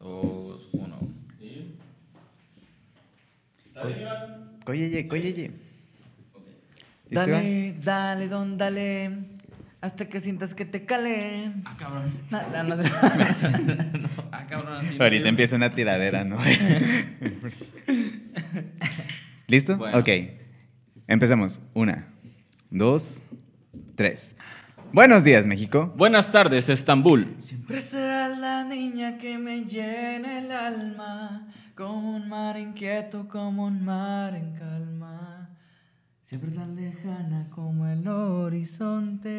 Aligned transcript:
Dos, 0.00 0.68
uno. 0.72 0.96
Coyeye, 4.64 5.06
coyeye. 5.08 5.50
Dale, 7.10 7.74
dale, 7.82 8.28
don, 8.28 8.56
dale. 8.58 9.10
Hasta 9.80 10.08
que 10.08 10.20
sientas 10.20 10.54
que 10.54 10.64
te 10.66 10.84
cale. 10.84 11.52
Ah, 11.64 11.74
cabrón. 11.78 12.12
Na- 12.30 12.46
na- 12.48 12.62
no- 12.62 12.76
Ah, 14.32 14.44
cabrón, 14.48 14.74
así. 14.74 14.96
Ahorita 15.00 15.28
empieza 15.28 15.56
una 15.56 15.74
tiradera, 15.74 16.22
¿no? 16.24 16.38
¿Listo? 19.46 19.76
Bueno. 19.78 19.98
Ok. 19.98 20.08
Empezamos. 21.08 21.60
Una, 21.74 22.08
dos, 22.70 23.22
tres. 23.96 24.34
Buenos 24.92 25.24
días, 25.24 25.46
México. 25.46 25.92
Buenas 25.96 26.30
tardes, 26.30 26.68
Estambul. 26.68 27.34
Siempre 27.38 27.80
será 27.80 28.28
la 28.60 28.66
niña 28.66 29.16
que 29.16 29.38
me 29.38 29.64
llena 29.64 30.38
el 30.38 30.52
alma. 30.52 31.46
Como 31.74 32.16
un 32.16 32.28
mar 32.28 32.58
inquieto, 32.58 33.26
como 33.26 33.64
un 33.64 33.82
mar 33.82 34.34
en 34.34 34.52
calma. 34.52 35.48
Siempre 36.22 36.50
tan 36.50 36.76
lejana 36.76 37.46
como 37.48 37.86
el 37.86 38.06
horizonte. 38.06 39.30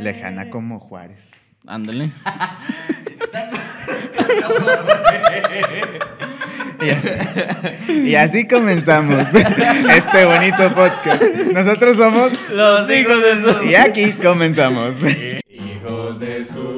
Lejana 0.00 0.48
como 0.48 0.80
Juárez. 0.80 1.32
Ándale. 1.66 2.10
Y 7.88 8.14
así 8.16 8.48
comenzamos 8.48 9.24
este 9.34 10.24
bonito 10.24 10.74
podcast. 10.74 11.22
Nosotros 11.52 11.96
somos 11.96 12.32
Los 12.50 12.90
hijos 12.90 13.22
de 13.22 13.42
su. 13.42 13.64
y 13.66 13.74
aquí 13.76 14.10
comenzamos. 14.12 14.96
Hijos 15.48 16.18
de 16.18 16.44
su, 16.44 16.71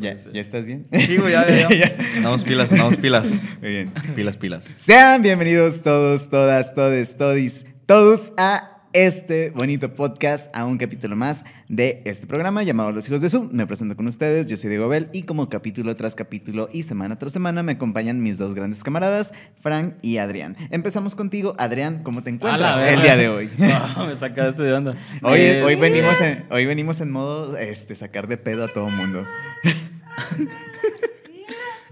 ¿Ya, 0.00 0.16
ser. 0.16 0.32
¿Ya 0.32 0.40
estás 0.40 0.64
bien? 0.64 0.86
Sí, 0.92 1.18
güey, 1.18 1.32
ya, 1.32 1.46
ya, 1.68 1.68
ya. 1.68 1.96
Damos 2.22 2.42
pilas, 2.42 2.70
damos 2.70 2.96
pilas. 2.96 3.28
Muy 3.60 3.70
bien. 3.70 3.92
Pilas, 4.14 4.36
pilas. 4.36 4.70
Sean 4.76 5.20
bienvenidos 5.22 5.82
todos, 5.82 6.30
todas, 6.30 6.74
todes, 6.74 7.16
todis, 7.16 7.66
todos 7.86 8.32
a 8.38 8.79
este 8.92 9.50
bonito 9.50 9.94
podcast, 9.94 10.48
a 10.52 10.64
un 10.64 10.76
capítulo 10.76 11.14
más 11.14 11.44
de 11.68 12.02
este 12.04 12.26
programa 12.26 12.64
llamado 12.64 12.90
Los 12.90 13.06
Hijos 13.06 13.20
de 13.20 13.30
Su. 13.30 13.44
Me 13.44 13.66
presento 13.66 13.94
con 13.96 14.08
ustedes, 14.08 14.48
yo 14.48 14.56
soy 14.56 14.70
Diego 14.70 14.88
Bell 14.88 15.08
y 15.12 15.22
como 15.22 15.48
capítulo 15.48 15.94
tras 15.94 16.16
capítulo 16.16 16.68
y 16.72 16.82
semana 16.82 17.16
tras 17.16 17.32
semana 17.32 17.62
me 17.62 17.72
acompañan 17.72 18.20
mis 18.20 18.38
dos 18.38 18.54
grandes 18.54 18.82
camaradas, 18.82 19.32
Frank 19.60 19.94
y 20.02 20.16
Adrián. 20.16 20.56
Empezamos 20.70 21.14
contigo, 21.14 21.54
Adrián, 21.58 22.02
¿cómo 22.02 22.24
te 22.24 22.30
encuentras 22.30 22.78
el 22.90 23.02
día 23.02 23.16
de 23.16 23.28
hoy? 23.28 23.50
Ah, 23.60 24.04
me 24.06 24.16
sacaste 24.16 24.62
de 24.62 24.72
onda. 24.72 24.96
Hoy, 25.22 25.38
Eh, 25.40 25.62
hoy, 25.62 25.76
venimos 25.76 26.20
en, 26.20 26.44
hoy 26.50 26.66
venimos 26.66 27.00
en 27.00 27.10
modo 27.10 27.56
este, 27.56 27.94
sacar 27.94 28.26
de 28.26 28.36
pedo 28.36 28.64
a 28.64 28.68
todo 28.68 28.90
mundo. 28.90 29.24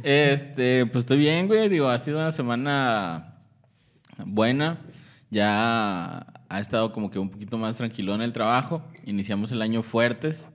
Este, 0.03 0.87
pues 0.87 1.03
estoy 1.03 1.19
bien, 1.19 1.47
güey. 1.47 1.69
Digo, 1.69 1.89
ha 1.89 1.99
sido 1.99 2.19
una 2.19 2.31
semana 2.31 3.37
buena. 4.25 4.79
Ya 5.31 6.27
ha 6.49 6.61
estado 6.61 6.93
como 6.93 7.11
que 7.11 7.19
un 7.19 7.31
poquito 7.31 7.59
más 7.59 7.77
tranquilo 7.77 8.15
en 8.15 8.23
el 8.23 8.33
trabajo. 8.33 8.83
Iniciamos 9.05 9.53
el 9.53 9.63
año 9.63 9.83
fuertes. 9.83 10.49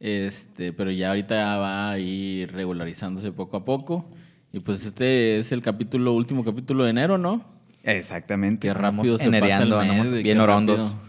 Este, 0.00 0.72
pero 0.72 0.90
ya 0.90 1.08
ahorita 1.08 1.34
ya 1.34 1.56
va 1.56 1.90
a 1.90 1.98
ir 1.98 2.52
regularizándose 2.52 3.32
poco 3.32 3.56
a 3.56 3.64
poco. 3.64 4.04
Y 4.52 4.60
pues 4.60 4.84
este 4.84 5.38
es 5.38 5.52
el 5.52 5.62
capítulo, 5.62 6.12
último 6.12 6.44
capítulo 6.44 6.84
de 6.84 6.90
enero, 6.90 7.18
¿no? 7.18 7.44
Exactamente. 7.82 8.68
Qué 8.68 8.74
rápido 8.74 9.18
se 9.18 9.30
pasa 9.30 9.62
el 9.62 9.68
mes. 9.70 9.80
andamos 9.80 10.22
bien 10.22 10.40
orondos. 10.40 10.78
rápido. 10.78 11.07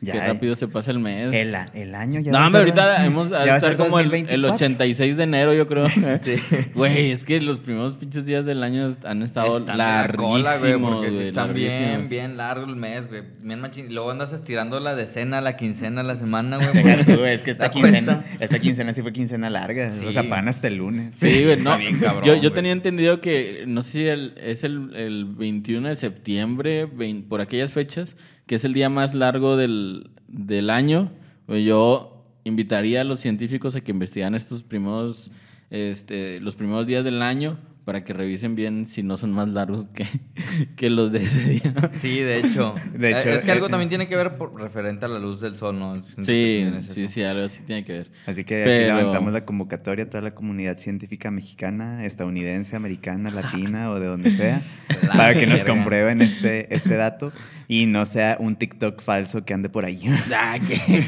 Ya, 0.00 0.12
qué 0.12 0.20
rápido 0.20 0.54
se 0.54 0.68
pasa 0.68 0.90
el 0.92 1.00
mes. 1.00 1.34
El, 1.34 1.54
el 1.74 1.94
año 1.94 2.20
ya 2.20 2.30
No, 2.30 2.38
va 2.38 2.44
a 2.44 2.46
hombre, 2.46 2.64
ser- 2.64 2.78
ahorita 2.80 3.06
hemos 3.06 3.30
ya 3.30 3.36
a 3.42 3.46
va 3.46 3.52
a 3.54 3.56
estar 3.56 3.76
como 3.76 3.98
el, 3.98 4.06
el 4.06 4.10
2024. 4.42 4.54
86 4.54 5.16
de 5.16 5.22
enero, 5.24 5.54
yo 5.54 5.66
creo. 5.66 5.86
Sí. 6.24 6.36
Güey, 6.74 7.10
es 7.10 7.24
que 7.24 7.40
los 7.40 7.58
primeros 7.58 7.94
pinches 7.94 8.24
días 8.24 8.44
del 8.46 8.62
año 8.62 8.96
han 9.04 9.22
estado 9.22 9.58
Están 9.58 9.76
de 9.76 9.78
la 9.78 10.02
larguísimos, 10.02 10.38
cola, 10.42 10.58
güey, 10.58 10.74
güey, 10.74 10.92
porque 10.94 11.10
sí 11.10 11.22
están 11.24 11.54
bien, 11.54 11.68
larguísimos. 11.72 12.10
bien 12.10 12.36
largo 12.36 12.64
el 12.66 12.76
mes, 12.76 13.08
güey. 13.08 13.22
Bien 13.42 13.60
machín. 13.60 13.86
Y 13.90 13.92
luego 13.94 14.10
andas 14.10 14.32
estirando 14.32 14.78
la 14.80 14.94
decena, 14.94 15.40
la 15.40 15.56
quincena, 15.56 16.02
la 16.02 16.16
semana, 16.16 16.58
güey. 16.58 16.68
Es 17.32 17.42
que 17.42 17.50
esta 17.50 17.70
quincena, 17.70 18.24
esta 18.40 18.58
quincena 18.58 18.94
sí 18.94 19.02
fue 19.02 19.12
quincena 19.12 19.50
larga. 19.50 19.90
Sí. 19.90 20.06
O 20.06 20.12
sea, 20.12 20.28
pan 20.28 20.48
hasta 20.48 20.68
el 20.68 20.76
lunes. 20.76 21.14
Sí, 21.16 21.44
güey, 21.44 21.56
no. 21.56 21.70
Está 21.72 21.76
bien 21.76 21.98
cabrón, 21.98 22.24
yo 22.24 22.36
yo 22.36 22.52
tenía 22.52 22.72
entendido 22.72 23.20
que, 23.20 23.64
no 23.66 23.82
sé 23.82 23.90
si 23.90 24.06
el- 24.06 24.34
es 24.40 24.62
el, 24.64 24.94
el 24.94 25.24
21 25.24 25.88
de 25.88 25.94
septiembre, 25.96 26.86
vein- 26.86 27.24
por 27.28 27.40
aquellas 27.40 27.72
fechas, 27.72 28.16
que 28.48 28.56
es 28.56 28.64
el 28.64 28.72
día 28.72 28.88
más 28.88 29.14
largo 29.14 29.56
del, 29.56 30.10
del 30.26 30.70
año. 30.70 31.12
Güey, 31.46 31.64
Yo 31.64 32.24
invitaría 32.42 33.02
a 33.02 33.04
los 33.04 33.20
científicos 33.20 33.76
a 33.76 33.82
que 33.82 33.92
investigaran 33.92 34.34
estos 34.34 34.64
primeros, 34.64 35.30
este, 35.70 36.40
los 36.40 36.56
primeros 36.56 36.86
días 36.86 37.04
del 37.04 37.22
año 37.22 37.58
para 37.88 38.04
que 38.04 38.12
revisen 38.12 38.54
bien 38.54 38.86
si 38.86 39.02
no 39.02 39.16
son 39.16 39.32
más 39.32 39.48
largos 39.48 39.88
que, 39.94 40.04
que 40.76 40.90
los 40.90 41.10
de 41.10 41.22
ese 41.24 41.40
día. 41.40 41.90
Sí, 41.98 42.20
de 42.20 42.36
hecho. 42.40 42.74
De 42.92 43.12
hecho, 43.12 43.30
Eh, 43.30 43.36
es 43.36 43.44
que 43.46 43.50
algo 43.50 43.68
eh, 43.68 43.70
también 43.70 43.88
tiene 43.88 44.06
que 44.08 44.14
ver 44.14 44.36
por, 44.36 44.54
referente 44.60 45.06
a 45.06 45.08
la 45.08 45.18
luz 45.18 45.40
del 45.40 45.54
sol, 45.56 45.78
¿no? 45.78 46.04
Sí, 46.20 46.70
sí, 46.92 47.08
sí, 47.08 47.22
algo 47.22 47.46
así 47.46 47.62
tiene 47.62 47.86
que 47.86 47.92
ver. 47.94 48.10
Así 48.26 48.44
que 48.44 48.56
aquí 48.56 48.64
Pero- 48.68 48.94
levantamos 48.98 49.32
la 49.32 49.46
convocatoria 49.46 50.04
a 50.04 50.10
toda 50.10 50.20
la 50.22 50.34
comunidad 50.34 50.76
científica 50.76 51.30
mexicana, 51.30 52.04
estadounidense, 52.04 52.76
americana, 52.76 53.30
latina 53.30 53.90
o 53.90 53.98
de 53.98 54.06
donde 54.06 54.32
sea, 54.32 54.60
La 55.04 55.12
para 55.14 55.34
que 55.34 55.46
nos 55.46 55.64
comprueben 55.64 56.20
este, 56.20 56.74
este 56.74 56.94
dato 56.94 57.32
y 57.68 57.86
no 57.86 58.04
sea 58.04 58.36
un 58.38 58.56
TikTok 58.56 59.00
falso 59.00 59.46
que 59.46 59.54
ande 59.54 59.70
por 59.70 59.86
ahí. 59.86 60.02
Ah, 60.30 60.58
¿qué? 60.58 61.06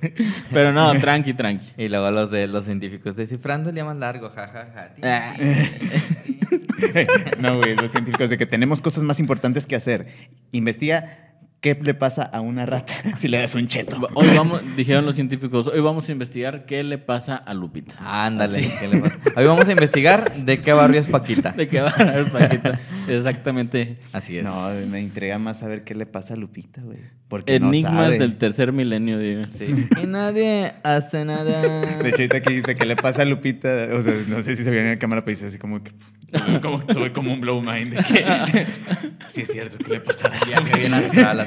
Pero 0.52 0.72
no, 0.72 0.92
tranqui, 0.98 1.34
tranqui. 1.34 1.66
Y 1.76 1.88
luego 1.88 2.10
los 2.10 2.30
de 2.30 2.46
los 2.46 2.64
científicos 2.64 3.16
descifrando 3.16 3.70
el 3.70 3.74
día 3.74 3.84
más 3.84 3.96
largo, 3.96 4.30
jajaja. 4.30 4.90
Ah. 5.02 5.34
no, 7.40 7.58
güey, 7.58 7.76
los 7.76 7.90
científicos 7.90 8.30
de 8.30 8.38
que 8.38 8.46
tenemos 8.46 8.80
cosas 8.80 9.02
más 9.02 9.20
importantes 9.20 9.66
que 9.66 9.76
hacer. 9.76 10.08
Investiga 10.52 11.27
qué 11.60 11.76
le 11.80 11.94
pasa 11.94 12.22
a 12.22 12.40
una 12.40 12.66
rata 12.66 12.94
si 13.16 13.28
le 13.28 13.38
das 13.38 13.54
un 13.54 13.66
cheto. 13.66 13.96
Hoy 14.14 14.28
vamos, 14.36 14.62
dijeron 14.76 15.04
los 15.04 15.14
científicos, 15.14 15.66
hoy 15.66 15.80
vamos 15.80 16.08
a 16.08 16.12
investigar 16.12 16.66
qué 16.66 16.82
le 16.84 16.98
pasa 16.98 17.36
a 17.36 17.54
Lupita. 17.54 17.94
Ándale. 17.98 18.62
¿qué 18.80 18.88
le 18.88 19.00
pasa? 19.00 19.18
Hoy 19.36 19.46
vamos 19.46 19.68
a 19.68 19.72
investigar 19.72 20.32
de 20.32 20.60
qué 20.60 20.72
barrio 20.72 21.00
es 21.00 21.06
Paquita. 21.06 21.52
¿De 21.52 21.68
qué 21.68 21.80
a 21.80 21.88
hablar 21.88 22.30
Paquita? 22.30 22.80
Exactamente. 23.08 23.98
Así 24.12 24.38
es. 24.38 24.44
No, 24.44 24.68
me 24.90 25.00
intriga 25.00 25.38
más 25.38 25.58
saber 25.58 25.84
qué 25.84 25.94
le 25.94 26.06
pasa 26.06 26.34
a 26.34 26.36
Lupita, 26.36 26.82
güey. 26.82 26.98
Porque 27.28 27.60
no 27.60 27.68
Enigmas 27.68 28.04
sabe. 28.04 28.18
del 28.18 28.38
tercer 28.38 28.72
milenio, 28.72 29.18
digo. 29.18 29.42
Sí. 29.56 29.88
Y 30.02 30.06
nadie 30.06 30.74
hace 30.82 31.24
nada. 31.26 31.60
De 31.60 32.08
hecho, 32.08 32.22
ahorita 32.22 32.40
que 32.40 32.54
dice 32.54 32.74
que 32.74 32.86
le 32.86 32.96
pasa 32.96 33.22
a 33.22 33.24
Lupita, 33.26 33.88
o 33.92 34.00
sea, 34.00 34.14
no 34.28 34.40
sé 34.42 34.56
si 34.56 34.64
se 34.64 34.70
vio 34.70 34.80
en 34.80 34.90
la 34.90 34.98
cámara, 34.98 35.22
pero 35.22 35.36
dice 35.36 35.46
así 35.46 35.58
como 35.58 35.82
que 35.82 35.92
tuve 36.30 36.60
como, 36.60 36.80
tuve 36.80 37.12
como 37.12 37.32
un 37.32 37.40
blow 37.40 37.60
mind 37.60 37.94
de 37.94 38.02
que 38.02 38.66
sí 39.28 39.42
es 39.42 39.48
cierto 39.48 39.78
que 39.78 39.92
le 39.92 40.00
pasa 40.00 40.28
a 40.28 40.44
Viaje 40.44 40.78
bien 40.78 40.94
astral, 40.94 41.40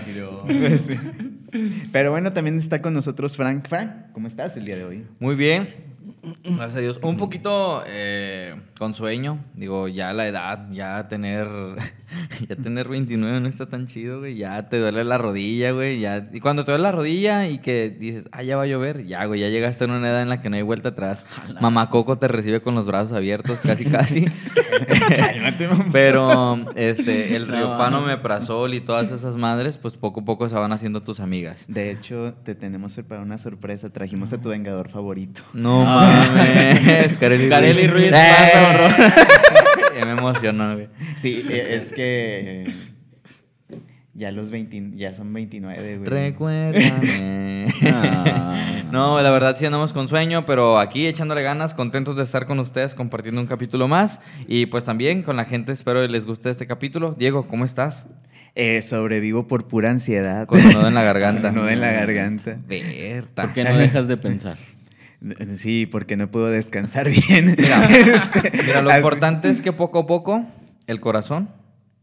Sí. 0.78 0.96
Pero 1.92 2.12
bueno, 2.12 2.32
también 2.34 2.58
está 2.58 2.82
con 2.82 2.94
nosotros 2.94 3.36
Frank. 3.36 3.68
Frank, 3.68 4.12
¿cómo 4.14 4.28
estás 4.28 4.56
el 4.58 4.66
día 4.66 4.78
de 4.78 4.86
hoy? 4.86 5.06
Muy 5.20 5.36
bien. 5.36 5.91
Gracias 6.44 6.76
a 6.76 6.80
Dios. 6.80 7.00
Un 7.02 7.18
poquito 7.18 7.84
eh, 7.88 8.56
con 8.78 8.94
sueño. 8.96 9.44
Digo, 9.54 9.88
ya 9.88 10.14
la 10.14 10.28
edad, 10.28 10.68
ya 10.72 11.08
tener. 11.08 11.48
Ya 12.50 12.58
tener 12.58 12.90
29 12.90 13.40
no 13.40 13.48
está 13.48 13.68
tan 13.70 13.88
chido, 13.88 14.20
güey. 14.20 14.36
Ya 14.36 14.68
te 14.68 14.80
duele 14.80 15.06
la 15.06 15.18
rodilla, 15.18 15.72
güey. 15.72 16.02
Ya... 16.02 16.22
Y 16.34 16.42
cuando 16.42 16.66
te 16.66 16.72
duele 16.74 16.84
la 16.84 16.92
rodilla 16.92 17.48
y 17.48 17.60
que 17.60 17.90
dices, 17.90 18.26
ah, 18.34 18.44
ya 18.44 18.58
va 18.58 18.64
a 18.64 18.66
llover, 18.66 19.06
ya, 19.06 19.24
güey. 19.26 19.40
Ya 19.40 19.48
llegaste 19.48 19.86
en 19.86 19.92
una 19.92 20.10
edad 20.10 20.22
en 20.22 20.28
la 20.28 20.42
que 20.42 20.50
no 20.50 20.58
hay 20.58 20.62
vuelta 20.62 20.90
atrás. 20.90 21.24
Mamá 21.62 21.90
Coco 21.90 22.18
te 22.18 22.28
recibe 22.28 22.60
con 22.62 22.76
los 22.76 22.86
brazos 22.86 23.14
abiertos, 23.14 23.60
casi, 23.62 23.86
casi. 23.90 24.26
Pero 25.92 26.60
este, 26.76 27.36
el 27.36 27.48
No, 27.48 27.56
riopano, 27.56 28.02
no. 28.02 28.08
meprazol 28.08 28.74
y 28.74 28.82
todas 28.82 29.12
esas 29.12 29.36
madres, 29.36 29.78
pues 29.78 29.96
poco 29.96 30.22
a 30.22 30.26
poco 30.26 30.50
se 30.50 30.56
van 30.56 30.72
haciendo 30.72 31.02
tus 31.04 31.20
amigas. 31.20 31.66
De 31.68 31.92
hecho, 31.92 32.34
te 32.44 32.56
tenemos 32.56 32.96
preparada 32.96 33.26
una 33.26 33.38
sorpresa. 33.38 33.90
Trajimos 33.90 34.34
a 34.34 34.42
tu 34.42 34.50
vengador 34.50 34.90
favorito. 34.90 35.42
No. 35.54 35.86
Mames, 35.96 37.18
Kareli, 37.18 37.50
Kareli 37.50 37.88
Ruiz, 37.88 38.12
¡Eh! 38.14 38.52
Ya 40.00 40.06
me 40.06 40.12
emocionó, 40.14 40.74
güey. 40.74 40.88
Sí, 41.18 41.46
es 41.50 41.92
que 41.94 42.74
ya 44.14 44.32
los 44.32 44.52
20, 44.52 44.98
ya 44.98 45.14
son 45.14 45.34
29, 45.34 45.98
güey. 45.98 46.10
Recuérdame. 46.10 47.66
No, 48.92 49.22
la 49.22 49.32
verdad 49.32 49.56
sí 49.58 49.66
andamos 49.66 49.94
con 49.94 50.10
sueño, 50.10 50.46
pero 50.46 50.78
aquí 50.78 51.08
echándole 51.08 51.42
ganas, 51.44 51.74
contentos 51.74 52.18
de 52.18 52.24
estar 52.24 52.46
con 52.46 52.60
ustedes 52.60 52.94
compartiendo 52.94 53.40
un 53.40 53.48
capítulo 53.48 53.88
más. 53.88 54.20
Y 54.48 54.66
pues 54.66 54.84
también 54.84 55.24
con 55.24 55.38
la 55.38 55.46
gente, 55.46 55.72
espero 55.72 56.02
que 56.02 56.10
les 56.10 56.26
guste 56.26 56.50
este 56.50 56.68
capítulo. 56.68 57.16
Diego, 57.18 57.48
¿cómo 57.48 57.64
estás? 57.64 58.08
Eh, 58.54 58.82
sobrevivo 58.82 59.48
por 59.48 59.70
pura 59.70 59.90
ansiedad. 59.90 60.46
Con 60.46 60.60
un 60.60 60.74
nudo 60.74 60.88
en 60.90 60.94
la 60.94 61.04
garganta. 61.04 61.50
Un 61.52 61.56
nudo 61.56 61.70
en 61.70 61.80
la 61.80 61.92
garganta. 61.94 62.58
Berta. 62.68 63.44
¿Por 63.44 63.54
qué 63.54 63.64
no 63.64 63.78
dejas 63.78 64.10
de 64.10 64.18
pensar? 64.18 64.58
Sí, 65.58 65.86
porque 65.86 66.18
no 66.18 66.32
puedo 66.32 66.48
descansar 66.50 67.10
bien. 67.28 67.56
Mira, 67.58 67.86
Este, 67.86 68.52
Mira, 68.64 68.82
lo 68.82 68.90
así- 68.90 68.98
importante 69.00 69.50
es 69.50 69.62
que 69.62 69.72
poco 69.72 70.00
a 70.00 70.08
poco 70.08 70.46
el 70.88 71.00
corazón 71.00 71.50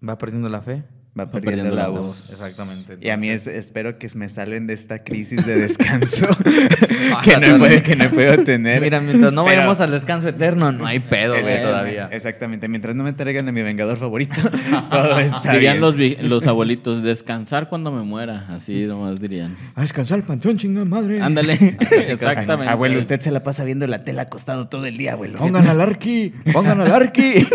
va 0.06 0.18
perdiendo 0.18 0.48
la 0.48 0.60
fe. 0.62 0.84
Va 1.18 1.30
perdiendo, 1.30 1.74
la 1.74 1.88
voz. 1.88 2.30
Exactamente. 2.30 2.98
Y 3.00 3.10
a 3.10 3.16
mí 3.16 3.28
es- 3.30 3.46
espero 3.46 3.98
que 3.98 4.08
me 4.14 4.28
salen 4.28 4.66
de 4.66 4.74
esta 4.74 5.02
crisis 5.04 5.44
de 5.44 5.56
descanso 5.56 6.26
que, 7.24 7.36
no 7.38 7.58
puedo, 7.58 7.82
que 7.82 7.96
no 7.96 8.10
puedo 8.10 8.44
tener. 8.44 8.80
Mira, 8.82 9.00
mientras 9.00 9.32
no 9.32 9.44
Pero- 9.44 9.56
vayamos 9.56 9.80
al 9.80 9.90
descanso 9.90 10.28
eterno, 10.28 10.72
no 10.72 10.86
hay 10.86 11.00
pedo, 11.00 11.34
güey, 11.40 11.62
todavía. 11.62 12.08
Exactamente. 12.12 12.68
Mientras 12.68 12.94
no 12.94 13.04
me 13.04 13.12
traigan 13.12 13.48
a 13.48 13.52
mi 13.52 13.62
vengador 13.62 13.96
favorito, 13.98 14.40
todo 14.90 15.18
está 15.20 15.52
dirían 15.52 15.80
bien. 15.96 16.28
los, 16.28 16.46
abuelitos, 16.46 17.02
descansar 17.02 17.68
cuando 17.68 17.90
me 17.92 18.02
muera. 18.02 18.46
Así 18.48 18.84
nomás 18.86 19.20
dirían. 19.20 19.56
A 19.74 19.82
descansar 19.82 20.18
el 20.18 20.56
chingada 20.56 20.84
madre. 20.84 21.20
Ándale. 21.20 21.76
Exactamente. 21.90 22.70
Abuelo, 22.72 22.98
usted 22.98 23.20
se 23.20 23.30
la 23.30 23.42
pasa 23.42 23.64
viendo 23.64 23.86
la 23.86 24.04
tela 24.04 24.22
acostado 24.22 24.68
todo 24.68 24.86
el 24.86 24.96
día, 24.96 25.12
abuelo. 25.14 25.38
Pongan 25.38 25.66
al 25.66 25.80
Arqui, 25.80 26.32
pongan 26.52 26.80
al 26.80 26.92
Arqui. 26.92 27.46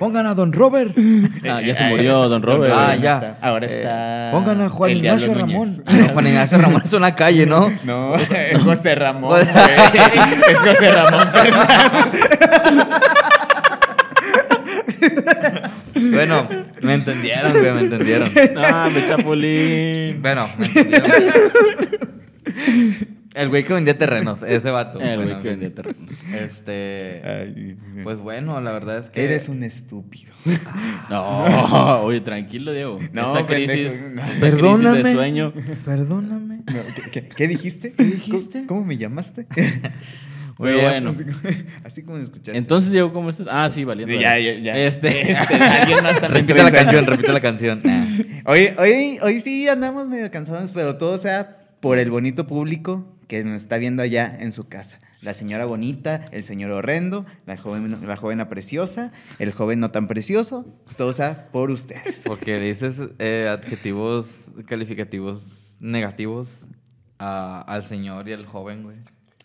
Pongan 0.00 0.26
a 0.26 0.34
Don 0.34 0.50
Robert. 0.52 0.96
Ah, 1.44 1.60
ya 1.60 1.74
se 1.74 1.84
murió 1.84 2.28
Don 2.28 2.42
Robert. 2.42 2.72
Ah, 2.74 2.96
ya. 2.96 3.14
está. 3.14 3.36
Ahora 3.40 3.66
está. 3.66 4.30
Pongan 4.32 4.62
a 4.62 4.68
Juan 4.70 4.90
Ignacio 4.92 5.34
Ramón. 5.34 5.82
Ah, 5.84 5.92
no, 5.92 6.08
Juan 6.08 6.26
Ignacio 6.26 6.58
Ramón 6.62 6.82
es 6.84 6.92
una 6.92 7.14
calle, 7.14 7.44
¿no? 7.46 7.70
No, 7.84 8.16
es 8.16 8.62
José 8.62 8.94
Ramón. 8.94 9.30
güey. 9.30 9.42
es 10.50 10.58
José 10.58 10.92
Ramón 10.92 11.28
Fernández. 11.30 12.90
Bueno, 16.12 16.48
me 16.80 16.94
entendieron, 16.94 17.52
güey, 17.52 17.72
me 17.72 17.80
entendieron. 17.80 18.30
Ah, 18.56 18.88
me 18.92 19.06
chapulín. 19.06 20.22
Bueno, 20.22 20.48
me 20.58 20.66
entendieron. 20.66 21.10
El 23.32 23.48
güey 23.48 23.62
que 23.62 23.72
vendía 23.72 23.96
terrenos, 23.96 24.42
ese 24.46 24.70
vato. 24.70 24.98
El 25.00 25.16
güey 25.16 25.26
Bueno, 25.28 25.40
que 25.42 25.48
vendía 25.50 25.72
terrenos. 25.74 26.24
Este. 26.34 27.22
Ay, 27.24 27.76
Pues 28.02 28.18
bueno, 28.18 28.60
la 28.60 28.72
verdad 28.72 28.98
es 28.98 29.10
que. 29.10 29.22
Eres 29.24 29.48
un 29.48 29.62
estúpido. 29.62 30.32
No, 31.10 32.00
oye, 32.02 32.20
tranquilo, 32.20 32.72
Diego. 32.72 32.98
No, 33.12 33.36
esa 33.36 33.46
crisis, 33.46 33.68
pendejo, 33.90 34.08
no. 34.14 34.22
esa 34.22 34.30
crisis 34.30 34.40
Perdóname. 34.40 35.02
de 35.02 35.14
sueño. 35.14 35.52
Perdóname. 35.84 36.56
No, 36.56 36.64
¿qué, 36.94 37.10
qué- 37.10 37.28
qué 37.28 37.48
dijiste? 37.48 37.92
¿Qué 37.92 38.04
dijiste? 38.04 38.58
¿Cómo, 38.66 38.80
cómo 38.80 38.84
me 38.86 38.96
llamaste? 38.96 39.46
Pero 39.54 40.76
Oye, 40.76 40.82
bueno. 40.82 41.10
Así, 41.10 41.24
como- 41.24 41.38
así 41.84 42.02
como 42.02 42.16
me 42.18 42.22
escuchaste. 42.24 42.56
Entonces, 42.58 42.90
Diego, 42.92 43.12
¿cómo 43.12 43.30
estás? 43.30 43.46
Ah, 43.50 43.68
sí, 43.70 43.84
valiendo. 43.84 44.14
Sí, 44.14 44.20
ya, 44.20 44.38
ya, 44.38 44.54
ya. 44.58 44.76
Este. 44.76 45.34
Alguien 45.34 46.02
más 46.02 46.20
Repite 46.30 46.62
la 46.62 46.70
canción, 46.70 47.06
repite 47.06 47.32
la 47.32 47.40
canción. 47.40 47.82
Ah. 47.86 48.06
Hoy, 48.46 48.70
hoy, 48.78 49.18
hoy 49.22 49.40
sí 49.40 49.68
andamos 49.68 50.08
medio 50.08 50.30
cansados, 50.30 50.72
pero 50.72 50.96
todo 50.96 51.16
sea 51.18 51.58
por 51.80 51.98
el 51.98 52.10
bonito 52.10 52.46
público 52.46 53.16
que 53.30 53.44
nos 53.44 53.62
está 53.62 53.78
viendo 53.78 54.02
allá 54.02 54.36
en 54.40 54.50
su 54.50 54.66
casa. 54.66 54.98
La 55.22 55.34
señora 55.34 55.64
bonita, 55.64 56.26
el 56.32 56.42
señor 56.42 56.72
horrendo, 56.72 57.24
la 57.46 57.56
joven, 57.56 58.04
la 58.04 58.16
joven 58.16 58.44
preciosa, 58.48 59.12
el 59.38 59.52
joven 59.52 59.78
no 59.78 59.92
tan 59.92 60.08
precioso, 60.08 60.66
todo 60.96 61.12
sea 61.12 61.46
por 61.52 61.70
ustedes. 61.70 62.22
Porque 62.26 62.58
dices 62.58 62.96
eh, 63.20 63.46
adjetivos 63.48 64.46
calificativos 64.66 65.76
negativos 65.78 66.66
a- 67.20 67.62
al 67.68 67.84
señor 67.84 68.28
y 68.28 68.32
al 68.32 68.46
joven, 68.46 68.82
güey. 68.82 68.96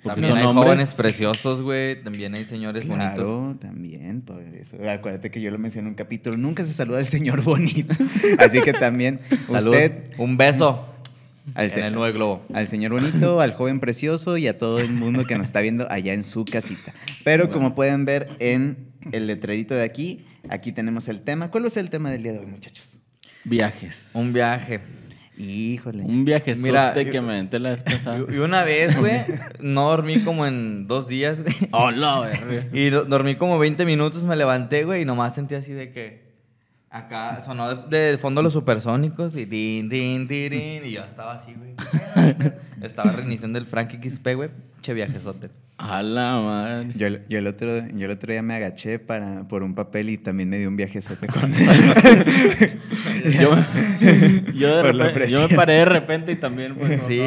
Porque 0.02 0.22
También 0.22 0.30
son 0.30 0.38
hay 0.40 0.46
hombres. 0.46 0.66
jóvenes 0.66 0.94
preciosos, 0.94 1.62
güey. 1.62 2.02
También 2.04 2.34
hay 2.36 2.46
señores 2.46 2.88
bonitos. 2.88 3.14
Claro, 3.16 3.56
también, 3.60 4.22
por 4.22 4.42
eso. 4.42 4.78
Acuérdate 4.90 5.30
que 5.30 5.42
yo 5.42 5.52
lo 5.52 5.58
mencioné 5.60 5.88
en 5.88 5.92
un 5.94 5.96
capítulo, 5.96 6.38
nunca 6.38 6.64
se 6.64 6.74
saluda 6.74 7.00
al 7.00 7.08
señor 7.08 7.44
bonito. 7.44 7.94
Así 8.40 8.62
que 8.62 8.74
también 8.74 9.20
Salud. 9.52 9.72
usted, 9.74 10.12
Un 10.18 10.38
beso 10.38 10.88
al, 11.54 11.72
en 11.72 11.84
el 11.84 11.94
nuevo 11.94 12.14
globo. 12.14 12.46
al 12.54 12.68
señor 12.68 12.92
bonito, 12.94 13.40
al 13.40 13.54
joven 13.54 13.80
precioso 13.80 14.38
y 14.38 14.48
a 14.48 14.58
todo 14.58 14.80
el 14.80 14.92
mundo 14.92 15.26
que 15.26 15.38
nos 15.38 15.48
está 15.48 15.62
viendo 15.62 15.90
allá 15.92 16.14
en 16.14 16.24
su 16.24 16.44
casita. 16.46 16.94
Pero 17.24 17.52
como 17.52 17.76
pueden 17.76 18.06
ver 18.06 18.30
en 18.40 18.88
el 19.12 19.28
letrerito 19.28 19.76
de 19.76 19.84
aquí, 19.84 20.26
aquí 20.50 20.72
tenemos 20.72 21.08
el 21.08 21.22
tema. 21.22 21.52
¿Cuál 21.52 21.66
es 21.66 21.78
el 21.78 21.90
tema 21.90 22.10
del 22.12 22.24
día 22.24 22.32
de 22.34 22.40
hoy, 22.40 22.48
muchachos? 22.48 23.00
Viajes. 23.44 24.12
Un 24.16 24.34
viaje. 24.34 24.80
Híjole. 25.38 26.04
Un 26.04 26.24
viaje 26.24 26.56
Mira, 26.56 26.94
que 26.94 27.12
yo- 27.12 27.22
me 27.22 27.34
aventé 27.34 27.60
la 27.60 27.72
vez 27.72 27.82
pasada. 27.84 28.24
Y 28.30 28.36
y 28.36 28.38
una 28.38 28.64
vez, 28.64 28.98
güey, 28.98 29.22
no 29.60 29.90
dormí 29.90 30.22
como 30.22 30.46
en 30.46 30.88
dos 30.88 31.08
días, 31.08 31.42
güey. 31.44 31.54
Hola, 31.72 32.22
verga. 32.22 32.68
Y 32.74 32.90
do- 32.90 33.04
dormí 33.04 33.36
como 33.36 33.60
20 33.60 33.86
minutos, 33.86 34.24
me 34.24 34.36
levanté, 34.36 34.86
güey, 34.86 35.02
y 35.02 35.06
nomás 35.06 35.36
sentí 35.36 35.56
así 35.56 35.74
de 35.74 35.92
que... 35.92 36.25
Acá 36.96 37.42
sonó 37.44 37.76
de, 37.76 38.12
de 38.12 38.18
fondo 38.18 38.42
los 38.42 38.54
supersónicos 38.54 39.36
y 39.36 39.46
tin, 39.46 39.90
tin, 39.90 40.30
tirin, 40.30 40.86
y 40.86 40.92
yo 40.92 41.02
estaba 41.04 41.34
así, 41.34 41.54
güey. 41.54 41.76
estaba 42.82 43.12
reiniciando 43.12 43.60
el 43.60 43.66
Frank 43.66 44.02
XP, 44.02 44.34
güey. 44.34 44.50
Che 44.86 44.94
viajesote. 44.94 45.50
A 45.78 46.04
la 46.04 46.40
madre. 46.40 46.94
Yo, 46.96 47.08
yo 47.28 47.40
el 47.40 47.48
otro, 47.48 47.86
yo 47.96 48.06
el 48.06 48.12
otro 48.12 48.32
día 48.32 48.42
me 48.44 48.54
agaché 48.54 49.00
para, 49.00 49.48
por 49.48 49.64
un 49.64 49.74
papel 49.74 50.10
y 50.12 50.18
también 50.20 50.48
me 50.48 50.58
dio 50.60 50.70
un 50.70 50.78
viajezote 50.78 51.26
con 51.28 51.52
Yo, 53.26 53.58
yo, 54.54 54.78
de 54.78 54.84
repente, 54.84 55.30
yo 55.30 55.48
me 55.50 55.56
paré 55.56 55.74
de 55.74 55.86
repente 55.86 56.32
y 56.32 56.36
también. 56.36 56.76
Pues, 56.76 57.02
Sí. 57.08 57.20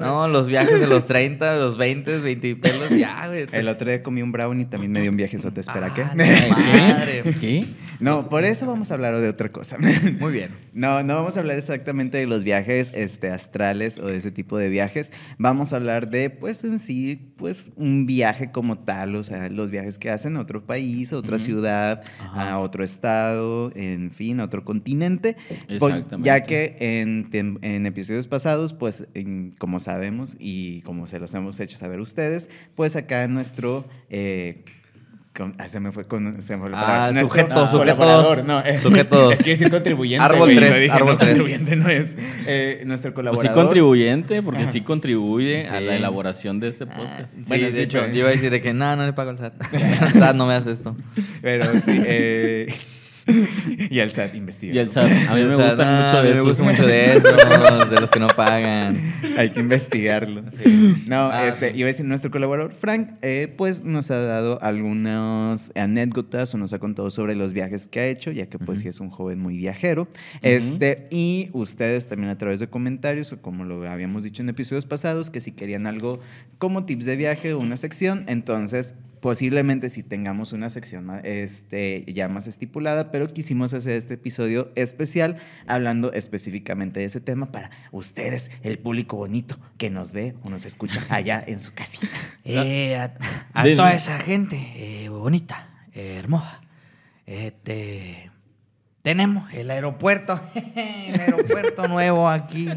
No, 0.00 0.26
los 0.28 0.48
viajes 0.48 0.80
de 0.80 0.86
los 0.86 1.06
30, 1.06 1.56
los 1.58 1.78
20, 1.78 2.18
20 2.18 2.48
y 2.48 2.54
pelos, 2.56 2.90
ya, 2.90 3.26
güey. 3.28 3.46
El 3.52 3.68
otro 3.68 3.88
día 3.88 4.02
comí 4.02 4.20
un 4.22 4.32
brownie 4.32 4.62
y 4.64 4.66
también 4.66 4.90
me 4.92 5.00
dio 5.00 5.10
un 5.10 5.16
viajezote. 5.16 5.60
Espera, 5.60 5.86
Ah, 5.88 5.94
¿qué? 5.94 6.04
madre. 6.04 7.22
¿Qué? 7.40 7.66
No, 8.00 8.28
por 8.28 8.44
eso 8.44 8.66
vamos 8.66 8.90
a 8.90 8.94
hablar 8.94 9.16
de 9.20 9.28
otra 9.28 9.50
cosa. 9.50 9.76
Muy 10.18 10.32
bien. 10.32 10.50
No, 10.72 11.02
no 11.02 11.14
vamos 11.16 11.36
a 11.36 11.40
hablar 11.40 11.56
exactamente 11.58 12.18
de 12.18 12.26
los 12.26 12.44
viajes 12.44 12.90
este, 12.94 13.30
astrales 13.30 13.98
o 13.98 14.06
de 14.06 14.16
ese 14.16 14.30
tipo 14.30 14.58
de 14.58 14.68
viajes. 14.68 15.12
Vamos 15.38 15.72
a 15.72 15.76
hablar 15.76 16.08
de, 16.10 16.30
pues 16.30 16.62
en 16.64 16.78
sí, 16.88 17.32
pues 17.36 17.70
un 17.76 18.06
viaje 18.06 18.50
como 18.50 18.78
tal, 18.78 19.14
o 19.16 19.22
sea, 19.22 19.50
los 19.50 19.70
viajes 19.70 19.98
que 19.98 20.08
hacen 20.08 20.38
a 20.38 20.40
otro 20.40 20.64
país, 20.64 21.12
a 21.12 21.18
otra 21.18 21.38
ciudad, 21.38 22.02
Ajá. 22.18 22.52
a 22.52 22.58
otro 22.60 22.82
estado, 22.82 23.70
en 23.74 24.10
fin, 24.10 24.40
a 24.40 24.44
otro 24.44 24.64
continente. 24.64 25.36
Pues, 25.78 25.92
Exactamente. 25.94 26.26
ya 26.26 26.42
que 26.42 26.76
en, 26.78 27.28
en 27.60 27.84
episodios 27.84 28.26
pasados, 28.26 28.72
pues 28.72 29.06
en- 29.12 29.52
como 29.58 29.80
sabemos 29.80 30.34
y 30.38 30.80
como 30.80 31.06
se 31.06 31.18
los 31.20 31.34
hemos 31.34 31.60
hecho 31.60 31.76
saber 31.76 32.00
ustedes, 32.00 32.48
pues 32.74 32.96
acá 32.96 33.28
nuestro... 33.28 33.84
eh, 34.08 34.64
con- 35.38 35.54
ah, 35.58 35.68
se 35.68 35.78
me 35.80 35.92
fue 35.92 36.04
con 36.06 36.42
se 36.42 36.56
me 36.56 36.62
fue 36.62 36.70
la 36.70 37.06
Ah. 37.06 37.12
Nuestro 37.12 37.28
sujeto, 37.42 37.60
sujeto 37.70 37.78
colaborador, 37.96 38.36
dos. 38.38 38.44
no, 38.46 38.60
es, 38.60 38.82
Sujeto 38.82 39.16
dos. 39.22 39.32
es 39.34 39.42
que 39.42 39.50
decir 39.50 39.70
contribuyente. 39.70 40.22
Árbol 40.24 40.40
güey, 40.40 40.56
tres, 40.56 40.70
lo 40.70 40.76
dije, 40.76 40.90
árbol 40.92 41.12
no, 41.12 41.18
contribuyente 41.18 41.76
no 41.76 41.88
es. 41.88 42.16
Eh, 42.46 42.82
nuestro 42.84 43.14
Pues 43.14 43.24
sí 43.24 43.30
colaborador. 43.30 43.54
contribuyente, 43.64 44.42
porque 44.42 44.66
sí 44.72 44.80
contribuye 44.82 45.66
a 45.68 45.78
Sí. 45.78 45.84
la 45.84 45.94
elaboración 45.96 46.58
de 46.60 46.68
este 46.68 46.86
podcast. 46.86 47.32
Sí, 47.32 47.44
Bueno, 47.46 47.66
de 47.66 47.72
sí, 47.72 47.78
hecho, 47.80 47.98
pero- 48.00 48.12
yo 48.12 48.18
iba 48.18 48.28
a 48.28 48.32
decir 48.32 48.50
de 48.50 48.60
que 48.60 48.74
no, 48.74 48.96
no 48.96 49.06
le 49.06 49.12
pago 49.12 49.30
al 49.30 49.38
SAT. 49.38 49.54
Al 50.02 50.12
SAT 50.12 50.34
no 50.36 50.46
me 50.46 50.54
hace 50.54 50.72
esto. 50.72 50.96
Pero 51.40 51.64
sí. 51.72 51.80
eh, 52.04 52.74
y 53.90 53.98
el 53.98 54.10
SAT 54.10 54.34
investiga. 54.34 54.74
Y 54.74 54.78
el 54.78 54.90
SAT, 54.90 55.04
a 55.28 55.34
mí 55.34 55.42
me 55.44 55.56
sea, 55.56 55.66
gustan 55.68 55.94
no, 55.96 56.02
mucho 56.06 56.16
a 56.18 56.22
de 56.22 56.28
mí 56.28 56.34
Me 56.34 56.34
esos. 56.34 56.48
gusta 56.48 56.62
mucho 56.64 56.86
de 56.86 57.12
esos, 57.16 57.90
de 57.90 58.00
los 58.00 58.10
que 58.10 58.20
no 58.20 58.26
pagan. 58.28 59.14
Hay 59.36 59.50
que 59.50 59.60
investigarlo. 59.60 60.42
Sí. 60.62 61.04
No, 61.08 61.28
Ah, 61.30 61.48
este, 61.48 61.72
sí. 61.72 61.78
iba 61.78 61.86
a 61.86 61.92
decir, 61.92 62.06
nuestro 62.06 62.30
colaborador 62.30 62.72
Frank, 62.72 63.10
eh, 63.22 63.52
pues 63.56 63.84
nos 63.84 64.10
ha 64.10 64.18
dado 64.24 64.60
algunas 64.62 65.70
anécdotas 65.74 66.54
o 66.54 66.58
nos 66.58 66.72
ha 66.72 66.78
contado 66.78 67.10
sobre 67.10 67.34
los 67.36 67.52
viajes 67.52 67.88
que 67.88 68.00
ha 68.00 68.06
hecho, 68.06 68.30
ya 68.30 68.46
que 68.46 68.58
pues 68.58 68.78
Ujú. 68.78 68.82
sí 68.84 68.88
es 68.88 69.00
un 69.00 69.10
joven 69.10 69.38
muy 69.38 69.56
viajero. 69.56 70.08
Este, 70.42 71.06
y 71.10 71.50
ustedes 71.52 72.08
también 72.08 72.30
a 72.30 72.38
través 72.38 72.60
de 72.60 72.68
comentarios, 72.68 73.32
o 73.32 73.40
como 73.40 73.64
lo 73.64 73.88
habíamos 73.88 74.24
dicho 74.24 74.42
en 74.42 74.48
episodios 74.48 74.86
pasados, 74.86 75.30
que 75.30 75.40
si 75.40 75.52
querían 75.52 75.86
algo 75.86 76.20
como 76.58 76.84
tips 76.84 77.04
de 77.06 77.16
viaje 77.16 77.52
o 77.52 77.58
una 77.58 77.76
sección, 77.76 78.24
entonces 78.28 78.94
posiblemente 79.20 79.88
si 79.88 80.02
tengamos 80.02 80.52
una 80.52 80.70
sección 80.70 81.10
este, 81.24 82.04
ya 82.12 82.28
más 82.28 82.46
estipulada, 82.46 83.10
pero 83.10 83.28
quisimos 83.28 83.74
hacer 83.74 83.92
este 83.92 84.14
episodio 84.14 84.70
especial 84.74 85.36
hablando 85.66 86.12
específicamente 86.12 87.00
de 87.00 87.06
ese 87.06 87.20
tema 87.20 87.52
para 87.52 87.70
ustedes, 87.92 88.50
el 88.62 88.78
público 88.78 89.16
bonito 89.16 89.58
que 89.76 89.90
nos 89.90 90.12
ve 90.12 90.34
o 90.42 90.50
nos 90.50 90.64
escucha 90.64 91.00
allá 91.14 91.42
en 91.46 91.60
su 91.60 91.72
casita. 91.72 92.08
Eh, 92.44 92.96
a, 92.96 93.64
toda 93.76 93.94
esa 93.94 94.18
gente 94.18 94.72
eh, 94.76 95.08
bonita, 95.08 95.86
eh, 95.92 96.16
hermosa. 96.18 96.60
Este, 97.26 98.30
tenemos 99.02 99.52
el 99.52 99.70
aeropuerto, 99.70 100.40
el 100.54 101.20
aeropuerto 101.20 101.88
nuevo 101.88 102.28
aquí. 102.28 102.68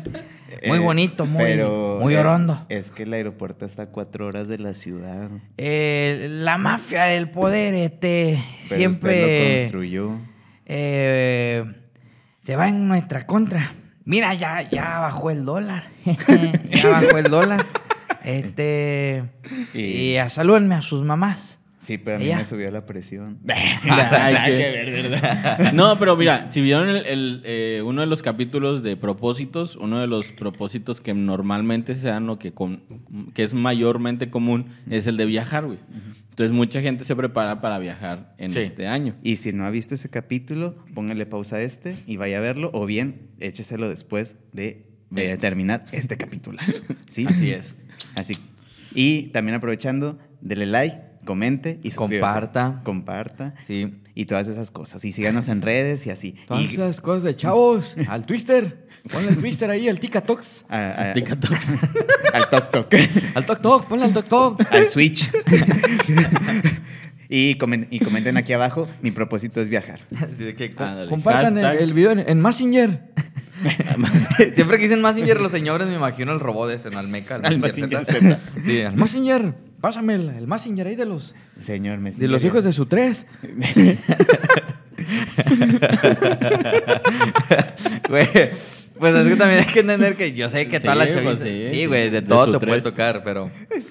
Muy 0.67 0.77
Eh, 0.77 0.81
bonito, 0.81 1.25
muy, 1.25 1.43
pero, 1.43 1.97
muy 2.01 2.13
eh, 2.15 2.19
orondo. 2.19 2.65
Es 2.69 2.91
que 2.91 3.03
el 3.03 3.13
aeropuerto 3.13 3.65
está 3.65 3.83
a 3.83 3.85
cuatro 3.87 4.27
horas 4.27 4.47
de 4.47 4.57
la 4.57 4.73
ciudad. 4.73 5.29
Eh, 5.57 6.27
la 6.29 6.57
mafia 6.57 7.03
del 7.05 7.29
poder, 7.29 7.73
este, 7.73 8.43
Pero 8.69 8.89
usted 8.89 9.07
lo 9.09 9.13
siempre 9.25 9.59
construyó. 9.61 10.11
eh, 10.65 11.63
se 12.41 12.55
va 12.55 12.67
en 12.69 12.87
nuestra 12.87 13.25
contra. 13.25 13.73
Mira, 14.03 14.33
ya, 14.33 14.61
ya 14.69 14.99
bajó 14.99 15.29
el 15.29 15.45
dólar. 15.45 15.83
ya 16.69 16.89
bajó 16.89 17.17
el 17.17 17.25
dólar. 17.29 17.65
Este, 18.23 19.23
Y- 19.73 19.81
y, 20.11 20.17
a 20.17 20.29
salúdenme 20.29 20.75
a 20.75 20.81
sus 20.81 21.01
mamás. 21.03 21.59
Sí, 21.81 21.97
pero 21.97 22.17
a 22.17 22.19
mí 22.19 22.25
me 22.27 22.45
subió 22.45 22.69
la 22.71 22.85
presión. 22.85 23.39
Ay, 23.47 24.35
que 24.45 24.71
ver, 24.71 25.09
¿verdad? 25.09 25.71
No, 25.73 25.97
pero 25.97 26.15
mira, 26.15 26.49
si 26.49 26.61
vieron 26.61 26.87
el, 26.87 27.05
el, 27.07 27.41
eh, 27.43 27.81
uno 27.83 28.01
de 28.01 28.07
los 28.07 28.21
capítulos 28.21 28.83
de 28.83 28.95
propósitos, 28.97 29.75
uno 29.75 29.99
de 29.99 30.05
los 30.07 30.31
propósitos 30.31 31.01
que 31.01 31.13
normalmente 31.15 31.95
se 31.95 32.07
dan 32.09 32.29
o 32.29 32.37
que, 32.37 32.53
con- 32.53 32.83
que 33.33 33.43
es 33.43 33.53
mayormente 33.55 34.29
común 34.29 34.67
es 34.89 35.07
el 35.07 35.17
de 35.17 35.25
viajar, 35.25 35.65
güey. 35.65 35.79
Entonces 36.29 36.55
mucha 36.55 36.81
gente 36.81 37.03
se 37.03 37.15
prepara 37.15 37.59
para 37.61 37.77
viajar 37.79 38.35
en 38.37 38.51
Sí. 38.51 38.59
este 38.59 38.87
año. 38.87 39.15
Y 39.23 39.35
si 39.37 39.51
no 39.51 39.65
ha 39.65 39.69
visto 39.71 39.95
ese 39.95 40.09
capítulo, 40.09 40.75
póngale 40.93 41.25
pausa 41.25 41.57
a 41.57 41.61
este 41.61 41.95
y 42.07 42.15
vaya 42.17 42.37
a 42.37 42.41
verlo, 42.41 42.69
o 42.73 42.85
bien 42.85 43.29
écheselo 43.39 43.89
después 43.89 44.35
de, 44.53 44.85
de 45.09 45.25
Este. 45.25 45.37
terminar 45.37 45.85
este 45.91 46.15
capitulazo. 46.15 46.83
¿Sí? 47.07 47.25
Así 47.27 47.51
es. 47.51 47.75
Así. 48.15 48.35
Y 48.93 49.23
también 49.29 49.55
aprovechando, 49.55 50.19
dele 50.41 50.67
like, 50.67 50.97
comente 51.25 51.79
y 51.83 51.91
suscríbase. 51.91 52.33
Comparta. 52.33 52.81
Comparta. 52.83 53.53
Sí. 53.67 53.95
Y 54.13 54.25
todas 54.25 54.47
esas 54.47 54.71
cosas. 54.71 55.03
Y 55.05 55.11
síganos 55.11 55.47
en 55.47 55.61
redes 55.61 56.05
y 56.05 56.09
así. 56.09 56.35
Todas 56.47 56.63
Y 56.63 56.65
esas 56.65 56.99
cosas 57.01 57.23
de 57.23 57.35
chavos. 57.35 57.95
Al 58.07 58.25
Twister. 58.25 58.87
Ponle 59.11 59.29
el 59.29 59.37
Twister 59.37 59.69
ahí, 59.71 59.89
al 59.89 59.99
TikToks. 59.99 60.65
a- 60.69 61.09
a- 61.09 61.13
TikToks. 61.13 61.69
al 62.33 62.49
Tok 62.49 62.69
Tok. 62.69 62.93
Al 63.35 63.45
Tok 63.45 63.61
Tok, 63.61 63.87
ponle 63.87 64.05
al 64.05 64.13
Tok 64.13 64.27
Tok. 64.27 64.61
al 64.71 64.87
Switch. 64.87 65.31
Sí. 66.03 66.13
y, 67.29 67.55
comen- 67.57 67.87
y 67.89 67.99
comenten 67.99 68.37
aquí 68.37 68.53
abajo, 68.53 68.87
mi 69.01 69.09
propósito 69.11 69.59
es 69.61 69.69
viajar. 69.69 70.01
Así 70.15 70.43
de 70.43 70.53
que 70.55 70.69
co- 70.71 70.83
Ándale. 70.83 71.09
Compartan 71.09 71.57
el, 71.57 71.93
video 71.93 72.11
en, 72.11 72.19
en 72.19 72.39
Messenger. 72.41 73.01
Siempre 74.55 74.77
que 74.77 74.83
dicen 74.83 75.01
Messenger 75.01 75.39
los 75.41 75.51
señores, 75.51 75.87
me 75.87 75.95
imagino 75.95 76.31
el 76.31 76.39
robot 76.39 76.69
ese 76.71 76.89
en 76.89 76.95
Almeca. 76.95 77.35
Al 77.43 77.59
Messenger 77.59 78.05
Z. 78.05 78.19
Z. 78.19 78.39
Sí, 78.63 78.81
al 78.81 78.93
El 78.93 78.99
Messenger. 78.99 79.53
Pásame 79.81 80.13
el, 80.15 80.29
el 80.29 80.47
Messenger 80.47 80.87
ahí 80.87 80.95
de 80.95 81.05
los, 81.05 81.33
Señor 81.59 81.97
me 81.97 82.11
de 82.11 82.27
los 82.27 82.43
hijos 82.43 82.63
de 82.63 82.71
su 82.71 82.85
tres. 82.85 83.25
Güey, 88.09 88.27
pues 88.99 89.15
es 89.15 89.27
que 89.27 89.35
también 89.35 89.59
hay 89.61 89.65
que 89.73 89.79
entender 89.79 90.15
que 90.15 90.33
yo 90.33 90.49
sé 90.49 90.67
que 90.67 90.77
Sí, 90.77 90.83
toda 90.83 90.95
la 90.95 91.05
pues 91.05 91.15
chaviza- 91.17 91.43
sí, 91.43 91.67
sí, 91.69 91.75
sí. 91.81 91.85
güey, 91.87 92.09
de 92.09 92.21
De 92.21 92.27
todo 92.27 92.45
su 92.45 92.51
te 92.59 92.67
puede 92.67 92.81
tres. 92.81 92.93
tocar, 92.93 93.21
pero... 93.23 93.49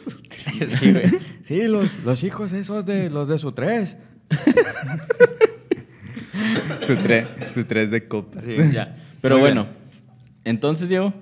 Sí, 0.79 0.93
güey. 0.93 1.05
Sí, 1.43 1.63
los, 1.67 1.99
los 2.05 2.23
hijos 2.23 2.53
esos 2.53 2.87
de 2.87 3.11
los 3.11 3.29
de 3.29 3.39
su 3.39 3.53
tres. 3.53 3.97
Su, 6.87 6.95
tre- 6.97 7.51
su 7.51 7.65
tres 7.65 7.91
de 7.91 8.07
copas. 8.07 8.45
Ya. 8.73 8.97
Pero 9.21 9.37
Muy 9.37 9.41
bueno, 9.43 9.67
entonces, 10.45 10.89
Diego, 10.89 11.13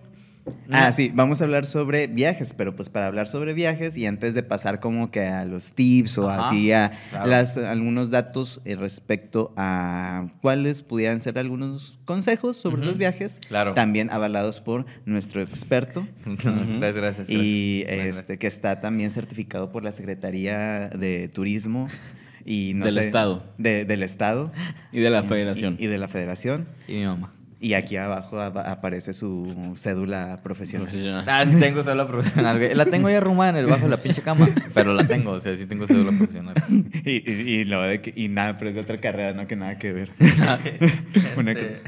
Ah, 0.70 0.92
sí, 0.92 1.10
vamos 1.14 1.40
a 1.40 1.44
hablar 1.44 1.64
sobre 1.66 2.06
viajes, 2.06 2.54
pero 2.54 2.74
pues 2.76 2.88
para 2.90 3.06
hablar 3.06 3.26
sobre 3.26 3.54
viajes 3.54 3.96
y 3.96 4.06
antes 4.06 4.34
de 4.34 4.42
pasar 4.42 4.80
como 4.80 5.10
que 5.10 5.20
a 5.22 5.44
los 5.44 5.72
tips 5.72 6.18
o 6.18 6.28
Ajá, 6.30 6.48
así 6.48 6.72
a 6.72 6.92
claro. 7.10 7.26
las, 7.26 7.56
algunos 7.56 8.10
datos 8.10 8.60
eh, 8.64 8.76
respecto 8.76 9.52
a 9.56 10.28
cuáles 10.42 10.82
pudieran 10.82 11.20
ser 11.20 11.38
algunos 11.38 11.98
consejos 12.04 12.56
sobre 12.56 12.84
los 12.84 12.98
viajes, 12.98 13.40
claro. 13.48 13.74
también 13.74 14.10
avalados 14.10 14.60
por 14.60 14.86
nuestro 15.06 15.40
experto 15.42 16.06
Gracias, 16.24 16.94
gracias. 16.96 17.30
y 17.30 17.84
gracias. 17.86 18.18
este 18.18 18.38
que 18.38 18.46
está 18.46 18.80
también 18.80 19.10
certificado 19.10 19.70
por 19.72 19.84
la 19.84 19.92
Secretaría 19.92 20.88
de 20.90 21.28
Turismo 21.28 21.88
y 22.44 22.72
no 22.74 22.84
Del 22.86 22.94
sé, 22.94 23.00
Estado. 23.00 23.44
de- 23.58 23.84
del 23.84 24.02
Estado 24.02 24.52
y 24.92 25.00
de 25.00 25.10
la 25.10 25.22
federación. 25.22 25.76
y, 25.78 25.84
y 25.84 25.86
de 25.88 25.98
la 25.98 26.08
Federación 26.08 26.66
Y 26.86 26.94
mi 26.94 27.04
mamá. 27.04 27.32
Y 27.60 27.74
aquí 27.74 27.96
abajo 27.96 28.40
ap- 28.40 28.56
aparece 28.56 29.12
su 29.12 29.72
cédula 29.76 30.40
profesional. 30.42 30.86
Profesional. 30.88 31.24
Ah, 31.28 31.44
sí 31.48 31.56
tengo 31.58 31.82
cédula 31.82 32.06
profesional. 32.06 32.76
La 32.76 32.84
tengo 32.86 33.08
ahí 33.08 33.14
arrumada 33.14 33.50
en 33.50 33.56
el 33.56 33.66
bajo 33.66 33.84
de 33.84 33.90
la 33.90 34.00
pinche 34.02 34.22
cama, 34.22 34.48
pero 34.74 34.94
la 34.94 35.06
tengo, 35.06 35.32
o 35.32 35.40
sea, 35.40 35.56
sí 35.56 35.66
tengo 35.66 35.86
cédula 35.86 36.12
profesional. 36.12 36.54
Y, 37.04 37.30
y, 37.30 37.60
y 37.60 37.64
lo 37.64 37.82
de 37.82 38.00
que- 38.00 38.12
y 38.14 38.28
nada, 38.28 38.58
pero 38.58 38.70
es 38.70 38.74
de 38.76 38.82
otra 38.82 38.98
carrera, 38.98 39.32
no 39.32 39.46
que 39.46 39.56
nada 39.56 39.78
que 39.78 39.92
ver. 39.92 40.10
Una 41.36 41.52
Este, 41.52 41.80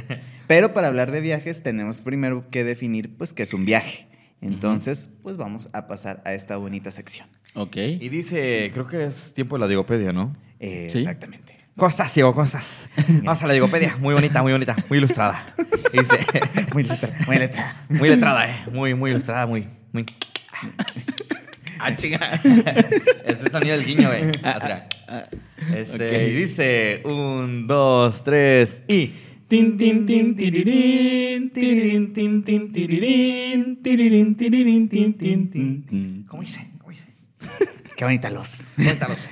Pero 0.46 0.72
para 0.72 0.88
hablar 0.88 1.10
de 1.12 1.20
viajes 1.20 1.62
tenemos 1.62 2.02
primero 2.02 2.48
que 2.50 2.64
definir 2.64 3.16
pues 3.16 3.32
qué 3.32 3.42
es 3.44 3.54
un 3.54 3.64
viaje. 3.64 4.06
Entonces, 4.40 5.08
pues 5.22 5.36
vamos 5.36 5.68
a 5.72 5.86
pasar 5.86 6.22
a 6.24 6.32
esta 6.32 6.56
bonita 6.56 6.90
sección. 6.90 7.28
Ok. 7.54 7.76
Y 7.76 8.08
dice, 8.08 8.70
creo 8.72 8.86
que 8.86 9.04
es 9.04 9.34
tiempo 9.34 9.56
de 9.56 9.60
la 9.60 9.68
Digopedia, 9.68 10.12
¿no? 10.12 10.34
Eh, 10.58 10.88
Sí. 10.90 10.98
Exactamente. 10.98 11.59
¿Cómo 11.80 11.88
estás, 11.88 12.14
Diego? 12.14 12.34
¿Cómo 12.34 12.44
estás? 12.44 12.90
Vamos 13.08 13.42
a 13.42 13.46
la 13.46 13.54
Digopedia. 13.54 13.96
Muy 13.98 14.12
bonita, 14.12 14.42
muy 14.42 14.52
bonita, 14.52 14.76
muy 14.90 14.98
ilustrada. 14.98 15.46
Dice, 15.92 16.18
Muy 16.74 16.82
letra, 16.84 17.10
muy 17.26 17.38
letra. 17.38 17.86
muy 17.88 18.08
letrada, 18.10 18.50
eh. 18.50 18.56
Muy, 18.70 18.94
muy 18.94 19.10
ilustrada, 19.12 19.46
muy, 19.46 19.66
muy. 19.90 20.04
Ah, 21.78 21.94
chinga. 21.94 22.18
Este 23.24 23.46
es 23.46 23.50
sonido 23.50 23.78
del 23.78 23.86
guiño, 23.86 24.08
güey. 24.08 24.24
Así 24.42 24.66
era. 24.66 24.88
Ah, 25.08 25.24
Este, 25.74 26.06
ok. 26.06 26.12
y 26.28 26.34
dice, 26.34 27.00
un, 27.06 27.66
dos, 27.66 28.22
tres, 28.24 28.82
y... 28.86 29.12
Tin, 29.48 29.78
tin, 29.78 30.04
tin, 30.04 30.36
tirirín, 30.36 31.50
tirirín, 31.50 32.12
tin, 32.12 32.44
tin, 32.44 32.72
tirirín, 32.72 33.82
tirirín, 33.82 34.36
tirirín, 34.36 34.88
tin, 34.90 35.14
tin, 35.14 35.50
tin. 35.50 36.24
¿Cómo 36.28 36.42
hice? 36.42 36.68
¿Cómo 36.78 36.92
hice? 36.92 37.06
Qué 37.96 38.04
bonita 38.04 38.28
luz. 38.28 38.66
Cuéntalos. 38.76 39.26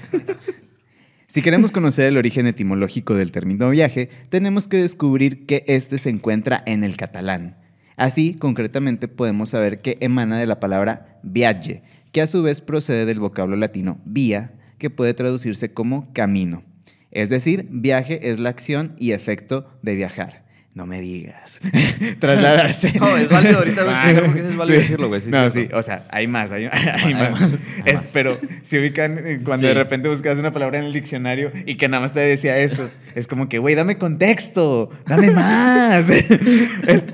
Si 1.38 1.42
queremos 1.42 1.70
conocer 1.70 2.06
el 2.06 2.16
origen 2.16 2.48
etimológico 2.48 3.14
del 3.14 3.30
término 3.30 3.70
viaje, 3.70 4.10
tenemos 4.28 4.66
que 4.66 4.78
descubrir 4.78 5.46
que 5.46 5.62
este 5.68 5.96
se 5.98 6.10
encuentra 6.10 6.64
en 6.66 6.82
el 6.82 6.96
catalán. 6.96 7.56
Así, 7.96 8.34
concretamente, 8.34 9.06
podemos 9.06 9.50
saber 9.50 9.80
que 9.80 9.98
emana 10.00 10.40
de 10.40 10.46
la 10.46 10.58
palabra 10.58 11.20
viaje, 11.22 11.84
que 12.10 12.22
a 12.22 12.26
su 12.26 12.42
vez 12.42 12.60
procede 12.60 13.06
del 13.06 13.20
vocablo 13.20 13.54
latino 13.54 14.00
vía, 14.04 14.50
que 14.78 14.90
puede 14.90 15.14
traducirse 15.14 15.72
como 15.72 16.12
camino. 16.12 16.64
Es 17.12 17.28
decir, 17.28 17.68
viaje 17.70 18.30
es 18.30 18.40
la 18.40 18.48
acción 18.48 18.96
y 18.98 19.12
efecto 19.12 19.70
de 19.80 19.94
viajar. 19.94 20.47
No 20.74 20.86
me 20.86 21.00
digas. 21.00 21.60
Trasladarse. 22.20 22.92
No, 23.00 23.16
es 23.16 23.28
válido, 23.28 23.58
ahorita 23.58 23.82
voy 23.84 23.92
a 23.92 23.96
explicar 23.96 24.24
por 24.26 24.34
qué 24.34 24.40
es 24.48 24.56
válido 24.56 24.78
decirlo, 24.78 25.08
güey, 25.08 25.20
sí, 25.20 25.30
no, 25.30 25.50
sí, 25.50 25.68
o 25.72 25.82
sea, 25.82 26.04
hay 26.10 26.28
más, 26.28 26.52
hay, 26.52 26.66
hay 27.02 27.14
más. 27.14 27.52
Es- 27.84 28.00
pero 28.12 28.38
si 28.62 28.78
ubican 28.78 29.18
eh, 29.26 29.40
cuando 29.44 29.66
de 29.66 29.74
repente 29.74 30.08
buscas 30.08 30.38
una 30.38 30.52
palabra 30.52 30.78
en 30.78 30.84
el 30.84 30.92
diccionario 30.92 31.50
y 31.66 31.74
que 31.76 31.88
nada 31.88 32.02
más 32.02 32.12
te 32.12 32.20
decía 32.20 32.56
eso, 32.58 32.88
es 33.16 33.26
como 33.26 33.48
que, 33.48 33.58
güey, 33.58 33.74
dame 33.74 33.98
contexto, 33.98 34.90
dame 35.06 35.30
más. 35.32 36.08
Es- 36.86 37.06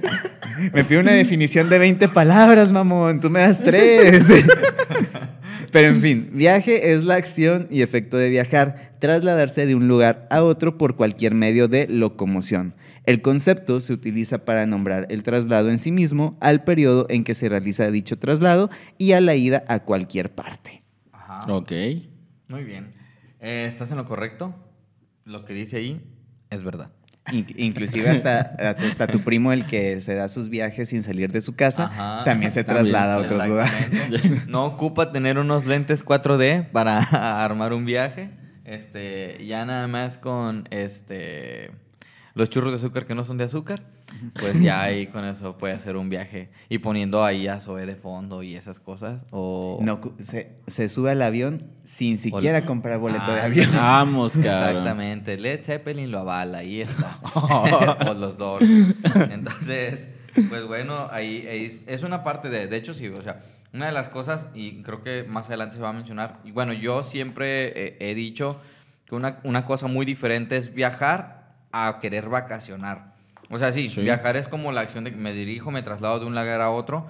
me 0.72 0.84
pide 0.84 0.98
una 0.98 1.12
definición 1.12 1.70
de 1.70 1.78
20 1.78 2.08
palabras, 2.08 2.70
mamón, 2.70 3.20
tú 3.20 3.30
me 3.30 3.40
das 3.40 3.62
tres. 3.64 4.26
Pero 5.72 5.88
en 5.88 6.00
fin, 6.02 6.28
viaje 6.32 6.92
es 6.92 7.02
la 7.02 7.14
acción 7.16 7.66
y 7.70 7.82
efecto 7.82 8.16
de 8.16 8.28
viajar, 8.28 8.92
trasladarse 9.00 9.66
de 9.66 9.74
un 9.74 9.88
lugar 9.88 10.28
a 10.30 10.42
otro 10.42 10.78
por 10.78 10.94
cualquier 10.96 11.34
medio 11.34 11.66
de 11.66 11.86
locomoción. 11.88 12.74
El 13.06 13.20
concepto 13.22 13.80
se 13.80 13.92
utiliza 13.92 14.44
para 14.44 14.66
nombrar 14.66 15.06
el 15.10 15.22
traslado 15.22 15.70
en 15.70 15.78
sí 15.78 15.92
mismo, 15.92 16.36
al 16.40 16.64
periodo 16.64 17.06
en 17.10 17.22
que 17.24 17.34
se 17.34 17.48
realiza 17.48 17.90
dicho 17.90 18.18
traslado 18.18 18.70
y 18.98 19.12
a 19.12 19.20
la 19.20 19.34
ida 19.34 19.62
a 19.68 19.80
cualquier 19.80 20.34
parte. 20.34 20.82
Ajá. 21.12 21.40
Ok. 21.52 21.72
Muy 22.48 22.64
bien. 22.64 22.94
Eh, 23.40 23.66
¿Estás 23.68 23.90
en 23.90 23.98
lo 23.98 24.06
correcto? 24.06 24.54
Lo 25.24 25.44
que 25.44 25.52
dice 25.54 25.76
ahí 25.78 26.00
es 26.50 26.62
verdad. 26.62 26.90
In- 27.32 27.46
inclusive 27.56 28.08
hasta, 28.08 28.40
hasta 28.88 29.06
tu 29.06 29.20
primo, 29.20 29.52
el 29.52 29.66
que 29.66 30.00
se 30.02 30.14
da 30.14 30.28
sus 30.28 30.48
viajes 30.50 30.90
sin 30.90 31.02
salir 31.02 31.32
de 31.32 31.40
su 31.40 31.54
casa, 31.56 31.84
Ajá. 31.84 32.24
también 32.24 32.50
se 32.50 32.64
También, 32.64 32.84
traslada 32.92 33.14
a 33.14 33.18
otro 33.18 33.46
lugar. 33.46 33.68
Exactamente. 33.68 34.42
No 34.50 34.64
ocupa 34.66 35.10
tener 35.12 35.38
unos 35.38 35.64
lentes 35.66 36.04
4D 36.04 36.70
para 36.70 36.98
armar 37.44 37.72
un 37.72 37.84
viaje. 37.86 38.30
Este, 38.64 39.44
ya 39.46 39.64
nada 39.66 39.86
más 39.88 40.16
con 40.18 40.66
este 40.70 41.70
los 42.34 42.50
churros 42.50 42.72
de 42.72 42.78
azúcar 42.78 43.06
que 43.06 43.14
no 43.14 43.22
son 43.24 43.36
de 43.38 43.44
azúcar, 43.44 43.82
pues 44.40 44.60
ya 44.60 44.82
ahí 44.82 45.06
con 45.06 45.24
eso 45.24 45.56
puede 45.56 45.74
hacer 45.74 45.96
un 45.96 46.08
viaje 46.08 46.48
y 46.68 46.78
poniendo 46.78 47.24
ahí 47.24 47.46
a 47.46 47.60
Zoe 47.60 47.86
de 47.86 47.94
fondo 47.94 48.42
y 48.42 48.56
esas 48.56 48.80
cosas 48.80 49.24
o 49.30 49.78
No, 49.82 50.00
se, 50.20 50.50
se 50.66 50.88
sube 50.88 51.12
al 51.12 51.22
avión 51.22 51.62
sin 51.84 52.18
siquiera 52.18 52.58
Bol- 52.60 52.66
comprar 52.66 52.98
boleto 52.98 53.32
de 53.32 53.40
Ah, 53.40 53.44
avión. 53.44 53.70
Vamos, 53.74 54.32
cabrón. 54.36 54.78
Exactamente. 54.78 55.36
Led 55.38 55.62
Zeppelin 55.62 56.10
lo 56.10 56.18
avala, 56.20 56.58
ahí 56.58 56.80
está. 56.80 57.18
o 57.34 58.14
los 58.14 58.36
dos. 58.36 58.62
Entonces, 59.30 60.08
pues 60.48 60.66
bueno, 60.66 61.08
ahí, 61.10 61.46
ahí 61.48 61.64
es, 61.66 61.82
es 61.86 62.02
una 62.02 62.24
parte 62.24 62.50
de, 62.50 62.66
de 62.66 62.76
hecho 62.76 62.94
sí, 62.94 63.08
o 63.08 63.22
sea, 63.22 63.40
una 63.72 63.86
de 63.86 63.92
las 63.92 64.08
cosas, 64.08 64.48
y 64.54 64.82
creo 64.82 65.02
que 65.02 65.24
más 65.24 65.46
adelante 65.48 65.76
se 65.76 65.82
va 65.82 65.90
a 65.90 65.92
mencionar, 65.92 66.38
y 66.44 66.50
bueno, 66.52 66.72
yo 66.72 67.02
siempre 67.02 67.72
eh, 67.88 67.96
he 68.00 68.14
dicho 68.14 68.60
que 69.06 69.14
una, 69.14 69.38
una 69.44 69.66
cosa 69.66 69.86
muy 69.88 70.06
diferente 70.06 70.56
es 70.56 70.72
viajar 70.74 71.43
a 71.74 71.98
querer 72.00 72.28
vacacionar. 72.28 73.14
O 73.50 73.58
sea, 73.58 73.72
sí, 73.72 73.88
Sí. 73.88 74.00
viajar 74.02 74.36
es 74.36 74.48
como 74.48 74.72
la 74.72 74.80
acción 74.82 75.04
de 75.04 75.10
que 75.10 75.16
me 75.16 75.32
dirijo, 75.32 75.70
me 75.70 75.82
traslado 75.82 76.20
de 76.20 76.26
un 76.26 76.34
lugar 76.34 76.60
a 76.60 76.70
otro, 76.70 77.06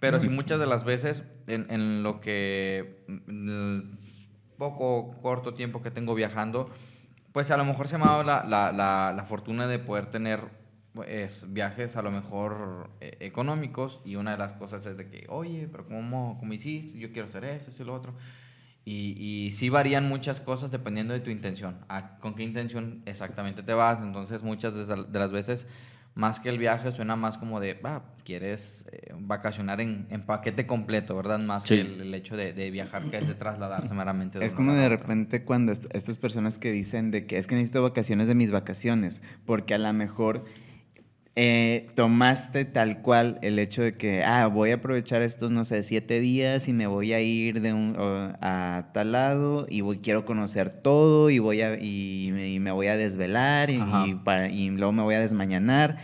pero 0.00 0.18
sí 0.20 0.28
muchas 0.28 0.58
de 0.58 0.66
las 0.66 0.82
veces 0.84 1.22
en, 1.46 1.66
en 1.70 2.02
lo 2.02 2.20
que 2.20 3.04
poco 4.58 5.16
corto 5.22 5.54
tiempo 5.54 5.82
que 5.82 5.90
tengo 5.90 6.14
viajando, 6.14 6.70
pues 7.32 7.50
a 7.50 7.56
lo 7.56 7.64
mejor 7.64 7.88
se 7.88 7.98
me 7.98 8.04
ha 8.04 8.08
dado 8.08 8.22
la, 8.24 8.44
la, 8.44 8.72
la, 8.72 9.12
la 9.14 9.24
fortuna 9.24 9.66
de 9.66 9.78
poder 9.78 10.06
tener 10.06 10.40
pues, 10.92 11.46
viajes 11.52 11.96
a 11.96 12.02
lo 12.02 12.10
mejor 12.10 12.90
eh, 13.00 13.16
económicos 13.20 14.00
y 14.04 14.16
una 14.16 14.32
de 14.32 14.38
las 14.38 14.52
cosas 14.52 14.84
es 14.86 14.96
de 14.96 15.08
que, 15.08 15.26
oye, 15.28 15.68
pero 15.70 15.86
¿cómo, 15.86 16.36
cómo 16.38 16.52
hiciste? 16.52 16.98
Yo 16.98 17.12
quiero 17.12 17.28
hacer 17.28 17.44
eso, 17.44 17.70
eso 17.70 17.82
y 17.82 17.86
lo 17.86 17.94
otro. 17.94 18.12
Y, 18.84 19.14
y 19.46 19.50
sí 19.52 19.68
varían 19.68 20.08
muchas 20.08 20.40
cosas 20.40 20.70
dependiendo 20.70 21.14
de 21.14 21.20
tu 21.20 21.30
intención. 21.30 21.76
A- 21.88 22.18
¿Con 22.18 22.34
qué 22.34 22.42
intención 22.42 23.02
exactamente 23.06 23.62
te 23.62 23.74
vas? 23.74 24.00
Entonces 24.02 24.42
muchas 24.42 24.74
de 24.74 25.18
las 25.18 25.30
veces, 25.30 25.68
más 26.14 26.40
que 26.40 26.48
el 26.48 26.58
viaje, 26.58 26.90
suena 26.90 27.14
más 27.14 27.38
como 27.38 27.60
de, 27.60 27.78
ah, 27.84 28.02
quieres 28.24 28.84
eh, 28.90 29.14
vacacionar 29.18 29.80
en, 29.80 30.06
en 30.10 30.22
paquete 30.26 30.66
completo, 30.66 31.14
¿verdad? 31.16 31.38
Más 31.38 31.62
Sí. 31.62 31.76
que 31.76 31.80
el, 31.82 32.00
el 32.00 32.14
hecho 32.14 32.36
de, 32.36 32.52
de 32.52 32.70
viajar, 32.72 33.08
que 33.08 33.18
es 33.18 33.28
de 33.28 33.34
trasladarse 33.34 33.94
meramente. 33.94 34.38
de 34.40 34.44
Es 34.46 34.54
como 34.54 34.72
de 34.72 34.88
repente 34.88 35.44
cuando 35.44 35.70
est- 35.72 35.86
estas 35.94 36.18
personas 36.18 36.58
que 36.58 36.72
dicen 36.72 37.12
de 37.12 37.24
que 37.26 37.38
es 37.38 37.46
que 37.46 37.54
necesito 37.54 37.82
vacaciones 37.82 38.26
de 38.26 38.34
mis 38.34 38.50
vacaciones, 38.50 39.22
porque 39.46 39.74
a 39.74 39.78
lo 39.78 39.92
mejor 39.92 40.44
eh, 41.34 41.88
tomaste 41.94 42.66
tal 42.66 43.00
cual 43.00 43.38
el 43.40 43.58
hecho 43.58 43.82
de 43.82 43.94
que, 43.94 44.22
ah, 44.22 44.48
voy 44.48 44.70
a 44.70 44.74
aprovechar 44.74 45.22
estos, 45.22 45.50
no 45.50 45.64
sé, 45.64 45.82
siete 45.82 46.20
días 46.20 46.68
y 46.68 46.74
me 46.74 46.86
voy 46.86 47.14
a 47.14 47.20
ir 47.20 47.62
de 47.62 47.72
un, 47.72 47.96
a 47.98 48.90
tal 48.92 49.12
lado 49.12 49.66
y 49.68 49.80
voy, 49.80 49.98
quiero 49.98 50.26
conocer 50.26 50.68
todo 50.68 51.30
y, 51.30 51.38
voy 51.38 51.62
a, 51.62 51.74
y, 51.80 52.30
me- 52.32 52.50
y 52.50 52.60
me 52.60 52.70
voy 52.70 52.88
a 52.88 52.96
desvelar 52.98 53.70
y, 53.70 53.76
y 54.06 54.14
para- 54.22 54.48
y 54.50 54.68
luego 54.70 54.92
me 54.92 55.02
voy 55.02 55.14
a 55.14 55.20
desmañanar. 55.20 55.96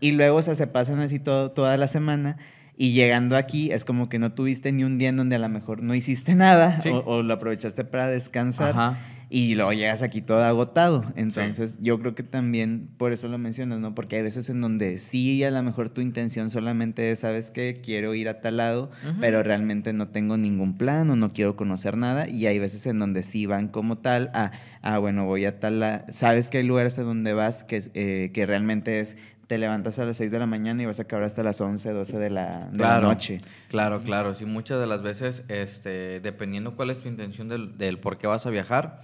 Y 0.00 0.12
luego, 0.12 0.38
o 0.38 0.42
sea, 0.42 0.54
se 0.54 0.66
pasan 0.66 0.98
así 1.00 1.18
todo, 1.18 1.50
toda 1.50 1.76
la 1.76 1.86
semana. 1.86 2.38
Y 2.74 2.92
llegando 2.94 3.36
aquí 3.36 3.70
es 3.72 3.84
como 3.84 4.08
que 4.08 4.18
no 4.18 4.32
tuviste 4.32 4.72
ni 4.72 4.84
un 4.84 4.96
día 4.96 5.10
en 5.10 5.16
donde 5.18 5.36
a 5.36 5.38
lo 5.38 5.50
mejor 5.50 5.82
no 5.82 5.94
hiciste 5.94 6.34
nada 6.34 6.80
Sí. 6.80 6.88
o, 6.88 7.00
o 7.04 7.22
lo 7.22 7.34
aprovechaste 7.34 7.84
para 7.84 8.06
descansar 8.06 8.70
Ajá. 8.70 8.96
Y 9.32 9.54
luego 9.54 9.72
llegas 9.72 10.02
aquí 10.02 10.20
todo 10.22 10.42
agotado. 10.44 11.04
Entonces 11.14 11.78
yo 11.80 12.00
creo 12.00 12.16
que 12.16 12.24
también 12.24 12.88
por 12.96 13.12
eso 13.12 13.28
lo 13.28 13.38
mencionas, 13.38 13.78
¿no? 13.78 13.94
Porque 13.94 14.16
hay 14.16 14.22
veces 14.22 14.48
en 14.50 14.60
donde 14.60 14.98
sí 14.98 15.44
a 15.44 15.52
lo 15.52 15.62
mejor 15.62 15.88
tu 15.88 16.00
intención 16.00 16.50
solamente 16.50 17.12
es, 17.12 17.20
¿sabes 17.20 17.52
qué? 17.52 17.80
Quiero 17.80 18.12
ir 18.14 18.28
a 18.28 18.40
tal 18.40 18.56
lado, 18.56 18.90
pero 19.20 19.42
realmente 19.44 19.92
no 19.92 20.08
tengo 20.08 20.36
ningún 20.36 20.76
plan 20.76 21.08
o 21.10 21.16
no 21.16 21.30
quiero 21.32 21.54
conocer 21.54 21.96
nada. 21.96 22.28
Y 22.28 22.46
hay 22.46 22.58
veces 22.58 22.84
en 22.86 22.98
donde 22.98 23.22
sí 23.22 23.46
van 23.46 23.68
como 23.68 23.98
tal, 23.98 24.30
a, 24.34 24.50
ah, 24.82 24.98
bueno, 24.98 25.24
voy 25.26 25.44
a 25.44 25.60
tal, 25.60 25.78
la- 25.78 26.04
sabes 26.12 26.50
que 26.50 26.58
hay 26.58 26.64
lugares 26.64 26.98
a 26.98 27.04
donde 27.04 27.32
vas 27.32 27.62
que, 27.62 27.82
eh, 27.94 28.30
que 28.34 28.46
realmente 28.46 28.98
es 28.98 29.16
te 29.46 29.58
levantas 29.58 29.98
a 29.98 30.04
las 30.04 30.16
6 30.16 30.30
de 30.30 30.38
la 30.38 30.46
mañana 30.46 30.80
y 30.82 30.86
vas 30.86 31.00
a 31.00 31.02
acabar 31.02 31.24
hasta 31.24 31.42
las 31.42 31.60
11, 31.60 31.90
12 31.92 32.18
de 32.18 32.30
la, 32.30 32.68
de 32.70 32.78
la 32.78 33.08
noche. 33.08 33.40
Claro, 33.68 34.02
claro. 34.04 34.32
Sí, 34.34 34.44
muchas 34.44 34.78
de 34.80 34.86
las 34.86 35.02
veces, 35.02 35.42
este, 35.48 36.20
dependiendo 36.20 36.76
cuál 36.76 36.90
es 36.90 36.98
tu 36.98 37.08
intención 37.08 37.48
del, 37.48 37.76
del 37.76 37.98
por 37.98 38.16
qué 38.16 38.28
vas 38.28 38.46
a 38.46 38.50
viajar, 38.50 39.02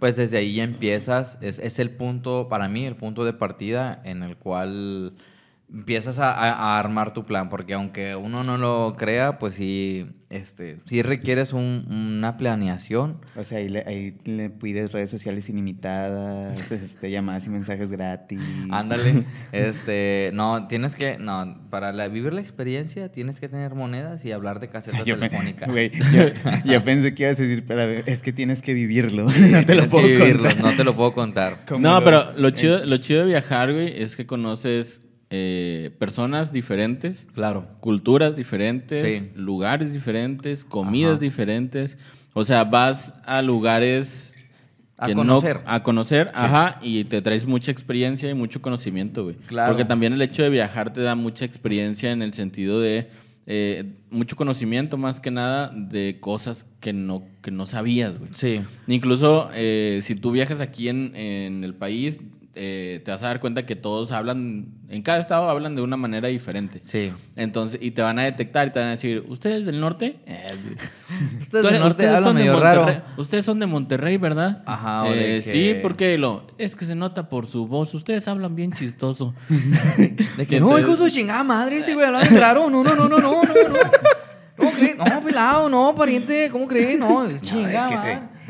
pues 0.00 0.16
desde 0.16 0.38
ahí 0.38 0.54
ya 0.54 0.64
empiezas. 0.64 1.38
Es, 1.40 1.60
es 1.60 1.78
el 1.78 1.90
punto, 1.90 2.48
para 2.48 2.68
mí, 2.68 2.86
el 2.86 2.96
punto 2.96 3.24
de 3.24 3.34
partida 3.34 4.00
en 4.04 4.24
el 4.24 4.36
cual 4.36 5.12
empiezas 5.72 6.18
a, 6.18 6.32
a- 6.32 6.52
a 6.52 6.78
armar 6.78 7.12
tu 7.12 7.24
plan. 7.24 7.48
Porque 7.48 7.74
aunque 7.74 8.16
uno 8.16 8.44
no 8.44 8.58
lo 8.58 8.94
crea, 8.96 9.38
pues 9.38 9.54
sí, 9.54 10.06
este, 10.28 10.78
sí 10.86 11.02
requieres 11.02 11.52
un- 11.52 11.86
una 11.90 12.36
planeación. 12.36 13.18
O 13.36 13.44
sea, 13.44 13.58
ahí 13.58 13.68
le, 13.68 13.80
ahí 13.86 14.16
le 14.24 14.50
pides 14.50 14.92
redes 14.92 15.10
sociales 15.10 15.48
ilimitadas, 15.48 16.70
este, 16.72 17.10
llamadas 17.10 17.46
y 17.46 17.50
mensajes 17.50 17.90
gratis. 17.90 18.40
Ándale. 18.70 19.24
este, 19.52 20.30
no, 20.34 20.66
tienes 20.66 20.94
que, 20.96 21.18
no, 21.18 21.58
para 21.70 21.92
la- 21.92 22.08
vivir 22.08 22.32
la 22.32 22.40
experiencia 22.40 23.10
tienes 23.10 23.40
que 23.40 23.48
tener 23.48 23.74
monedas 23.74 24.24
y 24.24 24.32
hablar 24.32 24.60
de 24.60 24.68
caseta 24.68 25.02
Yo, 25.04 25.18
pe- 25.18 25.28
telefónica. 25.28 25.66
güey, 25.66 25.90
yo, 25.90 26.22
yo 26.64 26.82
pensé 26.84 27.14
que 27.14 27.24
ibas 27.24 27.38
a 27.38 27.42
decir, 27.42 27.64
pero 27.66 27.82
es 28.06 28.22
que 28.22 28.32
tienes 28.32 28.62
que 28.62 28.74
vivirlo. 28.74 29.24
no 29.24 29.30
te 29.32 29.40
lo 29.40 29.64
Tienes 29.64 29.84
que 29.84 29.88
puedo 29.90 30.06
vivirlo, 30.06 30.42
contar. 30.48 30.62
No 30.64 30.76
te 30.76 30.84
lo 30.84 30.96
puedo 30.96 31.12
contar. 31.14 31.58
No, 31.78 31.94
los- 32.00 32.04
pero 32.04 32.22
lo 32.36 32.48
eh, 32.48 32.54
chido, 32.54 32.84
lo 32.84 32.96
chido 32.98 33.20
de 33.20 33.26
viajar, 33.26 33.72
güey, 33.72 34.00
es 34.02 34.16
que 34.16 34.26
conoces 34.26 35.02
eh, 35.30 35.90
personas 35.98 36.52
diferentes, 36.52 37.28
Claro. 37.34 37.66
culturas 37.80 38.34
diferentes, 38.34 39.20
Sí. 39.20 39.30
lugares 39.36 39.92
diferentes, 39.92 40.64
comidas 40.64 41.12
Ajá. 41.12 41.20
diferentes. 41.20 41.96
O 42.34 42.44
sea, 42.44 42.64
vas 42.64 43.14
a 43.24 43.40
lugares 43.42 44.34
A 44.98 45.12
conocer. 45.14 45.56
no 45.56 45.62
a 45.66 45.82
conocer, 45.82 46.30
ajá, 46.34 46.78
y 46.82 47.04
te 47.04 47.22
traes 47.22 47.46
mucha 47.46 47.70
experiencia 47.70 48.28
y 48.28 48.34
mucho 48.34 48.60
conocimiento, 48.60 49.24
güey. 49.24 49.36
Claro. 49.46 49.72
Porque 49.72 49.84
también 49.84 50.12
el 50.12 50.20
hecho 50.22 50.42
de 50.42 50.50
viajar 50.50 50.92
te 50.92 51.00
da 51.00 51.14
mucha 51.14 51.44
experiencia 51.44 52.10
en 52.10 52.22
el 52.22 52.32
sentido 52.34 52.80
de 52.80 53.08
eh, 53.46 53.84
mucho 54.10 54.36
conocimiento 54.36 54.96
más 54.96 55.18
que 55.20 55.30
nada 55.30 55.72
de 55.74 56.18
cosas 56.20 56.66
que 56.80 56.92
no 56.92 57.24
que 57.40 57.50
no 57.50 57.66
sabías, 57.66 58.16
güey. 58.18 58.30
Sí. 58.34 58.60
Incluso 58.86 59.48
eh, 59.54 60.00
si 60.02 60.14
tú 60.14 60.30
viajas 60.30 60.60
aquí 60.60 60.88
en, 60.88 61.16
en 61.16 61.64
el 61.64 61.74
país, 61.74 62.20
eh, 62.54 63.00
te 63.04 63.10
vas 63.12 63.22
a 63.22 63.26
dar 63.26 63.40
cuenta 63.40 63.64
que 63.64 63.76
todos 63.76 64.10
hablan, 64.12 64.66
en 64.88 65.02
cada 65.02 65.20
estado 65.20 65.48
hablan 65.48 65.74
de 65.76 65.82
una 65.82 65.96
manera 65.96 66.28
diferente. 66.28 66.80
Sí. 66.82 67.12
Entonces, 67.36 67.78
y 67.80 67.92
te 67.92 68.02
van 68.02 68.18
a 68.18 68.24
detectar 68.24 68.66
y 68.68 68.70
te 68.72 68.78
van 68.80 68.88
a 68.88 68.92
decir, 68.92 69.24
¿ustedes 69.28 69.64
del 69.66 69.78
norte? 69.80 70.16
Eh, 70.26 70.46
Ustedes 71.40 71.64
tú 71.64 71.70
del 71.70 71.80
norte 71.80 72.06
hablan 72.06 72.22
son 72.24 72.36
de 72.36 72.42
medio 72.42 72.52
Monterrey. 72.54 72.84
raro. 72.96 73.02
Ustedes 73.16 73.44
son 73.44 73.60
de 73.60 73.66
Monterrey, 73.66 74.16
¿verdad? 74.16 74.62
Ajá, 74.66 75.04
o 75.04 75.10
de 75.10 75.38
Eh, 75.38 75.42
que- 75.42 75.50
Sí, 75.52 75.74
porque 75.80 76.18
lo, 76.18 76.46
es 76.58 76.74
que 76.76 76.84
se 76.84 76.94
nota 76.94 77.28
por 77.28 77.46
su 77.46 77.66
voz. 77.66 77.94
Ustedes 77.94 78.26
hablan 78.28 78.54
bien 78.56 78.72
chistoso. 78.72 79.34
De 80.36 80.46
que 80.46 80.56
Y 80.56 80.60
no, 80.60 80.78
hijo 80.78 80.92
de 80.92 80.96
su 80.96 81.08
chingada 81.10 81.44
madre, 81.44 81.78
este 81.78 81.94
güey 81.94 82.06
habla 82.06 82.20
bien 82.22 82.36
raro. 82.40 82.68
No, 82.70 82.82
no, 82.82 82.94
no, 82.96 83.08
no, 83.08 83.18
no, 83.18 83.42
no, 83.42 83.68
no. 83.68 83.78
¿Cómo 84.56 84.72
crees? 84.72 84.96
No, 84.96 85.22
pelado, 85.22 85.68
no, 85.68 85.94
pariente, 85.94 86.48
¿cómo 86.50 86.66
crees? 86.66 86.98
No, 86.98 87.24
es 87.24 87.34
No, 87.34 87.40
chingada. 87.40 87.86
es 87.86 87.86
que, 87.86 87.96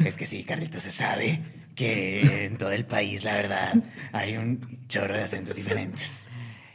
se, 0.03 0.09
es 0.09 0.17
que 0.17 0.27
sí, 0.27 0.43
Carlitos, 0.43 0.83
se 0.83 0.91
sabe 0.91 1.41
que 1.81 2.45
en 2.45 2.59
todo 2.59 2.73
el 2.73 2.85
país, 2.85 3.25
la 3.25 3.33
verdad, 3.33 3.75
hay 4.13 4.37
un 4.37 4.87
chorro 4.87 5.15
de 5.15 5.23
acentos 5.23 5.57
diferentes. 5.57 6.29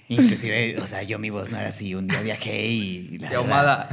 Inclusive, 0.08 0.80
o 0.82 0.88
sea, 0.88 1.04
yo 1.04 1.20
mi 1.20 1.30
voz 1.30 1.52
no 1.52 1.60
era 1.60 1.70
así. 1.70 1.94
Un 1.94 2.08
día 2.08 2.22
viajé 2.22 2.66
y... 2.66 3.18
La 3.20 3.30
Tía 3.30 3.38
Ahumada. 3.38 3.90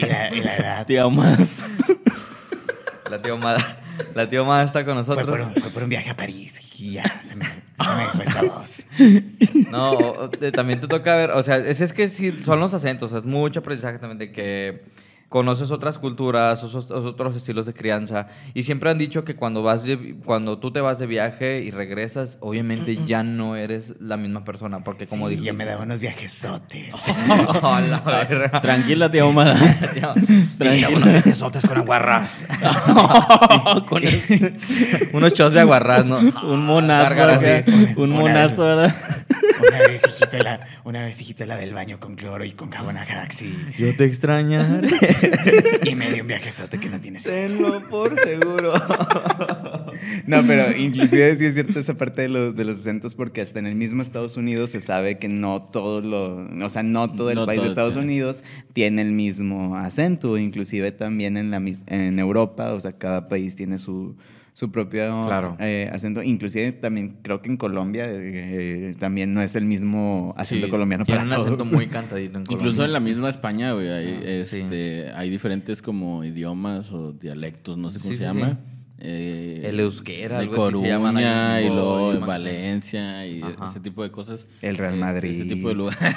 Y 0.00 0.06
la, 0.06 0.34
y 0.34 0.40
la 0.40 0.52
verdad, 0.52 0.86
Tía 0.86 1.06
Omar. 1.06 1.38
La 3.10 3.20
tía 3.20 3.32
Ahumada. 3.32 3.78
La 4.14 4.28
tía 4.28 4.38
Ahumada 4.38 4.64
está 4.64 4.84
con 4.84 5.04
fue 5.04 5.14
nosotros. 5.14 5.38
por, 5.38 5.48
un, 5.48 5.54
fue 5.54 5.70
por 5.70 5.82
un 5.82 5.88
viaje 5.90 6.10
a 6.10 6.16
París 6.16 6.60
y 6.80 6.92
ya 6.92 7.20
se 7.22 7.36
me, 7.36 7.44
se 7.44 7.90
me 7.94 8.02
dejó 8.02 8.22
esta 8.22 8.42
voz. 8.42 8.86
No, 9.70 10.30
también 10.52 10.80
te 10.80 10.88
toca 10.88 11.16
ver, 11.16 11.30
o 11.32 11.42
sea, 11.42 11.58
es, 11.58 11.80
es 11.80 11.92
que 11.92 12.08
sí, 12.08 12.32
son 12.44 12.60
los 12.60 12.74
acentos, 12.74 13.12
es 13.12 13.24
mucho 13.24 13.60
aprendizaje 13.60 13.98
también 13.98 14.18
de 14.18 14.32
que 14.32 14.84
conoces 15.28 15.70
otras 15.72 15.98
culturas, 15.98 16.62
otros, 16.62 16.90
otros 16.90 17.34
estilos 17.36 17.66
de 17.66 17.74
crianza, 17.74 18.28
y 18.54 18.62
siempre 18.62 18.90
han 18.90 18.98
dicho 18.98 19.24
que 19.24 19.34
cuando, 19.34 19.62
vas 19.62 19.82
de- 19.82 20.14
cuando 20.24 20.58
tú 20.58 20.70
te 20.70 20.80
vas 20.80 20.98
de 21.00 21.06
viaje 21.06 21.60
y 21.62 21.70
regresas, 21.72 22.38
obviamente 22.40 22.96
ya 23.06 23.22
no 23.24 23.56
eres 23.56 23.94
la 24.00 24.16
misma 24.16 24.44
persona, 24.44 24.84
porque 24.84 25.06
como 25.06 25.28
Sí, 25.28 25.34
dije... 25.36 25.46
yo 25.48 25.54
me 25.54 25.64
daba 25.64 25.82
unos 25.82 26.00
viajesotes. 26.00 26.94
Oh, 27.62 27.78
la 27.80 28.00
verga. 28.28 28.60
Tranquila, 28.60 29.10
tía 29.10 29.26
Omar. 29.26 29.56
Y 29.96 30.00
daba 30.80 30.96
unos 30.96 31.10
viajesotes 31.10 31.64
con 31.66 31.78
aguarrás. 31.78 32.44
Con 33.88 34.02
el- 34.04 34.58
Unos 35.12 35.32
shots 35.34 35.54
de 35.54 35.60
aguarrás, 35.60 36.04
¿no? 36.04 36.18
un 36.18 36.64
monazo. 36.66 37.40
Sí. 37.40 37.92
Un 37.96 38.10
monazo, 38.10 38.62
¿verdad? 38.62 38.94
Una 39.60 39.78
vez 39.86 40.02
hijita 40.06 40.38
la, 40.42 40.60
una 40.84 41.04
vez 41.04 41.20
hijita 41.20 41.46
la 41.46 41.56
del 41.56 41.72
baño 41.74 42.00
con 42.00 42.16
cloro 42.16 42.44
y 42.44 42.50
con 42.52 42.70
jabón 42.70 42.96
Ajax 42.96 43.42
y, 43.42 43.54
Yo 43.78 43.94
te 43.96 44.04
extrañaré. 44.04 44.88
y 45.84 45.94
me 45.94 46.10
dio 46.12 46.22
un 46.22 46.28
viajesote 46.28 46.78
que 46.78 46.88
no 46.88 47.00
tiene 47.00 47.20
sentido. 47.20 47.70
Tenlo 47.80 47.88
por 47.88 48.18
seguro. 48.20 48.72
No, 50.26 50.44
pero 50.46 50.76
inclusive 50.76 51.34
sí 51.36 51.44
es 51.46 51.54
cierto 51.54 51.78
esa 51.78 51.94
parte 51.94 52.22
de 52.22 52.28
los, 52.28 52.54
de 52.56 52.64
los 52.64 52.78
acentos 52.80 53.14
porque 53.14 53.40
hasta 53.40 53.58
en 53.58 53.66
el 53.66 53.74
mismo 53.74 54.02
Estados 54.02 54.36
Unidos 54.36 54.70
se 54.70 54.80
sabe 54.80 55.18
que 55.18 55.28
no 55.28 55.62
todo 55.62 56.00
lo, 56.00 56.46
o 56.64 56.68
sea, 56.68 56.82
no 56.82 57.12
todo 57.12 57.30
el 57.30 57.36
No 57.36 57.46
país 57.46 57.62
de 57.62 57.68
Estados 57.68 57.94
claro. 57.94 58.06
Unidos 58.06 58.42
tiene 58.72 59.02
el 59.02 59.12
mismo 59.12 59.76
acento, 59.76 60.36
inclusive 60.38 60.92
también 60.92 61.36
en 61.36 61.50
la 61.50 61.60
mis- 61.60 61.84
en 61.86 62.18
Europa, 62.18 62.72
o 62.74 62.80
sea, 62.80 62.92
cada 62.92 63.28
país 63.28 63.56
tiene 63.56 63.78
su 63.78 64.16
su 64.54 64.70
propio 64.70 65.26
Claro. 65.26 65.56
eh, 65.60 65.90
acento, 65.92 66.22
inclusive 66.22 66.72
también 66.72 67.16
creo 67.22 67.42
que 67.42 67.50
en 67.50 67.56
Colombia 67.56 68.06
eh, 68.08 68.94
también 69.00 69.34
no 69.34 69.42
es 69.42 69.56
el 69.56 69.64
mismo 69.64 70.32
acento 70.38 70.66
Sí, 70.66 70.70
colombiano 70.70 71.04
para 71.04 71.22
un 71.24 71.32
acento 71.32 71.56
todos. 71.58 71.72
muy 71.72 71.86
cantadito 71.88 72.38
en 72.38 72.44
Colombia. 72.44 72.54
Incluso 72.68 72.84
en 72.84 72.92
la 72.92 73.00
misma 73.00 73.28
España, 73.30 73.72
güey, 73.72 73.88
hay, 73.90 74.14
Ah, 74.16 74.44
sí. 74.46 74.60
este, 74.60 75.10
hay 75.14 75.28
diferentes 75.28 75.82
como 75.82 76.22
idiomas 76.24 76.90
o 76.92 77.12
dialectos, 77.12 77.76
no 77.76 77.90
sé 77.90 77.98
cómo 77.98 78.12
Sí, 78.12 78.18
se 78.18 78.22
sí, 78.22 78.26
llama. 78.32 78.50
sí. 78.52 78.70
Eh, 79.06 79.62
El 79.64 79.80
euskera, 79.80 80.38
de 80.38 80.44
algo 80.44 80.66
así 80.66 80.78
se 80.78 80.86
llaman 80.86 81.16
ahí 81.16 81.24
Coruña 81.24 81.60
y 81.60 81.66
luego 81.68 81.98
en 82.04 82.10
idioma. 82.12 82.26
Valencia 82.28 83.26
y 83.26 83.42
Ajá. 83.42 83.64
ese 83.64 83.80
tipo 83.80 84.04
de 84.04 84.10
cosas. 84.12 84.46
El 84.62 84.76
Real 84.76 84.94
Este, 84.94 85.04
Madrid. 85.04 85.30
Ese 85.40 85.44
tipo 85.46 85.68
de 85.68 85.74
lugares. 85.74 86.16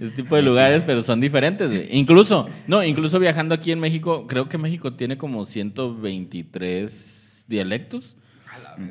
ese 0.00 0.10
tipo 0.12 0.34
de 0.34 0.42
lugares, 0.42 0.82
pero 0.82 1.02
son 1.02 1.20
diferentes, 1.20 1.68
güey. 1.68 1.86
Incluso, 1.92 2.48
no, 2.66 2.82
incluso 2.82 3.18
viajando 3.20 3.54
aquí 3.54 3.70
en 3.70 3.80
México, 3.80 4.26
creo 4.26 4.48
que 4.48 4.56
México 4.56 4.94
tiene 4.94 5.18
como 5.18 5.44
123 5.44 7.20
dialectos. 7.46 8.16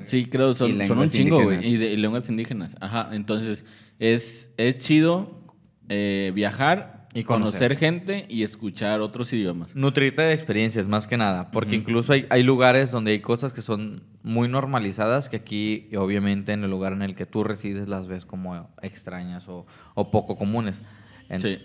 Sí, 0.06 0.26
creo, 0.26 0.54
son, 0.54 0.86
son 0.88 1.00
un 1.00 1.10
chingo, 1.10 1.42
güey. 1.44 1.66
Y, 1.66 1.78
de- 1.78 1.92
y 1.94 1.98
lenguas 1.98 2.30
indígenas. 2.30 2.76
Ajá, 2.80 3.10
entonces 3.14 3.66
es, 4.00 4.52
es 4.58 4.78
chido 4.78 5.42
eh, 5.90 6.32
viajar 6.34 7.08
Y 7.14 7.24
conocer. 7.24 7.60
conocer 7.60 7.78
gente 7.78 8.26
y 8.30 8.44
escuchar 8.44 9.02
otros 9.02 9.32
idiomas. 9.34 9.76
Nutrirte 9.76 10.22
de 10.22 10.34
experiencias, 10.34 10.88
más 10.88 11.06
que 11.08 11.18
nada. 11.18 11.52
Porque 11.52 11.76
incluso 11.76 12.14
hay, 12.14 12.26
hay 12.30 12.44
lugares 12.44 12.92
donde 12.92 13.12
hay 13.12 13.20
cosas 13.20 13.52
que 13.52 13.62
son 13.62 14.04
muy 14.24 14.48
normalizadas 14.48 15.28
que 15.28 15.36
aquí, 15.38 15.88
y 15.92 15.96
obviamente, 15.98 16.54
en 16.54 16.64
el 16.64 16.70
lugar 16.72 16.94
en 16.94 17.02
el 17.02 17.14
que 17.16 17.26
tú 17.26 17.44
resides, 17.44 17.88
las 17.90 18.08
ves 18.08 18.26
como 18.26 18.70
extrañas 18.82 19.48
o, 19.50 19.66
o 19.96 20.12
poco 20.12 20.38
comunes. 20.38 20.82
En- 21.30 21.40
Sí. 21.42 21.58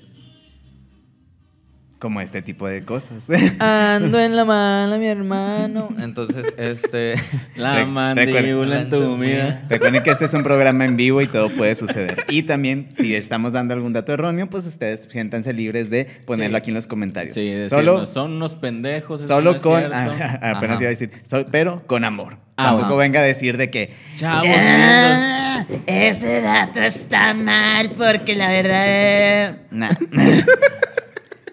Como 1.99 2.21
este 2.21 2.43
tipo 2.43 2.69
de 2.69 2.85
cosas. 2.85 3.27
Ando 3.59 4.21
en 4.21 4.37
la 4.37 4.45
mala, 4.45 4.99
mi 4.99 5.09
hermano. 5.09 5.89
Entonces, 5.99 6.47
este. 6.57 7.15
La 7.57 7.81
Rec- 7.81 7.89
mandíbula 7.89 8.83
en 8.83 8.89
tu 8.89 9.01
comida. 9.01 9.65
Recuerden 9.69 10.05
que 10.05 10.11
este 10.11 10.27
es 10.27 10.33
un 10.35 10.45
programa 10.45 10.85
en 10.85 10.97
vivo 10.97 11.21
y 11.23 11.27
todo 11.27 11.49
puede 11.51 11.75
suceder. 11.75 12.25
Y 12.29 12.45
también, 12.45 12.91
si 12.93 13.17
estamos 13.17 13.53
dando 13.53 13.75
algún 13.75 13.93
dato 13.93 14.13
erróneo, 14.13 14.47
pues 14.49 14.65
ustedes 14.65 15.09
siéntanse 15.11 15.53
libres 15.53 15.91
de 15.91 16.05
ponerlo 16.25 16.57
Sí. 16.57 16.61
aquí 16.61 16.71
en 16.71 16.75
los 16.77 16.87
comentarios. 16.87 17.35
Sí, 17.35 17.47
decirnos, 17.49 17.69
Solo, 17.71 18.07
son 18.07 18.31
unos 18.35 18.55
pendejos. 18.55 19.27
solo 19.27 19.51
no 19.51 19.57
es 19.57 19.63
con. 19.63 19.83
ah, 19.93 20.39
apenas 20.41 20.77
Ajá. 20.77 20.83
iba 20.83 20.87
a 20.87 20.91
decir. 20.91 21.11
so- 21.29 21.47
pero 21.51 21.85
con 21.89 22.05
amor. 22.05 22.37
Ah, 22.57 22.71
Tampoco 22.77 22.97
venga 22.97 23.19
a 23.21 23.25
decir 23.25 23.57
de 23.57 23.71
que. 23.71 23.93
Chavos, 24.15 24.47
Ah, 24.57 25.65
ese 25.87 26.41
dato 26.43 26.79
está 26.81 27.35
mal 27.35 27.91
porque 27.97 28.37
la 28.37 28.49
verdad... 28.51 29.59
Nah. 29.73 29.91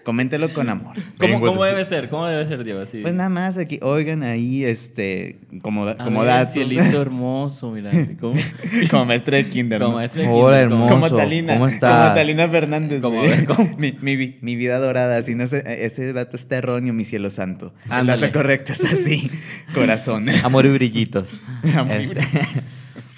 Coméntelo 0.06 0.52
con 0.52 0.68
amor. 0.68 0.94
¿Cómo, 1.18 1.40
cómo 1.40 1.64
de- 1.64 1.70
debe 1.72 1.84
ser? 1.84 2.08
¿Cómo 2.08 2.26
debe 2.26 2.46
ser, 2.46 2.62
Diego? 2.62 2.80
Así. 2.80 2.98
Pues 3.02 3.12
nada 3.12 3.28
más 3.28 3.58
aquí, 3.58 3.80
oigan 3.82 4.22
ahí, 4.22 4.64
este, 4.64 5.40
como, 5.62 5.84
A 5.84 5.96
como 5.96 6.20
ver, 6.20 6.28
dato. 6.28 6.52
cielito 6.52 7.00
hermoso, 7.02 7.72
mira. 7.72 7.90
¿Cómo? 8.20 8.40
como 8.88 9.04
maestro 9.04 9.36
de 9.36 9.48
kinder, 9.48 9.82
Como 9.82 9.96
maestro 9.96 10.22
de 10.22 10.28
Hola, 10.28 10.60
kinder, 10.60 10.68
como- 10.70 10.84
hermoso. 10.86 11.06
Como 11.10 11.16
Talina. 11.16 11.52
¿cómo 11.54 11.64
Como 11.64 11.74
estás? 11.74 12.14
Talina 12.14 12.48
Fernández. 12.48 13.00
Como- 13.02 13.18
güey. 13.18 13.44
¿cómo? 13.46 13.74
Mi, 13.78 13.98
mi 14.00 14.14
vi- 14.14 14.38
mi 14.42 14.54
vida 14.54 14.78
dorada, 14.78 15.20
si 15.22 15.34
no 15.34 15.44
sé, 15.48 15.64
ese 15.84 16.12
dato 16.12 16.36
está 16.36 16.58
erróneo, 16.58 16.94
mi 16.94 17.04
cielo 17.04 17.28
santo. 17.30 17.74
El 17.86 17.92
Ándale. 17.92 18.26
dato 18.28 18.38
correcto 18.38 18.74
es 18.74 18.84
así, 18.84 19.28
corazón. 19.74 20.28
Amor 20.44 20.66
y 20.66 20.68
brillitos. 20.70 21.40
Amor 21.74 22.00
y 22.00 22.04
Este, 22.04 22.20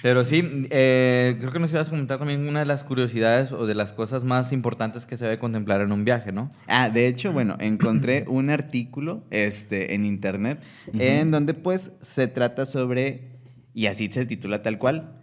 Pero 0.01 0.23
sí, 0.23 0.65
eh, 0.69 1.35
creo 1.39 1.51
que 1.51 1.59
nos 1.59 1.71
ibas 1.71 1.87
a 1.87 1.89
comentar 1.89 2.19
también 2.19 2.47
una 2.47 2.59
de 2.59 2.65
las 2.65 2.83
curiosidades 2.83 3.51
o 3.51 3.65
de 3.65 3.75
las 3.75 3.91
cosas 3.91 4.23
más 4.23 4.53
importantes 4.53 5.05
que 5.05 5.17
se 5.17 5.25
debe 5.25 5.39
contemplar 5.39 5.81
en 5.81 5.91
un 5.91 6.05
viaje, 6.05 6.31
¿no? 6.31 6.49
Ah, 6.67 6.89
de 6.89 7.07
hecho, 7.07 7.31
bueno, 7.33 7.57
encontré 7.59 8.23
un 8.27 8.49
artículo 8.49 9.23
este, 9.29 9.95
en 9.95 10.05
internet 10.05 10.63
en 10.93 11.31
donde 11.31 11.53
pues 11.53 11.91
se 12.01 12.27
trata 12.27 12.65
sobre, 12.65 13.39
y 13.73 13.87
así 13.87 14.09
se 14.11 14.25
titula 14.25 14.61
tal 14.61 14.77
cual, 14.77 15.15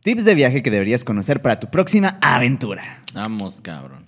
tips 0.00 0.24
de 0.24 0.34
viaje 0.34 0.62
que 0.62 0.70
deberías 0.70 1.04
conocer 1.04 1.42
para 1.42 1.60
tu 1.60 1.68
próxima 1.68 2.18
aventura. 2.22 3.02
Vamos, 3.12 3.60
cabrón. 3.60 4.05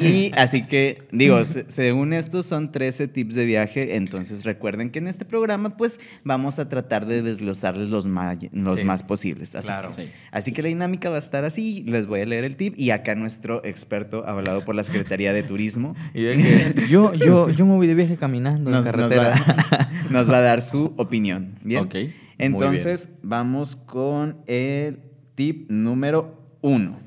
Y 0.00 0.32
así 0.36 0.62
que, 0.66 1.02
digo, 1.12 1.44
se- 1.44 1.66
según 1.70 2.12
estos 2.14 2.46
son 2.46 2.72
13 2.72 3.06
tips 3.08 3.34
de 3.34 3.44
viaje, 3.44 3.96
entonces 3.96 4.44
recuerden 4.44 4.90
que 4.90 4.98
en 4.98 5.08
este 5.08 5.24
programa 5.24 5.76
pues 5.76 6.00
vamos 6.24 6.58
a 6.58 6.68
tratar 6.68 7.04
de 7.06 7.20
desglosarles 7.22 7.88
los, 7.90 8.06
ma- 8.06 8.36
los 8.52 8.80
Sí. 8.80 8.84
más 8.86 9.02
posibles. 9.02 9.54
Así, 9.54 9.66
Claro. 9.66 9.90
que, 9.94 10.04
Sí. 10.06 10.10
así 10.32 10.52
que 10.52 10.62
la 10.62 10.68
dinámica 10.68 11.10
va 11.10 11.16
a 11.16 11.18
estar 11.18 11.44
así, 11.44 11.84
les 11.86 12.06
voy 12.06 12.20
a 12.20 12.26
leer 12.26 12.44
el 12.44 12.56
tip 12.56 12.74
y 12.78 12.90
acá 12.90 13.14
nuestro 13.14 13.64
experto 13.64 14.26
avalado 14.26 14.64
por 14.64 14.74
la 14.74 14.84
Secretaría 14.84 15.32
de 15.34 15.42
Turismo 15.42 15.94
Y 16.14 16.22
de 16.22 16.34
que 16.74 16.88
yo, 16.88 17.12
yo, 17.14 17.50
yo 17.50 17.66
me 17.66 17.74
voy 17.74 17.86
de 17.86 17.94
viaje 17.94 18.16
caminando 18.16 18.70
nos, 18.70 18.86
en 18.86 18.92
nos 18.92 19.10
carretera. 19.10 19.34
va, 19.70 19.88
nos 20.10 20.30
va 20.30 20.38
a 20.38 20.40
dar 20.42 20.62
su 20.62 20.94
opinión. 20.96 21.58
Bien. 21.62 21.84
Ok. 21.84 21.94
Entonces, 22.38 23.10
vamos 23.22 23.76
con 23.76 24.38
el 24.46 25.00
tip 25.34 25.70
número 25.70 26.56
uno. 26.62 27.03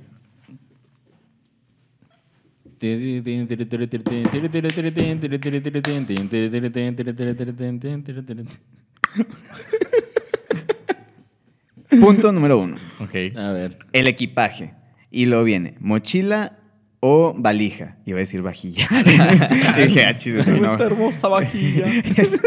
Punto 12.01 12.31
número 12.31 12.59
uno. 12.59 12.77
Ok. 12.99 13.15
A 13.35 13.51
ver. 13.51 13.79
El 13.93 14.07
equipaje. 14.07 14.73
Y 15.09 15.25
luego 15.25 15.43
viene 15.43 15.75
mochila 15.79 16.59
o 16.99 17.33
valija. 17.37 17.95
Iba 18.05 18.17
a 18.17 18.19
decir 18.21 18.41
vajilla. 18.41 18.87
Y 19.77 19.81
dije, 19.83 20.05
ah, 20.05 20.15
chido. 20.17 20.43
no. 20.45 20.73
hermosa 20.81 21.27
vajilla. 21.27 21.85
Es 22.17 22.39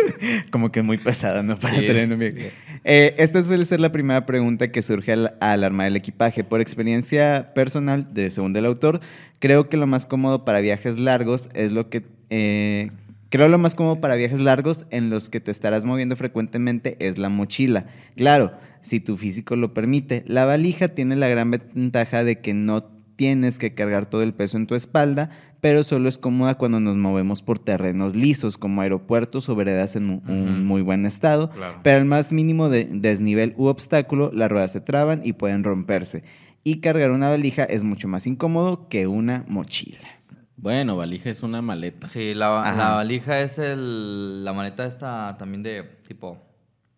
como 0.51 0.73
que 0.73 0.83
muy 0.83 0.99
pesada, 0.99 1.43
¿no? 1.43 1.57
Para 1.57 1.75
Sí. 1.77 1.81
tener 1.87 2.05
en 2.05 2.13
un 2.13 2.19
viaje. 2.19 2.51
Eh, 2.85 3.15
esta 3.19 3.45
suele 3.45 3.65
ser 3.65 3.79
la 3.81 3.93
primera 3.93 4.27
pregunta 4.27 4.73
que 4.73 4.83
surge 4.83 5.13
al, 5.13 5.35
al 5.41 5.63
armar 5.65 5.87
el 5.87 5.97
equipaje. 5.97 6.43
Por 6.45 6.61
experiencia 6.61 7.53
personal, 7.55 8.13
de 8.13 8.31
según 8.31 8.57
el 8.57 8.67
autor, 8.67 9.01
creo 9.39 9.69
que 9.69 9.77
lo 9.77 9.87
más 9.87 10.07
cómodo 10.07 10.45
para 10.45 10.61
viajes 10.61 10.99
largos 10.99 11.49
es 11.55 11.71
lo 11.73 11.89
que... 11.91 12.03
eh, 12.31 12.91
creo 13.29 13.49
lo 13.49 13.59
más 13.59 13.75
cómodo 13.77 14.01
para 14.01 14.17
viajes 14.17 14.41
largos 14.41 14.85
en 14.91 15.09
los 15.11 15.31
que 15.31 15.39
te 15.41 15.53
estarás 15.53 15.85
moviendo 15.85 16.17
frecuentemente 16.17 16.97
es 16.99 17.17
la 17.19 17.29
mochila. 17.29 17.87
Claro, 18.17 18.53
si 18.83 18.99
tu 18.99 19.17
físico 19.17 19.55
lo 19.57 19.73
permite. 19.75 20.25
La 20.27 20.45
valija 20.47 20.89
tiene 20.89 21.15
la 21.17 21.29
gran 21.29 21.51
ventaja 21.53 22.25
de 22.25 22.41
que 22.41 22.55
no 22.55 22.83
tienes 23.21 23.59
que 23.59 23.75
cargar 23.75 24.07
todo 24.07 24.23
el 24.23 24.33
peso 24.33 24.57
en 24.57 24.67
tu 24.67 24.75
espalda, 24.75 25.29
pero 25.61 25.83
solo 25.83 26.09
es 26.09 26.17
cómoda 26.17 26.55
cuando 26.55 26.81
nos 26.81 26.97
movemos 26.97 27.43
por 27.43 27.59
terrenos 27.59 28.17
lisos, 28.17 28.57
como 28.57 28.81
aeropuertos 28.81 29.47
o 29.51 29.55
veredas 29.55 29.95
en 29.95 30.23
un, 30.27 30.65
muy 30.65 30.81
buen 30.81 31.05
estado. 31.05 31.51
Claro. 31.51 31.81
Pero 31.83 31.99
al 31.99 32.07
más 32.07 32.33
mínimo 32.33 32.71
de 32.71 32.87
desnivel 32.91 33.53
u 33.59 33.67
obstáculo, 33.67 34.31
las 34.33 34.51
ruedas 34.51 34.73
se 34.73 34.81
traban 34.81 35.21
y 35.23 35.35
pueden 35.35 35.65
romperse. 35.65 36.25
Y 36.65 36.81
cargar 36.81 37.11
una 37.11 37.29
valija 37.29 37.65
es 37.65 37.85
mucho 37.85 38.09
más 38.09 38.27
incómodo 38.27 38.89
que 38.89 39.07
una 39.07 39.45
mochila. 39.49 40.09
Bueno, 40.57 40.97
valija 40.97 41.29
es 41.29 41.43
una 41.43 41.61
maleta. 41.61 42.09
Sí, 42.09 42.33
la, 42.33 42.75
la 42.75 42.93
valija 42.93 43.43
es 43.43 43.59
el, 43.59 44.47
la 44.47 44.55
maleta 44.55 44.87
esta 44.87 45.37
también 45.39 45.63
de 45.63 45.83
tipo 46.09 46.39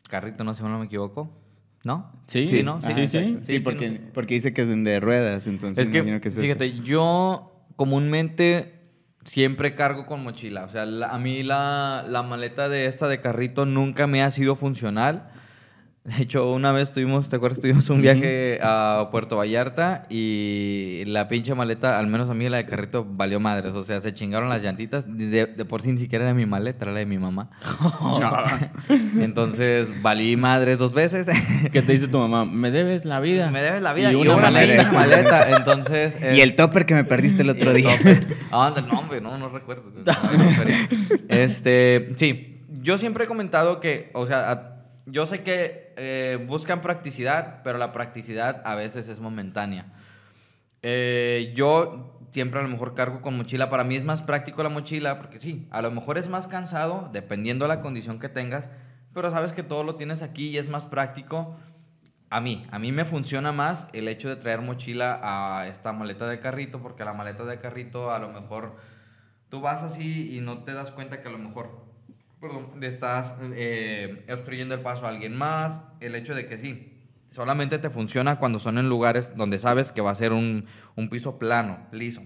carrito, 0.08 0.44
no 0.44 0.54
sé 0.54 0.62
si 0.62 0.68
no 0.68 0.78
me 0.78 0.84
equivoco. 0.84 1.41
¿No? 1.84 2.12
Sí, 2.26 2.48
sí, 2.48 2.62
¿no? 2.62 2.80
sí, 2.80 2.92
sí, 2.94 3.06
sí. 3.06 3.18
Sí, 3.18 3.38
sí, 3.54 3.60
porque, 3.60 3.90
no 3.90 3.96
sé. 3.96 4.02
porque 4.14 4.34
dice 4.34 4.52
que 4.54 4.62
es 4.62 4.68
de 4.84 5.00
ruedas, 5.00 5.46
entonces 5.46 5.86
Es 5.86 5.90
que, 5.92 5.98
imagino 5.98 6.20
que 6.20 6.28
es 6.28 6.34
eso. 6.34 6.42
fíjate, 6.42 6.80
yo 6.80 7.66
comúnmente 7.76 8.80
siempre 9.24 9.74
cargo 9.74 10.06
con 10.06 10.22
mochila. 10.22 10.64
O 10.64 10.68
sea, 10.68 10.86
la- 10.86 11.08
a 11.08 11.18
mí 11.18 11.42
la, 11.42 12.04
la 12.08 12.22
maleta 12.22 12.68
de 12.68 12.86
esta 12.86 13.08
de 13.08 13.20
carrito 13.20 13.66
nunca 13.66 14.06
me 14.06 14.22
ha 14.22 14.30
sido 14.30 14.56
funcional. 14.56 15.30
De 16.04 16.20
hecho, 16.24 16.50
una 16.50 16.72
vez 16.72 16.90
tuvimos, 16.90 17.30
¿te 17.30 17.36
acuerdas? 17.36 17.60
Tuvimos 17.60 17.88
un 17.88 18.02
viaje 18.02 18.58
a 18.60 19.06
Puerto 19.12 19.36
Vallarta 19.36 20.02
y 20.10 21.04
la 21.06 21.28
pinche 21.28 21.54
maleta, 21.54 21.96
al 21.96 22.08
menos 22.08 22.28
a 22.28 22.34
mí 22.34 22.48
la 22.48 22.56
de 22.56 22.66
carrito, 22.66 23.04
valió 23.08 23.38
madres. 23.38 23.72
O 23.72 23.84
sea, 23.84 24.00
se 24.00 24.12
chingaron 24.12 24.48
las 24.48 24.64
llantitas. 24.64 25.04
De, 25.06 25.46
de 25.46 25.64
por 25.64 25.80
sí 25.80 25.92
ni 25.92 25.98
siquiera 25.98 26.24
era 26.24 26.34
mi 26.34 26.44
maleta, 26.44 26.86
era 26.86 26.92
la 26.92 26.98
de 26.98 27.06
mi 27.06 27.18
mamá. 27.18 27.50
Entonces, 29.20 30.02
valí 30.02 30.36
madres 30.36 30.78
dos 30.78 30.92
veces. 30.92 31.28
¿Qué 31.70 31.82
te 31.82 31.92
dice 31.92 32.08
tu 32.08 32.18
mamá? 32.18 32.44
Me 32.44 32.72
debes 32.72 33.04
la 33.04 33.20
vida. 33.20 33.50
Me 33.52 33.62
debes 33.62 33.82
la 33.82 33.92
vida 33.92 34.10
Y 34.10 34.14
y 34.14 34.16
una 34.16 34.34
una, 34.34 34.50
maleta. 34.50 35.56
Entonces, 35.56 36.18
Y 36.34 36.40
el 36.40 36.56
topper 36.56 36.84
que 36.84 36.94
me 36.94 37.04
perdiste 37.04 37.42
el 37.42 37.50
otro 37.50 37.70
el 37.70 37.76
día. 37.76 37.96
Ah, 38.50 38.66
anda, 38.66 38.80
no, 38.80 38.98
hombre, 38.98 39.20
no, 39.20 39.38
no 39.38 39.48
recuerdo. 39.48 39.84
No, 40.04 40.12
no 40.36 40.50
este, 41.28 42.08
sí, 42.16 42.60
yo 42.80 42.98
siempre 42.98 43.24
he 43.24 43.26
comentado 43.28 43.78
que, 43.80 44.10
o 44.14 44.26
sea, 44.26 44.50
a- 44.50 44.68
yo 45.06 45.26
sé 45.26 45.42
que 45.42 45.81
eh, 45.96 46.44
buscan 46.46 46.80
practicidad, 46.80 47.62
pero 47.62 47.78
la 47.78 47.92
practicidad 47.92 48.62
a 48.64 48.74
veces 48.74 49.08
es 49.08 49.20
momentánea. 49.20 49.92
Eh, 50.82 51.52
yo 51.56 52.18
siempre 52.32 52.58
a 52.58 52.62
lo 52.62 52.68
mejor 52.68 52.94
cargo 52.94 53.20
con 53.20 53.36
mochila. 53.36 53.70
Para 53.70 53.84
mí 53.84 53.94
es 53.94 54.04
más 54.04 54.22
práctico 54.22 54.62
la 54.62 54.68
mochila, 54.68 55.18
porque 55.18 55.38
sí, 55.38 55.68
a 55.70 55.82
lo 55.82 55.90
mejor 55.90 56.18
es 56.18 56.28
más 56.28 56.48
cansado, 56.48 57.08
dependiendo 57.12 57.68
la 57.68 57.80
condición 57.80 58.18
que 58.18 58.28
tengas, 58.28 58.68
pero 59.12 59.30
sabes 59.30 59.52
que 59.52 59.62
todo 59.62 59.84
lo 59.84 59.96
tienes 59.96 60.22
aquí 60.22 60.48
y 60.48 60.58
es 60.58 60.68
más 60.68 60.86
práctico. 60.86 61.56
A 62.30 62.40
mí, 62.40 62.66
a 62.70 62.78
mí 62.78 62.92
me 62.92 63.04
funciona 63.04 63.52
más 63.52 63.86
el 63.92 64.08
hecho 64.08 64.30
de 64.30 64.36
traer 64.36 64.62
mochila 64.62 65.20
a 65.22 65.68
esta 65.68 65.92
maleta 65.92 66.26
de 66.26 66.40
carrito, 66.40 66.80
porque 66.80 67.04
la 67.04 67.12
maleta 67.12 67.44
de 67.44 67.60
carrito 67.60 68.10
a 68.10 68.18
lo 68.18 68.30
mejor 68.30 68.76
tú 69.50 69.60
vas 69.60 69.82
así 69.82 70.34
y 70.34 70.40
no 70.40 70.64
te 70.64 70.72
das 70.72 70.90
cuenta 70.90 71.20
que 71.20 71.28
a 71.28 71.32
lo 71.32 71.38
mejor, 71.38 71.84
perdón, 72.42 72.82
estás 72.82 73.36
eh, 73.54 74.26
obstruyendo 74.28 74.74
el 74.74 74.80
paso 74.80 75.06
a 75.06 75.10
alguien 75.10 75.36
más. 75.36 75.80
El 76.00 76.16
hecho 76.16 76.34
de 76.34 76.46
que 76.46 76.58
sí, 76.58 76.92
solamente 77.30 77.78
te 77.78 77.88
funciona 77.88 78.40
cuando 78.40 78.58
son 78.58 78.78
en 78.78 78.88
lugares 78.88 79.36
donde 79.36 79.60
sabes 79.60 79.92
que 79.92 80.00
va 80.00 80.10
a 80.10 80.16
ser 80.16 80.32
un, 80.32 80.66
un 80.96 81.08
piso 81.08 81.38
plano, 81.38 81.86
liso. 81.92 82.20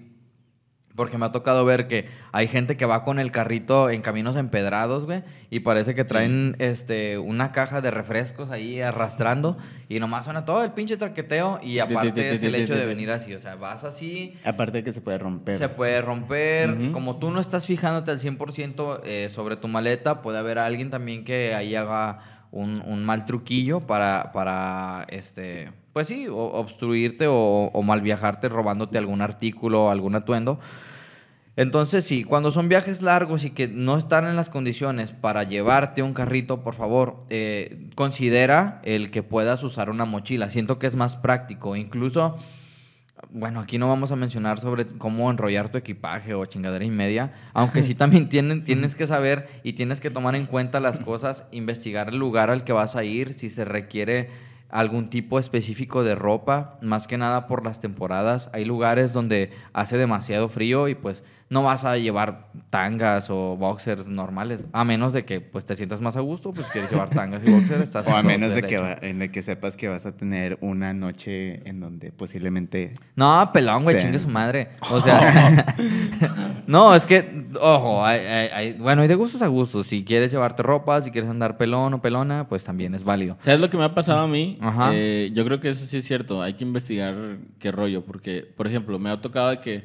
Porque 0.97 1.19
me 1.19 1.27
ha 1.27 1.31
tocado 1.31 1.65
ver 1.65 1.87
que 1.87 2.09
hay 2.33 2.49
gente 2.49 2.77
que 2.77 2.87
va 2.87 3.05
con 3.05 3.19
el 3.19 3.31
carrito 3.31 3.91
en 3.91 4.03
caminos 4.03 4.35
empedrados, 4.35 5.05
güey, 5.05 5.23
y 5.51 5.61
parece 5.61 5.95
que 5.95 6.05
traen 6.05 6.57
este 6.59 7.19
una 7.19 7.53
caja 7.53 7.81
de 7.81 7.91
refrescos 7.91 8.51
ahí 8.51 8.81
arrastrando 8.81 9.59
y 9.89 10.01
nomás 10.01 10.25
suena 10.25 10.45
todo 10.45 10.65
el 10.65 10.73
pinche 10.73 10.97
traqueteo 10.97 11.61
y 11.63 11.79
aparte 11.79 12.35
es 12.35 12.43
el 12.43 12.55
hecho 12.55 12.75
de 12.75 12.87
venir 12.87 13.11
así, 13.11 13.35
o 13.35 13.41
sea, 13.41 13.57
vas 13.57 13.85
así, 13.85 14.35
Aparte 14.45 14.79
de 14.79 14.85
que 14.85 14.93
se 14.93 15.01
puede 15.01 15.19
romper. 15.19 15.57
se 15.57 15.69
puede 15.69 16.01
romper, 16.01 16.91
como 16.93 17.17
tú 17.19 17.31
no 17.31 17.41
estás 17.41 17.67
fijándote 17.67 18.11
al 18.11 18.19
100% 18.19 19.01
eh, 19.05 19.29
sobre 19.31 19.57
tu 19.57 19.69
maleta, 19.69 20.23
puede 20.23 20.39
haber 20.39 20.59
alguien 20.59 20.91
también 20.91 21.25
que 21.25 21.55
ahí 21.55 21.75
haga 21.75 22.47
un, 22.51 22.83
un 22.87 23.05
mal 23.05 23.27
truquillo 23.27 23.81
para, 23.81 24.33
para 24.33 25.05
este, 25.09 25.71
pues 25.97 26.09
sí, 26.09 26.29
o- 26.29 26.35
obstruirte 26.37 27.27
o, 27.27 27.71
o 27.73 27.83
mal 27.83 28.03
viajarte 28.03 28.51
robándote 28.51 28.99
algún 28.99 29.23
artículo 29.23 29.85
o 29.87 29.89
algún 29.91 30.15
atuendo. 30.15 30.61
Entonces, 31.57 32.05
sí, 32.05 32.23
cuando 32.23 32.53
son 32.53 32.69
viajes 32.69 33.01
largos 33.01 33.47
y 33.47 33.51
que 33.53 33.67
no 33.67 33.97
están 33.97 34.27
en 34.27 34.37
las 34.37 34.51
condiciones 34.51 35.13
para 35.13 35.45
llevarte 35.45 36.03
un 36.03 36.13
carrito, 36.13 36.63
por 36.63 36.75
favor, 36.75 37.25
eh, 37.31 37.89
considera 37.95 38.83
el 38.85 39.11
que 39.11 39.23
puedas 39.23 39.63
usar 39.63 39.89
una 39.89 40.05
mochila. 40.05 40.51
Siento 40.51 40.79
que 40.79 40.87
es 40.87 40.97
más 40.97 41.17
práctico. 41.17 41.77
Incluso 41.77 42.37
Bueno, 43.31 43.61
aquí 43.61 43.79
no 43.79 43.89
vamos 43.89 44.13
a 44.13 44.17
mencionar 44.17 44.59
sobre 44.61 44.85
cómo 44.85 45.31
enrollar 45.31 45.71
tu 45.71 45.79
equipaje 45.79 46.35
o 46.35 46.45
chingadera 46.45 46.85
y 46.85 46.91
media, 46.91 47.33
aunque 47.55 47.83
sí 47.83 47.95
también 48.03 48.29
tienen, 48.29 48.65
tienes 48.65 48.95
que 48.95 49.07
saber 49.07 49.49
y 49.63 49.73
tienes 49.73 50.01
que 50.01 50.11
tomar 50.11 50.35
en 50.35 50.45
cuenta 50.45 50.79
las 50.79 51.01
cosas, 51.01 51.47
investigar 51.53 52.11
el 52.11 52.19
lugar 52.19 52.51
al 52.51 52.65
que 52.65 52.75
vas 52.75 52.97
a 52.97 53.03
ir, 53.05 53.33
si 53.33 53.49
se 53.49 53.65
requiere 53.65 54.29
algún 54.69 55.09
tipo 55.09 55.39
específico 55.39 56.03
de 56.03 56.15
ropa, 56.15 56.79
más 56.83 57.07
que 57.07 57.19
nada 57.19 57.47
por 57.47 57.65
las 57.65 57.81
temporadas. 57.81 58.51
Hay 58.53 58.65
lugares 58.65 59.13
donde 59.13 59.51
hace 59.73 59.97
demasiado 59.97 60.49
frío 60.49 60.89
y 60.89 60.95
pues 60.95 61.23
no 61.49 61.63
vas 61.63 61.85
a 61.85 61.97
llevar 61.97 62.49
tangas 62.71 63.31
o 63.31 63.57
boxers 63.57 64.09
normales, 64.09 64.65
a 64.73 64.85
menos 64.85 65.13
de 65.13 65.25
que 65.25 65.41
pues 65.41 65.65
te 65.65 65.77
sientas 65.77 66.01
más 66.01 66.17
a 66.17 66.21
gusto, 66.21 66.53
pues 66.53 66.67
quieres 66.69 66.91
llevar 66.91 67.09
tangas 67.11 67.45
y 67.45 67.51
boxers. 67.51 67.83
Estás 67.85 68.07
O 68.09 68.17
a 68.17 68.23
menos 68.23 68.53
de 68.55 68.63
que, 68.63 68.79
va- 68.79 68.97
en 69.01 69.21
de 69.21 69.31
que 69.31 69.43
sepas 69.43 69.77
que 69.77 69.87
vas 69.89 70.07
a 70.07 70.13
tener 70.17 70.59
una 70.61 70.93
noche 70.93 71.69
en 71.69 71.79
donde 71.81 72.11
posiblemente... 72.11 72.95
No, 73.15 73.49
pelón, 73.53 73.85
güey, 73.85 73.99
chingue 74.01 74.19
su 74.19 74.29
madre. 74.29 74.71
O 74.91 75.01
sea, 75.01 75.65
no, 76.67 76.95
es 76.95 77.07
que, 77.07 77.45
ojo, 77.61 78.05
hay- 78.05 78.21
hay- 78.21 78.49
hay- 78.49 78.73
bueno, 78.75 79.03
hay 79.03 79.09
de 79.09 79.15
gustos 79.15 79.43
a 79.43 79.47
gustos. 79.47 79.87
Si 79.87 80.05
quieres 80.05 80.31
llevarte 80.31 80.63
ropa, 80.63 81.01
si 81.03 81.11
quieres 81.11 81.31
andar 81.31 81.57
pelón 81.57 81.95
o 81.95 82.03
pelona, 82.03 82.49
pues 82.49 82.65
también 82.65 82.95
es 82.95 83.05
válido. 83.05 83.37
¿Sabes 83.39 83.61
lo 83.61 83.71
que 83.71 83.77
me 83.77 83.85
ha 83.85 83.95
pasado 83.95 84.21
a 84.21 84.27
mí? 84.29 84.59
Ajá. 84.61 84.91
Eh, 84.93 85.31
yo 85.35 85.45
creo 85.45 85.61
que 85.61 85.69
eso 85.69 85.85
sí 85.87 85.99
es 85.99 86.05
cierto. 86.05 86.43
Hay 86.43 86.55
que 86.55 86.65
investigar 86.65 87.15
qué 87.59 87.71
rollo. 87.71 88.05
Porque, 88.05 88.43
por 88.57 88.67
ejemplo, 88.67 88.99
me 88.99 89.11
ha 89.11 89.21
tocado 89.21 89.51
de 89.51 89.61
que 89.61 89.85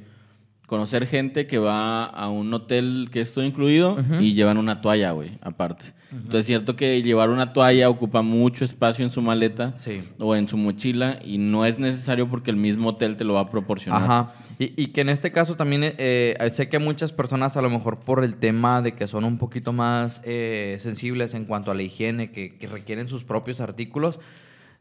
conocer 0.72 1.06
gente 1.06 1.48
que 1.48 1.58
va 1.58 2.06
a 2.06 2.30
un 2.30 2.54
hotel 2.54 3.10
que 3.12 3.20
es 3.20 3.34
todo 3.34 3.44
incluido 3.44 3.98
y 4.22 4.36
llevan 4.36 4.58
una 4.58 4.80
toalla, 4.80 5.12
güey, 5.12 5.38
aparte. 5.42 5.84
Entonces 6.14 6.40
es 6.40 6.46
cierto 6.46 6.78
que 6.78 7.02
llevar 7.04 7.30
una 7.30 7.52
toalla 7.52 7.90
ocupa 7.90 8.22
mucho 8.22 8.64
espacio 8.64 9.04
en 9.04 9.12
su 9.12 9.22
maleta 9.22 9.74
Sí. 9.76 10.02
o 10.18 10.34
en 10.34 10.48
su 10.48 10.56
mochila 10.56 11.20
y 11.26 11.38
no 11.40 11.66
es 11.66 11.78
necesario 11.78 12.30
porque 12.30 12.52
el 12.52 12.56
mismo 12.58 12.88
hotel 12.92 13.18
te 13.18 13.26
lo 13.26 13.34
va 13.34 13.42
a 13.42 13.50
proporcionar. 13.50 14.04
Ajá. 14.04 14.34
Y, 14.60 14.82
y 14.82 14.88
que 14.88 15.02
en 15.02 15.10
este 15.10 15.34
caso 15.34 15.58
también 15.58 15.82
eh, 15.98 16.38
sé 16.54 16.70
que 16.70 16.80
muchas 16.80 17.12
personas, 17.12 17.58
a 17.58 17.62
lo 17.62 17.70
mejor 17.70 18.00
por 18.00 18.24
el 18.24 18.36
tema 18.36 18.82
de 18.82 18.94
que 18.94 19.08
son 19.08 19.26
un 19.26 19.38
poquito 19.38 19.74
más 19.74 20.22
eh, 20.24 20.78
sensibles 20.80 21.34
en 21.34 21.44
cuanto 21.44 21.70
a 21.72 21.76
la 21.76 21.84
higiene, 21.84 22.32
que, 22.32 22.56
que 22.58 22.68
requieren 22.68 23.10
sus 23.10 23.26
propios 23.26 23.60
artículos, 23.60 24.22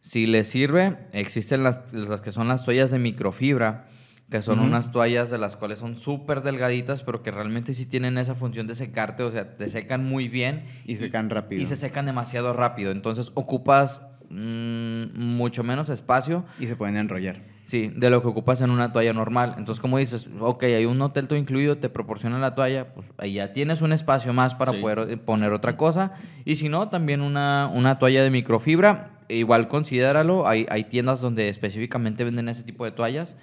si 0.03 0.27
les 0.27 0.47
sirve, 0.47 0.97
existen 1.13 1.65
las, 1.65 1.93
las 1.93 2.21
que 2.21 2.31
son 2.31 2.47
las 2.47 2.65
toallas 2.65 2.93
de 2.93 3.01
microfibra, 3.01 3.87
que 4.31 4.43
son 4.43 4.61
unas 4.61 4.93
toallas 4.93 5.29
de 5.31 5.39
las 5.39 5.57
cuales 5.57 5.81
son 5.81 5.97
súper 5.97 6.43
delgaditas, 6.43 7.03
pero 7.03 7.23
que 7.23 7.31
realmente 7.33 7.75
sí 7.75 7.85
tienen 7.87 8.17
esa 8.17 8.35
función 8.37 8.67
de 8.69 8.75
secarte, 8.77 9.25
o 9.25 9.31
sea, 9.31 9.57
te 9.57 9.69
secan 9.69 10.05
muy 10.05 10.29
bien. 10.29 10.65
Y 10.87 10.97
secan 10.97 11.31
rápido. 11.31 11.61
Y 11.61 11.67
se 11.67 11.75
secan 11.77 12.07
demasiado 12.07 12.53
rápido. 12.53 12.93
Entonces 12.93 13.33
ocupas 13.35 14.03
mm, 14.31 15.19
mucho 15.19 15.65
menos 15.65 15.91
espacio. 15.91 16.45
Y 16.61 16.67
se 16.69 16.77
pueden 16.77 16.97
enrollar. 16.97 17.43
Sí, 17.65 17.93
de 17.95 18.11
lo 18.11 18.21
que 18.21 18.29
ocupas 18.29 18.61
en 18.63 18.71
una 18.71 18.93
toalla 18.93 19.13
normal. 19.13 19.55
Entonces, 19.57 19.81
como 19.81 19.99
dices, 19.99 20.29
ok, 20.41 20.63
hay 20.65 20.87
un 20.87 21.01
hotel 21.03 21.29
todo 21.29 21.39
incluido, 21.39 21.79
te 21.79 21.89
proporciona 21.89 22.39
la 22.41 22.55
toalla, 22.57 22.93
pues 22.95 23.07
ahí 23.19 23.35
ya 23.35 23.53
tienes 23.53 23.81
un 23.81 23.93
espacio 23.93 24.33
más 24.33 24.57
para 24.57 24.73
Sí. 24.73 24.79
poder 24.81 25.09
eh, 25.09 25.17
poner 25.17 25.53
otra 25.53 25.77
cosa. 25.77 26.13
Y 26.45 26.57
si 26.57 26.69
no, 26.69 26.89
también 26.89 27.21
una, 27.21 27.71
una 27.73 27.99
toalla 27.99 28.23
de 28.25 28.31
microfibra. 28.31 29.11
Igual 29.29 29.69
considéralo, 29.69 30.49
hay, 30.49 30.67
hay 30.69 30.85
tiendas 30.85 31.21
donde 31.21 31.49
específicamente 31.49 32.25
venden 32.25 32.49
ese 32.49 32.65
tipo 32.65 32.85
de 32.85 32.91
toallas 32.91 33.37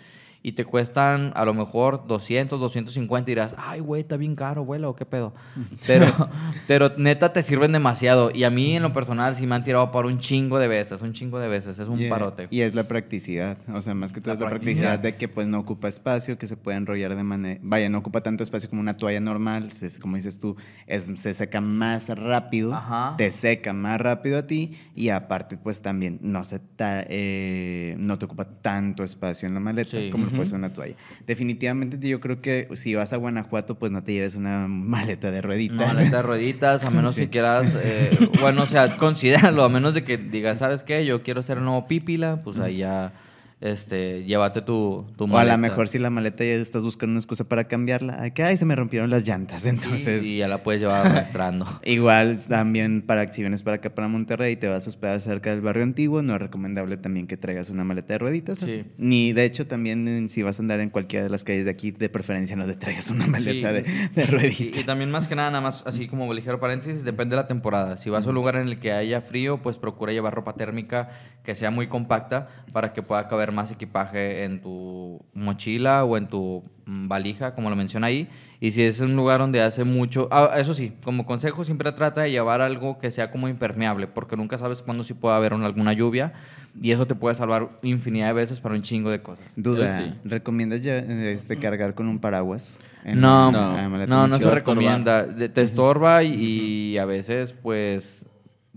y 0.43 0.54
te 0.54 0.65
cuestan 0.65 1.32
a 1.36 1.43
lo 1.45 1.54
mejor 1.54 2.06
200, 2.08 2.60
250 2.60 3.30
y 3.30 3.34
dirás, 3.34 3.56
ay, 3.58 3.80
güey, 3.80 4.02
está 4.02 4.17
bien 4.17 4.36
caro, 4.36 4.62
abuelo, 4.62 4.95
¿qué 4.95 5.06
pedo? 5.06 5.34
Pero, 5.88 6.06
pero 6.67 6.91
neta 6.97 7.34
te 7.34 7.41
sirven 7.43 7.71
demasiado. 7.71 8.32
Y 8.34 8.43
a 8.43 8.50
mí, 8.50 8.76
en 8.76 8.84
lo 8.84 8.93
personal, 8.93 9.36
sí 9.36 9.45
me 9.47 9.56
han 9.56 9.63
tirado 9.63 9.91
por 9.91 10.06
un 10.06 10.19
chingo 10.19 10.60
de 10.60 10.67
veces, 10.67 11.02
un 11.02 11.13
chingo 11.13 11.39
de 11.39 11.47
veces, 11.47 11.80
es 11.80 11.88
un 11.88 12.08
parote. 12.10 12.47
Y 12.50 12.62
es 12.62 12.76
la 12.76 12.88
practicidad, 12.88 13.58
o 13.73 13.82
sea, 13.82 13.93
más 13.93 14.13
que 14.13 14.21
todo 14.21 14.30
La 14.32 14.34
es 14.36 14.39
la 14.41 14.50
practicidad. 14.50 14.82
practicidad 14.89 15.00
de 15.00 15.15
que 15.17 15.28
pues 15.28 15.47
no 15.47 15.60
ocupa 15.60 15.88
espacio, 15.88 16.38
que 16.38 16.47
se 16.47 16.58
puede 16.58 16.78
enrollar 16.78 17.15
de 17.15 17.23
manera, 17.23 17.60
vaya, 17.63 17.89
no 17.89 17.97
ocupa 18.00 18.21
tanto 18.21 18.43
espacio 18.43 18.69
como 18.69 18.82
una 18.82 18.97
toalla 18.97 19.19
normal, 19.19 19.71
se- 19.71 20.00
como 20.00 20.15
dices 20.15 20.39
tú, 20.39 20.56
es, 20.88 21.10
se 21.15 21.34
seca 21.34 21.62
más 21.62 22.10
rápido, 22.10 22.73
Ajá. 22.73 23.15
te 23.17 23.32
seca 23.32 23.73
más 23.73 24.00
rápido 24.02 24.38
a 24.39 24.47
ti 24.47 24.78
y 24.95 25.10
aparte 25.10 25.58
pues 25.58 25.82
también 25.82 26.19
no 26.21 26.43
se 26.43 26.60
ta- 26.60 27.04
eh, 27.08 27.95
no 27.97 28.17
te 28.17 28.26
ocupa 28.26 28.45
tanto 28.62 29.04
espacio 29.04 29.47
en 29.47 29.54
la 29.54 29.60
maleta 29.60 29.91
Sí. 29.97 30.10
como 30.10 30.27
lo 30.28 30.36
puede 30.36 30.46
ser 30.48 30.58
una 30.60 30.72
toalla. 30.74 30.96
Definitivamente 31.26 32.08
yo 32.08 32.20
creo 32.20 32.42
que 32.42 32.68
si 32.76 32.96
vas 32.96 33.13
a 33.13 33.18
Guanajuato 33.18 33.78
pues 33.78 33.92
no 33.92 34.04
te 34.04 34.13
lleves 34.13 34.36
una 34.36 34.68
maleta 34.68 35.32
de 35.32 35.42
rueditas. 35.42 35.96
Maleta 35.96 36.18
de 36.18 36.22
rueditas, 36.24 36.86
a 36.86 36.90
menos 36.92 37.16
Sí. 37.16 37.22
que 37.22 37.30
quieras, 37.30 37.74
eh, 37.84 38.10
bueno, 38.40 38.63
o 38.63 38.66
sea, 38.68 38.98
considéralo, 38.98 39.63
a 39.63 39.70
menos 39.70 39.94
de 39.94 40.04
que 40.04 40.18
digas, 40.18 40.60
¿sabes 40.60 40.84
qué? 40.84 41.06
Yo 41.06 41.24
quiero 41.24 41.42
ser 41.42 41.60
nuevo 41.62 41.88
pípila, 41.88 42.40
pues 42.44 42.60
ahí 42.60 42.78
ya, 42.78 43.13
este, 43.60 44.24
llévate 44.26 44.62
tu, 44.62 45.06
tu 45.17 45.24
O 45.24 45.28
a 45.28 45.30
maleta. 45.32 45.54
lo 45.56 45.62
mejor 45.62 45.88
si 45.88 45.98
la 45.98 46.10
maleta 46.12 46.43
ya 46.43 46.54
estás 46.54 46.84
buscando 46.84 47.12
una 47.13 47.20
excusa 47.20 47.43
para 47.43 47.67
cambiarla, 47.67 48.32
ay, 48.43 48.58
se 48.58 48.65
me 48.65 48.76
rompieron 48.76 49.10
las 49.10 49.28
llantas, 49.28 49.65
entonces... 49.65 50.24
Y, 50.24 50.36
y 50.36 50.38
ya 50.38 50.48
la 50.48 50.62
puedes 50.62 50.80
llevar 50.82 51.08
arrastrando. 51.08 51.65
Igual 51.84 52.38
también 52.48 53.02
para 53.02 53.22
acciones 53.22 53.63
para 53.63 53.78
acá, 53.78 53.89
para 53.89 54.08
Monterrey, 54.08 54.56
te 54.58 54.67
vas 54.67 54.86
a 54.86 54.89
hospedar 54.89 55.20
cerca 55.22 55.50
del 55.50 55.62
barrio 55.62 55.84
antiguo, 55.84 56.22
no 56.22 56.36
es 56.36 56.41
recomendable 56.41 56.98
también 56.98 57.26
que 57.26 57.36
traigas 57.38 57.70
una 57.72 57.84
maleta 57.84 58.13
de 58.13 58.20
rueditas. 58.20 58.60
Sí. 58.60 58.86
Ni 58.98 59.34
de 59.34 59.46
hecho 59.46 59.65
también 59.65 60.30
si 60.30 60.43
vas 60.43 60.60
a 60.60 60.62
andar 60.62 60.80
en 60.80 60.89
cualquiera 60.91 61.24
de 61.24 61.30
las 61.32 61.43
calles 61.43 61.65
de 61.65 61.72
aquí, 61.72 61.89
de 61.91 62.10
preferencia 62.10 62.56
no 62.56 62.65
te 62.67 62.76
traigas 62.76 63.10
una 63.10 63.26
maleta 63.26 63.48
Sí. 63.48 63.82
de, 63.82 63.82
de 64.13 64.24
Y, 64.24 64.26
rueditas. 64.26 64.82
y 64.82 64.84
también 64.86 65.10
más 65.10 65.28
que 65.28 65.36
nada, 65.36 65.50
nada 65.50 65.62
más 65.62 65.84
así 65.88 66.08
como 66.08 66.32
ligero 66.32 66.60
paréntesis, 66.60 67.04
depende 67.04 67.36
de 67.36 67.41
la 67.41 67.48
temporada. 67.48 67.98
Si 67.98 68.10
vas 68.12 68.26
a 68.26 68.30
un 68.30 68.36
lugar 68.36 68.56
en 68.58 68.67
el 68.67 68.80
que 68.80 68.91
haya 68.91 69.22
frío, 69.22 69.58
pues 69.58 69.78
procura 69.78 70.13
llevar 70.13 70.36
ropa 70.36 70.54
térmica 70.54 71.10
que 71.43 71.56
sea 71.56 71.72
muy 71.72 71.88
compacta 71.88 72.50
para 72.74 72.93
que 72.93 73.02
pueda 73.02 73.28
caber 73.28 73.46
más 73.51 73.71
equipaje 73.71 74.43
en 74.43 74.62
tu 74.62 75.19
mochila 75.33 76.03
o 76.03 76.17
en 76.17 76.27
tu 76.27 76.63
mm, 76.86 77.07
valija, 77.07 77.53
como 77.55 77.69
lo 77.69 77.75
menciona 77.75 78.07
ahí. 78.07 78.27
Y 78.60 78.71
si 78.71 78.81
es 78.83 78.99
un 79.01 79.15
lugar 79.15 79.39
donde 79.39 79.62
hace 79.62 79.83
mucho... 79.83 80.27
Ah, 80.31 80.53
eso 80.57 80.73
sí, 80.73 80.93
como 81.03 81.25
consejo 81.25 81.63
siempre 81.63 81.91
trata 81.91 82.21
de 82.21 82.31
llevar 82.31 82.62
algo 82.62 82.97
que 82.97 83.12
sea 83.12 83.29
como 83.31 83.47
impermeable, 83.47 84.07
porque 84.07 84.36
nunca 84.36 84.57
sabes 84.57 84.81
cuándo 84.81 85.03
sí 85.03 85.13
puede 85.13 85.36
haber 85.36 85.53
una- 85.53 85.67
alguna 85.67 85.93
lluvia 85.93 86.33
y 86.81 86.91
eso 86.91 87.05
te 87.05 87.13
puede 87.15 87.36
salvar 87.36 87.69
infinidad 87.83 88.27
de 88.27 88.33
veces 88.33 88.60
para 88.60 88.73
un 88.75 88.81
chingo 88.81 89.10
de 89.12 89.21
cosas. 89.21 89.45
Duda, 89.55 89.95
sí. 89.97 90.13
¿recomiendas 90.25 90.81
ya, 90.83 90.97
este, 90.97 91.57
cargar 91.57 91.93
con 91.93 92.07
un 92.07 92.19
paraguas? 92.19 92.79
No, 94.07 94.27
no, 94.27 94.38
se 94.39 94.43
recomienda. 94.55 95.27
Te 95.53 95.62
estorba 95.62 96.23
y, 96.23 96.33
y 96.93 96.97
a 96.97 97.05
veces, 97.05 97.53
pues, 97.53 98.25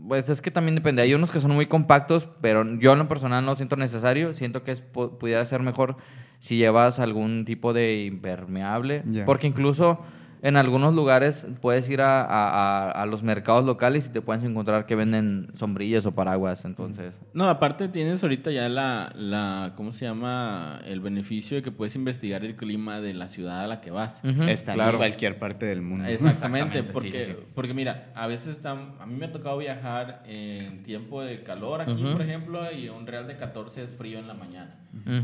pues 0.09 0.29
es 0.29 0.41
que 0.43 0.51
también 0.51 0.75
depende. 0.75 1.03
Hay 1.03 1.15
unos 1.15 1.31
que 1.31 1.41
son 1.41 1.53
muy 1.53 1.67
compactos, 1.67 2.29
pero 2.41 2.65
yo 2.79 2.93
en 2.93 2.99
lo 2.99 3.09
personal 3.09 3.45
no 3.45 3.57
siento 3.57 3.77
necesario. 3.77 4.35
Siento 4.35 4.63
que 4.63 4.73
es, 4.73 4.83
pu- 4.93 5.17
pudiera 5.19 5.45
ser 5.45 5.63
mejor 5.63 5.97
si 6.39 6.57
llevas 6.57 6.99
algún 7.01 7.45
tipo 7.45 7.73
de 7.73 8.05
impermeable, 8.05 9.03
porque 9.27 9.47
incluso 9.47 10.01
en 10.43 10.57
algunos 10.57 10.95
lugares 10.95 11.47
puedes 11.61 11.89
ir 11.89 12.01
a, 12.01 12.23
a- 12.23 12.89
a- 12.89 12.91
a 12.91 13.07
los 13.07 13.23
mercados 13.23 13.65
locales 13.65 14.07
y 14.07 14.09
te 14.09 14.21
puedes 14.23 14.43
encontrar 14.43 14.87
que 14.87 14.95
venden 14.95 15.49
sombrillas 15.55 16.07
o 16.07 16.13
paraguas. 16.15 16.65
Entonces, 16.65 17.21
No, 17.35 17.49
aparte 17.49 17.89
tienes 17.89 18.23
ahorita 18.23 18.51
ya 18.51 18.69
la, 18.69 19.13
la, 19.15 19.73
¿cómo 19.77 19.93
se 19.93 20.07
llama? 20.07 20.81
El 20.87 21.01
beneficio 21.01 21.57
de 21.57 21.63
que 21.63 21.71
puedes 21.71 21.95
investigar 21.97 22.45
el 22.45 22.57
clima 22.57 23.01
de 23.01 23.15
la 23.15 23.29
ciudad 23.29 23.65
a 23.65 23.67
la 23.67 23.81
que 23.81 23.91
vas. 23.91 24.21
Está 24.49 24.75
en 24.75 24.97
cualquier 24.97 25.39
parte 25.39 25.67
del 25.67 25.83
mundo. 25.83 26.07
Exactamente, 26.07 26.79
Exactamente, 26.79 26.93
porque, 26.93 27.25
sí, 27.25 27.33
sí, 27.33 27.37
sí. 27.39 27.47
porque 27.55 27.75
mira, 27.75 28.11
a 28.15 28.27
veces 28.27 28.57
está, 28.57 28.71
a 28.73 29.07
mí 29.07 29.17
me 29.17 29.27
ha 29.27 29.33
tocado 29.33 29.59
viajar 29.59 30.23
en 30.27 30.83
tiempo 30.83 31.23
de 31.23 31.43
calor 31.43 31.83
aquí, 31.83 32.03
por 32.13 32.23
ejemplo, 32.23 32.73
y 32.73 32.89
un 32.89 33.07
real 33.07 33.27
de 33.27 33.37
14 33.37 33.83
es 33.85 33.95
frío 33.97 34.19
en 34.19 34.27
la 34.29 34.35
mañana. 34.35 34.77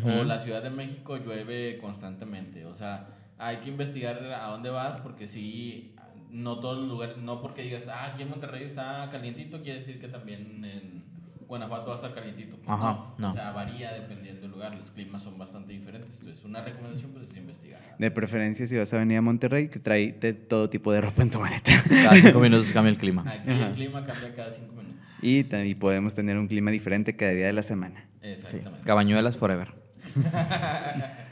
O 0.05 0.25
la 0.25 0.39
Ciudad 0.39 0.63
de 0.63 0.71
México 0.71 1.17
llueve 1.17 1.79
constantemente. 1.81 2.65
O 2.67 2.75
sea, 2.75 3.07
hay 3.39 3.59
que 3.59 3.69
investigar 3.69 4.23
a 4.33 4.47
dónde 4.49 4.71
vas 4.71 4.99
porque 4.99 5.27
sí, 5.27 5.95
no 6.31 6.59
todos 6.59 6.79
los 6.79 6.89
lugares, 6.89 7.17
no 7.19 7.41
porque 7.41 7.63
digas, 7.63 7.87
ah, 7.89 8.13
aquí 8.13 8.23
en 8.23 8.31
Monterrey 8.31 8.65
está 8.65 9.09
calientito, 9.11 9.63
quiere 9.63 9.81
decir 9.81 10.01
que 10.01 10.09
también 10.09 10.65
en 10.65 11.05
Guanajuato 11.47 11.87
va 11.87 11.93
a 11.93 11.97
estar 11.97 12.15
calientito. 12.15 12.57
Pues 12.57 12.69
Ajá, 12.69 12.93
no. 12.93 13.15
no. 13.19 13.31
O 13.31 13.33
sea, 13.33 13.53
varía 13.53 13.93
dependiendo 13.93 14.43
del 14.43 14.51
lugar, 14.51 14.75
los 14.75 14.91
climas 14.91 15.23
son 15.23 15.39
bastante 15.39 15.73
diferentes. 15.73 16.19
Entonces, 16.19 16.45
una 16.45 16.63
recomendación 16.63 17.13
pues 17.13 17.31
es 17.31 17.37
investigar. 17.37 17.81
De 17.99 18.11
preferencia, 18.11 18.67
si 18.67 18.77
vas 18.77 18.93
a 18.93 18.99
venir 18.99 19.19
a 19.19 19.23
Monterrey, 19.23 19.69
que 19.69 19.79
tráete 19.79 20.33
todo 20.33 20.69
tipo 20.69 20.93
de 20.93 21.01
ropa 21.01 21.23
en 21.23 21.31
tu 21.31 21.39
maleta. 21.39 21.73
cada 21.89 22.15
cinco 22.21 22.41
minutos 22.41 22.73
cambia 22.73 22.91
el 22.91 22.99
clima. 22.99 23.23
Aquí 23.27 23.51
el 23.51 23.75
clima 23.75 24.05
cambia 24.05 24.35
cada 24.35 24.53
cinco 24.53 24.73
minutos. 24.73 24.97
Y 25.23 25.75
podemos 25.77 26.15
tener 26.15 26.37
un 26.37 26.49
clima 26.49 26.71
diferente 26.71 27.17
cada 27.17 27.33
día 27.33 27.47
de 27.47 27.53
la 27.53 27.63
semana, 27.63 28.09
Exactamente. 28.23 28.81
Cabañuelas 28.85 29.37
forever. 29.37 29.73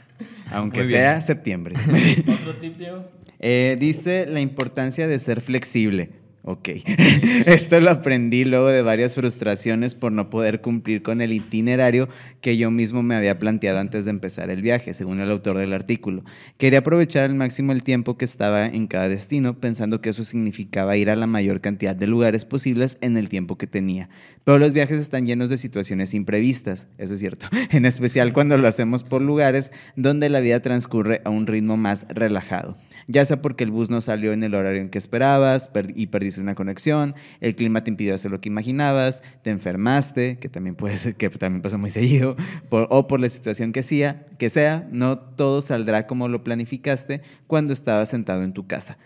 aunque 0.51 0.79
Muy 0.79 0.87
bien. 0.89 0.99
sea 1.01 1.21
septiembre. 1.21 1.75
¿Otro 2.27 2.55
tip, 2.55 2.77
Diego? 2.77 3.05
Eh, 3.39 3.77
dice 3.79 4.25
la 4.27 4.39
importancia 4.39 5.07
de 5.07 5.19
ser 5.19 5.41
flexible. 5.41 6.09
Ok. 6.47 6.69
Esto 7.47 7.79
lo 7.79 7.89
aprendí 7.89 8.45
luego 8.45 8.67
de 8.67 8.83
varias 8.83 9.15
frustraciones 9.15 9.95
por 9.95 10.11
no 10.11 10.29
poder 10.29 10.61
cumplir 10.61 11.01
con 11.01 11.21
el 11.21 11.33
itinerario 11.33 12.07
que 12.39 12.55
yo 12.55 12.69
mismo 12.69 13.01
me 13.01 13.15
había 13.15 13.39
planteado 13.39 13.79
antes 13.79 14.05
de 14.05 14.11
empezar 14.11 14.51
el 14.51 14.61
viaje, 14.61 14.93
según 14.93 15.19
el 15.21 15.31
autor 15.31 15.57
del 15.57 15.73
artículo. 15.73 16.23
Quería 16.59 16.79
aprovechar 16.79 17.23
al 17.23 17.33
máximo 17.33 17.71
el 17.71 17.81
tiempo 17.81 18.15
que 18.15 18.25
estaba 18.25 18.67
en 18.67 18.85
cada 18.85 19.09
destino, 19.09 19.59
pensando 19.59 20.01
que 20.01 20.11
eso 20.11 20.23
significaba 20.23 20.97
ir 20.97 21.09
a 21.09 21.15
la 21.15 21.25
mayor 21.25 21.61
cantidad 21.61 21.95
de 21.95 22.05
lugares 22.05 22.45
posibles 22.45 22.99
en 23.01 23.17
el 23.17 23.27
tiempo 23.27 23.57
que 23.57 23.65
tenía. 23.65 24.09
Pero 24.43 24.59
los 24.59 24.71
viajes 24.71 24.99
están 24.99 25.25
llenos 25.25 25.49
de 25.49 25.57
situaciones 25.57 26.13
imprevistas, 26.13 26.87
eso 26.99 27.15
es 27.15 27.21
cierto, 27.21 27.47
en 27.71 27.85
especial 27.85 28.33
cuando 28.33 28.55
lo 28.59 28.67
hacemos 28.67 29.03
por 29.03 29.23
lugares 29.23 29.71
donde 29.95 30.29
la 30.29 30.41
vida 30.41 30.59
transcurre 30.59 31.21
a 31.25 31.31
un 31.31 31.47
ritmo 31.47 31.75
más 31.75 32.05
relajado 32.09 32.77
ya 33.07 33.23
sea 33.25 33.41
porque 33.41 33.63
el 33.63 33.71
bus 33.71 33.89
no 33.89 34.01
salió 34.01 34.33
en 34.33 34.43
el 34.43 34.55
horario 34.55 34.81
en 34.81 34.89
que 34.89 34.97
esperabas 34.97 35.67
per- 35.67 35.93
y 35.95 36.07
perdiste 36.07 36.41
una 36.41 36.55
conexión, 36.55 37.15
el 37.41 37.55
clima 37.55 37.83
te 37.83 37.91
impidió 37.91 38.15
hacer 38.15 38.31
lo 38.31 38.41
que 38.41 38.49
imaginabas, 38.49 39.21
te 39.43 39.49
enfermaste, 39.51 40.37
que 40.39 40.49
también 40.49 40.75
puede 40.75 40.97
ser 40.97 41.15
que 41.15 41.29
también 41.29 41.61
pasa 41.61 41.77
muy 41.77 41.89
seguido, 41.91 42.35
por- 42.69 42.87
o 42.89 43.07
por 43.07 43.19
la 43.19 43.29
situación 43.29 43.71
que 43.71 43.83
sea, 43.83 44.25
que 44.37 44.49
sea, 44.49 44.87
no 44.91 45.19
todo 45.19 45.61
saldrá 45.61 46.07
como 46.07 46.27
lo 46.27 46.43
planificaste 46.43 47.21
cuando 47.47 47.73
estabas 47.73 48.09
sentado 48.09 48.43
en 48.43 48.53
tu 48.53 48.67
casa. 48.67 48.97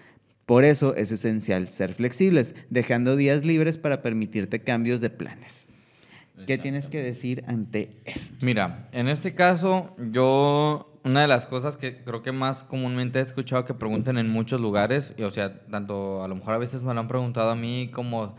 Por 0.46 0.64
eso 0.64 0.96
es 0.96 1.12
esencial 1.12 1.68
ser 1.68 1.94
flexibles, 1.94 2.56
dejando 2.72 3.16
días 3.16 3.46
libres 3.46 3.78
para 3.78 4.02
permitirte 4.02 4.62
cambios 4.62 5.00
de 5.02 5.12
planes. 5.12 5.68
¿Qué 6.48 6.58
tienes 6.58 6.88
que 6.88 7.04
decir 7.04 7.44
ante 7.48 7.92
esto? 8.06 8.34
Mira, 8.46 8.88
en 8.94 9.10
este 9.10 9.36
caso, 9.36 9.94
yo, 10.12 10.89
una 11.04 11.22
de 11.22 11.28
las 11.28 11.46
cosas 11.46 11.78
que 11.78 12.04
creo 12.04 12.22
que 12.22 12.32
más 12.32 12.64
comúnmente 12.64 13.20
he 13.20 13.22
escuchado 13.22 13.66
que 13.66 13.74
preguntan 13.74 14.18
en 14.18 14.30
muchos 14.30 14.60
lugares, 14.60 15.14
y, 15.18 15.24
o 15.24 15.32
sea, 15.32 15.62
tanto 15.70 16.24
a 16.24 16.28
lo 16.28 16.36
mejor 16.36 16.54
a 16.54 16.58
veces 16.58 16.82
me 16.82 16.94
lo 16.94 17.00
han 17.00 17.08
preguntado 17.08 17.50
a 17.50 17.56
mí 17.56 17.90
como 17.94 18.36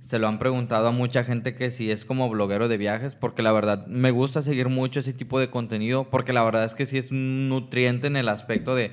se 0.00 0.18
lo 0.18 0.28
han 0.28 0.38
preguntado 0.38 0.88
a 0.88 0.92
mucha 0.92 1.24
gente 1.24 1.54
que 1.54 1.70
si 1.70 1.90
es 1.90 2.04
como 2.04 2.28
bloguero 2.28 2.68
de 2.68 2.78
viajes, 2.78 3.14
porque 3.14 3.42
la 3.42 3.52
verdad 3.52 3.86
me 3.88 4.10
gusta 4.10 4.40
seguir 4.40 4.68
mucho 4.68 5.00
ese 5.00 5.12
tipo 5.12 5.40
de 5.40 5.50
contenido, 5.50 6.08
porque 6.08 6.32
la 6.32 6.44
verdad 6.44 6.64
es 6.64 6.74
que 6.74 6.86
sí 6.86 6.96
es 6.96 7.10
un 7.10 7.48
nutriente 7.48 8.06
en 8.06 8.16
el 8.16 8.28
aspecto 8.28 8.74
de 8.74 8.92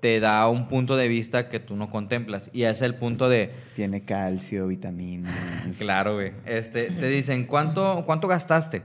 te 0.00 0.20
da 0.20 0.48
un 0.48 0.68
punto 0.68 0.96
de 0.96 1.08
vista 1.08 1.48
que 1.48 1.60
tú 1.60 1.76
no 1.76 1.90
contemplas, 1.90 2.50
y 2.52 2.64
es 2.64 2.82
el 2.82 2.94
punto 2.94 3.28
de... 3.28 3.52
Tiene 3.74 4.04
calcio, 4.04 4.66
vitaminas. 4.66 5.34
Claro, 5.78 6.14
güey. 6.14 6.32
Este, 6.44 6.90
te 6.90 7.08
dicen, 7.08 7.46
¿cuánto, 7.46 8.02
¿cuánto 8.06 8.28
gastaste? 8.28 8.82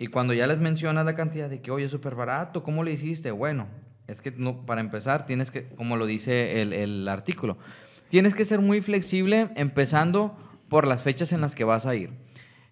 Y 0.00 0.06
cuando 0.06 0.32
ya 0.32 0.46
les 0.46 0.60
mencionas 0.60 1.04
la 1.04 1.16
cantidad 1.16 1.50
de 1.50 1.60
que, 1.60 1.72
oye, 1.72 1.86
es 1.86 1.90
súper 1.90 2.14
barato, 2.14 2.62
¿cómo 2.62 2.84
le 2.84 2.92
hiciste? 2.92 3.32
Bueno, 3.32 3.66
es 4.06 4.20
que 4.20 4.30
no, 4.30 4.64
para 4.64 4.80
empezar 4.80 5.26
tienes 5.26 5.50
que, 5.50 5.64
como 5.70 5.96
lo 5.96 6.06
dice 6.06 6.62
el, 6.62 6.72
el 6.72 7.08
artículo, 7.08 7.58
tienes 8.08 8.32
que 8.32 8.44
ser 8.44 8.60
muy 8.60 8.80
flexible 8.80 9.50
empezando 9.56 10.38
por 10.68 10.86
las 10.86 11.02
fechas 11.02 11.32
en 11.32 11.40
las 11.40 11.56
que 11.56 11.64
vas 11.64 11.84
a 11.84 11.96
ir. 11.96 12.10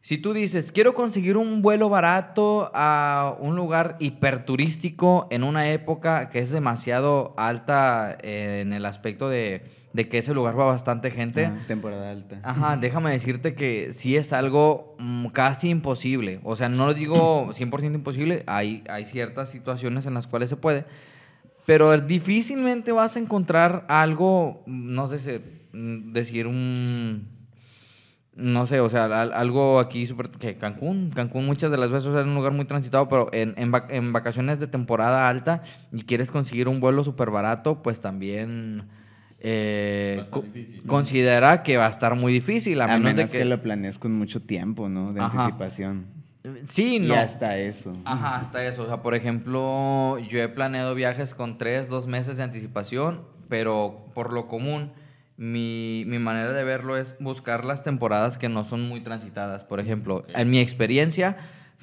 Si 0.02 0.18
tú 0.18 0.34
dices, 0.34 0.70
quiero 0.70 0.94
conseguir 0.94 1.36
un 1.36 1.62
vuelo 1.62 1.88
barato 1.88 2.70
a 2.72 3.36
un 3.40 3.56
lugar 3.56 3.96
hiperturístico 3.98 5.26
en 5.32 5.42
una 5.42 5.68
época 5.72 6.28
que 6.28 6.38
es 6.38 6.52
demasiado 6.52 7.34
alta 7.36 8.16
en 8.22 8.72
el 8.72 8.86
aspecto 8.86 9.28
de, 9.28 9.64
de 9.96 10.09
que 10.09 10.18
ese 10.18 10.35
lugar 10.35 10.59
va 10.59 10.64
bastante 10.66 11.11
gente, 11.11 11.46
Ah, 11.46 11.59
temporada 11.66 12.11
alta. 12.11 12.38
Ajá, 12.42 12.76
déjame 12.80 13.11
decirte 13.11 13.54
que 13.54 13.92
sí 13.94 14.14
es 14.16 14.32
algo 14.32 14.94
mm, 14.98 15.28
casi 15.28 15.70
imposible. 15.70 16.40
O 16.44 16.54
sea, 16.54 16.68
no 16.68 16.87
lo 16.87 16.94
digo 16.94 17.48
100% 17.52 17.94
imposible, 17.94 18.44
hay, 18.46 18.85
hay 18.88 19.04
ciertas 19.06 19.50
situaciones 19.50 20.06
en 20.06 20.14
las 20.14 20.26
cuales 20.26 20.50
se 20.50 20.56
puede, 20.56 20.85
pero 21.64 21.98
difícilmente 21.98 22.92
vas 22.92 23.16
a 23.16 23.20
encontrar 23.20 23.85
algo, 23.88 24.62
no 24.66 25.06
sé, 25.09 25.40
mm, 25.72 26.12
decir 26.12 26.46
un... 26.46 27.35
No 28.38 28.66
sé, 28.66 28.80
o 28.80 28.88
sea, 28.90 29.06
al- 29.22 29.32
algo 29.32 29.78
aquí 29.78 30.04
súper... 30.06 30.28
que 30.28 30.59
Cancún, 30.59 31.11
Cancún 31.14 31.46
muchas 31.46 31.70
de 31.70 31.78
las 31.78 31.90
veces 31.90 32.14
es 32.14 32.24
un 32.26 32.35
lugar 32.35 32.52
muy 32.52 32.66
transitado, 32.66 33.09
pero 33.09 33.30
en, 33.32 33.54
en, 33.56 33.72
vac- 33.72 33.87
en 33.88 34.12
vacaciones 34.12 34.61
de 34.61 34.66
temporada 34.66 35.26
alta 35.26 35.62
y 35.90 36.02
quieres 36.02 36.30
conseguir 36.30 36.68
un 36.68 36.78
vuelo 36.80 37.02
súper 37.02 37.30
barato, 37.30 37.82
pues 37.82 38.02
también... 38.02 38.85
eh, 39.40 40.25
co- 40.31 40.42
difícil. 40.42 40.83
considera 40.87 41.62
que 41.62 41.77
va 41.77 41.87
a 41.87 41.90
estar 41.90 42.14
muy 42.14 42.33
difícil, 42.33 42.81
a, 42.81 42.85
A, 42.85 42.87
menos, 42.88 43.03
menos 43.03 43.16
de 43.16 43.25
que... 43.27 43.38
que... 43.38 43.44
lo 43.44 43.61
planees 43.62 43.99
con 43.99 44.12
mucho 44.12 44.40
tiempo, 44.42 44.88
¿no? 44.88 45.12
De 45.12 45.20
Ajá. 45.20 45.44
anticipación. 45.44 46.07
Sí, 46.64 46.96
Y 46.96 47.01
no. 47.01 47.14
hasta 47.14 47.59
eso. 47.59 47.92
Ajá, 48.05 48.37
hasta 48.37 48.64
eso. 48.64 48.85
O 48.85 48.87
sea, 48.87 49.03
por 49.03 49.14
ejemplo, 49.16 50.18
yo 50.31 50.40
he 50.40 50.49
planeado 50.49 50.94
viajes 50.94 51.35
con 51.35 51.59
tres, 51.59 51.88
dos 51.88 52.07
meses 52.07 52.37
de 52.37 52.44
anticipación, 52.44 53.22
pero 53.49 54.07
por 54.14 54.33
lo 54.33 54.46
común, 54.46 54.92
mi, 55.37 56.05
mi 56.07 56.18
manera 56.20 56.53
de 56.53 56.62
verlo 56.64 56.96
es 56.96 57.16
buscar 57.18 57.64
las 57.64 57.83
temporadas 57.83 58.38
que 58.38 58.49
no 58.49 58.62
son 58.64 58.83
muy 58.88 59.01
transitadas. 59.01 59.64
Por 59.64 59.81
ejemplo, 59.81 60.25
en 60.35 60.49
mi 60.49 60.61
experiencia, 60.61 61.37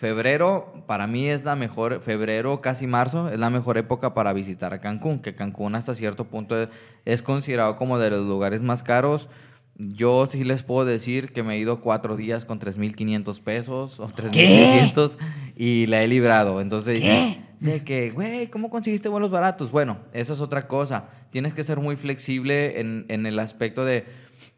febrero 0.04 0.84
para 0.86 1.08
mí 1.08 1.30
es 1.30 1.46
la 1.46 1.56
mejor, 1.56 2.02
febrero, 2.02 2.60
casi 2.60 2.88
marzo, 2.88 3.30
es 3.30 3.40
la 3.40 3.50
mejor 3.50 3.78
época 3.78 4.14
para 4.14 4.34
visitar 4.34 4.74
a 4.74 4.82
Cancún, 4.82 5.20
que 5.20 5.34
Cancún 5.34 5.76
hasta 5.76 5.96
cierto 5.96 6.26
punto 6.26 6.62
es, 6.62 6.68
es 7.06 7.24
considerado 7.24 7.78
como 7.78 7.98
de 7.98 8.10
los 8.10 8.28
lugares 8.28 8.62
más 8.62 8.84
caros. 8.84 9.30
Yo 9.78 10.26
sí 10.26 10.44
les 10.44 10.62
puedo 10.62 10.84
decir 10.84 11.32
que 11.32 11.42
me 11.42 11.56
he 11.56 11.58
ido 11.58 11.80
cuatro 11.80 12.18
días 12.18 12.44
con 12.44 12.60
3.500 12.60 13.40
pesos 13.40 14.00
o 14.02 14.10
3.600 14.10 15.18
y 15.56 15.86
la 15.86 16.04
he 16.04 16.10
librado. 16.10 16.60
Entonces, 16.60 17.02
de 17.62 17.84
que, 17.86 18.10
güey, 18.10 18.48
¿cómo 18.50 18.70
conseguiste 18.70 19.08
vuelos 19.08 19.32
baratos? 19.32 19.72
Bueno, 19.72 20.00
esa 20.12 20.34
es 20.34 20.42
otra 20.42 20.68
cosa. 20.68 21.06
Tienes 21.30 21.54
que 21.54 21.64
ser 21.64 21.80
muy 21.80 21.96
flexible 21.96 22.82
en, 22.82 23.06
en 23.08 23.26
el 23.26 23.40
aspecto 23.40 23.86
de, 23.86 24.06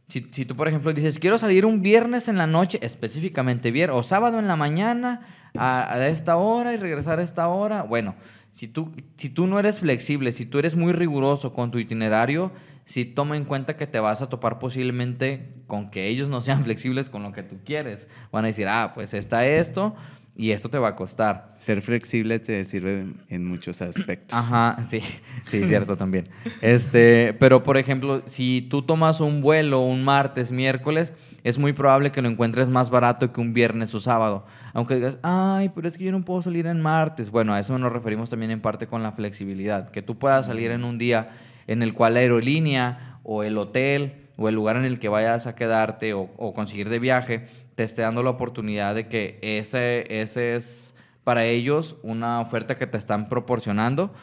si, 0.07 0.27
si 0.31 0.45
tú, 0.45 0.55
por 0.55 0.67
ejemplo, 0.67 0.93
dices, 0.93 1.19
quiero 1.19 1.37
salir 1.37 1.65
un 1.65 1.81
viernes 1.81 2.27
en 2.27 2.37
la 2.37 2.47
noche, 2.47 2.79
específicamente 2.81 3.71
viernes, 3.71 3.97
o 3.97 4.03
sábado 4.03 4.39
en 4.39 4.47
la 4.47 4.55
mañana 4.55 5.21
a, 5.57 5.93
a 5.93 6.07
esta 6.07 6.37
hora 6.37 6.73
y 6.73 6.77
regresar 6.77 7.19
a 7.19 7.23
esta 7.23 7.47
hora, 7.47 7.83
bueno, 7.83 8.15
si 8.51 8.67
tú, 8.67 8.93
si 9.17 9.29
tú 9.29 9.47
no 9.47 9.59
eres 9.59 9.79
flexible, 9.79 10.31
si 10.31 10.45
tú 10.45 10.59
eres 10.59 10.75
muy 10.75 10.93
riguroso 10.93 11.51
con 11.51 11.71
tu 11.71 11.79
itinerario, 11.79 12.51
si 12.85 13.03
toma 13.03 13.35
en 13.35 13.43
cuenta 13.43 13.75
que 13.75 13.87
te 13.87 13.99
vas 13.99 14.21
a 14.21 14.29
topar 14.29 14.59
posiblemente 14.59 15.53
con 15.67 15.89
que 15.89 16.07
ellos 16.07 16.29
no 16.29 16.39
sean 16.39 16.63
flexibles 16.65 17.09
con 17.09 17.23
lo 17.23 17.33
que 17.33 17.43
tú 17.43 17.57
quieres. 17.65 18.07
Van 18.31 18.45
a 18.45 18.47
decir, 18.47 18.67
ah, 18.69 18.93
pues 18.95 19.13
está 19.13 19.45
esto 19.45 19.95
y 20.37 20.51
esto 20.51 20.69
te 20.69 20.77
va 20.77 20.89
a 20.89 20.95
costar. 20.95 21.55
Ser 21.59 21.81
flexible 21.81 22.39
te 22.39 22.63
sirve 22.65 23.05
en- 23.29 23.45
muchos 23.45 23.81
aspectos. 23.81 24.37
Ajá, 24.37 24.75
sí, 24.89 24.99
sí, 25.45 25.63
cierto 25.65 25.95
también. 25.97 26.27
Este, 26.61 27.33
pero 27.39 27.63
por 27.63 27.77
ejemplo, 27.77 28.21
si 28.25 28.67
tú 28.69 28.81
tomas 28.81 29.21
un 29.21 29.41
vuelo 29.41 29.81
un 29.81 30.03
martes, 30.03 30.51
miércoles, 30.51 31.13
es 31.43 31.57
muy 31.57 31.73
probable 31.73 32.11
que 32.11 32.21
lo 32.21 32.27
encuentres 32.29 32.69
más 32.69 32.89
barato 32.89 33.31
que 33.31 33.39
un 33.39 33.53
viernes 33.53 33.93
o 33.93 33.99
sábado. 34.01 34.45
Aunque 34.73 34.95
digas, 34.95 35.19
ay, 35.21 35.69
pero 35.73 35.87
es 35.87 35.97
que 35.97 36.03
yo 36.03 36.11
no 36.11 36.25
puedo 36.25 36.41
salir 36.41 36.65
en 36.67 36.81
martes. 36.81 37.29
Bueno, 37.29 37.53
a 37.53 37.59
eso 37.59 37.77
nos 37.77 37.93
referimos 37.93 38.29
también 38.29 38.51
en 38.51 38.61
parte 38.61 38.87
con 38.87 39.03
la 39.03 39.11
flexibilidad. 39.13 39.89
Que 39.89 40.01
tú 40.01 40.17
puedas 40.17 40.47
salir 40.47 40.71
en 40.71 40.83
un 40.83 40.97
día 40.97 41.29
en 41.67 41.81
el 41.83 41.93
cual 41.93 42.15
la 42.15 42.19
aerolínea 42.21 43.19
o 43.23 43.43
el 43.43 43.57
hotel 43.57 44.13
o 44.37 44.49
el 44.49 44.55
lugar 44.55 44.75
en 44.75 44.85
el 44.85 44.99
que 44.99 45.07
vayas 45.07 45.47
a 45.47 45.55
quedarte 45.55 46.13
o, 46.13 46.29
o 46.35 46.53
conseguir 46.53 46.89
de 46.89 46.99
viaje 46.99 47.47
te 47.75 47.83
esté 47.83 48.01
dando 48.01 48.23
la 48.23 48.31
oportunidad 48.31 48.95
de 48.95 49.07
que 49.07 49.37
ese, 49.41 50.05
ese 50.21 50.55
es 50.55 50.93
para 51.23 51.45
ellos 51.45 51.97
una 52.03 52.39
oferta 52.39 52.77
que 52.77 52.87
te 52.87 52.97
están 52.97 53.29
proporcionando 53.29 54.13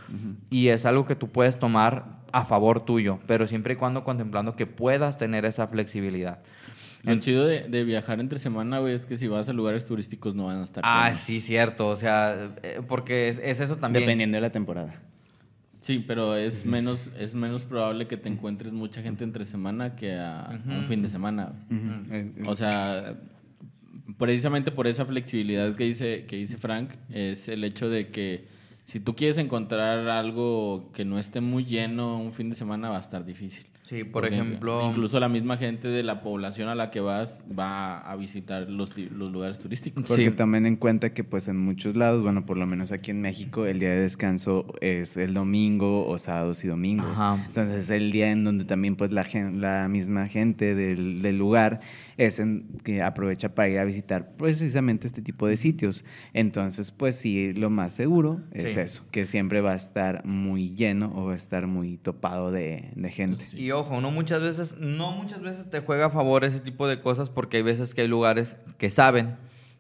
y 0.51 0.69
es 0.69 0.87
algo 0.87 1.05
que 1.05 1.17
tú 1.17 1.29
puedes 1.29 1.59
tomar 1.59 2.23
a 2.33 2.45
favor 2.45 2.85
tuyo, 2.85 3.19
pero 3.27 3.47
siempre 3.47 3.75
y 3.75 3.77
cuando 3.77 4.05
contemplando 4.05 4.57
que 4.57 4.67
puedas 4.67 5.19
tener 5.19 5.45
esa 5.45 5.67
flexibilidad. 5.67 6.39
Lo 7.03 7.17
chido 7.17 7.45
de, 7.45 7.63
de 7.63 7.83
viajar 7.85 8.21
entre 8.21 8.39
semana, 8.39 8.79
güey, 8.79 8.95
es 8.95 9.07
que 9.07 9.17
si 9.17 9.27
vas 9.27 9.49
a 9.49 9.53
lugares 9.53 9.85
turísticos 9.85 10.37
no 10.37 10.45
van 10.45 10.61
a 10.61 10.63
estar. 10.63 10.85
Ah, 10.87 11.15
sí, 11.17 11.41
cierto, 11.41 11.89
o 11.89 11.97
sea, 11.97 12.55
eh, 12.63 12.81
porque 12.87 13.29
es, 13.29 13.41
es 13.43 13.59
eso 13.59 13.77
también. 13.77 14.05
Dependiendo 14.05 14.37
de 14.37 14.41
la 14.41 14.51
temporada. 14.51 14.95
Sí, 15.81 16.05
pero 16.07 16.37
es 16.37 16.65
menos 16.65 17.09
es 17.19 17.35
menos 17.35 17.65
probable 17.65 18.07
que 18.07 18.17
te 18.17 18.29
encuentres 18.29 18.73
mucha 18.73 19.03
gente 19.03 19.25
entre 19.25 19.45
semana 19.45 19.97
que 19.97 20.15
a 20.15 20.61
un 20.65 20.87
fin 20.87 21.03
de 21.03 21.09
semana. 21.09 21.55
O 22.47 22.55
sea, 22.55 23.17
precisamente 24.19 24.71
por 24.71 24.87
esa 24.87 25.05
flexibilidad 25.05 25.75
que 25.77 25.85
dice, 25.85 26.27
que 26.27 26.37
dice 26.37 26.57
Frank, 26.57 26.91
es 27.11 27.49
el 27.49 27.65
hecho 27.65 27.89
de 27.89 28.09
que 28.11 28.47
si 28.85 29.01
tú 29.01 29.15
quieres 29.15 29.39
encontrar 29.39 30.09
algo 30.09 30.91
que 30.93 31.05
no 31.05 31.19
esté 31.19 31.41
muy 31.41 31.65
lleno 31.65 32.19
un 32.19 32.33
fin 32.33 32.51
de 32.51 32.57
semana 32.57 32.91
va 32.91 32.99
a 32.99 33.01
estar 33.01 33.25
difícil. 33.25 33.72
Sí, 33.85 34.05
por 34.05 34.23
Porque 34.23 34.37
ejemplo- 34.37 34.89
Incluso 34.89 35.19
la 35.19 35.29
misma 35.29 35.57
gente 35.57 35.89
de 35.89 36.05
la 36.05 36.23
población 36.23 36.69
a 36.69 36.75
la 36.77 36.91
que 36.93 37.01
vas 37.01 37.43
va 37.59 37.99
a 37.99 38.15
visitar 38.17 38.71
los, 38.71 38.97
los 38.97 39.33
lugares 39.33 39.59
turísticos. 39.59 40.05
Porque 40.07 40.27
Sí. 40.27 40.31
tomen 40.31 40.67
en 40.67 40.77
cuenta 40.77 41.13
que 41.13 41.25
pues 41.25 41.49
en 41.49 41.59
muchos 41.59 41.97
lados, 41.97 42.23
bueno, 42.23 42.47
por 42.47 42.57
lo 42.57 42.67
menos 42.67 42.93
aquí 42.93 43.11
en 43.11 43.21
México, 43.21 43.67
el 43.67 43.81
día 43.81 43.91
de 43.91 44.01
descanso 44.03 44.67
es 44.81 45.17
el 45.17 45.35
domingo 45.35 46.07
o 46.07 46.17
sábados 46.19 46.63
y 46.65 46.69
domingos. 46.69 47.21
Ajá. 47.21 47.45
Entonces 47.45 47.77
es 47.85 47.91
el 47.91 48.13
día 48.13 48.31
en 48.31 48.45
donde 48.45 48.65
también 48.65 48.95
pues 48.95 49.11
la, 49.11 49.25
gen- 49.25 49.61
la 49.61 49.89
misma 49.89 50.29
gente 50.29 50.77
del, 50.77 51.21
del 51.21 51.37
lugar 51.37 51.81
es 52.19 52.39
en, 52.39 52.69
que 52.85 53.03
aprovecha 53.03 53.55
para 53.55 53.69
ir 53.69 53.79
a 53.81 53.85
visitar 53.85 54.37
precisamente 54.37 55.09
este 55.09 55.23
tipo 55.23 55.49
de 55.49 55.57
sitios. 55.57 56.05
Entonces 56.35 56.93
pues 56.93 57.17
sí, 57.17 57.53
lo 57.55 57.69
más 57.69 57.93
seguro 57.93 58.41
es 58.53 58.75
Sí. 58.75 58.81
eso, 58.81 59.05
que 59.11 59.27
siempre 59.27 59.61
va 59.61 59.73
a 59.73 59.77
estar 59.77 60.25
muy 60.25 60.71
lleno 60.73 61.13
o 61.17 61.25
va 61.27 61.33
a 61.33 61.37
estar 61.37 61.67
muy 61.67 61.97
topado 61.97 62.53
de, 62.53 62.91
de 62.95 63.11
gente. 63.11 63.45
Y 63.57 63.72
ojo, 63.73 64.01
no 64.01 64.11
muchas 64.11 64.41
veces, 64.43 64.77
no 64.79 65.13
muchas 65.13 65.41
veces 65.43 65.69
te 65.71 65.81
juega 65.81 66.07
a 66.07 66.11
favor 66.11 66.45
ese 66.45 66.61
tipo 66.61 66.87
de 66.89 67.01
cosas 67.01 67.31
porque 67.31 67.59
hay 67.59 67.63
veces 67.63 67.95
que 67.95 68.03
hay 68.03 68.09
lugares 68.09 68.57
que 68.79 68.91
saben 68.91 69.37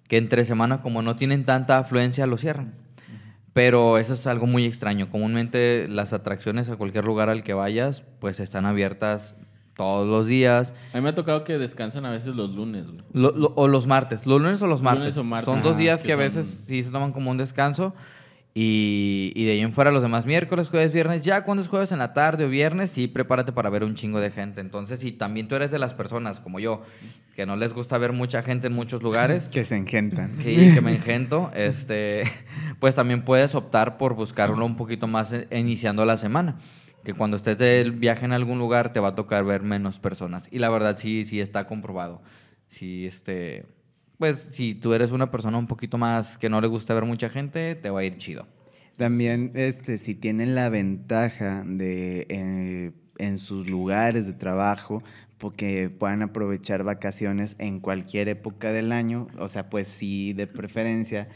que 0.09 0.17
entre 0.19 0.45
semana 0.45 0.83
como 0.83 1.03
no 1.03 1.17
tienen 1.17 1.45
tanta 1.45 1.79
afluencia 1.79 2.27
lo 2.27 2.37
cierran. 2.39 2.75
Pero 3.53 3.99
eso 3.99 4.15
es 4.15 4.27
algo 4.27 4.47
muy 4.47 4.65
extraño. 4.65 5.11
Comúnmente 5.11 5.87
las 5.89 6.13
atracciones 6.15 6.69
a 6.71 6.77
cualquier 6.77 7.05
lugar 7.05 7.29
al 7.29 7.43
que 7.43 7.53
vayas 7.55 8.03
pues 8.19 8.41
están 8.41 8.65
abiertas 8.65 9.37
todos 9.77 10.07
los 10.09 10.27
días. 10.27 10.75
A 10.93 10.97
mí 10.99 11.03
me 11.03 11.11
ha 11.11 11.15
tocado 11.15 11.45
que 11.45 11.59
descansan 11.59 12.05
a 12.07 12.11
veces 12.11 12.35
los 12.35 12.51
lunes, 12.55 12.87
güey. 12.87 12.99
Lo- 13.13 13.33
lo- 13.33 13.53
o 13.57 13.69
los 13.69 13.87
martes, 13.87 14.27
los 14.27 14.41
lunes 14.41 14.61
o 14.63 14.67
los 14.67 14.81
Lunes 14.81 14.99
martes. 14.99 15.17
o 15.19 15.25
martes. 15.25 15.47
Son 15.53 15.63
dos 15.63 15.77
días 15.77 16.01
que 16.01 16.09
que, 16.09 16.13
a 16.13 16.17
son- 16.17 16.25
veces 16.25 16.63
sí 16.67 16.83
se 16.83 16.91
toman 16.91 17.13
como 17.13 17.31
un 17.31 17.37
descanso. 17.39 17.95
Y, 18.55 19.33
y 19.35 19.47
de 19.47 19.53
ahí 19.53 19.61
en 19.61 19.73
fuera 19.73 19.91
los 19.91 20.03
demás 20.03 20.27
miércoles, 20.27 20.69
jueves, 20.69 20.93
viernes. 20.93 21.25
Ya 21.25 21.43
cuando 21.43 21.63
es 21.63 21.69
jueves 21.69 21.91
en 21.91 21.99
la 21.99 22.13
tarde 22.13 22.45
o 22.45 22.49
viernes, 22.51 22.91
sí, 22.91 23.09
prepárate 23.09 23.53
para 23.53 23.71
ver 23.71 23.83
un 23.83 23.95
chingo 23.95 24.21
de 24.21 24.31
gente. 24.31 24.61
Entonces, 24.61 25.01
si 25.01 25.13
también 25.13 25.49
tú 25.49 25.55
eres 25.55 25.71
de 25.71 25.79
las 25.79 25.95
personas 25.95 26.39
como 26.39 26.61
yo, 26.61 26.83
que 27.35 27.47
no 27.47 27.57
les 27.57 27.73
gusta 27.73 27.97
ver 27.97 28.13
mucha 28.13 28.43
gente 28.43 28.67
en 28.67 28.75
muchos 28.75 29.03
lugares, 29.03 29.49
Que 29.53 29.65
se 29.65 29.77
engentan. 29.77 30.37
que, 30.43 30.75
que 30.75 30.81
me 30.83 30.95
engento, 30.95 31.51
este, 31.55 32.25
pues 32.79 32.95
también 32.95 33.25
puedes 33.25 33.55
optar 33.55 33.97
por 33.97 34.15
buscarlo 34.15 34.67
un 34.67 34.77
poquito 34.77 35.07
más 35.07 35.33
eh, 35.33 35.49
iniciando 35.51 36.05
la 36.05 36.19
semana. 36.19 36.59
Que 37.05 37.15
cuando 37.15 37.37
estés 37.39 37.57
de 37.57 37.91
viaje 37.91 38.27
en 38.27 38.33
algún 38.33 38.59
lugar 38.59 38.93
te 38.93 39.01
va 39.01 39.09
a 39.09 39.15
tocar 39.15 39.45
ver 39.45 39.63
menos 39.63 39.99
personas. 39.99 40.49
Y 40.53 40.59
la 40.59 40.69
verdad 40.69 40.97
sí, 40.99 41.25
sí 41.25 41.41
está 41.41 41.67
comprobado. 41.67 42.21
Si 42.69 43.07
este, 43.07 43.65
pues 44.23 44.39
si 44.53 44.77
tú 44.77 44.95
eres 44.95 45.11
una 45.11 45.33
persona 45.33 45.59
un 45.59 45.67
poquito 45.67 45.99
más 45.99 46.39
que 46.39 46.49
no 46.49 46.61
le 46.61 46.69
gusta 46.69 46.95
ver 46.95 47.05
mucha 47.05 47.29
gente, 47.29 47.75
te 47.75 47.91
va 47.91 47.99
a 47.99 48.05
ir 48.05 48.19
chido. 48.19 48.47
También, 48.97 49.51
este, 49.57 49.99
si 49.99 50.15
tienen 50.15 50.55
la 50.55 50.69
ventaja 50.69 51.65
de 51.67 52.29
eh, 52.29 52.93
en 53.19 53.39
sus 53.41 53.69
lugares 53.69 54.29
de 54.29 54.33
trabajo, 54.33 55.03
porque 55.39 55.91
puedan 55.91 56.23
aprovechar 56.23 56.85
vacaciones 56.85 57.57
en 57.59 57.81
cualquier 57.81 58.29
época 58.29 58.71
del 58.71 58.93
año, 58.93 59.27
o 59.41 59.49
sea, 59.49 59.69
pues 59.69 59.89
sí, 59.89 60.35
de 60.35 60.47
preferencia, 60.47 61.27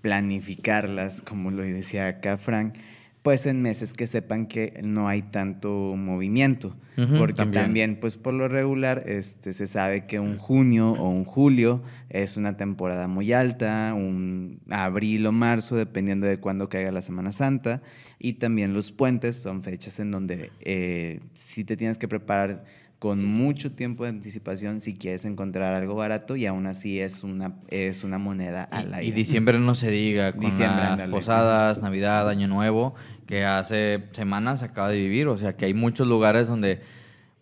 planificarlas, 0.00 1.20
como 1.20 1.50
lo 1.50 1.60
decía 1.60 2.08
acá 2.08 2.38
Frank, 2.38 2.76
pues 3.22 3.44
en 3.44 3.60
meses 3.60 3.92
que 3.92 4.06
sepan 4.06 4.46
que 4.46 4.80
no 4.82 5.06
hay 5.06 5.22
tanto 5.22 5.70
movimiento, 5.70 6.74
porque 7.18 7.34
también. 7.34 7.64
también, 7.64 7.96
pues 8.00 8.16
por 8.16 8.32
lo 8.32 8.48
regular, 8.48 9.04
este, 9.06 9.52
se 9.52 9.66
sabe 9.66 10.06
que 10.06 10.18
un 10.18 10.38
junio 10.38 10.92
o 10.92 11.10
un 11.10 11.24
julio 11.24 11.82
es 12.08 12.38
una 12.38 12.56
temporada 12.56 13.08
muy 13.08 13.32
alta, 13.32 13.92
un 13.94 14.60
abril 14.70 15.26
o 15.26 15.32
marzo, 15.32 15.76
dependiendo 15.76 16.26
de 16.26 16.38
cuándo 16.38 16.70
caiga 16.70 16.92
la 16.92 17.02
Semana 17.02 17.30
Santa, 17.30 17.82
y 18.18 18.34
también 18.34 18.72
los 18.72 18.90
puentes 18.90 19.36
son 19.36 19.62
fechas 19.62 20.00
en 20.00 20.10
donde 20.10 20.50
eh, 20.60 21.20
sí 21.34 21.64
te 21.64 21.76
tienes 21.76 21.98
que 21.98 22.08
preparar 22.08 22.64
con 23.00 23.24
mucho 23.24 23.72
tiempo 23.72 24.04
de 24.04 24.10
anticipación 24.10 24.80
si 24.80 24.94
quieres 24.94 25.24
encontrar 25.24 25.72
algo 25.72 25.94
barato 25.94 26.36
y 26.36 26.44
aún 26.44 26.66
así 26.66 27.00
es 27.00 27.24
una, 27.24 27.54
es 27.68 28.04
una 28.04 28.18
moneda 28.18 28.64
al 28.64 28.92
aire. 28.92 29.08
y 29.08 29.10
diciembre 29.10 29.58
no 29.58 29.74
se 29.74 29.90
diga, 29.90 30.32
con 30.32 30.42
Diciembre, 30.42 30.84
las 30.98 31.08
posadas, 31.08 31.80
Navidad, 31.80 32.28
Año 32.28 32.46
Nuevo, 32.46 32.94
que 33.26 33.46
hace 33.46 34.04
semanas 34.12 34.62
acaba 34.62 34.90
de 34.90 34.98
vivir. 34.98 35.28
O 35.28 35.38
sea, 35.38 35.56
que 35.56 35.64
hay 35.64 35.72
muchos 35.72 36.06
lugares 36.06 36.46
donde 36.46 36.82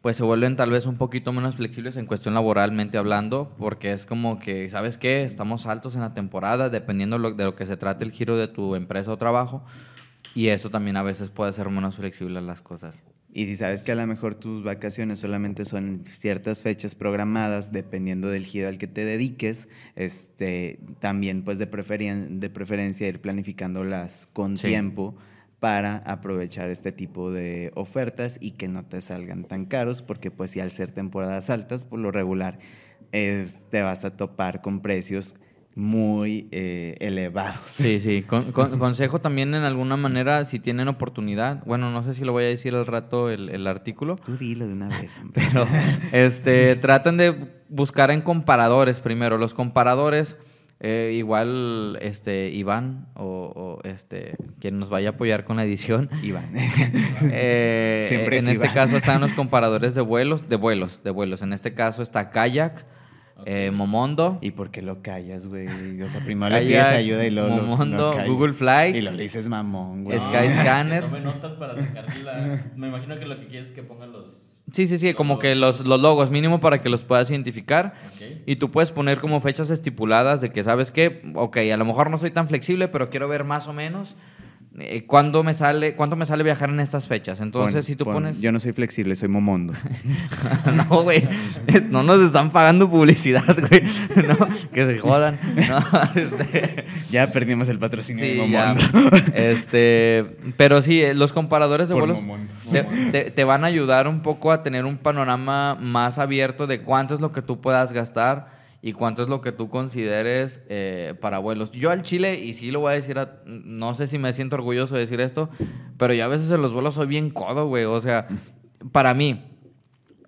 pues 0.00 0.16
se 0.16 0.22
vuelven 0.22 0.54
tal 0.54 0.70
vez 0.70 0.86
un 0.86 0.96
poquito 0.96 1.32
menos 1.32 1.56
flexibles 1.56 1.96
en 1.96 2.06
cuestión 2.06 2.34
laboralmente 2.34 2.96
hablando, 2.96 3.52
porque 3.58 3.90
es 3.90 4.06
como 4.06 4.38
que, 4.38 4.68
¿sabes 4.68 4.96
qué? 4.96 5.24
Estamos 5.24 5.66
altos 5.66 5.96
en 5.96 6.02
la 6.02 6.14
temporada, 6.14 6.70
dependiendo 6.70 7.18
de 7.32 7.44
lo 7.44 7.56
que 7.56 7.66
se 7.66 7.76
trate 7.76 8.04
el 8.04 8.12
giro 8.12 8.36
de 8.36 8.46
tu 8.46 8.76
empresa 8.76 9.10
o 9.10 9.16
trabajo, 9.16 9.64
y 10.36 10.48
eso 10.48 10.70
también 10.70 10.96
a 10.96 11.02
veces 11.02 11.30
puede 11.30 11.52
ser 11.52 11.68
menos 11.68 11.96
flexible 11.96 12.40
las 12.40 12.62
cosas. 12.62 12.96
Y 13.38 13.46
si 13.46 13.56
sabes 13.56 13.84
que 13.84 13.92
a 13.92 13.94
lo 13.94 14.04
mejor 14.04 14.34
tus 14.34 14.64
vacaciones 14.64 15.20
solamente 15.20 15.64
son 15.64 16.04
ciertas 16.04 16.64
fechas 16.64 16.96
programadas, 16.96 17.70
dependiendo 17.70 18.28
del 18.30 18.44
giro 18.44 18.66
al 18.66 18.78
que 18.78 18.88
te 18.88 19.04
dediques, 19.04 19.68
este, 19.94 20.80
también 20.98 21.44
pues 21.44 21.60
de, 21.60 21.66
de 21.66 22.50
preferencia 22.50 23.06
ir 23.06 23.20
planificándolas 23.20 24.26
con 24.32 24.56
Sí. 24.56 24.66
tiempo 24.66 25.14
para 25.60 25.98
aprovechar 25.98 26.68
este 26.68 26.90
tipo 26.90 27.30
de 27.30 27.70
ofertas 27.76 28.38
y 28.40 28.52
que 28.52 28.66
no 28.66 28.84
te 28.86 29.00
salgan 29.00 29.44
tan 29.44 29.66
caros, 29.66 30.02
porque 30.02 30.32
pues 30.32 30.50
si 30.50 30.58
al 30.58 30.72
ser 30.72 30.90
temporadas 30.90 31.48
altas, 31.48 31.84
por 31.84 32.00
lo 32.00 32.10
regular, 32.10 32.58
es, 33.12 33.70
te 33.70 33.82
vas 33.82 34.04
a 34.04 34.16
topar 34.16 34.62
con 34.62 34.80
precios 34.82 35.36
muy 35.78 36.48
eh, 36.50 36.96
elevados. 36.98 37.60
Sí, 37.66 38.00
sí. 38.00 38.22
Con- 38.26 38.50
con- 38.52 38.78
consejo 38.80 39.20
también 39.20 39.54
en 39.54 39.62
alguna 39.62 39.96
manera, 39.96 40.44
si 40.44 40.58
tienen 40.58 40.88
oportunidad, 40.88 41.62
bueno, 41.64 41.90
no 41.92 42.02
sé 42.02 42.14
si 42.14 42.24
lo 42.24 42.32
voy 42.32 42.44
a 42.44 42.48
decir 42.48 42.74
al 42.74 42.84
rato 42.86 43.30
el, 43.30 43.48
el 43.48 43.66
artículo, 43.68 44.16
Tú 44.16 44.36
dilo 44.36 44.66
de 44.66 44.72
una 44.72 44.88
vez, 44.88 45.18
hombre. 45.18 45.40
pero 45.52 45.66
este, 46.12 46.74
traten 46.76 47.16
de 47.16 47.34
buscar 47.68 48.10
en 48.10 48.22
comparadores 48.22 48.98
primero. 48.98 49.38
Los 49.38 49.54
comparadores, 49.54 50.36
eh, 50.80 51.12
igual 51.16 51.96
este, 52.02 52.50
Iván 52.50 53.06
o, 53.14 53.78
o, 53.82 53.88
este, 53.88 54.36
quien 54.58 54.80
nos 54.80 54.90
vaya 54.90 55.10
a 55.10 55.12
apoyar 55.12 55.44
con 55.44 55.58
la 55.58 55.64
edición, 55.64 56.10
Iván. 56.24 56.50
eh, 57.32 58.04
Siempre 58.08 58.38
es 58.38 58.44
en 58.44 58.50
este 58.50 58.68
caso 58.72 58.96
están 58.96 59.20
los 59.20 59.32
comparadores 59.32 59.94
de 59.94 60.00
vuelos, 60.00 60.48
de 60.48 60.56
vuelos, 60.56 61.02
de 61.04 61.10
vuelos. 61.10 61.42
En 61.42 61.52
este 61.52 61.72
caso 61.74 62.02
está 62.02 62.30
Kayak, 62.30 62.84
eh, 63.46 63.70
Momondo. 63.72 64.38
¿Y 64.40 64.50
por 64.52 64.70
qué 64.70 64.82
lo 64.82 65.02
callas, 65.02 65.46
güey? 65.46 65.68
O 66.02 66.08
sea, 66.08 66.20
primero 66.22 66.54
le 66.54 66.66
pides 66.66 66.86
ayuda 66.88 67.24
y 67.26 67.30
luego 67.30 67.48
lo- 67.48 67.56
lo 67.56 67.62
Momondo, 67.62 68.10
callas. 68.12 68.28
Google 68.28 68.52
Flights. 68.54 68.98
Y 68.98 69.00
lo 69.02 69.12
dices 69.12 69.48
mamón, 69.48 70.04
güey. 70.04 70.18
Sky 70.18 70.50
Scanner. 70.60 71.04
Tome 71.04 71.20
notas 71.20 71.52
para 71.52 71.76
sacarle 71.76 72.22
la... 72.24 72.64
Me 72.76 72.88
imagino 72.88 73.18
que 73.18 73.26
lo 73.26 73.38
que 73.40 73.46
quieres 73.46 73.68
es 73.68 73.72
que 73.74 73.82
pongan 73.82 74.12
los... 74.12 74.44
Sí, 74.70 74.86
sí, 74.86 74.98
sí, 74.98 75.14
como 75.14 75.38
que 75.38 75.54
los, 75.54 75.80
los 75.86 75.98
logos 75.98 76.30
mínimo 76.30 76.60
para 76.60 76.82
que 76.82 76.90
los 76.90 77.02
puedas 77.02 77.30
identificar. 77.30 77.94
Ok. 78.14 78.42
Y 78.44 78.56
tú 78.56 78.70
puedes 78.70 78.92
poner 78.92 79.18
como 79.18 79.40
fechas 79.40 79.70
estipuladas 79.70 80.42
de 80.42 80.50
que, 80.50 80.62
¿sabes 80.62 80.90
qué? 80.92 81.22
Ok, 81.36 81.56
a 81.72 81.76
lo 81.78 81.86
mejor 81.86 82.10
no 82.10 82.18
soy 82.18 82.30
tan 82.32 82.48
flexible, 82.48 82.86
pero 82.88 83.08
quiero 83.08 83.28
ver 83.28 83.44
más 83.44 83.66
o 83.66 83.72
menos 83.72 84.14
eh, 84.80 85.04
cuándo 85.06 85.42
me 85.44 85.54
sale, 85.54 85.94
cuánto 85.94 86.16
me 86.16 86.26
sale 86.26 86.42
viajar 86.44 86.70
en 86.70 86.80
estas 86.80 87.06
fechas. 87.06 87.40
Entonces, 87.40 87.74
Pon- 87.74 87.82
si 87.82 87.96
tú 87.96 88.04
pon- 88.04 88.14
pones... 88.14 88.40
Yo 88.40 88.52
no 88.52 88.60
soy 88.60 88.72
flexible, 88.72 89.16
soy 89.16 89.28
momondo. 89.28 89.74
no, 90.74 91.02
güey, 91.02 91.24
no 91.90 92.02
nos 92.02 92.20
están 92.20 92.50
pagando 92.50 92.88
publicidad, 92.90 93.44
güey. 93.68 93.82
No, 94.26 94.36
que 94.72 94.86
se 94.86 94.98
jodan. 94.98 95.38
No, 95.68 95.78
este... 96.14 96.84
ya 97.10 97.30
perdimos 97.30 97.68
el 97.68 97.78
patrocinio 97.78 98.24
de 98.24 98.48
ya. 98.50 98.74
momondo. 98.74 99.16
Este, 99.34 100.36
pero 100.56 100.82
sí, 100.82 101.00
eh, 101.02 101.14
los 101.14 101.32
comparadores 101.32 101.88
de 101.88 101.94
Por 101.94 102.06
vuelos 102.06 102.20
te, 102.70 102.82
te- 103.12 103.30
te 103.30 103.44
van 103.44 103.64
a 103.64 103.66
ayudar 103.68 104.08
un 104.08 104.20
poco 104.20 104.52
a 104.52 104.62
tener 104.62 104.84
un 104.84 104.98
panorama 104.98 105.74
más 105.80 106.18
abierto 106.18 106.66
de 106.66 106.82
cuánto 106.82 107.14
es 107.14 107.20
lo 107.20 107.32
que 107.32 107.42
tú 107.42 107.60
puedas 107.60 107.92
gastar 107.92 108.57
y 108.80 108.92
cuánto 108.92 109.22
es 109.22 109.28
lo 109.28 109.40
que 109.40 109.50
tú 109.52 109.68
consideres 109.68 110.60
eh, 110.68 111.14
para 111.20 111.38
vuelos. 111.38 111.72
Yo 111.72 111.90
al 111.90 112.02
Chile, 112.02 112.38
y 112.38 112.54
sí 112.54 112.70
lo 112.70 112.80
voy 112.80 112.92
a 112.92 112.96
decir, 112.96 113.18
a- 113.18 113.42
no 113.44 113.94
sé 113.94 114.06
si 114.06 114.18
me 114.18 114.32
siento 114.32 114.56
orgulloso 114.56 114.94
de 114.94 115.00
decir 115.00 115.20
esto, 115.20 115.50
pero 115.96 116.14
yo 116.14 116.24
a 116.24 116.28
veces 116.28 116.50
en 116.50 116.62
los 116.62 116.72
vuelos 116.72 116.94
soy 116.94 117.06
bien 117.08 117.30
codo, 117.30 117.66
güey. 117.66 117.84
O 117.84 118.00
sea, 118.00 118.28
para 118.92 119.14
mí, 119.14 119.44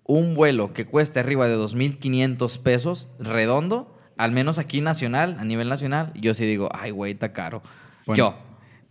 un 0.05 0.35
vuelo 0.35 0.73
que 0.73 0.87
cueste 0.87 1.21
arriba 1.21 1.47
de 1.49 1.57
2.500 1.57 2.59
pesos 2.63 3.09
redondo, 3.21 3.97
al 4.17 4.33
menos 4.33 4.59
aquí 4.59 4.81
nacional, 4.81 5.37
a 5.39 5.45
nivel 5.45 5.69
nacional, 5.69 6.13
yo 6.15 6.35
sí 6.35 6.45
digo, 6.45 6.69
ay, 6.73 6.91
güey, 6.91 7.13
está 7.13 7.33
caro. 7.33 7.63
Yo. 8.15 8.35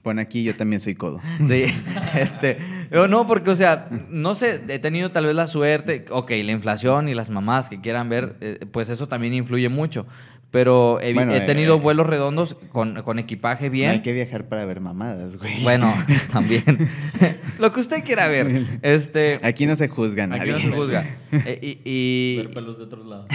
Pon 0.02 0.18
aquí, 0.18 0.46
yo 0.46 0.56
también 0.56 0.80
soy 0.80 0.96
codo. 0.96 1.20
Sí, 1.46 1.66
este, 2.18 2.58
yo 2.92 3.08
no, 3.08 3.26
porque, 3.28 3.50
o 3.52 3.56
sea, 3.56 3.88
no 4.10 4.36
sé, 4.36 4.62
he 4.68 4.80
tenido 4.80 5.12
tal 5.12 5.26
vez 5.26 5.36
la 5.36 5.48
suerte, 5.48 6.06
ok, 6.10 6.32
la 6.44 6.52
inflación 6.52 7.10
y 7.10 7.14
las 7.14 7.30
mamás 7.30 7.70
que 7.70 7.82
quieran 7.82 8.10
ver, 8.10 8.36
eh, 8.42 8.66
pues 8.72 8.90
eso 8.90 9.08
también 9.08 9.34
influye 9.34 9.70
mucho. 9.70 10.06
Pero 10.52 11.00
he, 11.00 11.14
Bueno, 11.14 11.36
he 11.36 11.42
tenido 11.42 11.76
eh, 11.76 11.80
vuelos 11.80 12.08
redondos 12.08 12.56
con, 12.72 13.04
con 13.04 13.20
equipaje 13.20 13.66
No 13.68 13.72
bien. 13.72 13.92
hay 13.92 14.02
que 14.02 14.14
viajar 14.14 14.46
para 14.50 14.66
ver 14.66 14.80
mamadas, 14.82 15.38
güey. 15.38 15.62
Bueno, 15.62 15.94
también. 16.32 16.64
Lo 17.60 17.72
que 17.72 17.80
usted 17.82 18.04
quiera 18.04 18.28
ver. 18.28 18.66
Este, 18.82 19.40
Aquí 19.44 19.68
no 19.68 19.76
se 19.76 19.88
juzga 19.90 20.24
a 20.24 20.26
aquí 20.28 20.38
nadie. 20.40 20.54
no 20.54 20.60
se 20.60 20.72
juzga. 20.72 21.06
Eh, 21.46 21.60
y, 21.62 21.82
y- 21.86 22.38
Ver 22.38 22.54
pelos 22.54 22.80
de 22.80 22.84
otros 22.86 23.06
lados. 23.06 23.28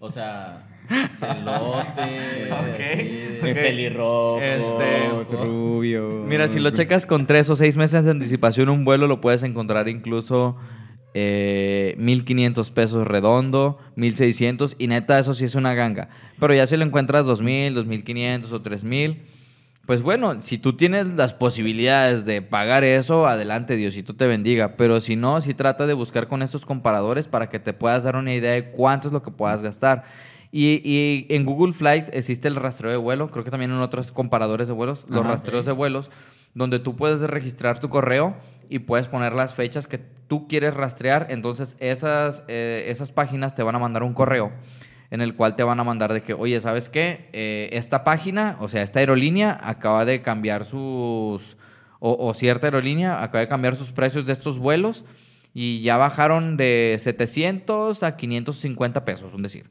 O 0.00 0.10
sea, 0.10 0.64
elote. 0.90 2.50
Ok. 2.50 3.54
pelirrojos, 3.54 4.42
Este, 4.42 5.36
rubios. 5.36 6.26
Mira, 6.26 6.48
si 6.48 6.58
lo 6.58 6.70
checas 6.70 7.06
con 7.06 7.26
tres 7.26 7.48
o 7.50 7.56
seis 7.56 7.76
meses 7.76 8.04
de 8.04 8.10
anticipación, 8.10 8.68
un 8.68 8.84
vuelo 8.84 9.06
lo 9.06 9.20
puedes 9.20 9.42
encontrar 9.42 9.88
incluso 9.88 10.56
eh, 11.14 11.94
1500 11.98 12.70
pesos 12.70 13.06
redondo, 13.06 13.78
1600, 13.96 14.76
y 14.78 14.86
neta, 14.88 15.18
eso 15.18 15.34
sí 15.34 15.44
es 15.44 15.54
una 15.54 15.74
ganga. 15.74 16.08
Pero 16.38 16.54
ya 16.54 16.66
si 16.66 16.76
lo 16.76 16.84
encuentras 16.84 17.24
2000, 17.24 17.74
2500 17.74 18.52
o 18.52 18.62
3000, 18.62 19.22
pues 19.86 20.02
bueno, 20.02 20.42
si 20.42 20.58
tú 20.58 20.72
tienes 20.72 21.06
las 21.06 21.32
posibilidades 21.32 22.26
de 22.26 22.42
pagar 22.42 22.82
eso, 22.82 23.28
adelante, 23.28 23.76
Diosito 23.76 24.16
te 24.16 24.26
bendiga. 24.26 24.76
Pero 24.76 25.00
si 25.00 25.14
no, 25.14 25.40
si 25.40 25.54
trata 25.54 25.86
de 25.86 25.94
buscar 25.94 26.26
con 26.26 26.42
estos 26.42 26.66
comparadores 26.66 27.28
para 27.28 27.48
que 27.48 27.60
te 27.60 27.72
puedas 27.72 28.02
dar 28.02 28.16
una 28.16 28.34
idea 28.34 28.50
de 28.50 28.70
cuánto 28.72 29.06
es 29.06 29.12
lo 29.12 29.22
que 29.22 29.30
puedas 29.30 29.62
gastar. 29.62 30.04
Y, 30.58 30.80
y 30.84 31.26
en 31.28 31.44
Google 31.44 31.74
Flights 31.74 32.08
existe 32.14 32.48
el 32.48 32.56
rastreo 32.56 32.90
de 32.90 32.96
vuelo, 32.96 33.28
creo 33.28 33.44
que 33.44 33.50
también 33.50 33.72
en 33.72 33.76
otros 33.76 34.10
comparadores 34.10 34.68
de 34.68 34.72
vuelos, 34.72 35.04
los 35.06 35.20
Ajá. 35.20 35.32
rastreos 35.32 35.66
de 35.66 35.72
vuelos, 35.72 36.10
donde 36.54 36.78
tú 36.78 36.96
puedes 36.96 37.20
registrar 37.20 37.78
tu 37.78 37.90
correo 37.90 38.34
y 38.70 38.78
puedes 38.78 39.06
poner 39.06 39.34
las 39.34 39.52
fechas 39.52 39.86
que 39.86 39.98
tú 39.98 40.48
quieres 40.48 40.72
rastrear. 40.72 41.26
Entonces, 41.28 41.76
esas, 41.78 42.42
eh, 42.48 42.86
esas 42.88 43.12
páginas 43.12 43.54
te 43.54 43.62
van 43.62 43.74
a 43.74 43.78
mandar 43.78 44.02
un 44.02 44.14
correo 44.14 44.50
en 45.10 45.20
el 45.20 45.34
cual 45.34 45.56
te 45.56 45.62
van 45.62 45.78
a 45.78 45.84
mandar 45.84 46.14
de 46.14 46.22
que, 46.22 46.32
oye, 46.32 46.58
¿sabes 46.58 46.88
qué? 46.88 47.28
Eh, 47.34 47.68
esta 47.72 48.02
página, 48.02 48.56
o 48.60 48.68
sea, 48.70 48.80
esta 48.80 49.00
aerolínea 49.00 49.60
acaba 49.62 50.06
de 50.06 50.22
cambiar 50.22 50.64
sus, 50.64 51.58
o, 52.00 52.16
o 52.18 52.32
cierta 52.32 52.68
aerolínea 52.68 53.22
acaba 53.22 53.40
de 53.40 53.48
cambiar 53.48 53.76
sus 53.76 53.92
precios 53.92 54.24
de 54.24 54.32
estos 54.32 54.58
vuelos 54.58 55.04
y 55.52 55.82
ya 55.82 55.98
bajaron 55.98 56.56
de 56.56 56.96
700 56.98 58.02
a 58.02 58.16
550 58.16 59.04
pesos, 59.04 59.34
un 59.34 59.42
decir. 59.42 59.66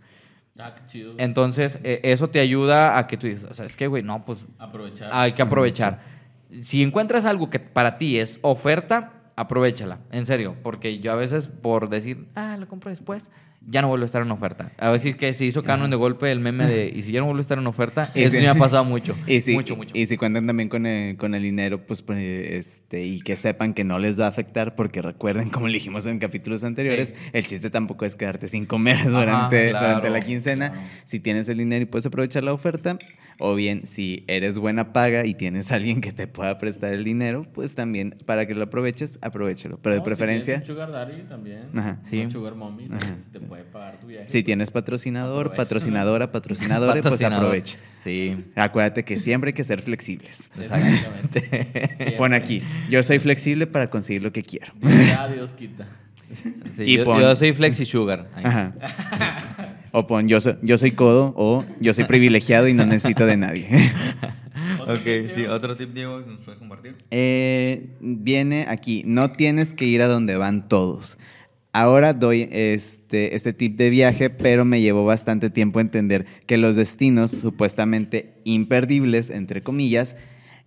Ah, 0.57 0.73
qué 0.75 0.81
chido. 0.87 1.13
Entonces, 1.17 1.79
eh, 1.83 1.99
eso 2.03 2.29
te 2.29 2.39
ayuda 2.39 2.97
a 2.97 3.07
que 3.07 3.17
tú 3.17 3.27
dices, 3.27 3.43
o 3.49 3.53
sea, 3.53 3.65
es 3.65 3.75
que, 3.75 3.87
güey, 3.87 4.03
no, 4.03 4.23
pues 4.25 4.45
Aprovechar. 4.57 5.09
hay 5.11 5.33
que 5.33 5.41
aprovechar. 5.41 5.99
Si 6.61 6.81
encuentras 6.81 7.25
algo 7.25 7.49
que 7.49 7.59
para 7.59 7.97
ti 7.97 8.17
es 8.19 8.39
oferta, 8.41 9.11
aprovechala, 9.35 9.99
en 10.11 10.25
serio, 10.25 10.55
porque 10.63 10.99
yo 10.99 11.11
a 11.11 11.15
veces 11.15 11.49
por 11.49 11.89
decir, 11.89 12.27
ah, 12.35 12.55
lo 12.57 12.67
compro 12.69 12.89
después, 12.89 13.29
ya 13.67 13.81
no 13.81 13.87
vuelve 13.87 14.03
a 14.03 14.05
estar 14.05 14.21
en 14.21 14.31
oferta. 14.31 14.71
A 14.77 14.89
veces 14.91 15.15
que 15.15 15.33
se 15.33 15.45
hizo 15.45 15.63
canon 15.63 15.89
de 15.89 15.95
golpe 15.95 16.31
el 16.31 16.39
meme 16.39 16.67
de, 16.67 16.91
y 16.95 17.01
si 17.01 17.11
ya 17.11 17.19
no 17.19 17.25
vuelve 17.25 17.39
a 17.39 17.41
estar 17.41 17.57
en 17.57 17.65
oferta, 17.67 18.11
Y 18.15 18.23
eso 18.23 18.35
sí 18.35 18.41
me 18.41 18.47
ha 18.47 18.55
pasado 18.55 18.83
mucho. 18.85 19.15
Y 19.27 19.41
si, 19.41 19.53
mucho, 19.53 19.75
mucho. 19.75 19.91
Y 19.97 20.05
si 20.05 20.17
cuentan 20.17 20.45
también 20.47 20.69
con 20.69 20.85
el, 20.85 21.17
con 21.17 21.33
el 21.35 21.41
dinero, 21.41 21.79
pues, 21.85 22.01
pues, 22.01 22.19
este, 22.21 23.03
y 23.03 23.21
que 23.21 23.35
sepan 23.35 23.73
que 23.73 23.83
no 23.83 23.97
les 23.99 24.19
va 24.19 24.25
a 24.25 24.29
afectar, 24.29 24.75
porque 24.75 25.01
recuerden, 25.01 25.49
como 25.49 25.67
le 25.67 25.73
dijimos 25.73 26.05
en 26.05 26.19
capítulos 26.19 26.63
anteriores, 26.63 27.09
Sí. 27.09 27.13
el 27.33 27.45
chiste 27.45 27.69
tampoco 27.69 28.05
es 28.05 28.15
quedarte 28.15 28.47
sin 28.47 28.65
comer 28.65 28.97
durante, 29.09 29.69
claro, 29.69 29.87
durante 29.87 30.09
la 30.09 30.21
quincena. 30.21 30.71
claro. 30.71 30.87
Si 31.05 31.19
tienes 31.19 31.47
el 31.49 31.57
dinero 31.57 31.83
y 31.83 31.85
puedes 31.85 32.05
aprovechar 32.05 32.43
la 32.43 32.53
oferta, 32.53 32.97
o 33.39 33.53
bien 33.55 33.85
si 33.85 34.23
eres 34.27 34.57
buena 34.59 34.93
paga 34.93 35.25
y 35.25 35.33
tienes 35.33 35.71
a 35.71 35.75
alguien 35.75 35.99
que 36.01 36.11
te 36.13 36.27
pueda 36.27 36.57
prestar 36.57 36.93
el 36.93 37.03
dinero, 37.03 37.45
pues 37.53 37.75
también 37.75 38.15
para 38.25 38.45
que 38.47 38.55
lo 38.55 38.63
aproveches, 38.63 39.19
aprovechalo. 39.21 39.77
Pero 39.81 39.95
de 39.95 40.01
preferencia, 40.01 40.55
Si 40.55 40.61
un 40.61 40.67
sugar 40.67 40.91
daddy 40.91 41.21
también. 41.23 41.63
Ajá. 41.75 41.99
Sí. 42.03 42.09
Sí. 42.11 42.21
Un 42.21 42.31
sugar 42.31 42.55
mommy. 42.55 42.85
Ajá. 42.91 43.15
si 43.17 43.25
te 43.31 43.39
puede 43.39 43.63
pagar 43.63 43.99
tu 43.99 44.07
viaje. 44.07 44.29
si 44.29 44.41
tienes 44.43 44.71
patrocinador, 44.71 45.47
Aprovecha. 45.47 45.57
patrocinadora, 45.63 46.31
patrocinadores, 46.31 47.05
pues 47.05 47.21
aprovecha. 47.23 47.77
Sí, 48.03 48.37
Acuérdate 48.55 49.03
que 49.03 49.19
siempre 49.19 49.49
hay 49.49 49.53
que 49.53 49.63
ser 49.63 49.81
flexibles. 49.81 50.49
Exactamente. 50.59 52.15
Pon 52.17 52.33
aquí, 52.33 52.61
yo 52.89 53.01
soy 53.03 53.19
flexible 53.19 53.67
para 53.67 53.89
conseguir 53.89 54.23
lo 54.23 54.31
que 54.31 54.43
quiero. 54.43 54.67
Ya 54.81 55.27
Dios 55.27 55.53
quita. 55.53 55.87
Sí, 56.75 56.83
Y 56.83 56.97
yo, 56.97 57.05
pon- 57.05 57.21
yo 57.21 57.35
soy 57.35 57.53
Flexi 57.53 57.85
Sugar. 57.85 58.27
Ahí. 58.35 58.43
Ajá. 58.45 58.73
O 59.97 60.07
pon, 60.07 60.27
yo 60.27 60.41
soy, 60.41 60.57
yo 60.61 60.77
soy 60.77 60.91
codo 60.91 61.33
o 61.37 61.63
yo 61.79 61.93
soy 61.93 62.03
privilegiado 62.03 62.67
y 62.67 62.73
no 62.73 62.85
necesito 62.85 63.25
de 63.25 63.37
nadie. 63.37 63.67
Ok, 64.87 65.31
sí, 65.33 65.45
otro 65.45 65.75
tip, 65.75 65.93
Diego, 65.93 66.21
¿nos 66.21 66.39
puedes 66.39 66.59
compartir? 66.59 66.95
Eh, 67.11 67.89
viene 67.99 68.65
aquí, 68.69 69.03
no 69.05 69.31
tienes 69.31 69.73
que 69.73 69.85
ir 69.85 70.01
a 70.01 70.07
donde 70.07 70.37
van 70.37 70.67
todos. 70.67 71.17
Ahora 71.73 72.13
doy 72.13 72.47
este, 72.51 73.35
este 73.35 73.51
tip 73.53 73.77
de 73.77 73.89
viaje, 73.89 74.29
pero 74.29 74.63
me 74.63 74.81
llevó 74.81 75.05
bastante 75.05 75.49
tiempo 75.49 75.79
entender 75.79 76.25
que 76.45 76.57
los 76.57 76.75
destinos 76.75 77.31
supuestamente 77.31 78.41
imperdibles, 78.43 79.29
entre 79.29 79.61
comillas, 79.61 80.15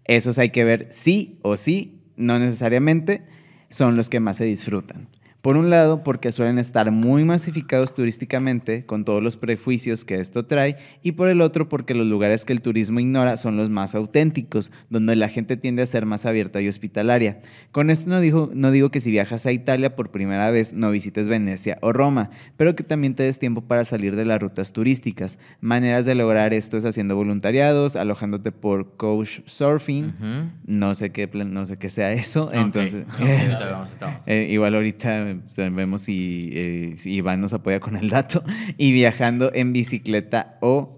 esos 0.05 0.39
hay 0.39 0.51
que 0.51 0.65
ver 0.65 0.89
sí 0.91 1.39
o 1.43 1.57
sí, 1.57 2.03
no 2.17 2.39
necesariamente, 2.39 3.23
son 3.71 3.97
los 3.97 4.11
que 4.11 4.21
más 4.21 4.37
se 4.37 4.45
disfrutan. 4.45 5.09
Por 5.49 5.57
un 5.57 5.71
lado, 5.71 6.05
porque 6.05 6.31
suelen 6.31 6.59
estar 6.59 6.91
muy 6.91 7.25
masificados 7.25 7.95
turísticamente, 7.95 8.85
con 8.85 9.07
todos 9.07 9.23
los 9.23 9.39
prejuicios 9.39 10.05
que 10.05 10.17
esto 10.17 10.45
trae, 10.45 10.77
y 11.03 11.13
por 11.13 11.31
el 11.31 11.41
otro, 11.41 11.71
porque 11.71 11.95
los 11.95 12.07
lugares 12.07 12.45
que 12.45 12.53
el 12.53 12.61
turismo 12.61 13.01
ignora 13.01 13.39
son 13.39 13.57
los 13.57 13.71
más 13.71 13.95
auténticos, 13.95 14.71
donde 14.91 15.17
la 15.17 15.31
gente 15.31 15.57
tiende 15.57 15.81
a 15.81 15.87
ser 15.87 16.05
más 16.05 16.27
abierta 16.27 16.61
y 16.61 16.69
hospitalaria. 16.69 17.41
Con 17.73 17.89
esto 17.89 18.11
no, 18.11 18.21
digo- 18.21 18.51
no 18.53 18.71
digo 18.73 18.91
que 18.91 19.01
si 19.01 19.11
viajas 19.11 19.47
a 19.47 19.53
Italia 19.53 19.97
por 19.97 20.11
primera 20.11 20.51
vez 20.51 20.75
no 20.75 20.91
visites 20.91 21.29
Venecia 21.29 21.79
o 21.81 21.95
Roma, 21.95 22.29
pero 22.59 22.77
que 22.77 22.85
también 22.85 23.15
te 23.15 23.23
des 23.23 23.39
tiempo 23.39 23.63
para 23.63 23.87
salir 23.87 24.17
de 24.17 24.27
las 24.27 24.43
rutas 24.43 24.75
turísticas. 24.75 25.39
Maneras 25.63 26.05
de 26.05 26.15
lograr 26.15 26.53
esto 26.53 26.77
es 26.77 26.85
haciendo 26.85 27.17
voluntariados, 27.17 27.97
alojándote 27.97 28.53
por 28.53 28.99
coach 28.99 29.41
surfing, 29.47 30.13
no 30.67 30.95
sé 30.95 31.09
qué 31.11 31.27
no 31.47 31.65
sé 31.65 31.79
qué 31.79 31.89
sea 31.89 32.13
eso, 32.13 32.49
Ok. 32.49 32.53
entonces 32.55 33.07
Ok, 33.15 33.21
ahorita 33.23 33.59
vemos, 33.65 33.89
ahorita 33.89 34.07
vemos. 34.09 34.23
eh, 34.27 34.47
igual 34.51 34.75
ahorita 34.75 35.38
vemos 35.57 36.03
si, 36.03 36.51
eh, 36.53 36.95
si 36.99 37.15
Iván 37.15 37.41
nos 37.41 37.53
apoya 37.53 37.81
con 37.81 37.97
el 37.97 38.09
dato. 38.09 38.45
Y 38.77 38.93
viajando 38.93 39.51
en 39.55 39.73
bicicleta 39.73 40.59
o 40.61 40.97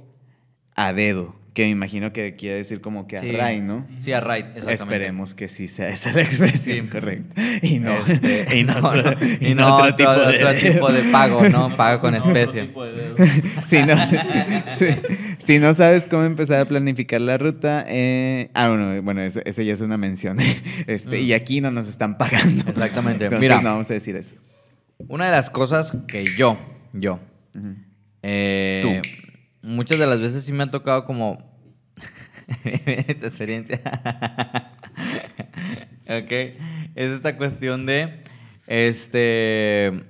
a 0.74 0.92
dedo, 0.92 1.34
que 1.52 1.64
me 1.64 1.70
imagino 1.70 2.12
que 2.12 2.36
quiere 2.36 2.56
decir 2.58 2.80
como 2.80 3.08
que 3.08 3.16
a 3.18 3.22
Sí. 3.22 3.32
ray, 3.32 3.60
¿no? 3.60 3.84
Sí, 3.98 4.12
a 4.12 4.20
ride, 4.20 4.38
exactamente. 4.54 4.72
Esperemos 4.74 5.34
que 5.34 5.48
sí 5.48 5.66
sea 5.68 5.88
esa 5.88 6.12
la 6.12 6.22
expresión 6.22 6.86
Sí. 6.86 6.90
correcta. 6.92 7.42
Y 7.62 7.80
no, 7.80 7.96
Este, 8.06 8.46
y 8.58 8.62
no, 8.64 8.74
no, 8.80 8.88
otro, 8.88 9.02
no, 9.02 9.18
y 9.48 9.54
no 9.54 9.74
otro 9.76 9.84
otro- 9.86 9.96
tipo 9.96 10.10
de, 10.12 10.44
otro 10.44 10.54
tipo 10.72 10.92
de 10.92 11.02
pago, 11.10 11.48
¿no? 11.48 11.76
Pago 11.76 12.00
con 12.00 12.12
No, 12.14 12.18
otro 12.20 12.30
especie. 12.36 12.62
tipo 12.66 12.84
de 12.84 12.92
dedo. 12.92 13.16
si, 13.62 13.82
no, 13.82 14.06
si, 14.06 14.16
si- 14.76 15.16
si 15.38 15.58
no 15.58 15.74
sabes 15.74 16.06
cómo 16.06 16.22
empezar 16.24 16.60
a 16.60 16.64
planificar 16.66 17.20
la 17.20 17.36
ruta, 17.36 17.84
eh, 17.88 18.50
ah, 18.54 18.68
bueno, 18.68 19.02
bueno, 19.02 19.20
ese, 19.22 19.42
ese 19.44 19.64
ya 19.64 19.72
es 19.74 19.80
una 19.80 19.96
mención. 19.96 20.38
Este, 20.86 21.18
Mm. 21.18 21.24
Y 21.24 21.32
aquí 21.32 21.60
no 21.60 21.70
nos 21.72 21.88
están 21.88 22.16
pagando. 22.16 22.64
Exactamente. 22.70 23.24
Entonces 23.24 23.50
Mira. 23.50 23.60
no 23.60 23.70
vamos 23.70 23.90
a 23.90 23.94
decir 23.94 24.14
eso. 24.16 24.36
Una 25.08 25.24
de 25.26 25.32
las 25.32 25.50
cosas 25.50 25.92
que 26.06 26.24
yo, 26.36 26.58
yo, 26.92 27.18
eh, 28.22 29.00
muchas 29.62 29.98
de 29.98 30.06
las 30.06 30.20
veces 30.20 30.44
sí 30.44 30.52
me 30.52 30.64
ha 30.64 30.70
tocado 30.70 31.04
como 31.04 31.38
esta 32.64 33.26
experiencia. 33.26 33.80
ok, 36.04 36.32
es 36.32 37.10
esta 37.10 37.36
cuestión 37.36 37.86
de, 37.86 38.22
este, 38.66 40.04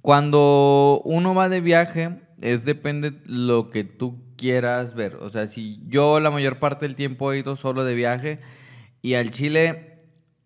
cuando 0.00 1.00
uno 1.04 1.34
va 1.34 1.48
de 1.48 1.60
viaje, 1.60 2.20
es 2.40 2.64
depende 2.64 3.20
lo 3.24 3.70
que 3.70 3.84
tú 3.84 4.34
quieras 4.36 4.94
ver. 4.94 5.16
O 5.16 5.30
sea, 5.30 5.48
si 5.48 5.80
yo 5.86 6.20
la 6.20 6.30
mayor 6.30 6.58
parte 6.58 6.86
del 6.86 6.96
tiempo 6.96 7.32
he 7.32 7.38
ido 7.38 7.56
solo 7.56 7.84
de 7.84 7.94
viaje 7.94 8.40
y 9.00 9.14
al 9.14 9.30
Chile 9.30 9.93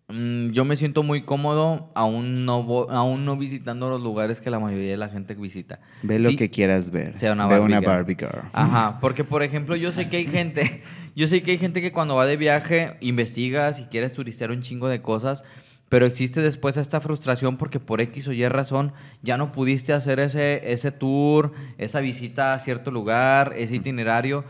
yo 0.09 0.65
me 0.65 0.75
siento 0.75 1.03
muy 1.03 1.21
cómodo 1.21 1.91
aún 1.93 2.43
no, 2.43 2.87
aún 2.89 3.25
no 3.25 3.37
visitando 3.37 3.89
los 3.89 4.01
lugares 4.01 4.41
que 4.41 4.49
la 4.49 4.59
mayoría 4.59 4.91
de 4.91 4.97
la 4.97 5.09
gente 5.09 5.35
visita. 5.35 5.79
Ve 6.01 6.17
lo 6.17 6.35
que 6.35 6.49
quieras 6.49 6.89
ver. 6.89 7.15
sea 7.15 7.33
una 7.33 7.45
Ve 7.45 7.59
Barbie 7.59 7.65
una 7.65 7.79
girl. 7.79 7.89
Barbie 7.89 8.15
girl. 8.15 8.49
Ajá, 8.51 8.99
porque 9.01 9.23
por 9.23 9.43
ejemplo 9.43 9.75
yo 9.75 9.91
sé 9.91 10.09
que 10.09 10.17
hay 10.17 10.25
gente, 10.25 10.81
yo 11.15 11.27
sé 11.27 11.43
que 11.43 11.51
hay 11.51 11.57
gente 11.59 11.79
que 11.81 11.91
cuando 11.91 12.15
va 12.15 12.25
de 12.25 12.37
viaje 12.37 12.97
investiga 13.01 13.71
si 13.73 13.83
quieres 13.83 14.13
turistear 14.13 14.49
un 14.49 14.61
chingo 14.61 14.87
de 14.87 15.03
cosas, 15.03 15.43
pero 15.89 16.07
existe 16.07 16.41
después 16.41 16.77
esta 16.77 17.01
frustración 17.01 17.57
porque 17.57 17.79
por 17.79 18.01
X 18.01 18.27
o 18.27 18.31
Y 18.31 18.47
razón 18.47 18.93
ya 19.21 19.37
no 19.37 19.51
pudiste 19.51 19.93
hacer 19.93 20.19
ese, 20.19 20.71
ese 20.71 20.91
tour, 20.91 21.51
esa 21.77 21.99
visita 21.99 22.55
a 22.55 22.59
cierto 22.59 22.89
lugar, 22.89 23.53
ese 23.57 23.75
itinerario. 23.75 24.43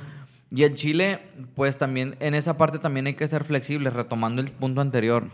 Y 0.51 0.63
en 0.63 0.75
Chile, 0.75 1.19
pues 1.55 1.77
también 1.77 2.15
en 2.19 2.33
esa 2.33 2.57
parte 2.57 2.79
también 2.79 3.07
hay 3.07 3.13
que 3.13 3.27
ser 3.27 3.43
flexibles, 3.43 3.93
retomando 3.93 4.41
el 4.41 4.51
punto 4.51 4.81
anterior. 4.81 5.29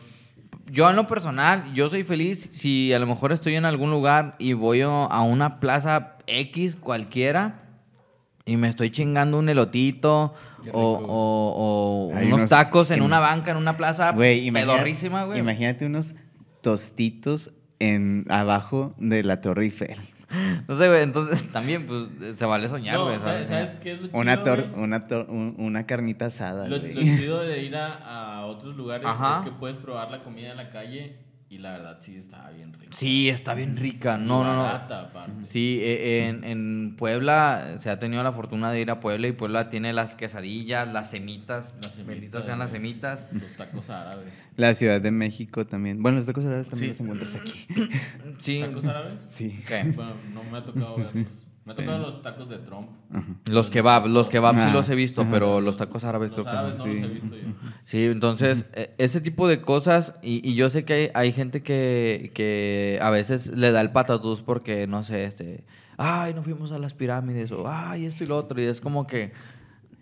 Yo 0.67 0.89
en 0.89 0.95
lo 0.95 1.05
personal, 1.07 1.71
yo 1.73 1.89
soy 1.89 2.03
feliz 2.03 2.49
si 2.51 2.91
a 2.93 2.99
lo 2.99 3.05
mejor 3.05 3.31
estoy 3.31 3.55
en 3.55 3.65
algún 3.65 3.91
lugar 3.91 4.35
y 4.39 4.53
voy 4.53 4.81
a 4.81 5.21
una 5.21 5.59
plaza 5.59 6.17
X 6.27 6.75
cualquiera 6.75 7.61
y 8.45 8.57
me 8.57 8.67
estoy 8.69 8.89
chingando 8.91 9.37
un 9.39 9.47
elotito 9.49 10.33
o, 10.71 10.81
o- 10.81 11.03
o 11.07 12.07
unos, 12.07 12.23
unos- 12.39 12.49
tacos 12.49 12.89
en 12.91 13.01
una 13.03 13.19
banca, 13.19 13.51
en 13.51 13.57
una 13.57 13.77
plaza 13.77 14.11
Güey, 14.11 14.47
güey. 15.25 15.39
Imagínate 15.39 15.85
unos 15.85 16.15
tostitos 16.61 17.51
en 17.79 18.25
abajo 18.29 18.93
de 18.97 19.23
la 19.23 19.41
Torre 19.41 19.65
Eiffel. 19.65 19.97
No 20.67 20.77
sé, 20.77 20.87
güey, 20.87 21.03
entonces 21.03 21.47
también, 21.51 21.85
pues, 21.87 22.37
se 22.37 22.45
vale 22.45 22.67
soñar, 22.67 22.95
No, 22.95 23.05
güey. 23.05 23.19
¿sabes, 23.19 23.47
¿sabes? 23.47 23.69
sabes 23.69 23.81
qué 23.81 23.91
es 23.93 24.01
lo 24.01 24.07
chido? 24.07 24.19
Una, 24.19 24.43
tor- 24.43 24.71
una, 24.75 25.07
tor- 25.07 25.27
un- 25.29 25.55
una 25.57 25.85
carnita 25.85 26.25
asada, 26.27 26.67
Lo, 26.67 26.77
lo 26.77 26.83
chido 27.01 27.39
de 27.43 27.63
ir 27.63 27.75
a, 27.75 28.37
a 28.39 28.45
otros 28.45 28.75
lugares 28.75 29.05
Ajá. 29.07 29.39
es 29.39 29.45
que 29.49 29.51
puedes 29.51 29.77
probar 29.77 30.09
la 30.11 30.23
comida 30.23 30.51
en 30.51 30.57
la 30.57 30.69
calle 30.71 31.17
y 31.49 31.59
la 31.59 31.71
verdad 31.73 31.97
sí 32.01 32.15
estaba 32.17 32.49
bien 32.49 32.73
rica. 32.73 32.91
Sí, 32.95 33.29
está 33.29 33.53
bien 33.53 33.77
rica. 33.77 34.17
No, 34.17 34.43
no, 34.43 34.55
no. 34.55 35.43
Sí, 35.43 35.79
eh, 35.81 36.27
en, 36.27 36.43
en 36.43 36.95
Puebla 36.97 37.75
se 37.77 37.89
ha 37.89 37.99
tenido 37.99 38.23
la 38.23 38.31
fortuna 38.33 38.71
de 38.71 38.81
ir 38.81 38.89
a 38.89 38.99
Puebla 38.99 39.27
y 39.27 39.31
Puebla 39.31 39.69
tiene 39.69 39.93
las 39.93 40.15
quesadillas, 40.15 40.87
las 40.87 41.11
semitas, 41.11 41.73
Las 41.75 41.93
semitas, 41.93 42.05
benditas 42.07 42.45
sean 42.45 42.59
las 42.59 42.71
semitas. 42.71 43.25
Los 43.31 43.51
tacos 43.57 43.89
árabes. 43.89 44.27
La 44.57 44.73
Ciudad 44.73 44.99
de 45.01 45.11
México 45.11 45.65
también. 45.67 46.01
Bueno, 46.01 46.17
los 46.17 46.25
tacos 46.25 46.45
árabes 46.45 46.69
también 46.69 46.93
Sí. 46.95 47.03
los 47.03 47.09
encuentras 47.17 47.41
aquí. 47.41 47.67
Sí. 48.39 48.59
¿Tacos 48.61 48.85
árabes? 48.85 49.13
Sí. 49.29 49.59
¿Qué? 49.67 49.83
Bueno, 49.95 50.13
no 50.33 50.43
me 50.43 50.57
ha 50.57 50.63
tocado 50.63 50.95
verlos. 50.97 51.13
Me 51.65 51.73
ha 51.73 51.75
tocado 51.75 51.97
los 51.97 52.21
tacos 52.21 52.47
de 52.47 52.59
Trump. 52.59 52.89
Los 53.49 53.69
kebab, 53.71 54.05
los 54.05 54.29
kebab 54.29 54.53
sí 54.55 54.61
Ah, 54.67 54.71
los 54.71 54.87
he 54.89 54.95
visto, 54.95 55.21
ajá. 55.23 55.31
pero 55.31 55.61
los 55.61 55.77
tacos 55.77 56.03
árabes 56.03 56.29
Los 56.29 56.35
creo 56.41 56.45
que 56.45 56.51
árabes 56.59 56.79
no. 56.79 56.85
no 56.85 56.93
sí. 56.93 56.99
los 57.01 57.09
he 57.09 57.13
visto 57.13 57.35
yo. 57.35 57.47
Sí, 57.85 58.03
entonces, 58.05 58.65
eh, 58.73 58.93
ese 58.99 59.19
tipo 59.19 59.47
de 59.47 59.61
cosas, 59.61 60.13
y, 60.21 60.47
y 60.47 60.53
yo 60.53 60.69
sé 60.69 60.85
que 60.85 60.93
hay, 60.93 61.11
hay 61.15 61.31
gente 61.31 61.63
que, 61.63 62.31
que 62.35 62.99
a 63.01 63.09
veces 63.09 63.47
le 63.47 63.71
da 63.71 63.81
el 63.81 63.91
patatús 63.91 64.41
porque, 64.43 64.85
no 64.85 65.03
sé, 65.03 65.25
este, 65.25 65.63
ay, 65.97 66.35
no 66.35 66.43
fuimos 66.43 66.71
a 66.71 66.77
las 66.77 66.93
pirámides, 66.93 67.51
o 67.51 67.65
ay, 67.67 68.05
esto 68.05 68.23
y 68.23 68.27
lo 68.27 68.37
otro, 68.37 68.61
y 68.61 68.65
es 68.65 68.79
como 68.79 69.07
que, 69.07 69.31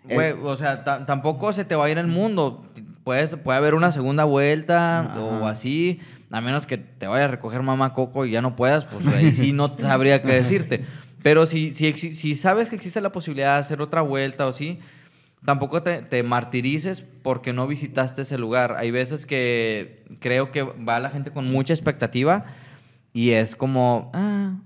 güey, 0.04 0.28
Eh. 0.32 0.36
o 0.42 0.56
sea, 0.58 0.84
ta- 0.84 1.06
tampoco 1.06 1.54
se 1.54 1.64
te 1.64 1.74
va 1.76 1.86
a 1.86 1.90
ir 1.90 1.96
el 1.98 2.08
mundo. 2.08 2.62
puedes, 3.04 3.36
puede 3.36 3.58
haber 3.58 3.74
una 3.74 3.90
segunda 3.92 4.24
vuelta 4.24 5.00
Ajá. 5.00 5.20
o 5.20 5.46
así, 5.46 6.00
a 6.30 6.40
menos 6.40 6.66
que 6.66 6.78
te 6.78 7.06
vaya 7.06 7.24
a 7.26 7.28
recoger 7.28 7.62
mamá 7.62 7.92
Coco 7.92 8.24
y 8.26 8.30
ya 8.32 8.40
no 8.42 8.56
puedas, 8.56 8.84
pues 8.86 9.06
ahí 9.08 9.34
sí 9.34 9.52
no 9.52 9.76
sabría 9.78 10.22
qué 10.22 10.32
decirte. 10.32 10.84
Pero 11.24 11.46
si, 11.46 11.72
si, 11.72 11.94
si 11.94 12.34
sabes 12.34 12.68
que 12.68 12.76
existe 12.76 13.00
la 13.00 13.10
posibilidad 13.10 13.54
de 13.54 13.60
hacer 13.60 13.80
otra 13.80 14.02
vuelta 14.02 14.46
o 14.46 14.52
sí, 14.52 14.78
tampoco 15.42 15.82
te, 15.82 16.02
te 16.02 16.22
martirices 16.22 17.00
porque 17.00 17.54
no 17.54 17.66
visitaste 17.66 18.20
ese 18.20 18.36
lugar. 18.36 18.76
Hay 18.76 18.90
veces 18.90 19.24
que 19.24 20.04
creo 20.20 20.52
que 20.52 20.64
va 20.64 21.00
la 21.00 21.08
gente 21.08 21.30
con 21.30 21.50
mucha 21.50 21.72
expectativa 21.72 22.44
y 23.14 23.30
es 23.30 23.56
como, 23.56 24.10
ah, 24.12 24.58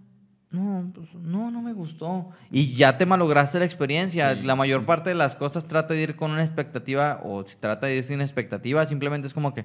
no, 0.51 0.91
pues, 0.93 1.15
no, 1.15 1.53
no 1.53 1.63
me 1.63 1.73
gustó. 1.73 2.31
Y 2.51 2.75
ya 2.75 2.99
te 2.99 3.07
malograste 3.07 3.61
la 3.61 3.65
experiencia. 3.65 4.35
Sí. 4.35 4.43
La 4.43 4.57
mayor 4.57 4.85
parte 4.85 5.11
de 5.11 5.15
las 5.15 5.37
cosas 5.37 5.69
trata 5.69 5.95
de 5.95 6.03
ir 6.03 6.17
con 6.17 6.33
una 6.33 6.43
expectativa 6.43 7.21
o 7.23 7.45
si 7.47 7.57
trata 7.57 7.87
de 7.87 7.99
ir 7.99 8.03
sin 8.03 8.21
expectativa. 8.21 8.85
Simplemente 8.85 9.29
es 9.29 9.33
como 9.33 9.55
que 9.55 9.65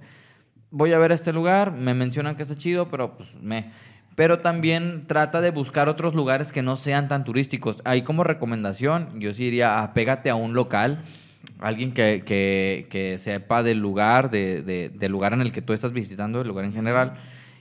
voy 0.69 0.93
a 0.93 0.99
ver 0.99 1.11
este 1.11 1.33
lugar, 1.33 1.71
me 1.71 1.95
mencionan 1.95 2.35
que 2.35 2.43
está 2.43 2.55
chido, 2.55 2.87
pero 2.87 3.17
pues 3.17 3.33
me... 3.41 3.71
Pero 4.15 4.39
también 4.39 5.05
trata 5.07 5.41
de 5.41 5.49
buscar 5.51 5.89
otros 5.89 6.13
lugares 6.13 6.51
que 6.51 6.61
no 6.61 6.75
sean 6.75 7.07
tan 7.07 7.23
turísticos. 7.23 7.81
Ahí 7.83 8.03
como 8.03 8.23
recomendación, 8.23 9.19
yo 9.19 9.33
sí 9.33 9.45
diría, 9.45 9.81
apégate 9.81 10.29
a 10.29 10.35
un 10.35 10.53
local, 10.53 11.01
alguien 11.59 11.93
que, 11.93 12.23
que- 12.25 12.87
que 12.91 13.17
sepa 13.17 13.63
del 13.63 13.79
lugar, 13.79 14.29
de- 14.29 14.61
de- 14.61 14.89
del 14.89 15.11
lugar 15.11 15.33
en 15.33 15.41
el 15.41 15.51
que 15.51 15.61
tú 15.61 15.73
estás 15.73 15.91
visitando, 15.93 16.41
el 16.41 16.47
lugar 16.47 16.65
en 16.65 16.73
general. 16.73 17.13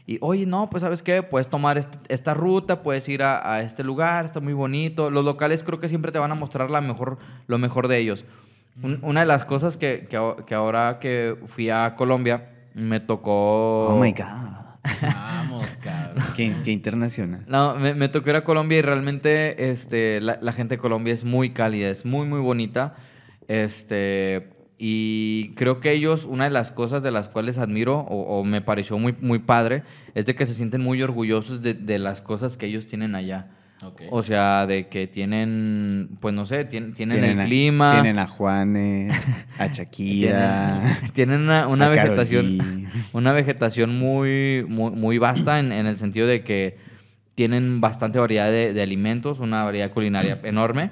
Y, 0.07 0.18
oye, 0.20 0.44
no, 0.46 0.68
pues 0.68 0.82
sabes 0.82 1.03
qué, 1.03 1.22
puedes 1.22 1.48
tomar 1.48 1.78
est- 1.78 1.94
esta 2.09 2.34
ruta, 2.34 2.82
puedes 2.82 3.09
ir 3.09 3.22
a, 3.22 3.55
a 3.55 3.62
este 3.62 3.82
lugar, 3.84 4.24
está 4.24 4.40
muy 4.40 4.53
bonito. 4.53 5.11
Los 5.11 5.24
locales 5.24 5.62
creo 5.64 5.78
que 5.78 5.88
siempre 5.88 6.12
te 6.12 6.18
van 6.18 6.32
a 6.32 6.34
mostrar 6.34 6.70
la 6.70 6.80
mejor, 6.80 7.18
lo 7.46 7.57
mejor 7.59 7.88
de 7.88 7.98
ellos. 7.98 8.24
Un- 8.82 8.98
una 9.03 9.20
de 9.20 9.26
las 9.26 9.44
cosas 9.44 9.76
que, 9.76 10.07
que 10.11 10.18
que 10.46 10.55
ahora 10.55 10.98
que 11.00 11.36
fui 11.46 11.70
a 11.70 11.94
Colombia, 11.96 12.48
me 12.74 13.00
tocó... 13.00 13.88
Oh 13.88 13.98
my 14.00 14.11
God. 14.12 14.62
Vamos, 15.03 15.68
cabrón. 15.80 16.24
Qué, 16.37 16.55
qué 16.64 16.72
internacional. 16.72 17.45
No, 17.47 17.76
me, 17.76 17.95
me 17.95 18.09
tocó 18.09 18.30
ir 18.30 18.37
a 18.37 18.45
Colombia 18.45 18.78
y 18.78 18.83
realmente 18.83 19.70
este, 19.70 20.20
la, 20.20 20.39
la 20.41 20.53
gente 20.53 20.74
de 20.74 20.78
Colombia 20.78 21.14
es 21.14 21.24
muy 21.24 21.51
cálida, 21.51 21.89
es 21.89 22.05
muy, 22.05 22.26
muy 22.26 22.41
bonita. 22.41 22.95
Este, 23.49 24.51
y 24.78 25.53
creo 25.55 25.78
que 25.80 25.93
ellos, 25.93 26.24
una 26.24 26.45
de 26.45 26.51
las 26.51 26.72
cosas 26.72 27.03
de 27.03 27.12
las 27.12 27.28
cuales 27.28 27.59
admiro 27.59 28.01
o, 28.01 28.39
o 28.39 28.45
me 28.45 28.61
pareció 28.61 28.99
muy, 28.99 29.14
muy 29.20 29.39
padre, 29.39 29.85
es 30.14 30.26
de 30.26 30.35
que 30.35 30.47
se 30.47 30.55
sienten 30.55 30.80
muy 30.80 31.03
orgullosos 31.03 31.62
de, 31.62 31.74
de 31.74 31.99
las 31.99 32.20
cosas 32.20 32.57
que 32.57 32.66
ellos 32.66 32.87
tienen 32.87 33.14
allá. 33.14 33.51
Ok. 33.85 34.03
O 34.11 34.22
sea, 34.22 34.66
de 34.66 34.89
que 34.89 35.07
tienen, 35.09 36.11
pues 36.20 36.35
no 36.35 36.47
sé, 36.47 36.68
tien- 36.68 36.95
tienen, 36.95 37.24
el 37.24 37.41
a- 37.41 37.45
clima. 37.45 37.93
Tienen 37.93 38.18
a 38.18 38.26
Juanes, 38.26 39.26
a 39.59 39.66
Shakira. 39.72 40.80
Tienen, 40.83 41.12
tienen 41.12 41.41
una, 41.41 41.66
una 41.66 41.89
vegetación 41.89 42.87
una 43.12 43.33
vegetación 43.33 43.99
muy, 43.99 44.64
muy, 44.68 44.91
muy 44.93 45.18
vasta 45.18 45.59
en, 45.59 45.72
en 45.72 45.87
el 45.87 45.97
sentido 45.97 46.26
de 46.26 46.43
que 46.45 46.76
tienen 47.35 47.80
bastante 47.80 48.18
variedad 48.18 48.51
de, 48.51 48.72
de 48.72 48.83
alimentos, 48.83 49.41
una 49.41 49.64
variedad 49.64 49.91
culinaria 49.91 50.39
enorme 50.45 50.91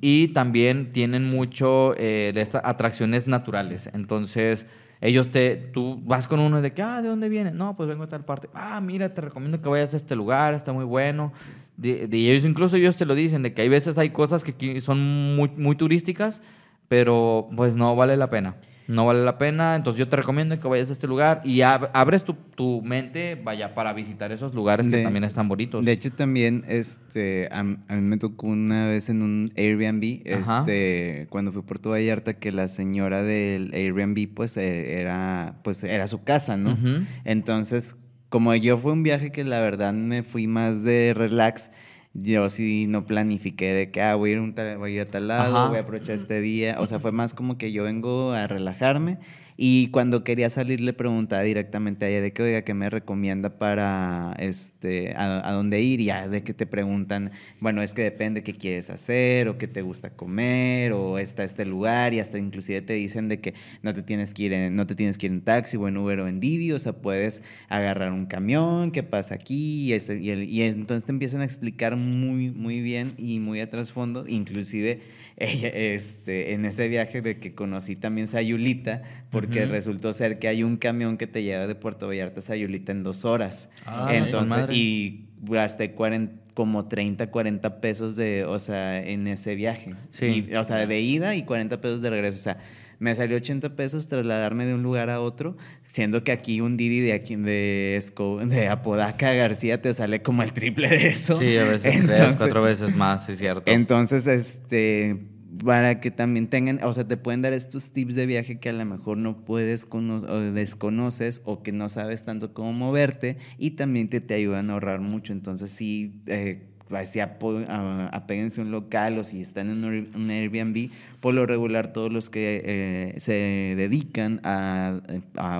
y 0.00 0.28
también 0.28 0.92
tienen 0.92 1.24
mucho 1.28 1.94
eh, 1.96 2.32
de 2.34 2.40
estas 2.40 2.62
atracciones 2.64 3.26
naturales. 3.26 3.90
Entonces, 3.94 4.64
ellos 5.00 5.30
te, 5.30 5.56
tú 5.56 6.00
vas 6.04 6.26
con 6.28 6.38
uno 6.40 6.60
de 6.60 6.72
que, 6.72 6.82
ah, 6.82 7.02
¿de 7.02 7.08
dónde 7.08 7.28
viene? 7.28 7.50
No, 7.52 7.74
pues 7.76 7.88
vengo 7.88 8.04
de 8.04 8.10
tal 8.10 8.24
parte. 8.24 8.48
Ah, 8.54 8.80
mira, 8.80 9.12
te 9.14 9.20
recomiendo 9.20 9.60
que 9.60 9.68
vayas 9.68 9.94
a 9.94 9.96
este 9.96 10.14
lugar, 10.14 10.54
está 10.54 10.72
muy 10.72 10.84
bueno. 10.84 11.32
De, 11.78 12.06
de- 12.08 12.30
ellos, 12.30 12.44
incluso 12.44 12.76
ellos 12.76 12.96
te 12.96 13.06
lo 13.06 13.14
dicen, 13.14 13.42
de 13.42 13.54
que 13.54 13.62
hay 13.62 13.68
veces 13.70 13.96
hay 13.96 14.10
cosas 14.10 14.44
que 14.44 14.80
son 14.82 15.34
muy, 15.36 15.50
muy 15.56 15.76
turísticas, 15.76 16.42
pero 16.88 17.48
pues 17.56 17.74
no 17.76 17.96
vale 17.96 18.16
la 18.16 18.28
pena. 18.30 18.56
No 18.88 19.04
vale 19.04 19.22
la 19.22 19.36
pena, 19.36 19.76
entonces 19.76 19.98
yo 19.98 20.08
te 20.08 20.16
recomiendo 20.16 20.58
que 20.58 20.66
vayas 20.66 20.88
a 20.88 20.94
este 20.94 21.06
lugar 21.06 21.42
y 21.44 21.58
ab- 21.58 21.90
abres 21.92 22.24
tu, 22.24 22.32
tu 22.54 22.80
mente, 22.80 23.34
vaya, 23.34 23.74
para 23.74 23.92
visitar 23.92 24.32
esos 24.32 24.54
lugares 24.54 24.88
que 24.88 24.96
De- 24.96 25.02
también 25.04 25.24
están 25.24 25.46
bonitos. 25.46 25.84
De 25.84 25.92
hecho, 25.92 26.10
también 26.10 26.64
este, 26.66 27.50
a, 27.52 27.62
mí 27.62 27.76
me 27.90 28.16
tocó 28.16 28.46
una 28.46 28.86
vez 28.88 29.10
en 29.10 29.20
un 29.20 29.52
Airbnb, 29.58 30.22
Ajá. 30.40 30.60
este, 30.60 31.26
cuando 31.28 31.52
fui 31.52 31.60
a 31.60 31.66
Puerto 31.66 31.90
Vallarta, 31.90 32.32
que 32.38 32.50
la 32.50 32.66
señora 32.66 33.22
del 33.22 33.72
Airbnb, 33.74 34.26
pues, 34.32 34.56
eh, 34.56 34.98
era, 35.02 35.56
pues, 35.64 35.84
era 35.84 36.06
su 36.06 36.24
casa, 36.24 36.56
¿no? 36.56 36.78
Entonces, 37.26 37.94
como 38.28 38.54
yo 38.54 38.76
fue 38.78 38.92
un 38.92 39.02
viaje 39.02 39.30
que 39.32 39.44
la 39.44 39.60
verdad 39.60 39.92
me 39.92 40.22
fui 40.22 40.46
más 40.46 40.82
de 40.84 41.14
relax, 41.16 41.70
yo 42.14 42.48
sí 42.50 42.86
no 42.88 43.04
planifiqué 43.06 43.72
de 43.72 43.90
que, 43.90 44.00
ah, 44.02 44.14
voy 44.14 44.30
a 44.30 44.32
ir, 44.34 44.38
a 44.38 44.42
un 44.42 44.54
tal- 44.54 44.78
voy 44.78 44.92
a, 44.92 44.94
ir 44.96 45.00
a 45.02 45.10
tal 45.10 45.28
lado, 45.28 45.56
Ajá. 45.56 45.68
voy 45.68 45.78
a 45.78 45.82
aprovechar 45.82 46.14
este 46.16 46.40
día. 46.40 46.76
O 46.80 46.86
sea, 46.86 46.98
fue 46.98 47.12
más 47.12 47.34
como 47.34 47.58
que 47.58 47.70
yo 47.72 47.84
vengo 47.84 48.32
a 48.32 48.46
relajarme. 48.46 49.18
Y 49.60 49.88
cuando 49.88 50.22
quería 50.22 50.50
salir 50.50 50.80
le 50.80 50.92
preguntaba 50.92 51.42
directamente 51.42 52.06
a 52.06 52.08
ella 52.08 52.20
de 52.20 52.32
que, 52.32 52.42
oiga, 52.44 52.62
¿qué 52.62 52.74
me 52.74 52.88
recomienda 52.90 53.58
para, 53.58 54.36
este, 54.38 55.14
a, 55.16 55.48
a 55.48 55.52
dónde 55.52 55.80
ir? 55.82 56.00
Ya 56.00 56.28
de 56.28 56.44
que 56.44 56.54
te 56.54 56.64
preguntan, 56.64 57.32
bueno, 57.58 57.82
es 57.82 57.92
que 57.92 58.02
depende 58.02 58.44
qué 58.44 58.54
quieres 58.54 58.88
hacer 58.88 59.48
o 59.48 59.58
qué 59.58 59.66
te 59.66 59.82
gusta 59.82 60.10
comer 60.10 60.92
o 60.92 61.18
está 61.18 61.42
este 61.42 61.66
lugar 61.66 62.14
y 62.14 62.20
hasta 62.20 62.38
inclusive 62.38 62.82
te 62.82 62.92
dicen 62.92 63.28
de 63.28 63.40
que 63.40 63.54
no 63.82 63.92
te 63.92 64.04
tienes 64.04 64.32
que 64.32 64.44
ir 64.44 64.52
en, 64.52 64.76
no 64.76 64.86
te 64.86 64.94
tienes 64.94 65.18
que 65.18 65.26
ir 65.26 65.32
en 65.32 65.42
taxi 65.42 65.76
o 65.76 65.88
en 65.88 65.96
Uber 65.96 66.20
o 66.20 66.28
en 66.28 66.38
Didi, 66.38 66.70
o 66.70 66.78
sea, 66.78 66.92
puedes 66.92 67.42
agarrar 67.68 68.12
un 68.12 68.26
camión, 68.26 68.92
qué 68.92 69.02
pasa 69.02 69.34
aquí 69.34 69.86
y, 69.88 69.92
este, 69.92 70.18
y, 70.20 70.30
el- 70.30 70.44
y 70.44 70.62
entonces 70.62 71.04
te 71.04 71.10
empiezan 71.10 71.40
a 71.40 71.44
explicar 71.44 71.96
muy, 71.96 72.50
muy 72.52 72.80
bien 72.80 73.12
y 73.18 73.40
muy 73.40 73.60
a 73.60 73.68
trasfondo, 73.68 74.24
inclusive 74.28 75.00
ella, 75.38 75.68
este, 75.68 76.52
en 76.52 76.64
ese 76.64 76.88
viaje 76.88 77.22
de 77.22 77.38
que 77.38 77.54
conocí 77.54 77.96
también 77.96 78.26
Sayulita, 78.26 79.02
porque 79.30 79.66
resultó 79.66 80.12
ser 80.12 80.38
que 80.38 80.48
hay 80.48 80.62
un 80.62 80.76
camión 80.76 81.16
que 81.16 81.26
te 81.26 81.42
lleva 81.42 81.66
de 81.66 81.74
Puerto 81.74 82.08
Vallarta 82.08 82.40
a 82.40 82.42
Sayulita 82.42 82.92
en 82.92 83.02
dos 83.02 83.24
horas. 83.24 83.68
Con 83.84 84.10
Entonces, 84.10 84.66
y 84.70 85.26
gasté 85.42 85.92
40 85.92 86.48
como 86.58 86.88
30, 86.88 87.30
40 87.30 87.80
pesos 87.80 88.16
de, 88.16 88.44
o 88.44 88.58
sea, 88.58 89.00
en 89.00 89.28
ese 89.28 89.54
viaje. 89.54 89.94
Sí. 90.10 90.44
Y, 90.50 90.56
o 90.56 90.64
sea, 90.64 90.88
de 90.88 91.00
ida 91.00 91.36
y 91.36 91.44
40 91.44 91.80
pesos 91.80 92.02
de 92.02 92.10
regreso. 92.10 92.36
O 92.36 92.42
sea, 92.42 92.58
me 92.98 93.14
salió 93.14 93.36
80 93.36 93.76
pesos 93.76 94.08
trasladarme 94.08 94.66
de 94.66 94.74
un 94.74 94.82
lugar 94.82 95.08
a 95.10 95.20
otro, 95.20 95.56
siendo 95.84 96.24
que 96.24 96.32
aquí 96.32 96.60
un 96.60 96.76
Didi 96.76 97.00
de 97.00 97.12
aquí 97.12 97.36
de, 97.36 98.00
Esco- 98.02 98.44
de 98.46 98.68
Apodaca 98.68 99.32
García 99.34 99.80
te 99.82 99.92
sale 99.94 100.22
como 100.22 100.42
el 100.42 100.52
triple 100.52 100.88
de 100.88 101.08
eso. 101.08 101.38
Sí, 101.38 101.56
a 101.56 101.64
veces 101.64 102.06
tres, 102.06 102.34
cuatro 102.38 102.62
veces 102.62 102.94
más, 102.94 103.28
es 103.28 103.38
cierto. 103.38 103.62
entonces, 103.70 104.26
este, 104.26 105.16
para 105.64 105.98
que 106.00 106.10
también 106.10 106.46
tengan, 106.48 106.78
o 106.84 106.92
sea, 106.92 107.06
te 107.06 107.16
pueden 107.16 107.42
dar 107.42 107.52
estos 107.52 107.90
tips 107.92 108.14
de 108.14 108.26
viaje 108.26 108.60
que 108.60 108.68
a 108.68 108.72
lo 108.72 108.84
mejor 108.84 109.16
no 109.16 109.44
puedes 109.44 109.86
cono- 109.86 110.18
o 110.28 110.40
desconoces 110.52 111.40
o 111.44 111.62
que 111.62 111.72
no 111.72 111.88
sabes 111.88 112.24
tanto 112.24 112.52
cómo 112.52 112.72
moverte 112.72 113.38
y 113.58 113.72
también 113.72 114.08
te, 114.08 114.20
te 114.20 114.34
ayudan 114.34 114.70
a 114.70 114.74
ahorrar 114.74 115.00
mucho. 115.00 115.32
Entonces, 115.32 115.70
sí, 115.70 116.20
eh, 116.26 116.67
a- 116.90 118.08
apéguense 118.12 118.60
a 118.60 118.64
un 118.64 118.70
local 118.70 119.18
o 119.18 119.24
si 119.24 119.40
están 119.40 119.70
en 119.70 119.84
un 119.84 119.92
Air- 119.94 120.08
un 120.14 120.30
Airbnb, 120.30 120.90
por 121.20 121.34
lo 121.34 121.46
regular 121.46 121.92
todos 121.92 122.12
los 122.12 122.30
que 122.30 122.62
eh, 122.64 123.14
se 123.20 123.74
dedican 123.76 124.40
a, 124.44 125.00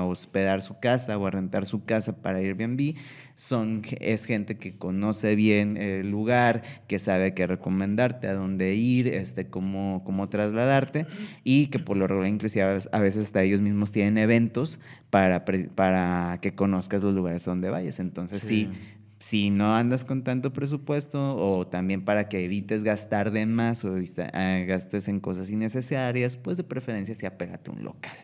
hospedar 0.05 0.63
su 0.63 0.79
casa 0.79 1.19
o 1.19 1.27
a 1.27 1.31
rentar 1.31 1.67
su 1.67 1.85
casa 1.85 2.17
para 2.23 2.39
Airbnb 2.39 2.95
son, 3.39 3.83
es 4.01 4.25
gente 4.25 4.57
que 4.57 4.75
conoce 4.77 5.37
bien 5.37 5.77
el 5.77 6.11
lugar, 6.11 6.63
que 6.89 6.99
sabe 6.99 7.35
qué 7.35 7.47
recomendarte, 7.47 8.27
a 8.27 8.35
dónde 8.35 8.75
ir, 8.75 9.07
este, 9.07 9.47
cómo, 9.47 10.03
cómo 10.05 10.29
trasladarte 10.29 11.07
y 11.45 11.69
que 11.69 11.79
por 11.79 11.97
lo 11.97 12.09
regular 12.09 12.29
inclusive 12.29 12.65
a 12.91 12.99
veces, 12.99 13.23
hasta 13.23 13.45
ellos 13.45 13.61
mismos 13.61 13.93
tienen 13.93 14.19
eventos 14.19 14.81
para, 15.11 15.45
para 15.77 16.39
que 16.43 16.57
conozcas 16.57 17.01
los 17.01 17.15
lugares 17.15 17.45
donde 17.45 17.71
vayas. 17.71 18.01
Entonces 18.01 18.43
sí. 18.43 18.69
Si 19.21 19.51
no 19.51 19.75
andas 19.75 20.05
con 20.05 20.23
tanto 20.23 20.53
presupuesto 20.53 21.37
o 21.37 21.67
también 21.67 22.05
para 22.05 22.29
que 22.29 22.45
evites 22.45 22.85
gastar 22.85 23.33
de 23.33 23.47
más 23.47 23.85
o 23.85 23.97
evita- 23.97 24.31
eh, 24.33 24.65
gastes 24.67 25.09
en 25.09 25.19
cosas 25.21 25.51
innecesarias, 25.51 26.37
pues 26.37 26.57
de 26.57 26.65
preferencia 26.65 27.15
sí 27.15 27.27
apégate 27.27 27.71
a 27.71 27.75
un 27.75 27.83
local. 27.85 28.17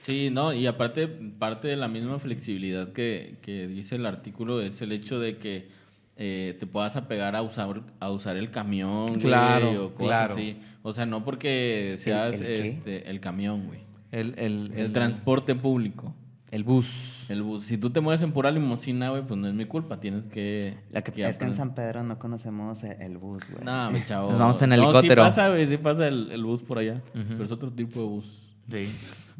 Sí, 0.00 0.30
no, 0.32 0.54
y 0.54 0.66
aparte, 0.66 1.06
parte 1.06 1.68
de 1.68 1.76
la 1.76 1.86
misma 1.86 2.18
flexibilidad 2.18 2.92
que, 2.92 3.36
que 3.42 3.68
dice 3.68 3.96
el 3.96 4.06
artículo 4.06 4.62
es 4.62 4.80
el 4.80 4.92
hecho 4.92 5.20
de 5.20 5.36
que 5.36 5.68
eh, 6.16 6.56
te 6.58 6.66
puedas 6.66 6.96
apegar 6.96 7.36
a 7.36 7.42
usar, 7.42 7.82
a 8.00 8.10
usar 8.10 8.38
el 8.38 8.50
camión, 8.50 9.06
güey, 9.08 9.20
Claro, 9.20 9.84
o 9.86 9.94
cosas 9.94 10.08
claro. 10.28 10.32
así. 10.32 10.56
O 10.82 10.94
sea, 10.94 11.04
no 11.04 11.24
porque 11.24 11.96
seas 11.98 12.40
el 12.40 12.46
este, 12.46 13.10
el 13.10 13.20
camión, 13.20 13.66
güey. 13.66 13.80
El, 14.10 14.34
el, 14.38 14.72
El, 14.74 14.92
transporte 14.94 15.54
público. 15.54 16.14
El 16.50 16.64
bus. 16.64 17.26
El 17.28 17.42
bus. 17.42 17.64
Si 17.64 17.76
tú 17.76 17.90
te 17.90 18.00
mueves 18.00 18.22
en 18.22 18.32
pura 18.32 18.50
limusina, 18.50 19.10
güey, 19.10 19.22
pues 19.22 19.38
no 19.38 19.48
es 19.48 19.54
mi 19.54 19.66
culpa. 19.66 20.00
Tienes 20.00 20.24
que. 20.24 20.78
La 20.90 21.02
que, 21.02 21.12
que 21.12 21.28
es 21.28 21.36
que 21.36 21.44
en. 21.44 21.54
San 21.54 21.74
Pedro 21.74 22.02
no 22.02 22.18
conocemos 22.18 22.82
e- 22.84 22.96
el 23.00 23.18
bus, 23.18 23.42
güey. 23.50 23.64
No, 23.64 23.90
mi 23.90 24.02
chavo. 24.02 24.30
Nos 24.30 24.40
vamos 24.40 24.62
en 24.62 24.70
No, 24.70 24.74
helicóptero. 24.76 25.24
Sí 25.24 25.28
pasa, 25.30 25.48
güey, 25.50 25.66
sí 25.66 25.76
pasa 25.76 26.08
el, 26.08 26.30
el 26.32 26.42
bus 26.44 26.62
por 26.62 26.78
allá. 26.78 27.02
Pero 27.12 27.44
es 27.44 27.52
otro 27.52 27.70
tipo 27.70 28.00
de 28.00 28.06
bus. 28.06 28.24
Sí. 28.70 28.90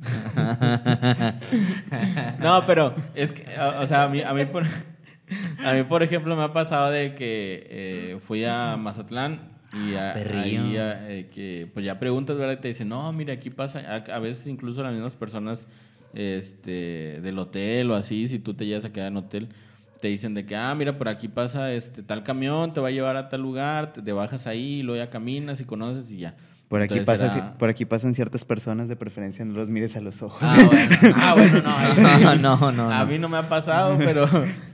No, 2.41 2.65
pero 2.67 2.95
es 3.15 3.33
que, 3.33 3.45
o 3.59 3.83
o 3.83 3.87
sea, 3.87 4.05
a 4.05 4.09
mí, 4.09 4.23
a 4.23 4.33
mí, 4.35 4.45
por, 4.47 4.65
a 4.65 5.73
mí, 5.73 5.83
por 5.85 6.03
ejemplo, 6.03 6.37
me 6.37 6.43
ha 6.43 6.53
pasado 6.53 6.91
de 6.91 7.15
que 7.15 7.67
eh, 7.71 8.21
fui 8.27 8.45
a 8.45 8.77
Mazatlán 8.77 9.53
Y 9.73 9.95
a- 9.95 10.15
perrillo. 10.15 10.63
ahí 10.63 10.77
a- 10.77 11.11
eh, 11.11 11.31
que 11.33 11.71
pues 11.73 11.85
ya 11.85 11.99
preguntas, 11.99 12.37
¿verdad? 12.37 12.55
Y 12.55 12.61
te 12.61 12.69
dicen, 12.69 12.89
no, 12.89 13.13
mira, 13.13 13.35
aquí 13.35 13.51
pasa. 13.51 13.81
A, 13.81 14.15
a 14.15 14.19
veces 14.19 14.47
incluso 14.47 14.83
las 14.83 14.93
mismas 14.93 15.15
personas 15.15 15.67
este, 16.15 17.21
del 17.23 17.39
hotel 17.39 17.91
o 17.91 17.95
así, 17.95 18.29
si 18.29 18.39
tú 18.39 18.55
te 18.55 18.67
llegas 18.67 18.85
a 18.85 18.93
quedar 18.93 19.09
en 19.09 19.17
hotel, 19.17 19.49
te 20.01 20.09
dicen 20.09 20.35
de 20.35 20.47
que, 20.47 20.55
ah, 20.57 20.75
mira, 20.77 20.97
por 20.97 21.09
aquí 21.09 21.29
pasa 21.29 21.73
este 21.73 22.03
tal 22.03 22.23
camión, 22.23 22.73
te 22.73 22.81
va 22.81 22.89
a 22.89 22.93
llevar 22.93 23.17
a 23.17 23.29
tal 23.29 23.43
lugar, 23.43 23.93
te, 23.93 24.03
te 24.03 24.13
bajas 24.13 24.47
ahí, 24.47 24.83
luego 24.83 25.03
ya 25.05 25.11
caminas 25.11 25.61
y 25.61 25.65
conoces 25.65 26.11
y 26.13 26.19
ya. 26.19 26.37
Por 26.69 26.83
aquí, 26.83 26.99
Entonces 26.99 27.29
pasa, 27.29 27.39
era- 27.39 27.57
por 27.57 27.71
aquí 27.71 27.87
pasan 27.87 28.15
ciertas 28.15 28.45
personas 28.45 28.91
de 28.91 28.97
preferencia, 28.97 29.43
no 29.43 29.55
los 29.55 29.71
mires 29.71 29.97
a 29.97 30.03
los 30.03 30.21
ojos. 30.21 30.39
Ah, 30.43 30.55
bueno, 30.67 31.15
ah, 31.17 31.35
bueno, 31.35 31.63
no. 31.63 31.77
ahí. 31.77 32.25
No, 32.39 32.57
no, 32.59 32.73
no, 32.73 32.93
A 32.93 33.07
mí 33.07 33.19
no 33.19 33.29
me 33.31 33.39
ha 33.39 33.49
pasado, 33.49 33.97
pero. 33.97 34.29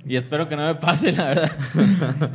Y 0.04 0.16
espero 0.16 0.48
que 0.48 0.56
no 0.56 0.66
me 0.66 0.74
pase, 0.74 1.12
la 1.12 1.24
verdad. 1.28 1.52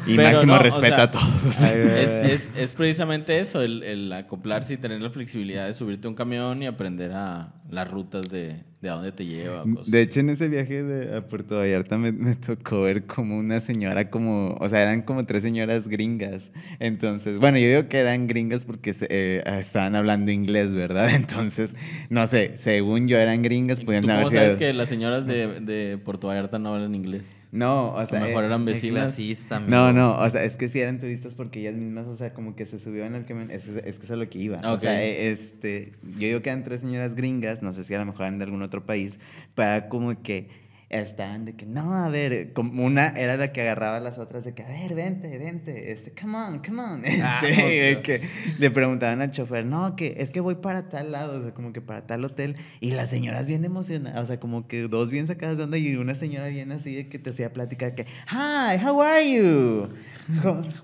y 0.08 0.16
Pero 0.16 0.32
máximo 0.32 0.54
no, 0.54 0.60
o 0.60 0.64
respeto 0.64 0.96
sea, 0.96 1.04
a 1.04 1.12
todos. 1.12 1.62
Ay, 1.62 1.82
güey. 1.84 1.90
Es, 2.00 2.10
es, 2.32 2.52
es 2.56 2.74
precisamente 2.74 3.38
eso, 3.40 3.62
el, 3.62 3.84
el 3.84 4.14
acoplarse 4.14 4.76
y 4.76 4.78
tener 4.78 5.02
la 5.02 5.10
flexibilidad 5.10 5.68
de 5.68 5.74
subirte 5.74 6.08
a 6.08 6.10
un 6.10 6.16
camión 6.16 6.64
y 6.64 6.66
aprender 6.66 7.12
a 7.12 7.52
las 7.70 7.92
rutas 7.92 8.30
de, 8.30 8.64
de 8.82 8.90
a 8.90 8.94
dónde 8.94 9.12
te 9.12 9.26
lleva. 9.26 9.64
cosas 9.64 9.92
De 9.92 10.00
así. 10.02 10.10
hecho, 10.10 10.20
en 10.22 10.30
ese 10.30 10.48
viaje 10.48 10.84
de, 10.84 11.18
a 11.18 11.28
Puerto 11.28 11.58
Vallarta 11.58 11.98
me, 11.98 12.12
me 12.14 12.36
tocó 12.36 12.82
ver 12.84 13.06
como 13.06 13.38
una 13.38 13.60
señora, 13.60 14.10
como, 14.10 14.56
o 14.60 14.70
sea, 14.70 14.82
eran 14.82 15.02
como 15.02 15.26
tres 15.26 15.44
señoras 15.44 15.88
gringas. 15.90 16.52
Entonces, 16.80 17.40
bueno, 17.40 17.58
yo 17.58 17.68
digo 17.68 17.90
que 17.90 17.98
eran 18.00 18.28
gringas 18.28 18.64
porque 18.66 18.94
se- 18.94 19.08
eh, 19.10 19.44
estaban 19.60 19.96
hablando 19.96 20.32
inglés, 20.32 20.76
¿verdad? 20.76 21.10
Entonces, 21.16 21.76
no 22.10 22.26
sé, 22.28 22.54
según 22.56 23.08
yo 23.08 23.18
eran 23.18 23.42
gringas, 23.42 23.80
¿Tú 23.80 23.86
podían 23.86 24.04
cómo 24.04 24.28
sabes 24.30 24.46
sido- 24.52 24.58
que 24.58 24.74
las 24.74 24.88
señoras 24.90 25.26
de, 25.28 25.60
de 25.60 25.98
Puerto 25.98 26.28
Vallarta 26.28 26.58
no 26.60 26.74
hablan 26.74 26.96
inglés? 26.96 27.26
No, 27.52 27.90
o 27.94 27.98
A 27.98 28.06
sea... 28.06 28.20
lo 28.20 28.28
mejor 28.28 28.44
eh, 28.44 28.48
eran 28.48 28.66
vecinas. 28.66 29.16
amigo. 29.52 29.72
No, 29.72 29.92
no, 29.92 30.18
o 30.20 30.30
sea, 30.30 30.44
es 30.44 30.56
que 30.56 30.70
sí 30.70 30.80
eran 30.80 31.00
turistas 31.00 31.34
porque 31.34 31.60
ellas 31.62 31.76
mismas, 31.76 32.06
o 32.08 32.16
sea, 32.16 32.34
como 32.34 32.56
que 32.56 32.66
se 32.66 32.78
subían 32.80 33.16
al 33.16 33.26
camión, 33.26 33.50
es, 33.50 33.68
es 33.68 33.98
que 33.98 34.04
eso 34.06 34.14
es 34.14 34.20
lo 34.20 34.30
que 34.30 34.38
iba. 34.38 34.60
O 34.64 34.76
Ok. 34.76 34.82
sea, 34.82 35.04
eh, 35.04 35.32
este, 35.32 35.94
yo 36.04 36.28
digo 36.28 36.42
que 36.42 36.50
eran 36.50 36.64
tres 36.64 36.82
señoras 36.82 37.16
gringas, 37.16 37.62
no 37.64 37.74
sé 37.74 37.84
si 37.84 37.94
a 37.96 38.00
lo 38.00 38.06
mejor 38.06 38.22
eran 38.28 38.38
de 38.38 38.46
algún 38.46 38.62
otro 38.62 38.86
país, 38.86 39.20
para 39.56 39.90
como 39.90 40.22
que 40.22 40.48
estaban 40.90 41.46
de 41.46 41.54
que, 41.56 41.66
no, 41.68 41.94
a 41.94 42.10
ver, 42.10 42.52
como 42.54 42.84
una 42.84 43.10
era 43.10 43.38
la 43.38 43.52
que 43.52 43.62
agarraba 43.62 43.98
a 43.98 44.00
las 44.00 44.18
otras 44.18 44.44
de 44.44 44.54
que, 44.56 44.64
a 44.64 44.68
ver, 44.70 44.96
vente, 44.96 45.38
vente, 45.38 45.92
este, 45.92 46.12
come 46.20 46.36
on, 46.38 46.60
come 46.64 46.82
on. 46.82 47.04
Ah, 47.22 47.42
Este, 47.44 47.96
ok. 47.96 47.98
de 47.98 48.02
que 48.02 48.22
le 48.58 48.72
preguntaban 48.72 49.22
al 49.22 49.30
chofer, 49.30 49.66
no, 49.66 49.96
que 49.96 50.16
es 50.18 50.32
que 50.32 50.40
voy 50.40 50.56
para 50.56 50.90
tal 50.90 51.12
lado, 51.12 51.40
o 51.40 51.44
sea, 51.44 51.54
como 51.54 51.74
que 51.74 51.82
para 51.82 52.08
tal 52.08 52.26
hotel, 52.26 52.56
y 52.80 52.92
las 52.92 53.10
señoras 53.10 53.48
bien 53.48 53.64
emocionadas, 53.66 54.20
o 54.22 54.26
sea, 54.26 54.40
como 54.40 54.68
que 54.68 54.84
dos 54.88 55.12
bien 55.12 55.28
sacadas 55.28 55.58
de 55.58 55.64
onda 55.66 55.78
y 55.78 55.96
una 55.96 56.16
señora 56.16 56.48
bien 56.48 56.72
así 56.72 56.96
de 56.96 57.08
que 57.08 57.20
te 57.20 57.30
hacía 57.30 57.54
plática 57.54 57.94
que, 57.94 58.04
hi, 58.32 58.84
how 58.84 59.02
are 59.02 59.32
you? 59.32 59.90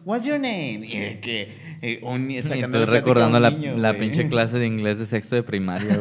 What's 0.06 0.26
your 0.26 0.39
name? 0.39 0.82
Y 0.86 0.99
de 0.99 1.20
que 1.20 1.53
eh, 1.82 1.99
un, 2.03 2.30
Y 2.32 2.41
sacando 2.41 2.80
estoy 2.82 2.86
recordando 2.86 3.38
un 3.38 3.43
la, 3.43 3.51
niño, 3.51 3.78
la 3.78 3.89
güey. 3.91 4.01
pinche 4.01 4.28
clase 4.28 4.58
de 4.60 4.66
inglés 4.66 4.99
de 4.99 5.06
sexto 5.06 5.36
de 5.36 5.43
primaria, 5.43 5.97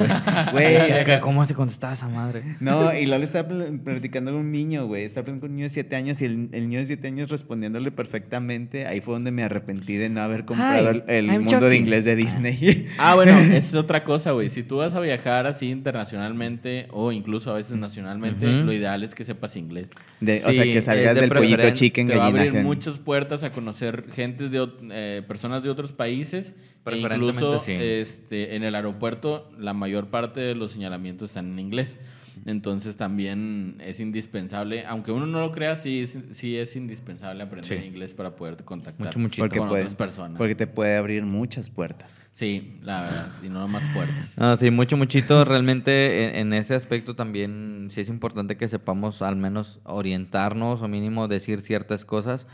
güey. 0.52 1.20
¿Cómo 1.20 1.44
se 1.44 1.54
contestaba 1.54 1.92
esa 1.94 2.08
madre? 2.08 2.42
No, 2.60 2.92
y 2.94 3.06
luego 3.06 3.18
le 3.20 3.24
estaba 3.24 3.48
platicando 3.94 4.32
con 4.32 4.40
un 4.40 4.52
niño, 4.52 4.86
güey. 4.86 5.04
Estaba 5.04 5.24
platicando 5.24 5.40
con 5.42 5.50
un 5.50 5.56
niño 5.56 5.66
de 5.66 5.70
7 5.74 5.96
años 5.96 6.20
y 6.20 6.24
el, 6.26 6.48
el 6.52 6.68
niño 6.68 6.78
de 6.80 6.86
7 6.86 7.08
años 7.08 7.28
respondiéndole 7.30 7.90
perfectamente. 7.90 8.86
Ahí 8.86 9.00
fue 9.00 9.14
donde 9.14 9.30
me 9.30 9.42
arrepentí 9.42 9.94
de 9.96 10.08
no 10.08 10.20
haber 10.20 10.44
comprado 10.44 10.90
el, 10.90 11.04
el 11.08 11.26
I'm 11.26 11.42
mundo 11.44 11.56
de 11.60 11.66
joking. 11.66 11.80
inglés 11.82 12.04
de 12.04 12.16
Disney. 12.16 12.88
Ah, 12.98 13.14
bueno, 13.14 13.32
esa 13.38 13.56
es 13.56 13.74
otra 13.74 14.04
cosa, 14.04 14.32
güey. 14.32 14.48
Si 14.48 14.62
tú 14.62 14.76
vas 14.76 14.94
a 14.94 15.00
viajar 15.00 15.46
así 15.46 15.70
internacionalmente 15.70 16.86
o 16.90 17.12
incluso 17.12 17.50
a 17.50 17.54
veces 17.54 17.76
nacionalmente, 17.76 18.46
Ujú. 18.46 18.66
lo 18.66 18.72
ideal 18.72 19.02
es 19.02 19.14
que 19.14 19.24
sepas 19.24 19.56
inglés. 19.56 19.90
De- 20.20 20.42
o 20.44 20.48
Sí, 20.50 20.54
sea, 20.54 20.64
que 20.64 20.80
salgas 20.82 21.14
de 21.14 21.22
del 21.22 21.30
pollito 21.30 21.70
chicken 21.70 22.06
te 22.08 22.16
va 22.16 22.24
a 22.24 22.28
abrir 22.28 22.52
gen. 22.52 22.64
muchas 22.64 22.98
puertas 22.98 23.42
a 23.42 23.52
conocer 23.52 24.04
gentes 24.12 24.50
de 24.50 24.68
eh, 24.90 25.22
personas 25.26 25.62
de 25.62 25.70
otros 25.70 25.92
países 25.92 26.54
e 26.86 26.96
incluso 26.98 27.58
sí. 27.60 27.72
este, 27.72 28.56
en 28.56 28.62
el 28.62 28.74
aeropuerto 28.74 29.50
la 29.58 29.72
mayor 29.72 30.08
parte 30.08 30.40
de 30.40 30.54
los 30.54 30.72
señalamientos 30.72 31.30
están 31.30 31.52
en 31.52 31.58
inglés 31.58 31.98
entonces 32.46 32.96
también 32.96 33.76
es 33.80 34.00
indispensable 34.00 34.84
aunque 34.86 35.12
uno 35.12 35.26
no 35.26 35.40
lo 35.40 35.50
crea 35.52 35.76
sí 35.76 36.02
es, 36.02 36.18
sí 36.32 36.56
es 36.58 36.76
indispensable 36.76 37.42
aprender 37.42 37.80
Sí. 37.80 37.86
inglés 37.86 38.12
para 38.14 38.36
poder 38.36 38.62
contactar 38.64 39.06
Mucho, 39.16 39.18
con 39.48 39.48
puede, 39.68 39.80
otras 39.82 39.94
personas 39.94 40.36
porque 40.38 40.54
te 40.54 40.66
puede 40.66 40.96
abrir 40.96 41.22
muchas 41.24 41.70
puertas. 41.70 42.20
sí 42.32 42.78
la 42.82 43.02
verdad 43.02 43.28
y 43.42 43.48
no 43.48 43.66
más 43.68 43.86
puertas 43.94 44.36
No, 44.36 44.56
sí, 44.56 44.70
mucho, 44.70 44.96
muchito. 44.96 45.44
Realmente 45.44 46.28
en, 46.28 46.36
en 46.36 46.52
ese 46.52 46.74
aspecto 46.74 47.14
también 47.16 47.88
sí 47.90 48.00
es 48.02 48.08
importante 48.08 48.56
que 48.56 48.68
sepamos 48.68 49.22
al 49.22 49.36
menos 49.36 49.80
orientarnos 49.84 50.82
o 50.82 50.88
mínimo 50.88 51.28
decir 51.28 51.60
ciertas 51.62 52.04
cosas, 52.04 52.46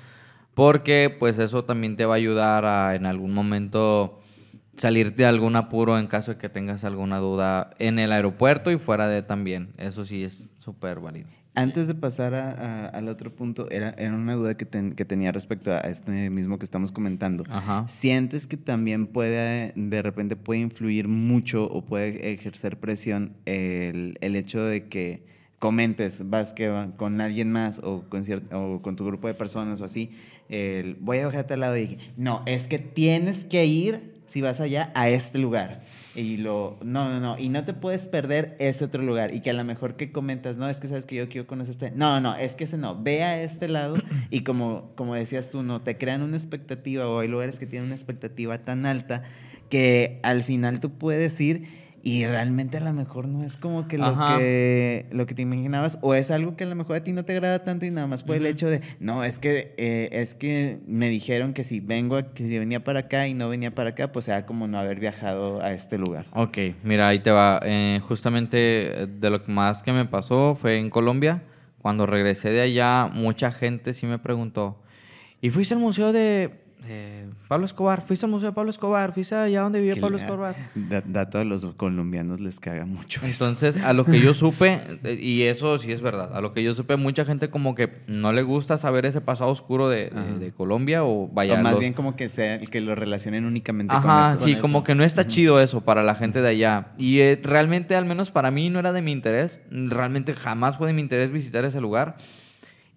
porque 0.55 1.15
pues 1.19 1.39
eso 1.39 1.65
también 1.65 1.97
te 1.97 2.05
va 2.05 2.15
a 2.15 2.17
ayudar 2.17 2.65
a 2.65 2.95
en 2.95 3.07
algún 3.07 3.33
momento 3.33 4.21
salir 4.77 5.15
de 5.15 5.27
algún 5.27 5.57
apuro 5.57 5.99
en 5.99 6.07
caso 6.07 6.33
de 6.33 6.39
que 6.39 6.49
tengas 6.49 6.85
alguna 6.85 7.19
duda 7.19 7.71
en 7.79 7.99
el 7.99 8.13
aeropuerto 8.13 8.71
y 8.71 8.79
fuera 8.79 9.09
de 9.09 9.23
también. 9.23 9.73
Eso 9.79 10.05
sí 10.05 10.23
es 10.25 10.51
súper 10.59 11.01
válido. 11.01 11.29
Antes 11.57 11.89
de 11.89 11.97
pasar 11.97 12.33
a- 12.35 12.53
a- 12.53 12.87
al 12.87 13.09
otro 13.09 13.35
punto, 13.35 13.69
era, 13.71 13.91
era 13.99 14.15
una 14.15 14.35
duda 14.35 14.57
que, 14.57 14.65
ten- 14.65 14.93
que 14.95 15.05
tenía 15.05 15.33
respecto 15.33 15.73
a 15.73 15.81
este 15.81 16.31
mismo 16.31 16.59
que 16.59 16.65
estamos 16.65 16.93
comentando. 16.93 17.45
Ajá. 17.51 17.87
¿Sientes 17.89 18.47
que 18.47 18.57
también 18.57 19.09
puede, 19.09 19.73
de 19.75 20.01
repente 20.03 20.37
puede 20.37 20.61
influir 20.61 21.09
mucho 21.09 21.65
o 21.65 21.85
puede 21.85 22.33
ejercer 22.33 22.79
presión 22.79 23.35
el, 23.47 24.17
el 24.21 24.37
hecho 24.37 24.63
de 24.63 24.87
que 24.89 25.27
comentes, 25.59 26.23
vas 26.31 26.53
que 26.55 26.69
va 26.69 26.97
con 26.97 27.21
alguien 27.21 27.51
más 27.53 27.81
o 27.81 28.05
con, 28.09 28.25
o 28.53 28.81
con 28.81 28.97
tu 28.97 29.05
grupo 29.05 29.27
de 29.29 29.35
personas 29.35 29.81
o 29.81 29.85
así, 29.85 30.13
el, 30.49 30.95
voy 31.01 31.19
a 31.19 31.27
bajarte 31.27 31.55
al 31.55 31.61
lado 31.61 31.77
y 31.77 31.99
no, 32.17 32.43
es 32.47 32.67
que 32.69 32.79
tienes 32.79 33.45
que 33.45 33.67
ir, 33.67 34.15
si 34.31 34.41
vas 34.41 34.61
allá, 34.61 34.93
a 34.95 35.09
este 35.09 35.39
lugar. 35.39 35.81
Y 36.15 36.37
lo, 36.37 36.79
no, 36.83 37.09
no, 37.09 37.19
no, 37.19 37.39
y 37.39 37.49
no 37.49 37.65
te 37.65 37.75
puedes 37.75 38.07
perder 38.07 38.57
ese 38.61 38.85
otro 38.85 39.03
lugar. 39.03 39.35
Y 39.35 39.41
que 39.41 39.51
a 39.51 39.53
lo 39.53 39.65
mejor 39.65 39.97
que 39.97 40.13
comentas, 40.13 40.57
no, 40.57 40.69
es 40.69 40.79
que 40.79 40.87
sabes 40.87 41.05
que 41.05 41.17
yo 41.17 41.29
quiero 41.29 41.49
conocer 41.49 41.73
este. 41.73 41.91
No, 41.91 42.21
no, 42.21 42.37
es 42.37 42.55
que 42.55 42.65
ese 42.65 42.79
no. 42.79 43.01
Ve 43.01 43.25
a 43.25 43.43
este 43.43 43.67
lado 43.67 43.97
y 44.31 44.43
como, 44.43 44.93
como 44.95 45.17
decías 45.17 45.51
tú, 45.51 45.65
no, 45.65 45.83
te 45.83 45.99
crean 45.99 46.23
una 46.23 46.37
expectativa 46.37 47.09
o 47.09 47.19
hay 47.19 47.27
lugares 47.27 47.59
que 47.59 47.67
tienen 47.67 47.87
una 47.87 47.97
expectativa 47.97 48.59
tan 48.59 48.87
alta 48.87 49.25
que 49.69 50.21
al 50.23 50.45
final 50.45 50.79
tú 50.79 50.93
puedes 50.93 51.41
ir 51.41 51.80
y 52.03 52.25
realmente 52.25 52.79
a 52.79 52.81
lo 52.81 52.93
mejor 52.93 53.29
no 53.29 53.45
es 53.45 53.57
como 53.57 53.87
que 53.87 53.99
lo, 53.99 54.19
que 54.27 55.07
lo 55.11 55.27
que 55.27 55.35
te 55.35 55.43
imaginabas 55.43 55.99
o 56.01 56.15
es 56.15 56.31
algo 56.31 56.57
que 56.57 56.65
a 56.65 56.67
lo 56.67 56.75
mejor 56.75 56.97
a 56.97 57.05
ti 57.05 57.13
no 57.13 57.25
te 57.25 57.33
agrada 57.33 57.63
tanto 57.65 57.85
y 57.85 57.91
nada 57.91 58.07
más 58.07 58.23
por 58.23 58.37
el 58.37 58.47
hecho 58.47 58.69
de, 58.69 58.81
no, 59.01 59.23
es 59.25 59.39
que, 59.39 59.75
eh, 59.77 60.09
es 60.13 60.35
que 60.35 60.79
me 60.87 61.09
dijeron 61.09 61.53
que 61.53 61.65
si 61.65 61.81
vengo, 61.81 62.19
que 62.35 62.49
si 62.49 62.59
venía 62.59 62.83
para 62.83 63.01
acá 63.01 63.29
y 63.29 63.35
no 63.35 63.49
venía 63.49 63.75
para 63.75 63.91
acá, 63.91 64.13
pues 64.13 64.29
era 64.29 64.47
como 64.47 64.67
no 64.67 64.79
haber 64.79 64.99
viajado 64.99 65.63
a 65.63 65.73
este 65.73 65.99
lugar. 65.99 66.27
Ok, 66.33 66.59
mira, 66.83 67.09
ahí 67.09 67.21
te 67.21 67.31
va. 67.31 67.61
Eh, 67.65 68.01
justamente 68.03 69.03
eh, 69.03 69.07
de 69.07 69.31
lo 69.31 69.43
que 69.43 69.53
más 69.53 69.83
que 69.83 69.93
me 69.93 70.07
pasó 70.07 70.55
fue 70.55 70.79
en 70.79 70.91
Colombia. 70.91 71.43
Cuando 71.79 72.07
regresé 72.07 72.51
de 72.51 72.61
allá, 72.61 73.11
mucha 73.13 73.53
gente 73.53 73.95
sí 73.95 74.07
me 74.07 74.19
preguntó, 74.19 74.83
¿y 75.41 75.51
fuiste 75.51 75.75
al 75.75 75.81
museo 75.81 76.13
de, 76.13 76.60
Pablo 77.49 77.67
Escobar? 77.67 78.03
¿Fuiste 78.03 78.27
al 78.27 78.33
museo 78.33 78.49
de 78.51 78.55
Pablo 78.55 78.71
Escobar? 78.71 79.13
¿Fuiste 79.13 79.35
allá 79.35 79.63
donde 79.63 79.81
Que 79.95 80.01
Pablo 80.01 80.17
Escobar? 80.17 80.57
Da- 80.75 81.03
Dato 81.07 81.39
a 81.39 81.45
los 81.45 81.65
colombianos 81.77 82.41
les 82.41 82.59
caga 82.61 82.87
mucho. 82.87 83.21
eso. 83.25 83.45
Entonces, 83.45 83.77
a 83.83 83.93
lo 83.93 84.05
que 84.05 84.21
yo 84.21 84.35
supe, 84.35 84.81
eh, 85.05 85.19
y 85.21 85.43
eso 85.43 85.79
sí 85.79 85.93
es 85.93 86.01
verdad, 86.01 86.37
a 86.37 86.41
lo 86.41 86.53
que 86.53 86.63
yo 86.63 86.73
supe, 86.75 86.97
mucha 86.97 87.25
gente 87.25 87.51
como 87.51 87.75
que 87.75 88.03
no 88.07 88.33
le 88.33 88.43
gusta 88.43 88.79
saber 88.79 89.07
ese 89.07 89.21
pasado 89.21 89.51
oscuro 89.51 89.89
de, 89.89 90.11
de- 90.11 90.19
Ajá. 90.19 90.39
de 90.39 90.53
Colombia 90.53 91.05
o 91.05 91.29
vaya... 91.29 91.55
o 91.61 91.63
más 91.63 91.73
los- 91.73 91.81
bien 91.81 91.93
como 91.93 92.17
que 92.17 92.29
sea 92.29 92.59
que 92.61 92.81
lo 92.81 92.95
relacionen 92.95 93.45
únicamente 93.45 93.95
con 93.95 94.11
Ajá, 94.11 94.35
eso. 94.35 94.45
sí, 94.45 94.53
con 94.55 94.63
como 94.63 94.85
que 94.85 94.95
no 94.95 95.05
está 95.05 95.27
chido 95.27 95.61
eso 95.61 95.81
para 95.83 96.03
la 96.03 96.15
gente 96.15 96.41
de 96.43 96.49
allá. 96.49 96.89
Y 96.99 97.21
eh, 97.21 97.39
realmente, 97.43 97.95
al 97.97 98.05
menos 98.05 98.31
para 98.31 98.51
mí, 98.51 98.71
no 98.71 98.79
era 98.79 98.93
de 98.93 99.03
mi 99.03 99.13
interés. 99.13 99.61
Realmente 99.71 100.35
jamás 100.35 100.77
fue 100.79 100.87
de 100.87 100.93
mi 100.93 101.03
interés 101.03 101.31
visitar 101.31 101.65
ese 101.65 101.81
lugar. 101.81 102.17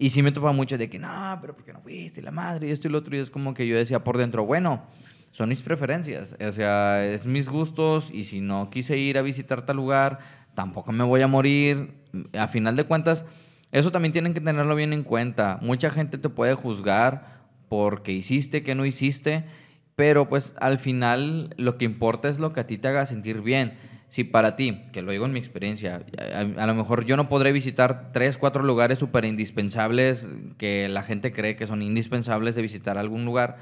Y 0.03 0.09
sí 0.09 0.21
me 0.21 0.33
topa 0.33 0.51
mucho 0.51 0.77
de 0.77 0.89
que, 0.89 0.99
no, 0.99 1.37
pero 1.39 1.55
¿por 1.55 1.63
qué 1.63 1.71
no 1.71 1.79
fuiste? 1.79 2.21
La 2.21 2.29
madre, 2.29 2.67
y 2.67 2.71
esto 2.71 2.89
y 2.89 2.91
lo 2.91 2.97
otro. 2.97 3.15
Y 3.15 3.19
es 3.19 3.29
como 3.29 3.53
que 3.53 3.65
yo 3.65 3.77
decía 3.77 4.03
por 4.03 4.17
dentro, 4.17 4.45
bueno, 4.45 4.83
son 5.31 5.47
mis 5.47 5.61
preferencias. 5.61 6.35
O 6.45 6.51
sea, 6.51 7.05
es 7.05 7.25
mis 7.25 7.47
gustos. 7.47 8.09
Y 8.11 8.25
si 8.25 8.41
no 8.41 8.69
quise 8.69 8.97
ir 8.97 9.17
a 9.17 9.21
visitar 9.21 9.65
tal 9.65 9.77
lugar, 9.77 10.19
tampoco 10.55 10.91
me 10.91 11.05
voy 11.05 11.21
a 11.21 11.27
morir. 11.27 11.93
A 12.37 12.49
final 12.49 12.75
de 12.75 12.83
cuentas, 12.83 13.23
eso 13.71 13.93
también 13.93 14.11
tienen 14.11 14.33
que 14.33 14.41
tenerlo 14.41 14.75
bien 14.75 14.91
en 14.91 15.03
cuenta. 15.03 15.57
Mucha 15.61 15.89
gente 15.89 16.17
te 16.17 16.27
puede 16.27 16.53
juzgar 16.53 17.39
porque 17.69 18.11
hiciste, 18.11 18.61
que 18.61 18.75
no 18.75 18.85
hiciste. 18.85 19.45
Pero 19.95 20.27
pues 20.27 20.53
al 20.59 20.79
final 20.79 21.53
lo 21.55 21.77
que 21.77 21.85
importa 21.85 22.27
es 22.27 22.39
lo 22.39 22.51
que 22.51 22.59
a 22.59 22.67
ti 22.67 22.77
te 22.77 22.89
haga 22.89 23.05
sentir 23.05 23.39
bien. 23.39 23.77
Si 24.13 24.23
para 24.23 24.55
ti, 24.55 24.79
que 24.91 25.01
lo 25.01 25.11
digo 25.11 25.25
en 25.25 25.33
mi 25.33 25.39
experiencia, 25.39 26.01
a, 26.35 26.61
a 26.61 26.67
lo 26.67 26.75
mejor 26.75 27.03
yo 27.03 27.17
no 27.17 27.27
podré 27.27 27.51
visitar 27.51 28.11
tres, 28.13 28.37
cuatro 28.37 28.61
lugares 28.61 28.99
súper 28.99 29.25
indispensables 29.25 30.29
que 30.59 30.87
la 30.87 31.01
gente 31.01 31.31
cree 31.31 31.55
que 31.55 31.65
son 31.65 31.81
indispensables 31.81 32.53
de 32.53 32.61
visitar 32.61 32.99
algún 32.99 33.25
lugar. 33.25 33.57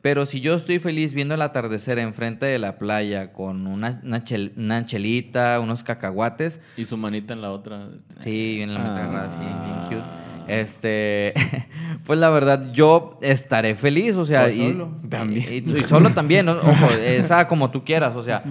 Pero 0.00 0.24
si 0.24 0.40
yo 0.40 0.54
estoy 0.54 0.78
feliz 0.78 1.12
viendo 1.12 1.34
el 1.34 1.42
atardecer 1.42 1.98
enfrente 1.98 2.46
de 2.46 2.58
la 2.58 2.78
playa 2.78 3.34
con 3.34 3.66
una, 3.66 4.00
una, 4.02 4.24
chel- 4.24 4.52
una 4.56 4.86
chelita, 4.86 5.60
unos 5.60 5.82
cacahuates, 5.82 6.58
y 6.78 6.86
su 6.86 6.96
manita 6.96 7.34
en 7.34 7.42
la 7.42 7.50
otra 7.50 7.88
sí, 8.20 8.62
en 8.62 8.72
la 8.72 8.80
meta 8.80 8.96
agarrada, 8.96 9.30
sí, 9.30 9.40
bien 9.40 9.52
Ah. 9.52 9.86
cute. 9.90 10.22
Este, 10.48 11.34
pues 12.06 12.18
la 12.18 12.30
verdad, 12.30 12.72
yo 12.72 13.18
estaré 13.20 13.74
feliz, 13.74 14.14
o 14.16 14.24
sea, 14.24 14.44
O 14.44 14.48
y, 14.48 14.56
solo, 14.72 14.90
también. 15.10 15.46
y- 15.66 15.70
y 15.78 15.84
solo 15.84 16.10
también, 16.10 16.46
¿no? 16.46 16.52
ojo, 16.52 16.90
esa 17.06 17.46
como 17.46 17.70
tú 17.70 17.84
quieras, 17.84 18.16
o 18.16 18.22
sea, 18.22 18.42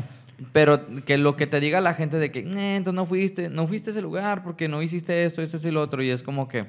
pero 0.51 0.85
que 1.05 1.17
lo 1.17 1.35
que 1.35 1.47
te 1.47 1.59
diga 1.59 1.81
la 1.81 1.93
gente 1.93 2.17
de 2.17 2.31
que, 2.31 2.39
"Eh, 2.39 2.75
entonces 2.75 2.95
no 2.95 3.05
fuiste, 3.05 3.49
no 3.49 3.67
fuiste 3.67 3.89
a 3.89 3.93
ese 3.93 4.01
lugar 4.01 4.43
porque 4.43 4.67
no 4.67 4.81
hiciste 4.81 5.25
esto, 5.25 5.41
esto 5.41 5.59
y 5.67 5.71
lo 5.71 5.81
otro, 5.81 6.01
y 6.03 6.09
es 6.09 6.23
como 6.23 6.47
que, 6.47 6.65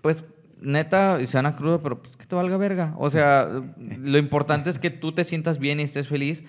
pues, 0.00 0.24
neta, 0.60 1.18
y 1.20 1.26
sana 1.26 1.54
crudo, 1.56 1.82
pero 1.82 2.02
pues 2.02 2.16
que 2.16 2.26
te 2.26 2.34
valga 2.36 2.56
verga. 2.56 2.94
O 2.98 3.10
sea, 3.10 3.48
lo 3.98 4.18
importante 4.18 4.70
es 4.70 4.78
que 4.78 4.90
tú 4.90 5.12
te 5.12 5.24
sientas 5.24 5.58
bien 5.58 5.80
y 5.80 5.84
estés 5.84 6.08
feliz, 6.08 6.44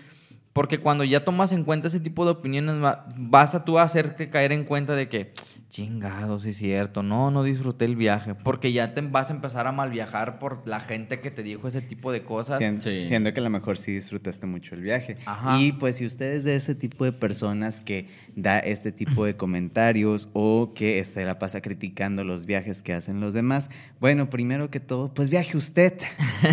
porque 0.54 0.80
cuando 0.80 1.04
ya 1.04 1.24
tomas 1.24 1.52
en 1.52 1.64
cuenta 1.64 1.88
ese 1.88 2.00
tipo 2.00 2.26
de 2.26 2.32
opiniones, 2.32 2.82
va- 2.84 3.06
vas 3.16 3.54
a 3.56 3.64
tú 3.66 3.78
a 3.80 3.84
hacerte 3.84 4.30
caer 4.30 4.52
en 4.52 4.64
cuenta 4.64 4.96
de 4.96 5.08
que, 5.10 5.34
chingado, 5.70 6.40
sí 6.40 6.52
es 6.52 6.58
cierto, 6.58 7.04
no, 7.04 7.30
no 7.30 7.44
disfruté 7.44 7.86
el 7.86 7.96
viaje, 7.96 8.36
porque 8.36 8.72
ya 8.72 8.94
te 8.94 9.02
vas 9.02 9.30
a 9.30 9.34
empezar 9.34 9.68
a 9.68 9.72
mal 9.72 9.92
viajar 9.92 10.40
por 10.40 10.66
la 10.66 10.80
gente 10.80 11.20
que 11.20 11.30
te 11.30 11.44
dijo 11.44 11.68
ese 11.68 11.82
tipo 11.82 12.12
de 12.12 12.24
cosas. 12.24 12.60
Sí. 12.80 13.06
Siendo 13.08 13.34
que 13.34 13.40
a 13.40 13.44
lo 13.44 13.50
mejor 13.50 13.78
sí 13.78 13.94
disfrutaste 13.94 14.48
mucho 14.48 14.76
el 14.76 14.82
viaje. 14.82 15.18
Ajá. 15.26 15.60
Y 15.60 15.74
pues 15.74 15.98
si 15.98 16.06
usted 16.06 16.34
es 16.34 16.44
de 16.44 16.56
ese 16.56 16.74
tipo 16.74 17.06
de 17.06 17.12
personas 17.12 17.82
que 17.82 18.08
da 18.36 18.60
este 18.60 18.92
tipo 18.92 19.26
de 19.26 19.36
comentarios 19.36 20.30
o 20.34 20.74
que 20.74 21.00
este, 21.00 21.26
la 21.26 21.40
pasa 21.40 21.62
criticando 21.62 22.24
los 22.24 22.46
viajes 22.46 22.82
que 22.82 22.94
hacen 22.94 23.20
los 23.20 23.34
demás, 23.34 23.70
bueno, 24.00 24.30
primero 24.30 24.70
que 24.70 24.80
todo, 24.80 25.14
pues 25.14 25.30
viaje 25.30 25.58
usted 25.58 25.94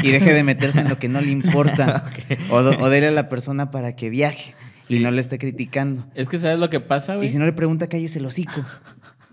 y 0.02 0.10
deje 0.10 0.32
de 0.32 0.42
meterse 0.42 0.80
en 0.80 0.88
lo 0.88 0.98
que 0.98 1.08
no 1.08 1.20
le 1.20 1.30
importa. 1.30 2.10
o, 2.50 2.56
o 2.56 2.90
dele 2.90 3.08
a 3.08 3.12
la 3.12 3.28
persona 3.28 3.70
para 3.70 3.94
que 3.94 4.10
viaje 4.10 4.54
y 4.88 4.98
no 4.98 5.10
le 5.10 5.20
esté 5.20 5.38
criticando. 5.38 6.04
Es 6.14 6.28
que 6.28 6.38
¿sabes 6.38 6.58
lo 6.58 6.70
que 6.70 6.80
pasa, 6.80 7.14
Y 7.14 7.16
güey? 7.16 7.28
si 7.28 7.38
no 7.38 7.46
le 7.46 7.52
pregunta, 7.52 7.88
cállese 7.88 8.18
el 8.18 8.26
hocico. 8.26 8.64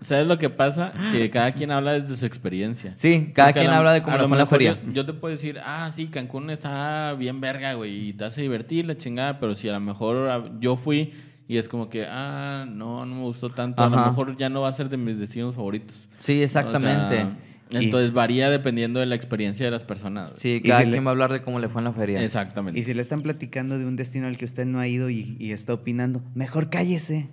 ¿Sabes 0.02 0.26
lo 0.26 0.38
que 0.38 0.50
pasa? 0.50 0.92
Que 1.12 1.30
cada 1.30 1.52
quien 1.52 1.70
habla 1.70 1.92
desde 1.92 2.16
su 2.16 2.26
experiencia. 2.26 2.94
Sí, 2.96 3.30
cada 3.34 3.48
Porque 3.48 3.60
quien 3.60 3.72
habla 3.72 3.92
de 3.92 4.02
cómo 4.02 4.16
lo 4.18 4.28
fue 4.28 4.38
la 4.38 4.46
feria. 4.46 4.78
Yo, 4.86 4.92
yo 4.92 5.06
te 5.06 5.12
puedo 5.12 5.32
decir, 5.32 5.58
ah, 5.64 5.90
sí, 5.92 6.08
Cancún 6.08 6.50
está 6.50 7.14
bien 7.14 7.40
verga, 7.40 7.74
güey, 7.74 8.08
y 8.08 8.12
te 8.12 8.24
hace 8.24 8.42
divertir 8.42 8.86
la 8.86 8.96
chingada, 8.96 9.38
pero 9.38 9.54
si 9.54 9.68
a 9.68 9.72
lo 9.72 9.80
mejor 9.80 10.28
ah, 10.28 10.44
yo 10.60 10.76
fui 10.76 11.12
y 11.48 11.56
es 11.56 11.68
como 11.68 11.88
que, 11.88 12.06
ah, 12.08 12.64
no, 12.68 13.04
no 13.04 13.14
me 13.14 13.22
gustó 13.22 13.50
tanto, 13.50 13.82
a 13.82 13.88
lo 13.88 13.96
mejor 13.96 14.36
ya 14.36 14.48
no 14.48 14.62
va 14.62 14.68
a 14.68 14.72
ser 14.72 14.88
de 14.88 14.96
mis 14.96 15.18
destinos 15.18 15.54
favoritos. 15.54 16.08
Sí, 16.20 16.42
exactamente. 16.42 17.16
O 17.16 17.30
sea, 17.30 17.36
entonces 17.80 18.12
varía 18.12 18.50
dependiendo 18.50 19.00
de 19.00 19.06
la 19.06 19.14
experiencia 19.14 19.64
de 19.64 19.70
las 19.70 19.84
personas. 19.84 20.34
sí, 20.36 20.60
cada 20.64 20.80
si 20.80 20.86
le- 20.86 20.92
quien 20.92 21.04
va 21.04 21.10
a 21.10 21.12
hablar 21.12 21.32
de 21.32 21.42
cómo 21.42 21.58
le 21.58 21.68
fue 21.68 21.80
en 21.80 21.84
la 21.84 21.92
feria. 21.92 22.22
Exactamente. 22.22 22.78
Y 22.78 22.82
si 22.82 22.94
le 22.94 23.02
están 23.02 23.22
platicando 23.22 23.78
de 23.78 23.86
un 23.86 23.96
destino 23.96 24.26
al 24.26 24.36
que 24.36 24.44
usted 24.44 24.64
no 24.66 24.78
ha 24.78 24.86
ido 24.88 25.08
y, 25.10 25.36
y 25.38 25.52
está 25.52 25.74
opinando, 25.74 26.22
mejor 26.34 26.70
cállese 26.70 27.30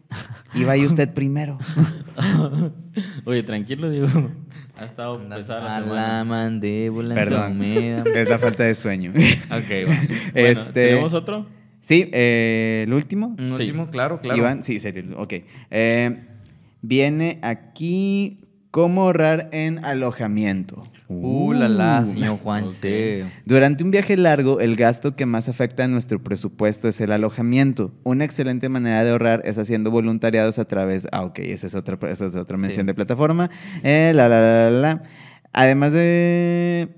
y 0.54 0.64
vaya 0.64 0.86
usted 0.88 1.14
primero. 1.14 1.58
Oye, 3.26 3.44
tranquilo, 3.44 3.90
Diego. 3.90 4.32
Ha 4.78 4.86
estado 4.86 5.20
pesada 5.28 5.60
la 5.62 5.76
A 5.76 5.80
la 5.80 5.86
semana. 5.86 6.24
mandíbula 6.24 7.14
Perdón. 7.16 7.62
Es 7.64 8.30
la 8.30 8.40
falta 8.40 8.64
de 8.64 8.76
sueño. 8.76 9.12
ok, 9.46 9.90
va. 9.90 9.98
Bueno, 10.34 10.60
este, 10.62 10.72
¿Tenemos 10.90 11.14
otro? 11.14 11.46
Sí, 11.82 12.10
eh, 12.14 12.84
el 12.88 12.94
último. 12.94 13.36
Sí. 13.38 13.44
último, 13.64 13.90
claro, 13.90 14.22
claro. 14.22 14.38
Iván, 14.38 14.64
sí, 14.64 14.80
serio, 14.80 15.04
ok. 15.18 15.34
Eh, 15.72 16.20
viene 16.82 17.40
aquí 17.42 18.40
cómo 18.72 19.03
ahorrar 19.03 19.49
en 19.51 19.84
alojamiento. 19.84 20.84
Uh, 21.07 21.53
la 21.53 21.67
la, 21.67 22.01
Uh. 22.03 22.07
señor 22.07 22.38
Juan 22.39 22.65
ok. 22.65 22.70
C. 22.72 23.26
Durante 23.45 23.84
un 23.84 23.91
viaje 23.91 24.15
largo, 24.15 24.59
el 24.59 24.76
gasto 24.76 25.15
que 25.15 25.26
más 25.26 25.49
afecta 25.49 25.84
a 25.86 25.88
nuestro 25.88 26.22
presupuesto 26.22 26.88
es 26.88 27.01
el 27.01 27.11
alojamiento. 27.11 27.91
Una 28.03 28.26
excelente 28.26 28.70
manera 28.70 29.03
de 29.03 29.09
ahorrar 29.09 29.41
es 29.45 29.57
haciendo 29.57 29.89
voluntariados 29.91 30.59
a 30.59 30.65
través... 30.65 31.07
Ah, 31.11 31.24
ok, 31.24 31.39
esa 31.39 31.65
es 31.67 31.76
otra, 31.76 31.97
esa 32.09 32.28
es 32.28 32.36
otra 32.36 32.57
mención 32.57 32.84
Sí. 32.84 32.88
de 32.88 32.93
plataforma. 32.93 33.49
Eh, 33.84 34.11
la, 34.13 34.30
la, 34.30 34.39
la, 34.41 34.70
la, 34.70 34.80
la. 34.80 35.01
Además 35.51 35.93
de... 35.93 36.89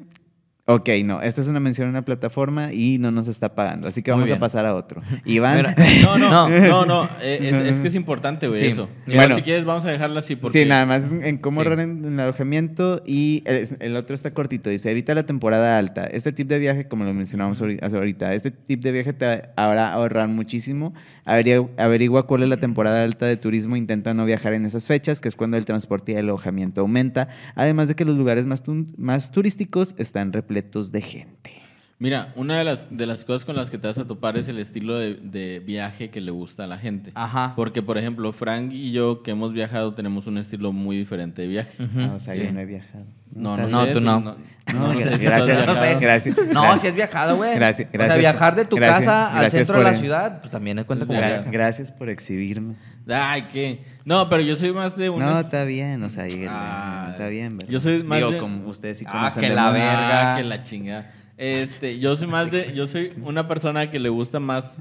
Ok, 0.73 0.89
no, 1.03 1.21
esta 1.21 1.41
es 1.41 1.47
una 1.47 1.59
mención 1.59 1.87
a 1.87 1.89
una 1.91 2.01
plataforma 2.03 2.73
y 2.73 2.97
no 2.97 3.11
nos 3.11 3.27
está 3.27 3.55
pagando, 3.55 3.87
así 3.87 4.01
que 4.03 4.11
Muy 4.11 4.21
vamos 4.21 4.35
a 4.35 4.39
pasar 4.39 4.65
a 4.65 4.75
otro. 4.75 5.01
Iván... 5.25 5.75
No, 6.03 6.17
no, 6.17 6.49
No. 6.49 6.59
no, 6.59 6.85
no. 6.85 7.09
eh, 7.21 7.39
es, 7.41 7.73
es 7.75 7.79
que 7.81 7.87
es 7.87 7.95
importante, 7.95 8.47
güey, 8.47 8.59
Sí. 8.59 8.67
eso. 8.67 8.89
Bueno. 9.07 9.35
si 9.35 9.41
quieres, 9.41 9.65
vamos 9.65 9.85
a 9.85 9.89
dejarla 9.91 10.19
así 10.19 10.35
porque. 10.35 10.63
Sí, 10.63 10.67
nada 10.67 10.85
más 10.85 11.11
en 11.11 11.37
cómo 11.37 11.61
ahorrar 11.61 11.79
en, 11.79 12.05
en 12.05 12.13
el 12.13 12.19
alojamiento 12.19 13.01
y 13.05 13.43
el, 13.45 13.67
el 13.79 13.95
otro 13.95 14.13
está 14.13 14.33
cortito. 14.33 14.69
Dice, 14.69 14.91
evita 14.91 15.13
la 15.15 15.23
temporada 15.23 15.77
alta. 15.77 16.05
Este 16.05 16.31
tip 16.31 16.47
de 16.47 16.59
viaje, 16.59 16.87
como 16.87 17.03
lo 17.03 17.13
mencionamos 17.13 17.61
ahorita, 17.61 18.33
este 18.33 18.51
tip 18.51 18.81
de 18.83 18.91
viaje 18.91 19.13
te 19.13 19.25
hará 19.55 19.91
ahorrar 19.93 20.27
muchísimo. 20.27 20.93
Averigua, 21.25 22.27
cuál 22.27 22.43
es 22.43 22.49
la 22.49 22.57
temporada 22.57 23.03
alta 23.03 23.25
de 23.25 23.37
turismo. 23.37 23.75
Intenta 23.75 24.13
no 24.13 24.25
viajar 24.25 24.53
en 24.53 24.65
esas 24.65 24.87
fechas, 24.87 25.21
que 25.21 25.27
es 25.27 25.35
cuando 25.35 25.57
el 25.57 25.65
transporte 25.65 26.11
y 26.11 26.15
el 26.15 26.25
alojamiento 26.25 26.81
aumenta. 26.81 27.29
Además 27.55 27.87
de 27.87 27.95
que 27.95 28.05
los 28.05 28.17
lugares 28.17 28.45
más 28.45 29.31
turísticos 29.31 29.95
están 29.97 30.33
repletos 30.33 30.91
de 30.91 31.01
gente. 31.01 31.60
Mira, 32.01 32.33
una 32.35 32.57
de 32.57 32.63
las, 32.63 32.87
de 32.89 33.05
las 33.05 33.23
cosas 33.25 33.45
con 33.45 33.55
las 33.55 33.69
que 33.69 33.77
te 33.77 33.85
vas 33.85 33.99
a 33.99 34.05
topar 34.05 34.35
es 34.35 34.47
el 34.47 34.57
estilo 34.57 34.97
de, 34.97 35.19
de 35.21 35.59
viaje 35.59 36.09
que 36.09 36.19
le 36.19 36.31
gusta 36.31 36.63
a 36.63 36.67
la 36.67 36.79
gente. 36.79 37.11
Ajá. 37.13 37.53
Porque, 37.55 37.83
por 37.83 37.99
ejemplo, 37.99 38.33
Frank 38.33 38.71
y 38.73 38.91
yo 38.91 39.21
que 39.21 39.29
hemos 39.29 39.53
viajado 39.53 39.93
tenemos 39.93 40.25
un 40.25 40.39
estilo 40.39 40.71
muy 40.73 40.97
diferente 40.97 41.43
de 41.43 41.47
viaje. 41.47 41.71
Ah, 41.97 42.13
o 42.15 42.19
sea, 42.19 42.33
sí. 42.33 42.41
yo 42.43 42.51
no 42.51 42.59
he 42.59 42.65
viajado. 42.65 43.05
No, 43.35 43.55
no, 43.55 43.67
No, 43.67 43.85
sé, 43.85 43.91
tú 43.93 44.01
no. 44.01 44.19
No, 44.19 44.35
No, 44.73 44.87
no 44.87 44.93
sé 44.93 44.99
gracias, 45.19 45.45
viajado. 45.45 45.99
gracias. 46.01 46.37
No, 46.37 46.61
gracias. 46.63 46.81
si 46.81 46.87
has 46.87 46.95
viajado, 46.95 47.37
güey. 47.37 47.53
Gracias, 47.53 47.87
O 47.87 47.91
sea, 47.91 47.99
gracias. 47.99 48.19
viajar 48.19 48.55
de 48.55 48.65
tu 48.65 48.75
Gracias, 48.77 48.99
casa 49.05 49.27
al 49.27 49.39
gracias 49.41 49.67
centro 49.67 49.83
de 49.85 49.91
la 49.91 49.97
ciudad, 49.99 50.41
pues 50.41 50.49
también 50.51 50.83
cuenta 50.85 51.05
como 51.05 51.19
Gracias, 51.19 51.41
viaje. 51.43 51.55
gracias 51.55 51.91
por 51.91 52.09
exhibirme. 52.09 52.73
Ay, 53.07 53.43
¿qué? 53.53 53.83
No, 54.05 54.27
pero 54.27 54.41
yo 54.41 54.55
soy 54.57 54.73
más 54.73 54.97
de 54.97 55.09
un... 55.11 55.19
No, 55.19 55.39
está 55.39 55.65
bien, 55.65 56.01
o 56.03 56.09
sea, 56.09 56.25
Ah, 56.49 57.09
está 57.11 57.27
bien. 57.27 57.57
¿verdad? 57.59 57.71
yo 57.71 57.79
soy 57.79 58.01
más 58.01 58.17
Digo, 58.17 58.31
de- 58.31 58.37
como 58.39 58.67
ustedes 58.69 58.97
sí 58.97 59.05
Ah, 59.07 59.11
conocen 59.11 59.41
que 59.41 59.47
del 59.49 59.55
la 59.55 59.69
verga. 59.71 60.33
Ah, 60.33 60.37
que 60.37 60.43
la 60.43 60.63
chinga. 60.63 61.11
Este, 61.41 61.97
yo 61.97 62.15
soy 62.15 62.27
más 62.27 62.51
de... 62.51 62.71
Yo 62.75 62.85
soy 62.85 63.13
una 63.23 63.47
persona 63.47 63.89
que 63.89 63.97
le 63.97 64.09
gusta 64.09 64.39
más... 64.39 64.79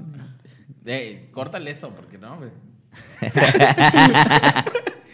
Eh, 0.85 1.29
córtale 1.31 1.71
eso, 1.71 1.89
porque 1.89 2.19
no, 2.19 2.37
güey. 2.37 2.51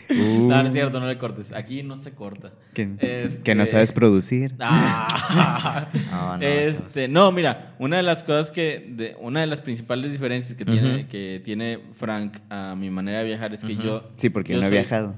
Uh, 0.10 0.48
No, 0.48 0.62
no 0.62 0.68
es 0.68 0.74
cierto, 0.74 1.00
no 1.00 1.08
le 1.08 1.18
cortes. 1.18 1.54
Aquí 1.54 1.84
no 1.84 1.96
se 1.96 2.12
corta. 2.14 2.52
que, 2.74 2.96
Este- 3.00 3.44
que 3.44 3.56
no 3.56 3.66
sabes 3.66 3.94
producir. 3.94 4.56
Ah. 4.60 5.90
No, 6.12 6.38
no, 6.38 6.44
este, 6.44 7.08
no, 7.08 7.32
mira, 7.32 7.76
una 7.80 7.98
de 7.98 8.04
las 8.04 8.24
cosas 8.24 8.52
que, 8.52 8.86
de, 8.90 9.16
una 9.20 9.42
de 9.42 9.48
las 9.48 9.62
principales 9.62 10.12
diferencias 10.12 10.54
que 10.56 10.66
tiene, 10.66 11.08
que 11.08 11.42
tiene 11.44 11.80
Frank 11.94 12.38
a 12.50 12.76
mi 12.76 12.90
manera 12.90 13.20
de 13.20 13.26
viajar 13.26 13.54
es 13.54 13.64
que 13.64 13.76
yo. 13.76 14.10
Sí, 14.18 14.30
porque 14.30 14.54
yo 14.54 14.60
no 14.60 14.68
he 14.68 14.72
viajado. 14.72 15.16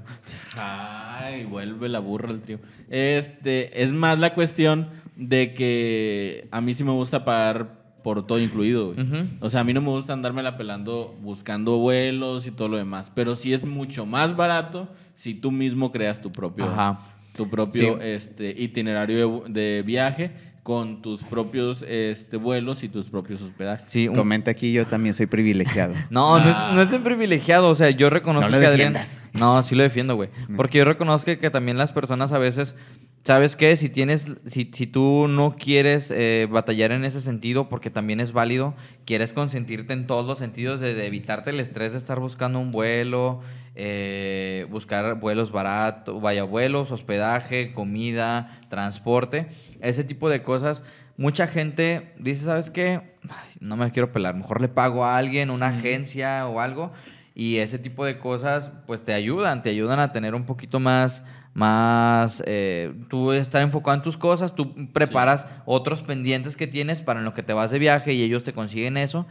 Ay, 0.56 1.46
vuelve 1.46 1.90
la 1.90 2.00
burra 2.00 2.30
al 2.30 2.42
trío. 2.42 2.60
Este, 2.90 3.84
es 3.84 3.92
más 3.92 4.20
la 4.20 4.34
cuestión 4.34 4.90
de 5.20 5.54
que 5.54 6.48
a 6.52 6.62
mí 6.62 6.74
sí 6.74 6.84
me 6.84 6.92
gusta 6.92 7.26
pagar 7.26 7.78
por 8.04 8.26
todo 8.26 8.40
incluido, 8.40 8.94
güey. 8.94 9.08
O 9.42 9.50
sea, 9.50 9.60
a 9.60 9.64
mí 9.66 9.74
no 9.74 9.82
me 9.82 9.90
gusta 9.90 10.14
andarme 10.14 10.42
la 10.42 10.56
pelando 10.58 11.16
buscando 11.22 11.78
vuelos 11.78 12.48
y 12.48 12.52
todo 12.52 12.70
lo 12.70 12.78
demás. 12.78 13.12
Pero 13.14 13.36
sí 13.36 13.54
es 13.54 13.66
mucho 13.66 14.06
más 14.06 14.36
barato 14.38 14.88
si 15.16 15.34
tú 15.34 15.52
mismo 15.52 15.92
creas 15.92 16.22
tu 16.22 16.32
propio, 16.32 16.66
Ajá. 16.66 17.02
tu 17.36 17.50
propio 17.50 17.96
Sí. 17.96 18.08
este, 18.08 18.56
itinerario 18.58 19.44
de, 19.50 19.62
de 19.76 19.82
viaje 19.84 20.32
con 20.64 21.02
tus 21.02 21.24
propios 21.24 21.84
este, 21.88 22.38
vuelos 22.38 22.84
y 22.84 22.90
tus 22.90 23.08
propios 23.08 23.42
hospedajes. 23.42 23.90
Sí, 23.92 24.08
un- 24.08 24.16
Comenta 24.16 24.52
aquí, 24.52 24.72
yo 24.72 24.86
también 24.86 25.14
soy 25.14 25.26
privilegiado. 25.26 25.94
No, 26.10 26.40
no 26.40 26.46
Ah. 26.46 26.68
es, 26.70 26.76
no 26.76 26.82
es 26.84 26.92
de 26.92 27.00
privilegiado. 27.00 27.70
O 27.70 27.76
sea, 27.76 27.90
yo 27.90 28.10
reconozco 28.10 28.50
No 28.50 28.56
lo 28.56 28.62
que 28.62 28.68
Adrián. 28.68 28.96
No, 29.34 29.62
sí 29.64 29.76
lo 29.76 29.84
defiendo, 29.84 30.16
güey. 30.16 30.30
Porque 30.56 30.78
yo 30.78 30.86
reconozco 30.86 31.38
que 31.38 31.50
también 31.50 31.78
las 31.78 31.92
personas 31.92 32.32
a 32.32 32.38
veces. 32.38 32.76
¿Sabes 33.24 33.56
qué? 33.56 33.76
Si 33.76 33.90
tienes. 33.90 34.28
Si, 34.46 34.72
si 34.74 34.88
tú 34.88 35.28
no 35.28 35.56
quieres 35.56 36.12
eh, 36.12 36.48
batallar 36.50 36.92
en 36.92 37.06
ese 37.06 37.22
sentido, 37.22 37.70
porque 37.70 37.90
también 37.90 38.20
es 38.20 38.32
válido, 38.32 38.76
quieres 39.06 39.34
consentirte 39.34 39.94
en 39.94 40.08
todos 40.08 40.26
los 40.26 40.40
sentidos 40.40 40.80
de, 40.80 40.94
de 40.94 41.06
evitarte 41.08 41.50
el 41.50 41.60
estrés 41.60 41.92
de 41.92 41.98
estar 41.98 42.20
buscando 42.20 42.60
un 42.60 42.72
vuelo, 42.72 43.42
eh, 43.82 44.68
buscar 44.70 45.16
vuelos 45.22 45.54
baratos, 45.54 46.22
vaya 46.22 46.44
vuelos, 46.44 46.92
hospedaje, 46.92 47.72
comida, 47.72 48.60
transporte, 48.68 49.48
ese 49.80 50.04
tipo 50.04 50.30
de 50.30 50.44
cosas. 50.44 50.84
Mucha 51.16 51.48
gente 51.48 52.14
dice, 52.20 52.44
¿sabes 52.44 52.70
qué? 52.70 53.16
Ay, 53.24 53.50
no 53.62 53.78
me 53.78 53.90
quiero 53.92 54.12
pelar, 54.12 54.36
mejor 54.36 54.60
le 54.60 54.68
pago 54.68 55.06
a 55.06 55.18
alguien, 55.18 55.50
una 55.50 55.68
agencia 55.68 56.46
o 56.48 56.60
algo. 56.60 56.92
Y 57.36 57.60
ese 57.60 57.80
tipo 57.80 58.04
de 58.04 58.20
cosas, 58.20 58.70
pues 58.86 59.06
te 59.06 59.14
ayudan, 59.14 59.64
te 59.64 59.70
ayudan 59.70 60.02
a 60.02 60.12
tener 60.12 60.36
un 60.36 60.46
poquito 60.46 60.82
más, 60.82 61.24
más, 61.60 62.42
eh, 62.46 62.94
tú 63.10 63.34
estar 63.34 63.62
enfocado 63.62 63.98
en 63.98 64.02
tus 64.02 64.18
cosas, 64.18 64.56
tú 64.56 64.74
preparas 64.94 65.46
otros 65.66 66.02
pendientes 66.02 66.56
que 66.56 66.68
tienes 66.68 67.02
para 67.02 67.20
en 67.20 67.26
lo 67.26 67.34
que 67.34 67.44
te 67.44 67.52
vas 67.52 67.70
de 67.70 67.80
viaje 67.80 68.14
y 68.14 68.24
ellos 68.24 68.46
te 68.46 68.54
consiguen 68.54 68.96
eso. 68.96 69.28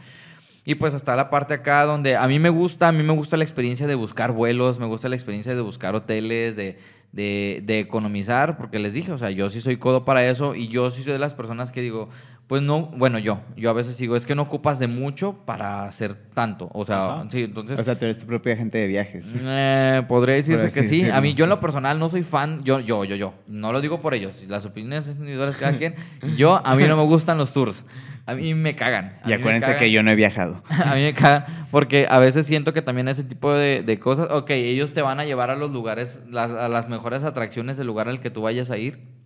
Y 0.63 0.75
pues 0.75 0.93
está 0.93 1.15
la 1.15 1.31
parte 1.31 1.55
acá 1.55 1.85
donde 1.85 2.15
a 2.15 2.27
mí 2.27 2.37
me 2.37 2.49
gusta, 2.49 2.87
a 2.87 2.91
mí 2.91 3.01
me 3.01 3.13
gusta 3.13 3.35
la 3.35 3.43
experiencia 3.43 3.87
de 3.87 3.95
buscar 3.95 4.31
vuelos, 4.31 4.77
me 4.77 4.85
gusta 4.85 5.09
la 5.09 5.15
experiencia 5.15 5.55
de 5.55 5.61
buscar 5.61 5.95
hoteles, 5.95 6.55
de, 6.55 6.77
de, 7.11 7.63
de 7.65 7.79
economizar, 7.79 8.57
porque 8.57 8.77
les 8.77 8.93
dije, 8.93 9.11
o 9.11 9.17
sea, 9.17 9.31
yo 9.31 9.49
sí 9.49 9.61
soy 9.61 9.77
codo 9.77 10.05
para 10.05 10.27
eso 10.27 10.53
y 10.53 10.67
yo 10.67 10.91
sí 10.91 11.01
soy 11.01 11.13
de 11.13 11.19
las 11.19 11.33
personas 11.33 11.71
que 11.71 11.81
digo, 11.81 12.09
pues 12.49 12.63
no, 12.63 12.87
bueno, 12.87 13.19
yo, 13.19 13.41
yo 13.55 13.69
a 13.69 13.73
veces 13.73 13.95
digo, 13.99 14.15
es 14.15 14.25
que 14.25 14.33
no 14.33 14.41
ocupas 14.41 14.79
de 14.79 14.87
mucho 14.87 15.33
para 15.45 15.83
hacer 15.83 16.15
tanto. 16.33 16.67
O 16.73 16.83
sea, 16.83 17.05
Ajá. 17.05 17.27
sí, 17.29 17.43
entonces... 17.43 17.79
O 17.79 17.83
sea, 17.83 17.93
tú 17.97 18.05
eres 18.05 18.17
tu 18.17 18.25
propia 18.25 18.53
agente 18.53 18.79
de 18.79 18.87
viajes. 18.87 19.35
Eh, 19.39 20.01
podría 20.07 20.33
decirse 20.33 20.67
que 20.73 20.87
sí. 20.87 21.07
A 21.07 21.21
mí, 21.21 21.35
yo 21.35 21.43
en 21.43 21.51
lo 21.51 21.59
personal 21.59 21.99
no 21.99 22.09
soy 22.09 22.23
fan. 22.23 22.63
Yo, 22.63 22.79
yo, 22.79 23.05
yo, 23.05 23.15
yo. 23.15 23.35
No 23.47 23.71
lo 23.71 23.81
digo 23.81 24.01
por 24.01 24.15
ellos. 24.15 24.43
Las 24.47 24.65
opiniones 24.65 25.07
individuales 25.07 25.57
cada 25.57 25.77
quien. 25.77 25.93
Yo, 26.37 26.59
a 26.65 26.75
mí 26.75 26.85
no 26.85 26.97
me 26.97 27.03
gustan 27.03 27.37
los 27.37 27.53
tours. 27.53 27.85
A 28.25 28.33
mí 28.33 28.53
me 28.55 28.75
cagan. 28.75 29.19
A 29.23 29.29
Y 29.29 29.33
acuérdense 29.33 29.67
cagan. 29.67 29.79
que 29.79 29.91
yo 29.91 30.01
no 30.01 30.09
he 30.11 30.15
viajado. 30.15 30.63
A 30.69 30.95
mí 30.95 31.01
me 31.03 31.13
cagan 31.13 31.45
porque 31.71 32.07
a 32.09 32.17
veces 32.19 32.47
siento 32.47 32.73
que 32.73 32.81
también 32.81 33.07
ese 33.07 33.23
tipo 33.23 33.53
de, 33.53 33.83
de 33.83 33.99
cosas, 33.99 34.27
ok, 34.31 34.49
ellos 34.51 34.93
te 34.93 35.01
van 35.03 35.19
a 35.19 35.25
llevar 35.25 35.51
a 35.51 35.55
los 35.55 35.69
lugares, 35.71 36.21
las- 36.29 36.49
a 36.51 36.67
las 36.67 36.89
mejores 36.89 37.23
atracciones 37.23 37.77
del 37.77 37.85
lugar 37.87 38.07
al 38.09 38.19
que 38.19 38.31
tú 38.31 38.41
vayas 38.41 38.71
a 38.71 38.77
ir. 38.77 39.18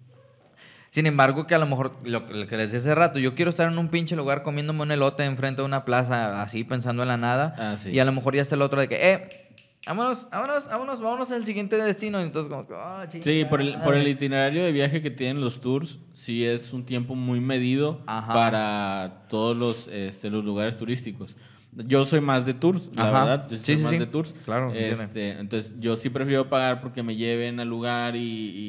Sin 0.94 1.08
embargo, 1.08 1.48
que 1.48 1.56
a 1.56 1.58
lo 1.58 1.66
mejor, 1.66 1.98
lo, 2.04 2.20
lo 2.20 2.46
que 2.46 2.56
les 2.56 2.72
decía 2.72 2.78
hace 2.78 2.94
rato, 2.94 3.18
yo 3.18 3.34
quiero 3.34 3.50
estar 3.50 3.68
en 3.68 3.80
un 3.80 3.90
pinche 3.90 4.16
lugar 4.16 4.44
comiéndome 4.44 4.84
un 4.84 4.92
elote 4.92 5.26
enfrente 5.26 5.64
de 5.64 5.66
una 5.66 5.86
plaza, 5.86 6.44
así 6.44 6.64
pensando 6.64 7.02
en 7.02 7.08
la 7.08 7.18
nada. 7.18 7.56
Ah, 7.58 7.78
sí. 7.80 7.90
Y 7.90 7.98
a 7.98 8.06
lo 8.06 8.12
mejor 8.12 8.36
ya 8.36 8.44
está 8.44 8.54
el 8.54 8.62
otro 8.62 8.80
de 8.80 8.88
que, 8.88 9.12
eh, 9.12 9.50
vámonos, 9.88 10.28
vámonos, 10.30 10.68
vámonos, 10.68 11.02
vámonos 11.02 11.32
al 11.32 11.46
siguiente 11.46 11.78
destino. 11.78 12.20
Entonces, 12.20 12.48
como 12.48 12.68
que, 12.68 12.76
ah, 12.78 13.08
Sí, 13.10 13.44
por 13.46 13.62
el, 13.62 13.76
por 13.80 13.96
el 13.96 14.08
itinerario 14.08 14.64
de 14.64 14.72
viaje 14.72 15.02
que 15.02 15.10
tienen 15.10 15.42
los 15.42 15.62
tours, 15.62 15.98
sí 16.14 16.46
es 16.46 16.72
un 16.74 16.86
tiempo 16.86 17.16
muy 17.16 17.42
medido 17.42 18.04
Ajá. 18.06 18.32
para 18.32 19.26
todos 19.30 19.58
los, 19.58 19.88
este, 19.88 20.30
los 20.30 20.46
lugares 20.46 20.78
turísticos. 20.78 21.36
Yo 21.76 22.06
soy 22.06 22.22
más 22.22 22.46
de 22.46 22.54
tours, 22.54 22.90
la 22.96 23.04
Ajá. 23.10 23.12
verdad. 23.26 23.48
Yo 23.50 23.58
Sí, 23.58 23.64
soy 23.66 23.78
sí, 23.78 23.84
más 23.84 23.92
sí. 23.94 23.98
de 23.98 24.06
tours. 24.06 24.36
Claro. 24.46 24.72
Este, 24.74 25.32
entonces, 25.40 25.74
yo 25.80 25.96
sí 25.96 26.10
prefiero 26.10 26.48
pagar 26.50 26.82
porque 26.82 27.02
me 27.04 27.16
lleven 27.16 27.60
al 27.60 27.68
lugar 27.68 28.16
y, 28.16 28.22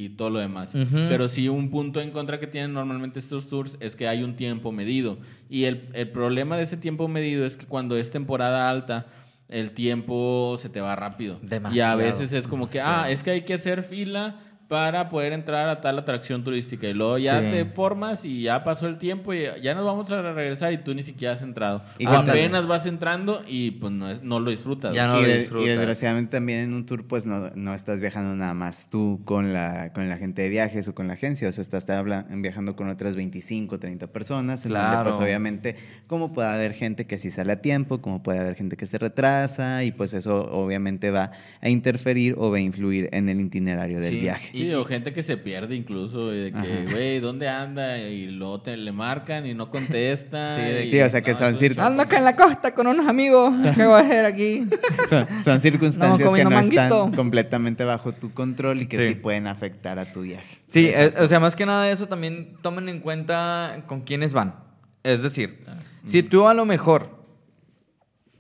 y 0.05 0.09
todo 0.11 0.31
lo 0.31 0.39
demás. 0.39 0.75
Pero 0.93 1.29
sí, 1.29 1.49
un 1.49 1.71
punto 1.71 2.01
en 2.01 2.11
contra 2.11 2.41
que 2.41 2.47
tienen 2.47 2.73
normalmente 2.73 3.19
estos 3.19 3.47
tours 3.47 3.77
es 3.81 3.95
que 3.97 4.09
hay 4.09 4.23
un 4.23 4.37
tiempo 4.37 4.73
medido. 4.73 5.19
Y 5.51 5.65
el, 5.65 5.89
el 5.93 6.09
problema 6.11 6.57
de 6.57 6.63
ese 6.63 6.77
tiempo 6.77 7.07
medido 7.09 7.45
es 7.45 7.57
que 7.57 7.67
cuando 7.67 7.97
es 7.97 8.11
temporada 8.11 8.71
alta, 8.71 9.07
el 9.49 9.73
tiempo 9.73 10.57
se 10.59 10.69
te 10.71 10.81
va 10.81 10.97
rápido. 10.97 11.39
Y 11.43 11.47
a 11.47 11.49
Demasiado, 11.51 11.99
veces 11.99 12.33
es 12.33 12.49
como 12.49 12.71
que, 12.71 12.81
ah, 12.81 13.11
es 13.11 13.23
que 13.23 13.31
hay 13.33 13.43
que 13.43 13.55
hacer 13.55 13.83
fila 13.83 14.41
para 14.69 15.09
poder 15.09 15.33
entrar 15.33 15.69
a 15.69 15.81
tal 15.81 15.99
atracción 15.99 16.43
turística. 16.43 16.89
Y 16.89 16.95
luego 16.95 17.19
ya 17.19 17.41
Sí. 17.41 17.47
te 17.51 17.65
formas 17.67 18.25
y 18.25 18.43
ya 18.43 18.65
pasó 18.65 18.87
el 18.87 18.99
tiempo 18.99 19.35
y 19.35 19.45
ya 19.63 19.75
nos 19.75 19.85
vamos 19.85 20.11
a 20.11 20.23
regresar 20.33 20.73
y 20.73 20.79
tú 20.79 20.95
ni 20.95 21.03
siquiera 21.03 21.35
has 21.35 21.43
entrado. 21.43 21.83
Y 21.99 22.07
apenas 22.07 22.67
vas 22.67 22.87
entrando 22.87 23.43
y 23.47 23.73
pues 23.73 23.93
no, 23.93 24.11
es- 24.11 24.23
no 24.23 24.41
lo 24.41 24.51
disfrutas. 24.51 24.95
Ya 24.95 25.07
¿no? 25.07 25.21
y, 25.21 25.27
lo 25.27 25.35
disfrutas. 25.37 25.67
y 25.67 25.69
desgraciadamente 25.69 26.37
también 26.39 26.61
en 26.61 26.73
un 26.73 26.87
tour 26.87 27.07
pues 27.07 27.27
no, 27.27 27.51
no 27.55 27.75
estás 27.75 28.01
viajando 28.01 28.35
nada 28.35 28.55
más 28.55 28.89
tú 28.91 29.21
con 29.25 29.53
la, 29.53 29.93
con 29.93 30.09
la 30.09 30.17
gente 30.17 30.43
de 30.43 30.49
viajes 30.49 30.89
o 30.89 30.95
con 30.95 31.09
la 31.09 31.15
agencia, 31.15 31.49
o 31.49 31.53
sea, 31.53 31.63
estás 31.63 31.89
habla- 31.91 32.27
viajando 32.31 32.75
con 32.75 32.89
otras 32.89 33.17
25, 33.17 33.79
30 33.79 34.07
personas, 34.09 34.65
en 34.65 34.73
donde 34.73 34.87
Claro. 34.89 35.11
pues 35.11 35.19
obviamente 35.23 35.77
como 36.07 36.33
puede 36.33 36.49
haber 36.49 36.73
gente 36.73 37.07
que 37.07 37.19
sí 37.19 37.31
sale 37.31 37.53
a 37.53 37.61
tiempo, 37.61 38.01
como 38.01 38.23
puede 38.23 38.39
haber 38.39 38.55
gente 38.57 38.77
que 38.77 38.87
se 38.87 38.99
retrasa 38.99 39.85
y 39.85 39.93
pues 39.93 40.15
eso 40.15 40.51
obviamente 40.51 41.11
va 41.11 41.33
a 41.61 41.69
interferir 41.69 42.35
o 42.39 42.51
va 42.51 42.57
a 42.57 42.61
influir 42.61 43.09
en 43.13 43.29
el 43.29 43.41
itinerario 43.41 44.01
del 44.01 44.15
Sí. 44.15 44.21
viaje. 44.21 44.51
Sí, 44.69 44.75
o 44.75 44.85
gente 44.85 45.13
que 45.13 45.23
se 45.23 45.37
pierde 45.37 45.75
incluso, 45.75 46.29
de 46.31 46.53
que, 46.53 46.87
güey, 46.91 47.21
¿dónde 47.21 47.49
anda? 47.49 47.99
Y 47.99 48.27
luego 48.27 48.61
te, 48.63 48.77
le 48.77 48.93
marcan 48.93 49.47
y 49.47 49.55
no 49.55 49.71
contesta. 49.71 50.57
Sí, 50.57 50.63
de- 50.63 50.87
y- 50.87 50.91
sí, 50.91 51.01
o 51.01 51.11
sea, 51.11 51.23
que 51.23 51.33
no, 51.33 51.39
son 51.39 51.49
es 51.49 51.55
un 51.55 51.61
cir- 51.61 51.75
show. 51.75 51.85
Ando 51.85 52.03
acá 52.03 52.19
en 52.19 52.25
la 52.25 52.35
costa 52.35 52.75
con 52.75 52.87
unos 52.87 53.07
amigos. 53.07 53.55
¿Qué 53.75 53.85
voy 53.87 53.95
a 54.01 54.05
hacer 54.05 54.25
aquí? 54.27 54.65
Son, 55.09 55.27
son 55.43 55.61
circunstancias 55.61 56.33
que 56.33 56.45
no 56.45 56.51
manguito. 56.51 56.83
están 56.83 57.13
completamente 57.13 57.85
bajo 57.85 58.13
tu 58.13 58.33
control 58.33 58.83
y 58.83 58.87
que 58.87 58.97
sí, 59.03 59.09
Sí. 59.09 59.15
pueden 59.15 59.47
afectar 59.47 59.99
a 59.99 60.13
tu 60.13 60.23
viaje. 60.23 60.59
Sí, 60.69 60.91
eh, 60.93 61.13
o 61.19 61.27
sea, 61.29 61.41
más 61.41 61.55
que 61.57 61.67
nada 61.67 61.85
de 61.85 61.93
eso 61.93 62.07
también 62.09 62.57
tomen 62.63 62.89
en 62.89 63.01
cuenta 63.01 63.83
con 63.87 64.01
quiénes 64.03 64.33
van. 64.33 64.55
Es 65.03 65.23
decir, 65.23 65.65
si 66.05 66.23
tú 66.23 66.47
a 66.49 66.55
lo 66.55 66.65
mejor 66.65 67.24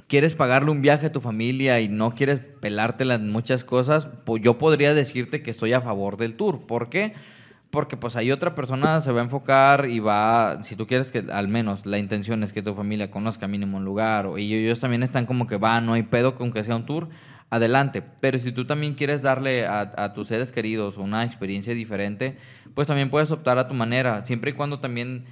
quieres 0.08 0.34
pagarle 0.34 0.70
un 0.70 0.82
viaje 0.82 1.06
a 1.06 1.12
tu 1.12 1.20
familia 1.20 1.80
y 1.80 1.88
no 1.88 2.14
quieres 2.14 2.40
pelártela 2.40 3.18
muchas 3.18 3.64
cosas, 3.64 4.08
pues 4.24 4.42
yo 4.42 4.58
podría 4.58 4.94
decirte 4.94 5.42
que 5.42 5.50
estoy 5.50 5.72
a 5.72 5.80
favor 5.80 6.16
del 6.16 6.34
tour. 6.34 6.66
¿Por 6.66 6.88
qué? 6.88 7.14
Porque 7.70 7.96
pues 7.96 8.14
ahí 8.14 8.30
otra 8.30 8.54
persona 8.54 9.00
se 9.00 9.10
va 9.10 9.20
a 9.20 9.24
enfocar 9.24 9.88
y 9.88 9.98
va, 9.98 10.62
si 10.62 10.76
tú 10.76 10.86
quieres 10.86 11.10
que 11.10 11.24
al 11.32 11.48
menos 11.48 11.84
la 11.86 11.98
intención 11.98 12.42
es 12.42 12.52
que 12.52 12.62
tu 12.62 12.74
familia 12.74 13.10
conozca 13.10 13.48
mínimo 13.48 13.78
un 13.78 13.84
lugar, 13.84 14.28
y 14.36 14.54
ellos 14.54 14.78
también 14.78 15.02
están 15.02 15.26
como 15.26 15.46
que 15.46 15.56
va, 15.56 15.80
no 15.80 15.94
hay 15.94 16.04
pedo 16.04 16.36
con 16.36 16.52
que 16.52 16.62
sea 16.62 16.76
un 16.76 16.86
tour, 16.86 17.08
adelante. 17.50 18.02
Pero 18.20 18.38
si 18.38 18.52
tú 18.52 18.66
también 18.66 18.94
quieres 18.94 19.22
darle 19.22 19.66
a, 19.66 19.92
a 19.96 20.12
tus 20.12 20.28
seres 20.28 20.52
queridos 20.52 20.98
una 20.98 21.24
experiencia 21.24 21.74
diferente, 21.74 22.36
pues 22.74 22.86
también 22.86 23.10
puedes 23.10 23.32
optar 23.32 23.58
a 23.58 23.66
tu 23.66 23.74
manera, 23.74 24.22
siempre 24.24 24.52
y 24.52 24.54
cuando 24.54 24.78
también 24.78 25.24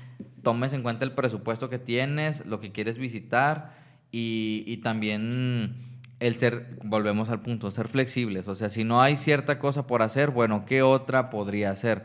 tomes 0.42 0.72
en 0.72 0.82
cuenta 0.82 1.04
el 1.04 1.12
presupuesto 1.12 1.70
que 1.70 1.78
tienes, 1.78 2.44
lo 2.46 2.58
que 2.58 2.72
quieres 2.72 2.98
visitar 2.98 3.81
y, 4.12 4.62
y 4.66 4.76
también 4.76 5.74
el 6.20 6.36
ser, 6.36 6.76
volvemos 6.84 7.28
al 7.30 7.42
punto, 7.42 7.70
ser 7.72 7.88
flexibles. 7.88 8.46
O 8.46 8.54
sea, 8.54 8.68
si 8.70 8.84
no 8.84 9.02
hay 9.02 9.16
cierta 9.16 9.58
cosa 9.58 9.88
por 9.88 10.02
hacer, 10.02 10.30
bueno, 10.30 10.64
¿qué 10.66 10.82
otra 10.82 11.30
podría 11.30 11.70
hacer? 11.72 12.04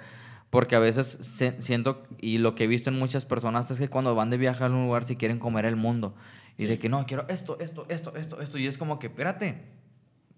Porque 0.49 0.75
a 0.75 0.79
veces 0.79 1.05
se- 1.21 1.61
siento, 1.61 2.03
y 2.19 2.39
lo 2.39 2.55
que 2.55 2.63
he 2.63 2.67
visto 2.67 2.89
en 2.89 2.97
muchas 2.97 3.25
personas 3.25 3.69
es 3.69 3.77
que 3.77 3.89
cuando 3.89 4.15
van 4.15 4.29
de 4.31 4.37
viaje 4.37 4.63
a 4.63 4.67
un 4.67 4.85
lugar, 4.85 5.03
si 5.03 5.17
quieren 5.17 5.37
comer 5.37 5.65
el 5.65 5.75
mundo. 5.75 6.15
Y 6.57 6.65
de 6.65 6.79
que 6.79 6.89
no, 6.89 7.05
quiero 7.05 7.27
esto, 7.29 7.59
esto, 7.59 7.85
esto, 7.89 8.15
esto, 8.15 8.41
esto. 8.41 8.57
Y 8.57 8.65
es 8.65 8.79
como 8.79 8.97
que, 8.97 9.07
espérate, 9.07 9.61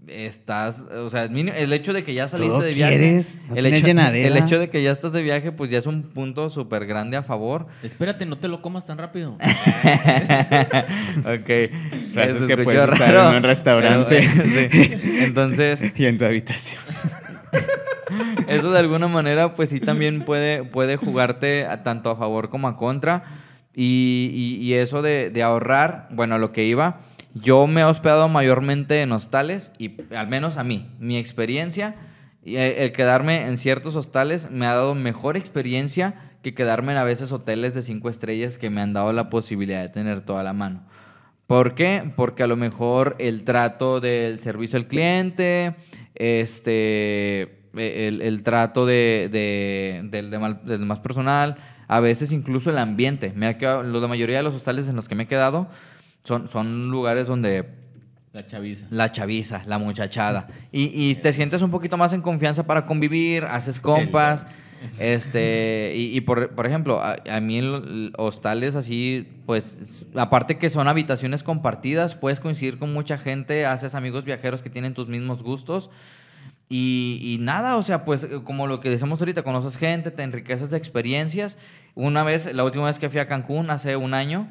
estás, 0.08 0.80
o 0.82 1.10
sea, 1.10 1.24
el 1.26 1.74
hecho 1.74 1.94
de 1.94 2.04
que 2.04 2.14
ya 2.14 2.28
saliste 2.28 2.52
¿Todo 2.54 2.62
de 2.64 2.74
viaje. 2.74 2.98
quieres? 2.98 3.38
¿No 3.50 3.56
el, 3.56 3.66
hecho, 3.68 3.86
llenadera? 3.86 4.28
el 4.28 4.38
hecho 4.38 4.60
de 4.60 4.70
que 4.70 4.82
ya 4.82 4.92
estás 4.92 5.12
de 5.12 5.22
viaje, 5.22 5.52
pues 5.52 5.70
ya 5.70 5.78
es 5.78 5.86
un 5.86 6.04
punto 6.04 6.50
súper 6.50 6.86
grande 6.86 7.18
a 7.18 7.24
favor. 7.24 7.68
Espérate, 7.84 8.26
no 8.26 8.38
te 8.38 8.48
lo 8.48 8.62
comas 8.62 8.86
tan 8.86 8.98
rápido. 8.98 9.34
ok. 9.34 11.50
Frases 12.14 12.46
que 12.46 12.58
puedes 12.58 12.84
usar 12.92 13.00
raro, 13.00 13.30
en 13.32 13.36
un 13.38 13.44
restaurante. 13.44 14.28
pero, 14.36 14.72
sí. 14.72 14.94
Entonces, 15.22 15.82
y 15.96 16.06
en 16.06 16.18
tu 16.18 16.26
habitación. 16.26 16.82
eso 18.48 18.72
de 18.72 18.80
alguna 18.80 19.08
manera, 19.08 19.54
pues 19.54 19.70
sí 19.70 19.80
también 19.80 20.22
puede, 20.24 20.64
puede 20.64 20.98
jugarte 20.98 21.66
a- 21.66 21.84
tanto 21.84 22.10
a 22.10 22.16
favor 22.16 22.50
como 22.50 22.68
a 22.68 22.78
contra. 22.78 23.24
Y, 23.76 24.32
y- 24.34 24.56
y 24.66 24.74
eso 24.74 25.02
de, 25.02 25.30
de 25.30 25.44
ahorrar, 25.44 26.08
bueno, 26.12 26.36
a 26.36 26.38
lo 26.38 26.52
que 26.52 26.66
iba, 26.66 27.00
yo 27.34 27.68
me 27.68 27.82
he 27.82 27.84
hospedado 27.84 28.28
mayormente 28.30 29.02
en 29.02 29.12
hostales 29.12 29.72
y 29.78 29.96
al 30.16 30.28
menos 30.28 30.58
a 30.58 30.64
mí, 30.64 30.92
mi 31.00 31.18
experiencia, 31.18 31.96
y 32.44 32.56
el, 32.56 32.92
quedarme 32.92 33.48
en 33.48 33.58
ciertos 33.58 33.96
hostales 33.96 34.50
me 34.50 34.66
ha 34.66 34.74
dado 34.74 34.96
mejor 34.96 35.38
experiencia 35.38 36.16
que 36.42 36.54
quedarme 36.54 36.94
en 36.94 36.98
a 36.98 37.04
veces 37.04 37.32
hoteles 37.32 37.74
de 37.74 37.82
cinco 37.82 38.10
estrellas 38.10 38.58
que 38.58 38.70
me 38.70 38.82
han 38.82 38.94
dado 38.94 39.12
la 39.14 39.30
posibilidad 39.30 39.82
de 39.82 39.90
tener 39.90 40.22
toda 40.22 40.42
la 40.44 40.54
mano. 40.54 40.84
¿Por 41.48 41.76
qué? 41.76 42.12
Porque 42.16 42.44
a 42.44 42.48
lo 42.48 42.56
mejor 42.56 43.16
el 43.20 43.44
trato 43.44 44.00
del 44.00 44.40
servicio 44.40 44.78
al 44.78 44.88
cliente, 44.88 45.76
este, 46.16 47.60
el, 47.76 48.22
el 48.22 48.44
trato 48.44 48.86
de, 48.86 49.30
de- 49.32 50.02
del, 50.06 50.30
del 50.32 50.88
personal, 51.02 51.58
a 51.88 52.00
veces 52.00 52.32
incluso 52.32 52.70
el 52.70 52.78
ambiente. 52.78 53.34
Me 53.36 53.48
ha 53.48 53.58
quedado, 53.58 53.84
la 53.84 54.08
mayoría 54.08 54.38
de 54.38 54.44
los 54.44 54.56
hostales 54.56 54.88
en 54.88 54.96
los 54.96 55.08
que 55.10 55.16
me 55.16 55.24
he 55.24 55.28
quedado 55.28 55.68
son, 56.24 56.50
son 56.50 56.90
lugares 56.90 57.28
donde 57.28 57.66
La 58.34 58.46
chaviza. 58.46 58.86
la 58.90 59.12
chaviza, 59.12 59.62
la 59.66 59.78
muchachada. 59.78 60.48
Y, 60.72 60.92
y 61.10 61.16
te 61.16 61.34
sientes 61.34 61.62
un 61.62 61.72
poquito 61.72 61.98
más 61.98 62.14
en 62.14 62.22
confianza 62.22 62.66
para 62.68 62.86
convivir, 62.86 63.44
haces 63.46 63.80
compas. 63.80 64.46
Este, 64.98 65.94
y, 65.96 66.16
y 66.16 66.22
por, 66.22 66.52
por 66.56 66.66
ejemplo, 66.66 67.02
a, 67.02 67.18
a 67.30 67.42
mí 67.42 67.58
el- 67.58 68.14
hostales 68.18 68.76
así, 68.76 69.28
pues, 69.46 70.06
aparte 70.16 70.58
que 70.58 70.70
son 70.70 70.88
habitaciones 70.88 71.44
compartidas, 71.44 72.16
puedes 72.16 72.40
coincidir 72.40 72.78
con 72.80 72.94
mucha 72.94 73.18
gente, 73.18 73.66
haces 73.66 73.94
amigos 73.96 74.24
viajeros 74.24 74.62
que 74.62 74.70
tienen 74.70 74.94
tus 74.94 75.08
mismos 75.10 75.44
gustos. 75.44 75.90
Y, 76.70 77.20
y 77.24 77.40
nada, 77.44 77.78
o 77.78 77.84
sea, 77.84 78.06
pues 78.06 78.28
como 78.44 78.68
lo 78.68 78.80
que 78.80 78.90
decimos 78.90 79.20
ahorita, 79.20 79.42
conoces 79.44 79.76
gente, 79.78 80.12
te 80.12 80.22
enriqueces 80.24 80.70
de 80.70 80.78
experiencias. 80.78 81.58
Una 81.96 82.24
vez, 82.24 82.54
la 82.54 82.64
última 82.64 82.86
vez 82.86 83.00
que 83.00 83.10
fui 83.10 83.20
a 83.20 83.28
Cancún, 83.28 83.72
hace 83.72 83.96
un 83.96 84.14
año, 84.14 84.48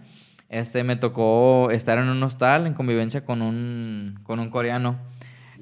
este, 0.48 0.84
me 0.84 0.96
tocó 0.96 1.70
estar 1.70 1.98
en 1.98 2.08
un 2.08 2.22
hostal 2.22 2.66
en 2.66 2.74
convivencia 2.74 3.24
con 3.24 3.42
un, 3.42 4.20
con 4.22 4.40
un 4.40 4.50
coreano. 4.50 4.98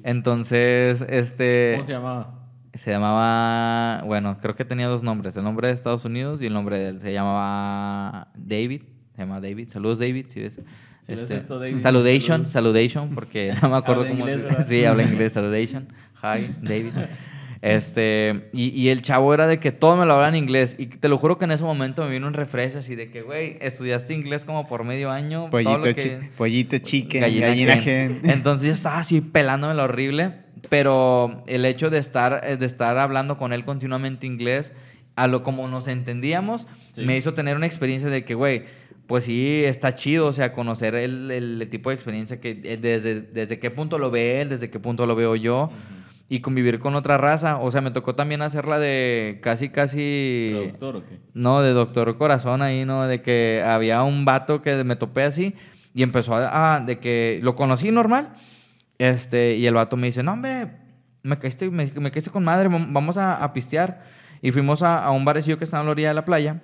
Entonces, 0.03 1.05
este... 1.09 1.73
¿Cómo 1.75 1.87
se 1.87 1.93
llamaba? 1.93 2.33
Se 2.73 2.91
llamaba, 2.91 4.03
bueno, 4.05 4.37
creo 4.39 4.55
que 4.55 4.63
tenía 4.63 4.87
dos 4.87 5.01
nombres, 5.01 5.35
el 5.35 5.43
nombre 5.43 5.67
de 5.67 5.73
Estados 5.73 6.05
Unidos 6.05 6.41
y 6.41 6.45
el 6.45 6.53
nombre 6.53 6.77
de 6.77 6.89
él. 6.89 7.01
Se 7.01 7.11
llamaba 7.11 8.27
David, 8.35 8.83
se 9.15 9.21
llama 9.21 9.41
David. 9.41 9.67
Saludos 9.69 9.99
David, 9.99 10.27
si 10.27 10.41
ves. 10.41 10.61
Si 11.01 11.11
ves 11.15 11.31
esto, 11.31 11.57
David, 11.57 11.79
saludation, 11.79 12.45
saludos. 12.45 12.51
saludation, 12.51 13.15
porque 13.15 13.53
no 13.61 13.69
me 13.69 13.77
acuerdo 13.77 14.03
Habla 14.03 14.15
cómo 14.15 14.29
inglés. 14.29 14.57
Sí, 14.67 14.85
habla 14.85 15.03
inglés, 15.03 15.33
saludation. 15.33 15.87
Hi, 16.21 16.55
David. 16.61 16.93
Este, 17.61 18.49
y, 18.53 18.69
y 18.69 18.89
el 18.89 19.01
chavo 19.01 19.33
era 19.33 19.47
de 19.47 19.59
que 19.59 19.71
todo 19.71 19.95
me 19.97 20.05
lo 20.05 20.13
hablaba 20.13 20.29
en 20.29 20.35
inglés. 20.35 20.75
Y 20.77 20.87
te 20.87 21.09
lo 21.09 21.17
juro 21.17 21.37
que 21.37 21.45
en 21.45 21.51
ese 21.51 21.63
momento 21.63 22.03
me 22.03 22.09
vino 22.11 22.27
un 22.27 22.33
refresh 22.33 22.75
así 22.77 22.95
de 22.95 23.09
que, 23.09 23.21
güey, 23.21 23.57
estudiaste 23.61 24.13
inglés 24.13 24.45
como 24.45 24.67
por 24.67 24.83
medio 24.83 25.11
año. 25.11 25.41
todo 25.41 25.49
Pollito, 25.51 25.77
lo 25.77 25.83
que- 25.83 25.93
chi- 25.95 26.27
pollito 26.37 26.77
chicken, 26.77 27.21
Gallina 27.21 27.47
gallina, 27.47 27.73
Ken. 27.75 28.19
gen. 28.21 28.21
Entonces 28.29 28.67
yo 28.67 28.73
estaba 28.73 28.99
así 28.99 29.21
pelándome 29.21 29.73
lo 29.73 29.83
horrible, 29.83 30.33
pero 30.69 31.43
el 31.47 31.65
hecho 31.65 31.89
de 31.89 31.97
estar, 31.97 32.41
eh, 32.45 32.57
de 32.57 32.65
estar 32.65 32.97
hablando 32.97 33.37
con 33.37 33.53
él 33.53 33.65
continuamente 33.65 34.27
inglés, 34.27 34.73
a 35.15 35.27
lo 35.27 35.41
como 35.43 35.67
nos 35.67 35.87
entendíamos, 35.87 36.67
Sí. 36.93 37.01
me 37.05 37.17
hizo 37.17 37.33
tener 37.33 37.55
una 37.55 37.65
experiencia 37.65 38.09
de 38.09 38.23
que, 38.25 38.33
güey, 38.35 38.63
pues 39.07 39.23
sí, 39.23 39.63
está 39.65 39.95
chido, 39.95 40.27
o 40.27 40.33
sea, 40.33 40.51
conocer 40.51 40.93
el, 40.95 41.31
el 41.31 41.67
tipo 41.69 41.89
de 41.89 41.95
experiencia 41.95 42.39
que 42.41 42.59
eh, 42.63 42.77
desde, 42.77 43.21
desde 43.21 43.57
qué 43.57 43.71
punto 43.71 43.97
lo 43.99 44.11
ve 44.11 44.41
él, 44.41 44.49
desde 44.49 44.69
qué 44.69 44.79
punto 44.79 45.05
lo 45.05 45.15
veo 45.15 45.35
yo. 45.35 45.71
Y 46.29 46.41
convivir 46.41 46.79
con 46.79 46.93
otra 46.95 47.17
raza. 47.17 47.57
O 47.57 47.71
sea, 47.71 47.79
me 47.81 47.91
tocó 47.91 48.13
también 48.15 48.41
hacerla 48.41 48.79
de 48.79 49.39
casi, 49.41 49.69
casi... 49.69 50.51
¿Productor 50.53 50.95
o 50.97 51.05
qué? 51.05 51.19
No, 51.33 51.61
de 51.61 51.71
Doctor 51.71 52.17
Corazón 52.17 52.61
ahí, 52.61 52.83
¿no? 52.83 53.05
De 53.07 53.21
que 53.21 53.63
había 53.65 54.03
un 54.03 54.25
vato 54.25 54.61
que 54.61 54.83
me 54.83 54.95
topé 54.97 55.23
así 55.23 55.55
y 55.93 56.03
empezó 56.03 56.35
a... 56.35 56.75
a- 56.75 56.79
de 56.81 56.99
que 56.99 57.39
lo 57.43 57.55
conocí 57.55 57.91
normal. 57.91 58.33
Este, 58.97 59.55
y 59.55 59.65
el 59.67 59.75
vato 59.75 59.95
me 59.95 60.07
dice, 60.07 60.21
no, 60.23 60.33
hombre, 60.33 60.67
me 61.23 61.37
caíste, 61.39 61.69
me, 61.69 61.85
me 61.95 62.11
caíste 62.11 62.29
con 62.31 62.43
madre, 62.43 62.67
vam- 62.69 62.87
vamos 62.91 63.17
a, 63.17 63.41
a 63.41 63.53
pistear. 63.53 64.01
Y 64.41 64.51
fuimos 64.51 64.83
a, 64.83 65.03
a 65.03 65.11
un 65.11 65.23
barecillo 65.23 65.57
que 65.57 65.63
está 65.63 65.79
en 65.79 65.85
la 65.85 65.91
orilla 65.91 66.09
de 66.09 66.13
la 66.15 66.25
playa. 66.25 66.61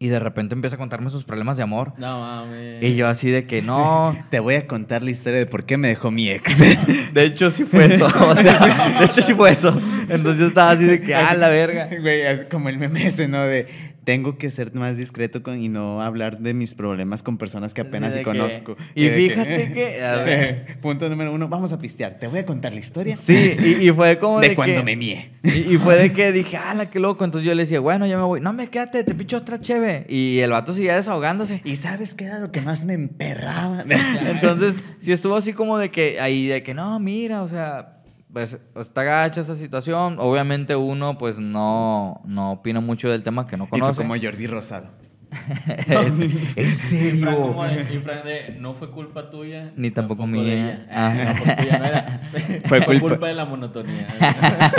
Y 0.00 0.08
de 0.08 0.20
repente 0.20 0.54
empieza 0.54 0.76
a 0.76 0.78
contarme 0.78 1.10
sus 1.10 1.24
problemas 1.24 1.56
de 1.56 1.64
amor. 1.64 1.92
No 1.98 2.20
mames. 2.20 2.84
Y 2.84 2.94
yo 2.94 3.08
así 3.08 3.30
de 3.30 3.46
que 3.46 3.62
no. 3.62 4.16
Te 4.30 4.38
voy 4.38 4.54
a 4.54 4.68
contar 4.68 5.02
la 5.02 5.10
historia 5.10 5.40
de 5.40 5.46
por 5.46 5.64
qué 5.64 5.76
me 5.76 5.88
dejó 5.88 6.12
mi 6.12 6.30
ex. 6.30 6.56
De 7.12 7.24
hecho, 7.24 7.50
sí 7.50 7.64
fue 7.64 7.86
eso. 7.86 8.06
O 8.28 8.34
sea, 8.34 8.98
de 9.00 9.04
hecho, 9.04 9.22
sí 9.22 9.34
fue 9.34 9.50
eso. 9.50 9.70
Entonces 10.08 10.40
yo 10.40 10.46
estaba 10.48 10.70
así 10.70 10.84
de 10.84 11.00
que, 11.00 11.14
ah, 11.14 11.34
la 11.34 11.48
verga. 11.48 11.88
Güey, 12.00 12.20
es 12.20 12.44
como 12.44 12.68
el 12.68 12.78
meme 12.78 13.06
ese, 13.06 13.26
¿no? 13.26 13.42
De 13.42 13.66
tengo 14.08 14.38
que 14.38 14.48
ser 14.48 14.74
más 14.74 14.96
discreto 14.96 15.42
con, 15.42 15.60
y 15.60 15.68
no 15.68 16.00
hablar 16.00 16.38
de 16.38 16.54
mis 16.54 16.74
problemas 16.74 17.22
con 17.22 17.36
personas 17.36 17.74
que 17.74 17.82
apenas 17.82 18.16
que- 18.16 18.22
conozco. 18.22 18.74
y 18.94 19.06
fíjate 19.10 19.70
que- 19.74 20.02
a 20.02 20.16
ver. 20.22 20.78
punto 20.80 21.10
número 21.10 21.30
uno, 21.34 21.46
vamos 21.46 21.74
a 21.74 21.78
pistear. 21.78 22.18
Te 22.18 22.26
voy 22.26 22.38
a 22.38 22.46
contar 22.46 22.72
la 22.72 22.80
historia 22.80 23.18
Sí, 23.22 23.54
y, 23.58 23.86
y 23.86 23.92
fue 23.92 24.18
como 24.18 24.40
de, 24.40 24.48
de 24.48 24.54
cuando 24.54 24.76
que- 24.78 24.82
me 24.82 24.96
mié. 24.96 25.32
Y, 25.44 25.74
y 25.74 25.76
fue 25.76 25.96
de 25.96 26.10
que 26.14 26.32
dije, 26.32 26.56
ala, 26.56 26.88
qué 26.88 27.00
loco. 27.00 27.22
Entonces 27.22 27.46
yo 27.46 27.54
le 27.54 27.64
decía, 27.64 27.80
bueno, 27.80 28.06
ya 28.06 28.16
me 28.16 28.22
voy. 28.22 28.40
No, 28.40 28.54
me 28.54 28.70
quédate, 28.70 29.04
te 29.04 29.14
picho 29.14 29.36
otra 29.36 29.60
cheve. 29.60 30.06
Y 30.08 30.38
el 30.38 30.52
vato 30.52 30.72
seguía 30.72 30.96
desahogándose. 30.96 31.60
¿Y 31.64 31.76
sabes 31.76 32.14
qué 32.14 32.24
era 32.24 32.38
lo 32.38 32.50
que 32.50 32.62
más 32.62 32.86
me 32.86 32.94
emperraba? 32.94 33.84
Entonces, 34.26 34.76
sí 35.00 35.12
estuvo 35.12 35.36
así 35.36 35.52
como 35.52 35.76
de 35.76 35.90
que, 35.90 36.18
ahí, 36.18 36.46
de 36.46 36.62
que, 36.62 36.72
no, 36.72 36.98
mira, 36.98 37.42
o 37.42 37.48
sea, 37.48 37.97
pues 38.32 38.58
está 38.78 39.02
gacha 39.04 39.40
esa 39.40 39.54
situación. 39.54 40.16
Obviamente 40.18 40.76
uno, 40.76 41.16
pues, 41.18 41.38
no, 41.38 42.20
no 42.24 42.52
opina 42.52 42.80
mucho 42.80 43.08
del 43.10 43.22
tema 43.22 43.46
que 43.46 43.56
no 43.56 43.64
y 43.64 43.66
tú 43.68 43.78
conoce. 43.78 44.02
como 44.02 44.14
Jordi 44.20 44.46
Rosado. 44.46 44.86
¿En 45.88 46.18
Y 46.56 47.20
de- 47.20 47.88
y 47.94 47.98
Fran 47.98 48.24
de, 48.24 48.56
no 48.60 48.72
fue 48.74 48.90
culpa 48.90 49.28
tuya. 49.28 49.72
Ni 49.76 49.90
tampoco 49.90 50.22
de 50.22 50.28
mía. 50.28 50.52
ella. 50.54 50.86
Ah. 50.90 51.34
No, 51.46 51.56
tuya 51.56 51.78
no 51.78 51.84
era. 51.84 52.20
Fue 52.30 52.60
Fue, 52.80 52.84
culpa- 52.86 53.00
culpa... 53.08 53.26
de 53.28 53.34
la 53.34 53.44
monotonía. 53.44 54.06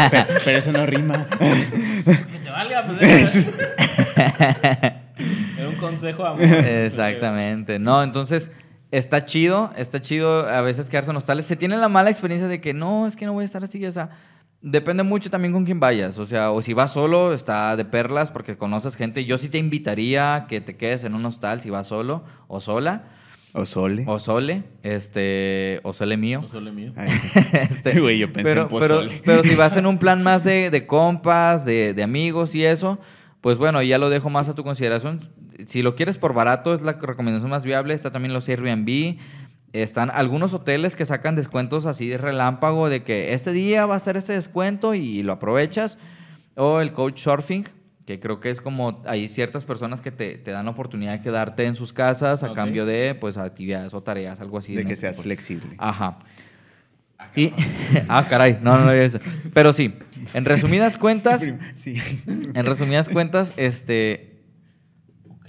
pero, 0.09 0.25
pero 0.43 0.57
eso 0.57 0.71
no 0.71 0.85
rima. 0.87 1.27
que 1.29 2.39
te 2.43 2.49
valga, 2.49 2.85
pues. 2.87 3.47
Era, 4.17 5.01
era 5.57 5.69
un 5.69 5.75
consejo 5.75 6.25
amor. 6.25 6.41
Exactamente. 6.43 7.77
No, 7.79 8.01
entonces 8.03 8.49
está 8.91 9.25
chido, 9.25 9.71
está 9.77 10.01
chido 10.01 10.47
a 10.47 10.61
veces 10.61 10.89
quedarse 10.89 11.11
en 11.11 11.17
hostales. 11.17 11.45
Se 11.45 11.55
tiene 11.55 11.77
la 11.77 11.89
mala 11.89 12.09
experiencia 12.09 12.47
de 12.47 12.61
que 12.61 12.73
no, 12.73 13.07
es 13.07 13.15
que 13.15 13.25
no 13.25 13.33
voy 13.33 13.43
a 13.43 13.45
estar 13.45 13.63
así, 13.63 13.85
o 13.85 13.91
sea, 13.91 14.09
depende 14.61 15.03
mucho 15.03 15.29
también 15.29 15.53
con 15.53 15.65
quién 15.65 15.79
vayas. 15.79 16.17
O 16.17 16.25
sea, 16.25 16.51
o 16.51 16.61
si 16.61 16.73
vas 16.73 16.93
solo, 16.93 17.33
está 17.33 17.75
de 17.75 17.85
perlas 17.85 18.29
porque 18.29 18.57
conoces 18.57 18.95
gente. 18.95 19.25
Yo 19.25 19.37
sí 19.37 19.49
te 19.49 19.57
invitaría 19.57 20.45
que 20.49 20.61
te 20.61 20.75
quedes 20.75 21.03
en 21.03 21.15
un 21.15 21.25
hostal 21.25 21.61
si 21.61 21.69
vas 21.69 21.87
solo 21.87 22.23
o 22.47 22.59
sola. 22.59 23.03
O 23.51 23.65
Sole. 23.65 24.03
O 24.05 24.19
sole, 24.19 24.61
este, 24.83 25.79
o 25.81 25.91
sole 25.91 26.17
mío. 26.17 26.41
No 26.43 26.47
solo 26.49 26.71
mío. 26.71 26.91
Este, 27.53 27.99
Güey, 27.99 28.19
yo 28.19 28.31
pensé 28.31 28.43
pero, 28.43 28.61
en 28.61 28.67
pero, 28.67 28.79
pozole. 28.79 29.21
pero 29.25 29.41
si 29.41 29.55
vas 29.55 29.75
en 29.75 29.87
un 29.87 29.97
plan 29.97 30.21
más 30.21 30.43
de, 30.43 30.69
de 30.69 30.85
compas, 30.85 31.65
de, 31.65 31.95
de 31.95 32.03
amigos 32.03 32.53
y 32.53 32.63
eso, 32.63 32.99
pues 33.41 33.57
bueno, 33.57 33.81
ya 33.81 33.97
lo 33.97 34.11
dejo 34.11 34.29
más 34.29 34.49
a 34.49 34.53
tu 34.53 34.63
consideración. 34.63 35.21
Si 35.65 35.81
lo 35.81 35.95
quieres 35.95 36.17
por 36.17 36.33
barato, 36.33 36.73
es 36.73 36.81
la 36.81 36.93
recomendación 36.93 37.49
más 37.49 37.63
viable. 37.63 37.93
Está 37.93 38.11
también 38.11 38.33
los 38.33 38.47
Airbnb. 38.47 39.17
Están 39.73 40.09
algunos 40.11 40.53
hoteles 40.53 40.95
que 40.95 41.05
sacan 41.05 41.35
descuentos 41.35 41.85
así 41.85 42.07
de 42.07 42.17
relámpago, 42.17 42.89
de 42.89 43.03
que 43.03 43.33
este 43.33 43.51
día 43.51 43.85
va 43.85 43.95
a 43.95 43.99
ser 43.99 44.17
este 44.17 44.33
descuento 44.33 44.95
y 44.95 45.21
lo 45.23 45.33
aprovechas. 45.33 45.97
O 46.55 46.81
el 46.81 46.91
coach 46.91 47.19
surfing, 47.21 47.65
que 48.05 48.19
creo 48.19 48.39
que 48.39 48.49
es 48.49 48.61
como 48.61 49.03
hay 49.05 49.29
ciertas 49.29 49.65
personas 49.65 50.01
que 50.01 50.11
te, 50.11 50.37
te 50.37 50.51
dan 50.51 50.65
la 50.65 50.71
oportunidad 50.71 51.11
de 51.13 51.21
quedarte 51.21 51.65
en 51.65 51.75
sus 51.75 51.93
casas 51.93 52.43
a 52.43 52.53
cambio 52.53 52.85
de 52.85 53.15
pues 53.15 53.37
actividades 53.37 53.93
o 53.93 54.01
tareas, 54.01 54.41
algo 54.41 54.57
así. 54.57 54.73
de 54.75 54.83
que 54.85 54.95
seas 54.95 55.17
tipo. 55.17 55.23
flexible. 55.23 55.75
Ajá. 55.77 56.17
Y, 57.35 57.53
ah, 58.09 58.25
caray, 58.29 58.57
no, 58.61 58.77
no 58.77 58.91
visto. 58.91 59.19
Pero 59.53 59.73
sí, 59.73 59.93
en 60.33 60.45
resumidas 60.45 60.97
cuentas, 60.97 61.41
Sí. 61.75 61.95
en 62.25 62.65
resumidas 62.65 63.09
cuentas, 63.09 63.53
este, 63.57 64.38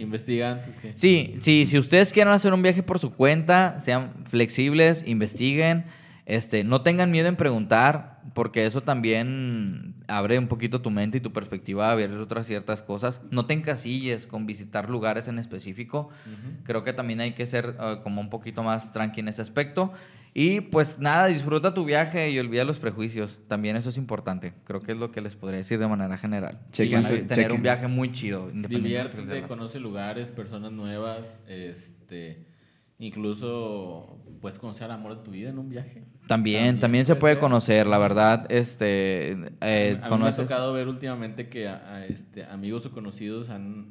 Investiga 0.01 0.53
antes 0.53 0.75
que. 0.77 0.93
sí, 0.97 1.37
sí, 1.41 1.67
si 1.67 1.79
ustedes 1.79 2.13
quieren 2.13 2.33
hacer 2.33 2.55
un 2.55 2.63
viaje 2.63 2.83
por 2.83 2.99
su 2.99 3.13
cuenta, 3.13 3.79
sean 3.81 4.25
flexibles, 4.25 5.05
investiguen, 5.07 5.85
este, 6.27 6.65
no 6.65 6.83
tengan 6.83 7.11
miedo 7.11 7.29
en 7.29 7.37
preguntar, 7.37 8.21
porque 8.35 8.65
eso 8.65 8.83
también 8.83 9.95
abre 10.07 10.39
un 10.39 10.49
poquito 10.49 10.81
tu 10.81 10.91
mente 10.91 11.19
y 11.19 11.21
tu 11.21 11.33
perspectiva 11.33 11.91
a 11.91 11.95
ver 11.95 12.13
otras 12.13 12.47
ciertas 12.47 12.83
cosas. 12.83 13.21
No 13.31 13.47
te 13.47 13.55
encasilles 13.55 14.27
con 14.27 14.47
visitar 14.47 14.89
lugares 14.89 15.29
en 15.29 15.39
específico. 15.39 16.11
Creo 16.65 16.85
que 16.85 16.93
también 16.93 17.21
hay 17.21 17.33
que 17.33 17.47
ser 17.47 17.77
eh, 17.81 17.97
como 18.03 18.21
un 18.21 18.31
poquito 18.31 18.63
más 18.63 18.93
tranqui 18.93 19.21
en 19.21 19.29
ese 19.29 19.43
aspecto. 19.43 19.93
Y 20.33 20.61
pues 20.61 20.99
nada, 20.99 21.27
disfruta 21.27 21.75
tu 21.75 21.85
viaje 21.85 22.31
y 22.31 22.39
olvida 22.39 22.65
los 22.65 22.79
prejuicios. 22.79 23.39
También 23.49 23.77
eso 23.77 23.89
es 23.89 23.97
importante. 23.97 24.53
Creo 24.65 24.81
que 24.81 24.93
es 24.93 24.99
lo 24.99 25.11
que 25.11 25.21
les 25.21 25.35
podría 25.35 25.59
decir 25.59 25.79
de 25.79 25.89
manera 25.89 26.17
general. 26.17 26.61
Chequen 26.71 27.03
tener 27.03 27.29
chequen. 27.29 27.53
un 27.53 27.63
viaje 27.63 27.89
muy 27.89 28.13
chido. 28.13 28.49
Diviértete, 28.49 29.43
conoce 29.43 29.81
lugares, 29.81 30.31
personas 30.31 30.71
nuevas, 30.73 31.41
este, 31.49 32.47
incluso 32.99 34.23
puedes 34.41 34.59
conocer 34.59 34.87
el 34.87 34.93
amor 34.93 35.17
de 35.17 35.25
tu 35.25 35.33
vida 35.33 35.51
en 35.51 35.59
un 35.59 35.69
viaje. 35.69 36.05
También, 36.31 36.79
también 36.79 37.05
se 37.05 37.17
puede 37.17 37.35
ser. 37.35 37.41
conocer, 37.41 37.89
la 37.89 37.99
verdad, 37.99 38.47
este, 38.53 39.33
eh, 39.61 39.99
a 40.01 40.11
mí 40.11 40.19
me 40.23 40.29
ha 40.29 40.33
tocado 40.33 40.73
ver 40.73 40.87
últimamente 40.87 41.49
que 41.49 41.67
a, 41.67 41.83
a, 41.93 42.07
este, 42.07 42.45
amigos 42.45 42.87
o 42.87 42.93
conocidos 42.93 43.51
han, 43.51 43.89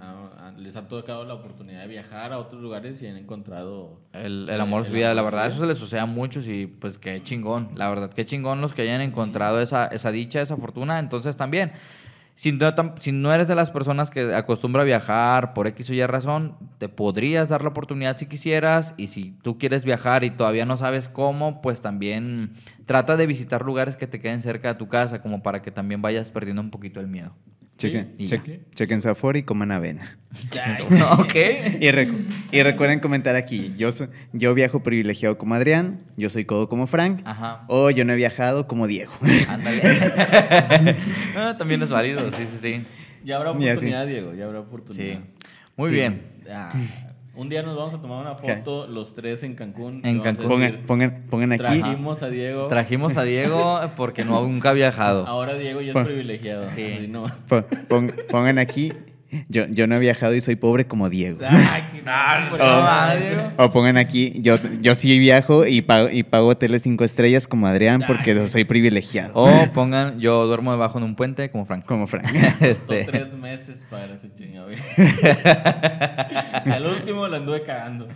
les 0.55 0.77
ha 0.77 0.87
tocado 0.87 1.25
la 1.25 1.33
oportunidad 1.33 1.81
de 1.81 1.87
viajar 1.89 2.31
a 2.31 2.39
otros 2.39 2.61
lugares 2.61 3.01
y 3.01 3.07
han 3.07 3.17
encontrado 3.17 3.99
El, 4.13 4.47
el 4.47 4.61
amor 4.61 4.83
de 4.83 4.87
su 4.87 4.95
vida, 4.95 5.13
la 5.13 5.21
verdad, 5.21 5.47
eso 5.47 5.59
se 5.59 5.65
les 5.65 5.77
sucede 5.77 5.99
a 5.99 6.05
muchos 6.05 6.47
y 6.47 6.65
pues 6.65 6.97
qué 6.97 7.21
chingón, 7.21 7.71
la 7.75 7.89
verdad, 7.89 8.09
qué 8.13 8.25
chingón 8.25 8.61
los 8.61 8.73
que 8.73 8.83
hayan 8.83 9.01
encontrado 9.01 9.59
esa, 9.59 9.87
esa 9.87 10.09
dicha, 10.09 10.41
esa 10.41 10.55
fortuna. 10.55 10.99
Entonces 10.99 11.35
también, 11.35 11.73
si 12.39 13.11
no, 13.11 13.33
eres 13.33 13.49
de 13.49 13.55
las 13.55 13.69
personas 13.69 14.09
que 14.09 14.33
acostumbra 14.33 14.83
a 14.83 14.85
viajar 14.85 15.53
por 15.53 15.67
X 15.67 15.89
o 15.89 15.93
Y 15.93 16.05
razón, 16.05 16.55
te 16.77 16.87
podrías 16.87 17.49
dar 17.49 17.63
la 17.63 17.67
oportunidad 17.67 18.15
si 18.15 18.27
quisieras 18.27 18.93
y 18.95 19.07
si 19.07 19.31
tú 19.41 19.57
quieres 19.57 19.83
viajar 19.83 20.23
y 20.23 20.29
todavía 20.29 20.65
no 20.65 20.77
sabes 20.77 21.09
cómo, 21.09 21.61
pues 21.61 21.81
también 21.81 22.53
trata 22.89 23.15
de 23.17 23.27
visitar 23.27 23.63
lugares 23.63 23.95
que 23.95 24.07
te 24.07 24.19
queden 24.19 24.41
cerca 24.41 24.69
de 24.69 24.73
tu 24.79 24.87
casa 24.87 25.21
como 25.21 25.43
para 25.43 25.61
que 25.61 25.69
también 25.69 26.01
vayas 26.01 26.31
perdiendo 26.31 26.59
un 26.63 26.71
poquito 26.71 26.99
el 26.99 27.05
miedo. 27.07 27.35
Chequen, 27.77 28.15
Sí, 28.17 28.23
y 28.23 28.27
chequen- 28.27 28.57
ya. 28.65 28.73
chequen 28.73 28.99
su 28.99 29.09
Afore 29.09 29.37
y 29.37 29.43
coman 29.43 29.71
avena. 29.71 30.17
ok. 31.19 31.33
Y, 31.79 31.87
recu- 31.91 32.25
y 32.51 32.63
recuerden 32.63 32.99
comentar 32.99 33.35
aquí, 33.35 33.75
yo, 33.77 33.91
so- 33.91 34.07
yo 34.33 34.55
viajo 34.55 34.81
privilegiado 34.81 35.37
como 35.37 35.53
Adrián, 35.53 36.01
yo 36.17 36.31
soy 36.31 36.45
codo 36.45 36.67
como 36.67 36.87
Frank, 36.87 37.21
Ajá. 37.25 37.65
o 37.67 37.91
yo 37.91 38.05
no 38.05 38.13
he 38.13 38.15
viajado 38.15 38.67
como 38.67 38.87
Diego. 38.87 39.11
Ándale. 39.47 39.81
Ah, 41.37 41.55
también 41.59 41.83
es 41.83 41.89
válido, 41.91 42.29
sí, 42.31 42.47
sí, 42.51 42.57
sí. 42.59 42.85
Ya 43.23 43.35
habrá 43.37 43.51
Y 43.51 43.53
así. 43.53 43.67
oportunidad, 43.69 44.07
Diego, 44.07 44.33
ya 44.33 44.45
habrá 44.45 44.59
oportunidad. 44.61 45.19
Sí. 45.19 45.21
Muy 45.77 45.89
Sí. 45.91 45.95
bien. 45.95 46.21
Ah, 46.51 46.73
un 47.39 47.47
día 47.47 47.63
nos 47.63 47.77
vamos 47.77 47.93
a 47.93 48.01
tomar 48.01 48.19
una 48.21 48.35
foto 48.35 48.85
los 48.87 49.15
tres 49.15 49.43
en 49.43 49.55
Cancún. 49.55 50.01
En 50.03 50.19
Cancún. 50.19 50.47
Pongan, 50.49 50.81
pongan, 50.85 51.25
pongan 51.29 51.53
aquí. 51.53 51.63
Trajimos 51.63 52.21
a 52.21 52.29
Diego. 52.29 52.67
Trajimos 52.67 53.15
a 53.17 53.23
Diego 53.23 53.79
porque 53.95 54.25
no 54.25 54.41
nunca 54.41 54.71
ha 54.71 54.73
viajado. 54.73 55.25
Ahora 55.25 55.53
Diego 55.53 55.79
ya 55.79 55.87
es 55.89 55.93
Pon- 55.93 56.03
privilegiado. 56.05 56.67
Sí. 56.75 57.07
no. 57.09 57.31
Po- 57.47 57.63
pon- 57.87 58.13
pongan 58.29 58.57
aquí. 58.57 58.91
Yo, 59.47 59.65
yo 59.67 59.88
no 59.88 59.95
he 59.95 59.99
viajado 59.99 60.34
y 60.36 60.41
soy 60.41 60.55
pobre 60.55 60.88
como 60.88 61.09
Diego. 61.09 61.39
Ay, 61.47 61.84
qué 61.93 62.01
mal, 62.01 62.47
pues, 62.49 62.61
O, 62.61 62.65
no 62.65 63.19
Diego. 63.19 63.51
o 63.57 63.71
pongan 63.71 63.97
aquí, 63.97 64.34
yo, 64.41 64.57
yo 64.82 64.95
sí 64.95 65.19
viajo 65.19 65.67
y 65.67 65.82
pago, 65.82 66.09
y 66.09 66.23
pago 66.23 66.47
hoteles 66.47 66.82
cinco 66.82 67.03
estrellas 67.03 67.47
como 67.47 67.67
Adrián 67.67 68.03
porque 68.07 68.47
soy 68.47 68.63
privilegiado. 68.63 69.34
O 69.36 69.71
pongan, 69.73 70.19
yo 70.19 70.47
duermo 70.47 70.71
debajo 70.71 70.99
de 70.99 71.05
un 71.05 71.15
puente 71.15 71.51
como 71.51 71.65
Frank. 71.65 71.86
Como 71.86 72.07
Frank. 72.07 72.27
Este, 72.59 73.05
tres 73.05 73.34
meses 73.34 73.82
para 73.89 74.13
ese 74.13 74.34
chingado. 74.36 74.69
El 74.69 74.77
último 76.91 77.27
lo 77.27 77.38
anduve 77.38 77.63
cagando. 77.63 78.07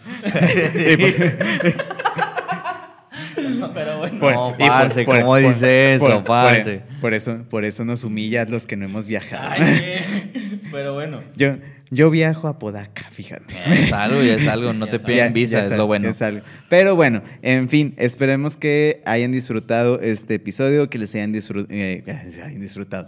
Pero 3.74 3.98
bueno. 3.98 4.18
No, 4.20 4.56
parce, 4.58 5.06
¿cómo 5.06 5.38
dice 5.38 5.96
eso, 5.96 6.24
parce? 6.24 6.82
Por, 7.02 7.14
eso, 7.14 7.44
por 7.50 7.66
eso 7.66 7.86
nos 7.86 8.04
humilla 8.04 8.44
a 8.44 8.46
los 8.46 8.68
que 8.68 8.76
no 8.76 8.86
hemos 8.86 9.08
viajado. 9.08 9.50
Ay, 9.52 9.80
qué. 9.80 10.60
Pero 10.72 10.94
bueno. 10.94 11.22
Yo, 11.36 11.56
yo 11.93 12.09
viajo 12.09 12.47
a 12.47 12.59
Podaca, 12.59 13.03
fíjate. 13.11 13.55
Es 13.71 13.93
algo, 13.93 14.21
ya 14.21 14.36
es 14.36 14.47
algo. 14.47 14.74
No 14.74 14.86
Ya 14.87 14.91
te 14.91 14.99
piden 14.99 15.33
visa, 15.33 15.59
es 15.59 15.71
lo 15.71 15.87
bueno. 15.87 16.05
ya 16.07 16.13
salgo. 16.13 16.41
Pero 16.70 16.95
bueno, 16.95 17.21
en 17.41 17.70
fin, 17.70 17.93
esperemos 17.97 18.57
que 18.57 19.01
hayan 19.05 19.32
disfrutado 19.32 19.99
este 20.01 20.36
episodio, 20.36 20.89
que 20.89 20.97
les 20.97 21.13
hayan, 21.15 21.33
eh, 21.36 22.03
que 22.05 22.32
se 22.32 22.41
hayan 22.41 22.59
disfrutado, 22.59 23.07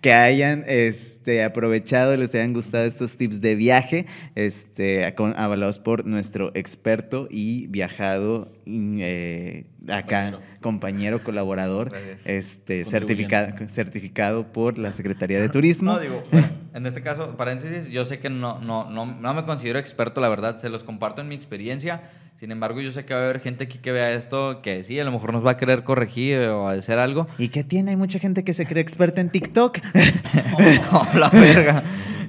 que 0.00 0.12
hayan 0.12 0.64
este, 0.66 1.44
aprovechado, 1.44 2.16
les 2.16 2.34
hayan 2.34 2.52
gustado 2.52 2.84
estos 2.84 3.16
tips 3.16 3.40
de 3.40 3.54
viaje, 3.54 4.06
este, 4.34 5.14
con- 5.14 5.34
avalados 5.38 5.78
por 5.78 6.06
nuestro 6.06 6.50
experto 6.54 7.28
y 7.30 7.66
viajado 7.68 8.52
eh, 8.66 9.64
acá, 9.88 10.30
Compañero. 10.30 10.40
compañero, 10.60 11.22
colaborador, 11.24 11.90
Gracias. 11.90 12.20
este, 12.26 12.84
certificado, 12.84 13.68
certificado 13.68 14.52
por 14.52 14.78
la 14.78 14.92
Secretaría 14.92 15.40
de 15.40 15.48
Turismo. 15.48 15.92
No, 15.92 16.00
digo, 16.00 16.22
bueno, 16.32 16.48
en 16.74 16.86
este 16.86 17.02
caso, 17.02 17.36
paréntesis, 17.36 17.90
yo 17.90 18.04
sé 18.04 18.18
que 18.18 18.30
no, 18.30 18.58
no, 18.60 18.88
no, 18.90 19.06
no 19.06 19.34
me 19.34 19.44
considero 19.44 19.78
experto, 19.78 20.20
la 20.20 20.28
verdad, 20.28 20.56
se 20.58 20.68
los 20.68 20.84
comparto 20.84 21.20
en 21.20 21.28
mi 21.28 21.34
experiencia. 21.34 22.02
Sin 22.36 22.50
embargo, 22.50 22.80
yo 22.80 22.90
sé 22.90 23.04
que 23.04 23.14
va 23.14 23.20
a 23.20 23.24
haber 23.24 23.40
gente 23.40 23.64
aquí 23.64 23.78
que 23.78 23.92
vea 23.92 24.12
esto 24.12 24.60
que 24.60 24.82
sí, 24.82 24.98
a 24.98 25.04
lo 25.04 25.12
mejor 25.12 25.32
nos 25.32 25.46
va 25.46 25.52
a 25.52 25.56
querer 25.56 25.84
corregir 25.84 26.40
o 26.48 26.68
hacer 26.68 26.98
algo. 26.98 27.28
¿Y 27.38 27.48
qué 27.48 27.62
tiene? 27.62 27.92
Hay 27.92 27.96
mucha 27.96 28.18
gente 28.18 28.42
que 28.42 28.54
se 28.54 28.66
cree 28.66 28.82
experta 28.82 29.20
en 29.20 29.30
TikTok. 29.30 29.78
No, 30.92 31.18
la 31.18 31.28
verga. 31.30 31.82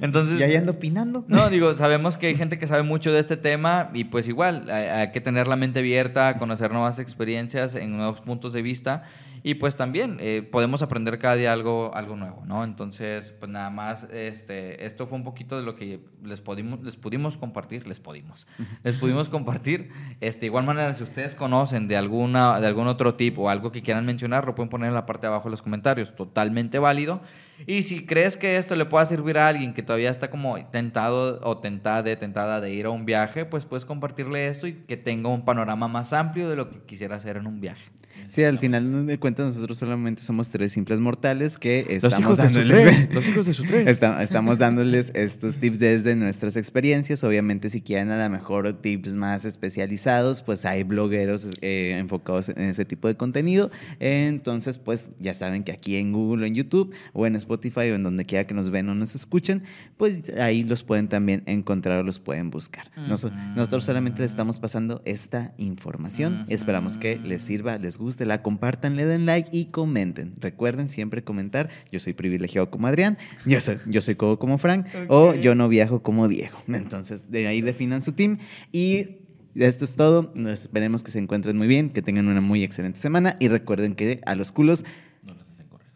Entonces, 0.06 0.40
y 0.40 0.42
ahí 0.42 0.56
ando 0.56 0.72
opinando. 0.72 1.24
No, 1.28 1.50
digo, 1.50 1.76
sabemos 1.76 2.16
que 2.16 2.28
hay 2.28 2.34
gente 2.34 2.58
que 2.58 2.66
sabe 2.66 2.82
mucho 2.82 3.12
de 3.12 3.20
este 3.20 3.36
tema 3.36 3.90
y 3.92 4.04
pues 4.04 4.26
igual, 4.28 4.70
hay, 4.70 4.86
hay 4.86 5.12
que 5.12 5.20
tener 5.20 5.46
la 5.48 5.56
mente 5.56 5.80
abierta, 5.80 6.38
conocer 6.38 6.72
nuevas 6.72 6.98
experiencias 6.98 7.74
en 7.74 7.96
nuevos 7.96 8.20
puntos 8.20 8.52
de 8.52 8.62
vista 8.62 9.04
y 9.46 9.54
pues 9.54 9.76
también 9.76 10.16
eh, 10.18 10.42
podemos 10.42 10.82
aprender 10.82 11.20
cada 11.20 11.36
día 11.36 11.52
algo, 11.52 11.94
algo 11.94 12.16
nuevo, 12.16 12.42
¿no? 12.46 12.64
Entonces, 12.64 13.32
pues 13.38 13.48
nada 13.48 13.70
más, 13.70 14.02
este, 14.12 14.84
esto 14.84 15.06
fue 15.06 15.16
un 15.18 15.22
poquito 15.22 15.56
de 15.56 15.62
lo 15.62 15.76
que 15.76 16.00
les 16.24 16.40
pudimos, 16.40 16.82
les 16.82 16.96
pudimos 16.96 17.36
compartir, 17.36 17.86
les 17.86 18.00
pudimos, 18.00 18.48
les 18.82 18.96
pudimos 18.96 19.28
compartir. 19.28 19.92
Este, 20.20 20.46
igual 20.46 20.64
manera, 20.64 20.92
si 20.94 21.04
ustedes 21.04 21.36
conocen 21.36 21.86
de, 21.86 21.96
alguna, 21.96 22.60
de 22.60 22.66
algún 22.66 22.88
otro 22.88 23.14
tip 23.14 23.38
o 23.38 23.48
algo 23.48 23.70
que 23.70 23.82
quieran 23.82 24.04
mencionar, 24.04 24.44
lo 24.44 24.56
pueden 24.56 24.68
poner 24.68 24.88
en 24.88 24.94
la 24.94 25.06
parte 25.06 25.28
de 25.28 25.28
abajo 25.28 25.44
de 25.44 25.52
los 25.52 25.62
comentarios, 25.62 26.16
totalmente 26.16 26.80
válido. 26.80 27.20
Y 27.66 27.84
si 27.84 28.04
crees 28.04 28.36
que 28.36 28.56
esto 28.56 28.76
le 28.76 28.84
pueda 28.84 29.06
servir 29.06 29.38
a 29.38 29.48
alguien 29.48 29.72
que 29.72 29.82
todavía 29.82 30.10
está 30.10 30.30
como 30.30 30.62
tentado 30.66 31.40
o 31.42 31.58
tentada, 31.58 32.16
tentada 32.16 32.60
de 32.60 32.72
ir 32.72 32.86
a 32.86 32.90
un 32.90 33.06
viaje, 33.06 33.44
pues 33.44 33.64
puedes 33.64 33.84
compartirle 33.84 34.48
esto 34.48 34.66
y 34.66 34.74
que 34.74 34.96
tenga 34.96 35.30
un 35.30 35.44
panorama 35.44 35.88
más 35.88 36.12
amplio 36.12 36.50
de 36.50 36.56
lo 36.56 36.70
que 36.70 36.80
quisiera 36.80 37.16
hacer 37.16 37.36
en 37.36 37.46
un 37.46 37.60
viaje. 37.60 37.84
Sí, 38.28 38.44
al 38.44 38.58
final 38.58 39.06
de 39.06 39.18
cuentas 39.18 39.46
nosotros 39.46 39.78
solamente 39.78 40.22
somos 40.22 40.50
tres 40.50 40.72
simples 40.72 41.00
mortales 41.00 41.58
que 41.58 41.86
estamos 41.90 42.38
dándoles, 42.54 43.08
los 43.14 43.28
hijos 43.28 43.46
de 43.46 43.52
su 43.54 43.62
tren. 43.64 43.88
Esta- 43.88 44.22
estamos 44.22 44.58
dándoles 44.58 45.10
estos 45.14 45.58
tips 45.58 45.78
desde 45.78 46.16
nuestras 46.16 46.56
experiencias. 46.56 47.22
Obviamente 47.24 47.70
si 47.70 47.80
quieren 47.80 48.10
a 48.10 48.22
lo 48.22 48.30
mejor 48.30 48.72
tips 48.80 49.14
más 49.14 49.44
especializados, 49.44 50.42
pues 50.42 50.64
hay 50.64 50.82
blogueros 50.82 51.50
eh, 51.60 51.96
enfocados 51.98 52.48
en 52.48 52.60
ese 52.62 52.84
tipo 52.84 53.08
de 53.08 53.16
contenido. 53.16 53.70
Entonces, 54.00 54.78
pues 54.78 55.10
ya 55.18 55.34
saben 55.34 55.64
que 55.64 55.72
aquí 55.72 55.96
en 55.96 56.12
Google 56.12 56.44
o 56.44 56.46
en 56.46 56.54
YouTube 56.54 56.94
o 57.12 57.26
en 57.26 57.36
Spotify 57.36 57.90
o 57.90 57.94
en 57.94 58.02
donde 58.02 58.24
quiera 58.24 58.46
que 58.46 58.54
nos 58.54 58.70
ven 58.70 58.88
o 58.88 58.94
nos 58.94 59.14
escuchen, 59.14 59.62
pues 59.96 60.32
ahí 60.38 60.64
los 60.64 60.82
pueden 60.82 61.08
también 61.08 61.42
encontrar 61.46 61.98
o 61.98 62.02
los 62.02 62.18
pueden 62.18 62.50
buscar. 62.50 62.90
Nos- 62.96 63.26
nosotros 63.54 63.84
solamente 63.84 64.22
les 64.22 64.30
estamos 64.30 64.58
pasando 64.58 65.02
esta 65.04 65.52
información. 65.58 66.46
Esperamos 66.48 66.96
que 66.98 67.16
les 67.18 67.42
sirva, 67.42 67.78
les 67.78 67.98
guste, 67.98 68.15
la 68.24 68.42
compartan, 68.42 68.96
le 68.96 69.04
den 69.04 69.26
like 69.26 69.50
y 69.52 69.66
comenten. 69.66 70.34
Recuerden 70.40 70.88
siempre 70.88 71.24
comentar. 71.24 71.68
Yo 71.92 72.00
soy 72.00 72.14
privilegiado 72.14 72.70
como 72.70 72.86
Adrián, 72.86 73.18
yo 73.44 73.60
soy, 73.60 73.78
yo 73.86 74.00
soy 74.00 74.14
codo 74.14 74.38
como 74.38 74.56
Frank 74.58 74.86
o 75.08 75.34
yo 75.34 75.54
no 75.54 75.68
viajo 75.68 76.02
como 76.02 76.28
Diego. 76.28 76.56
Entonces, 76.68 77.30
de 77.30 77.46
ahí 77.46 77.60
definan 77.60 78.00
su 78.02 78.12
team 78.12 78.38
y 78.72 79.18
esto 79.54 79.84
es 79.84 79.96
todo. 79.96 80.32
Nos 80.34 80.62
esperemos 80.62 81.02
que 81.02 81.10
se 81.10 81.18
encuentren 81.18 81.56
muy 81.56 81.66
bien, 81.66 81.90
que 81.90 82.02
tengan 82.02 82.28
una 82.28 82.40
muy 82.40 82.62
excelente 82.62 82.98
semana 82.98 83.36
y 83.40 83.48
recuerden 83.48 83.94
que 83.94 84.20
a 84.26 84.34
los 84.34 84.52
culos 84.52 84.84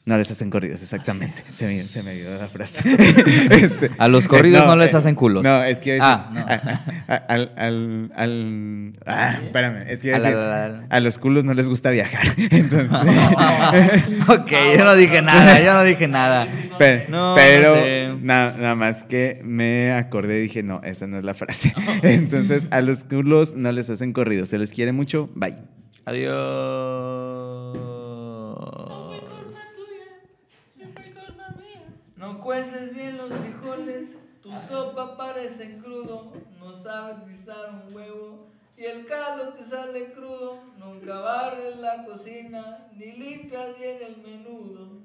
No 0.07 0.17
les 0.17 0.31
hacen 0.31 0.49
corridos, 0.51 0.81
exactamente. 0.83 1.43
Se 1.51 1.67
me, 1.67 1.85
se 1.87 2.03
me 2.03 2.13
olvidó 2.13 2.37
la 2.39 2.49
frase. 2.49 2.81
Este, 3.51 3.91
A 3.99 4.09
los 4.09 4.27
corridos 4.29 4.67
no 4.67 4.75
les 4.75 4.95
eh, 4.95 4.97
hacen 4.97 5.15
culos. 5.15 5.43
No, 5.45 5.63
es 5.63 5.79
que 5.79 5.97
iba 5.97 6.07
a 6.07 6.13
Ah, 6.15 6.31
no. 6.33 6.41
a- 6.41 7.15
a- 7.15 7.17
al, 7.29 7.53
al, 7.57 8.11
al- 8.17 8.95
ah, 9.07 9.39
espérame, 9.45 9.85
es 9.89 9.99
que 9.99 10.09
iba 10.09 10.17
a 10.17 10.21
decir, 10.21 10.87
a 10.89 11.01
los 11.01 11.19
culos 11.19 11.45
no 11.45 11.53
les 11.53 11.69
gusta 11.69 11.91
viajar. 11.91 12.25
Entonces, 12.51 12.91
ok, 14.29 14.53
yo 14.79 14.85
no 14.85 14.95
dije 14.97 15.21
nada, 15.21 15.61
yo 15.61 15.75
no 15.75 15.85
dije 15.85 16.09
nada. 16.09 16.47
No, 17.09 17.35
pero 17.37 17.77
no 17.77 17.83
sé. 17.83 18.15
na- 18.23 18.53
nada 18.59 18.75
más 18.75 19.05
que 19.05 19.43
me 19.45 19.93
acordé 19.93 20.39
y 20.39 20.43
dije, 20.45 20.63
no, 20.63 20.81
esa 20.83 21.07
no 21.07 21.19
es 21.19 21.25
la 21.25 21.35
frase. 21.35 21.75
Entonces, 22.03 22.69
a 22.71 22.81
los 22.81 23.05
culos 23.05 23.55
no 23.55 23.71
les 23.71 23.91
hacen 23.91 24.15
corridos. 24.15 24.49
Se 24.49 24.57
les 24.59 24.73
quiere 24.73 24.93
mucho. 24.93 25.29
Bye. 25.35 25.59
Adiós. 26.07 27.77
No 32.17 32.39
cueces 32.51 32.97
bien 32.97 33.17
los 33.17 33.29
frijoles, 33.29 34.09
tu 34.43 34.51
sopa 34.69 35.17
parece 35.17 35.79
crudo, 35.79 36.33
no 36.59 36.83
sabes 36.83 37.25
guisar 37.29 37.85
un 37.87 37.95
huevo 37.95 38.49
y 38.77 38.87
el 38.87 39.07
caldo 39.07 39.55
te 39.55 39.65
sale 39.67 40.13
crudo, 40.13 40.59
nunca 40.77 41.21
barres 41.21 41.77
la 41.77 42.05
cocina 42.05 42.89
ni 42.97 43.13
limpias 43.13 43.79
bien 43.79 43.99
el 44.03 44.17
menudo. 44.17 45.00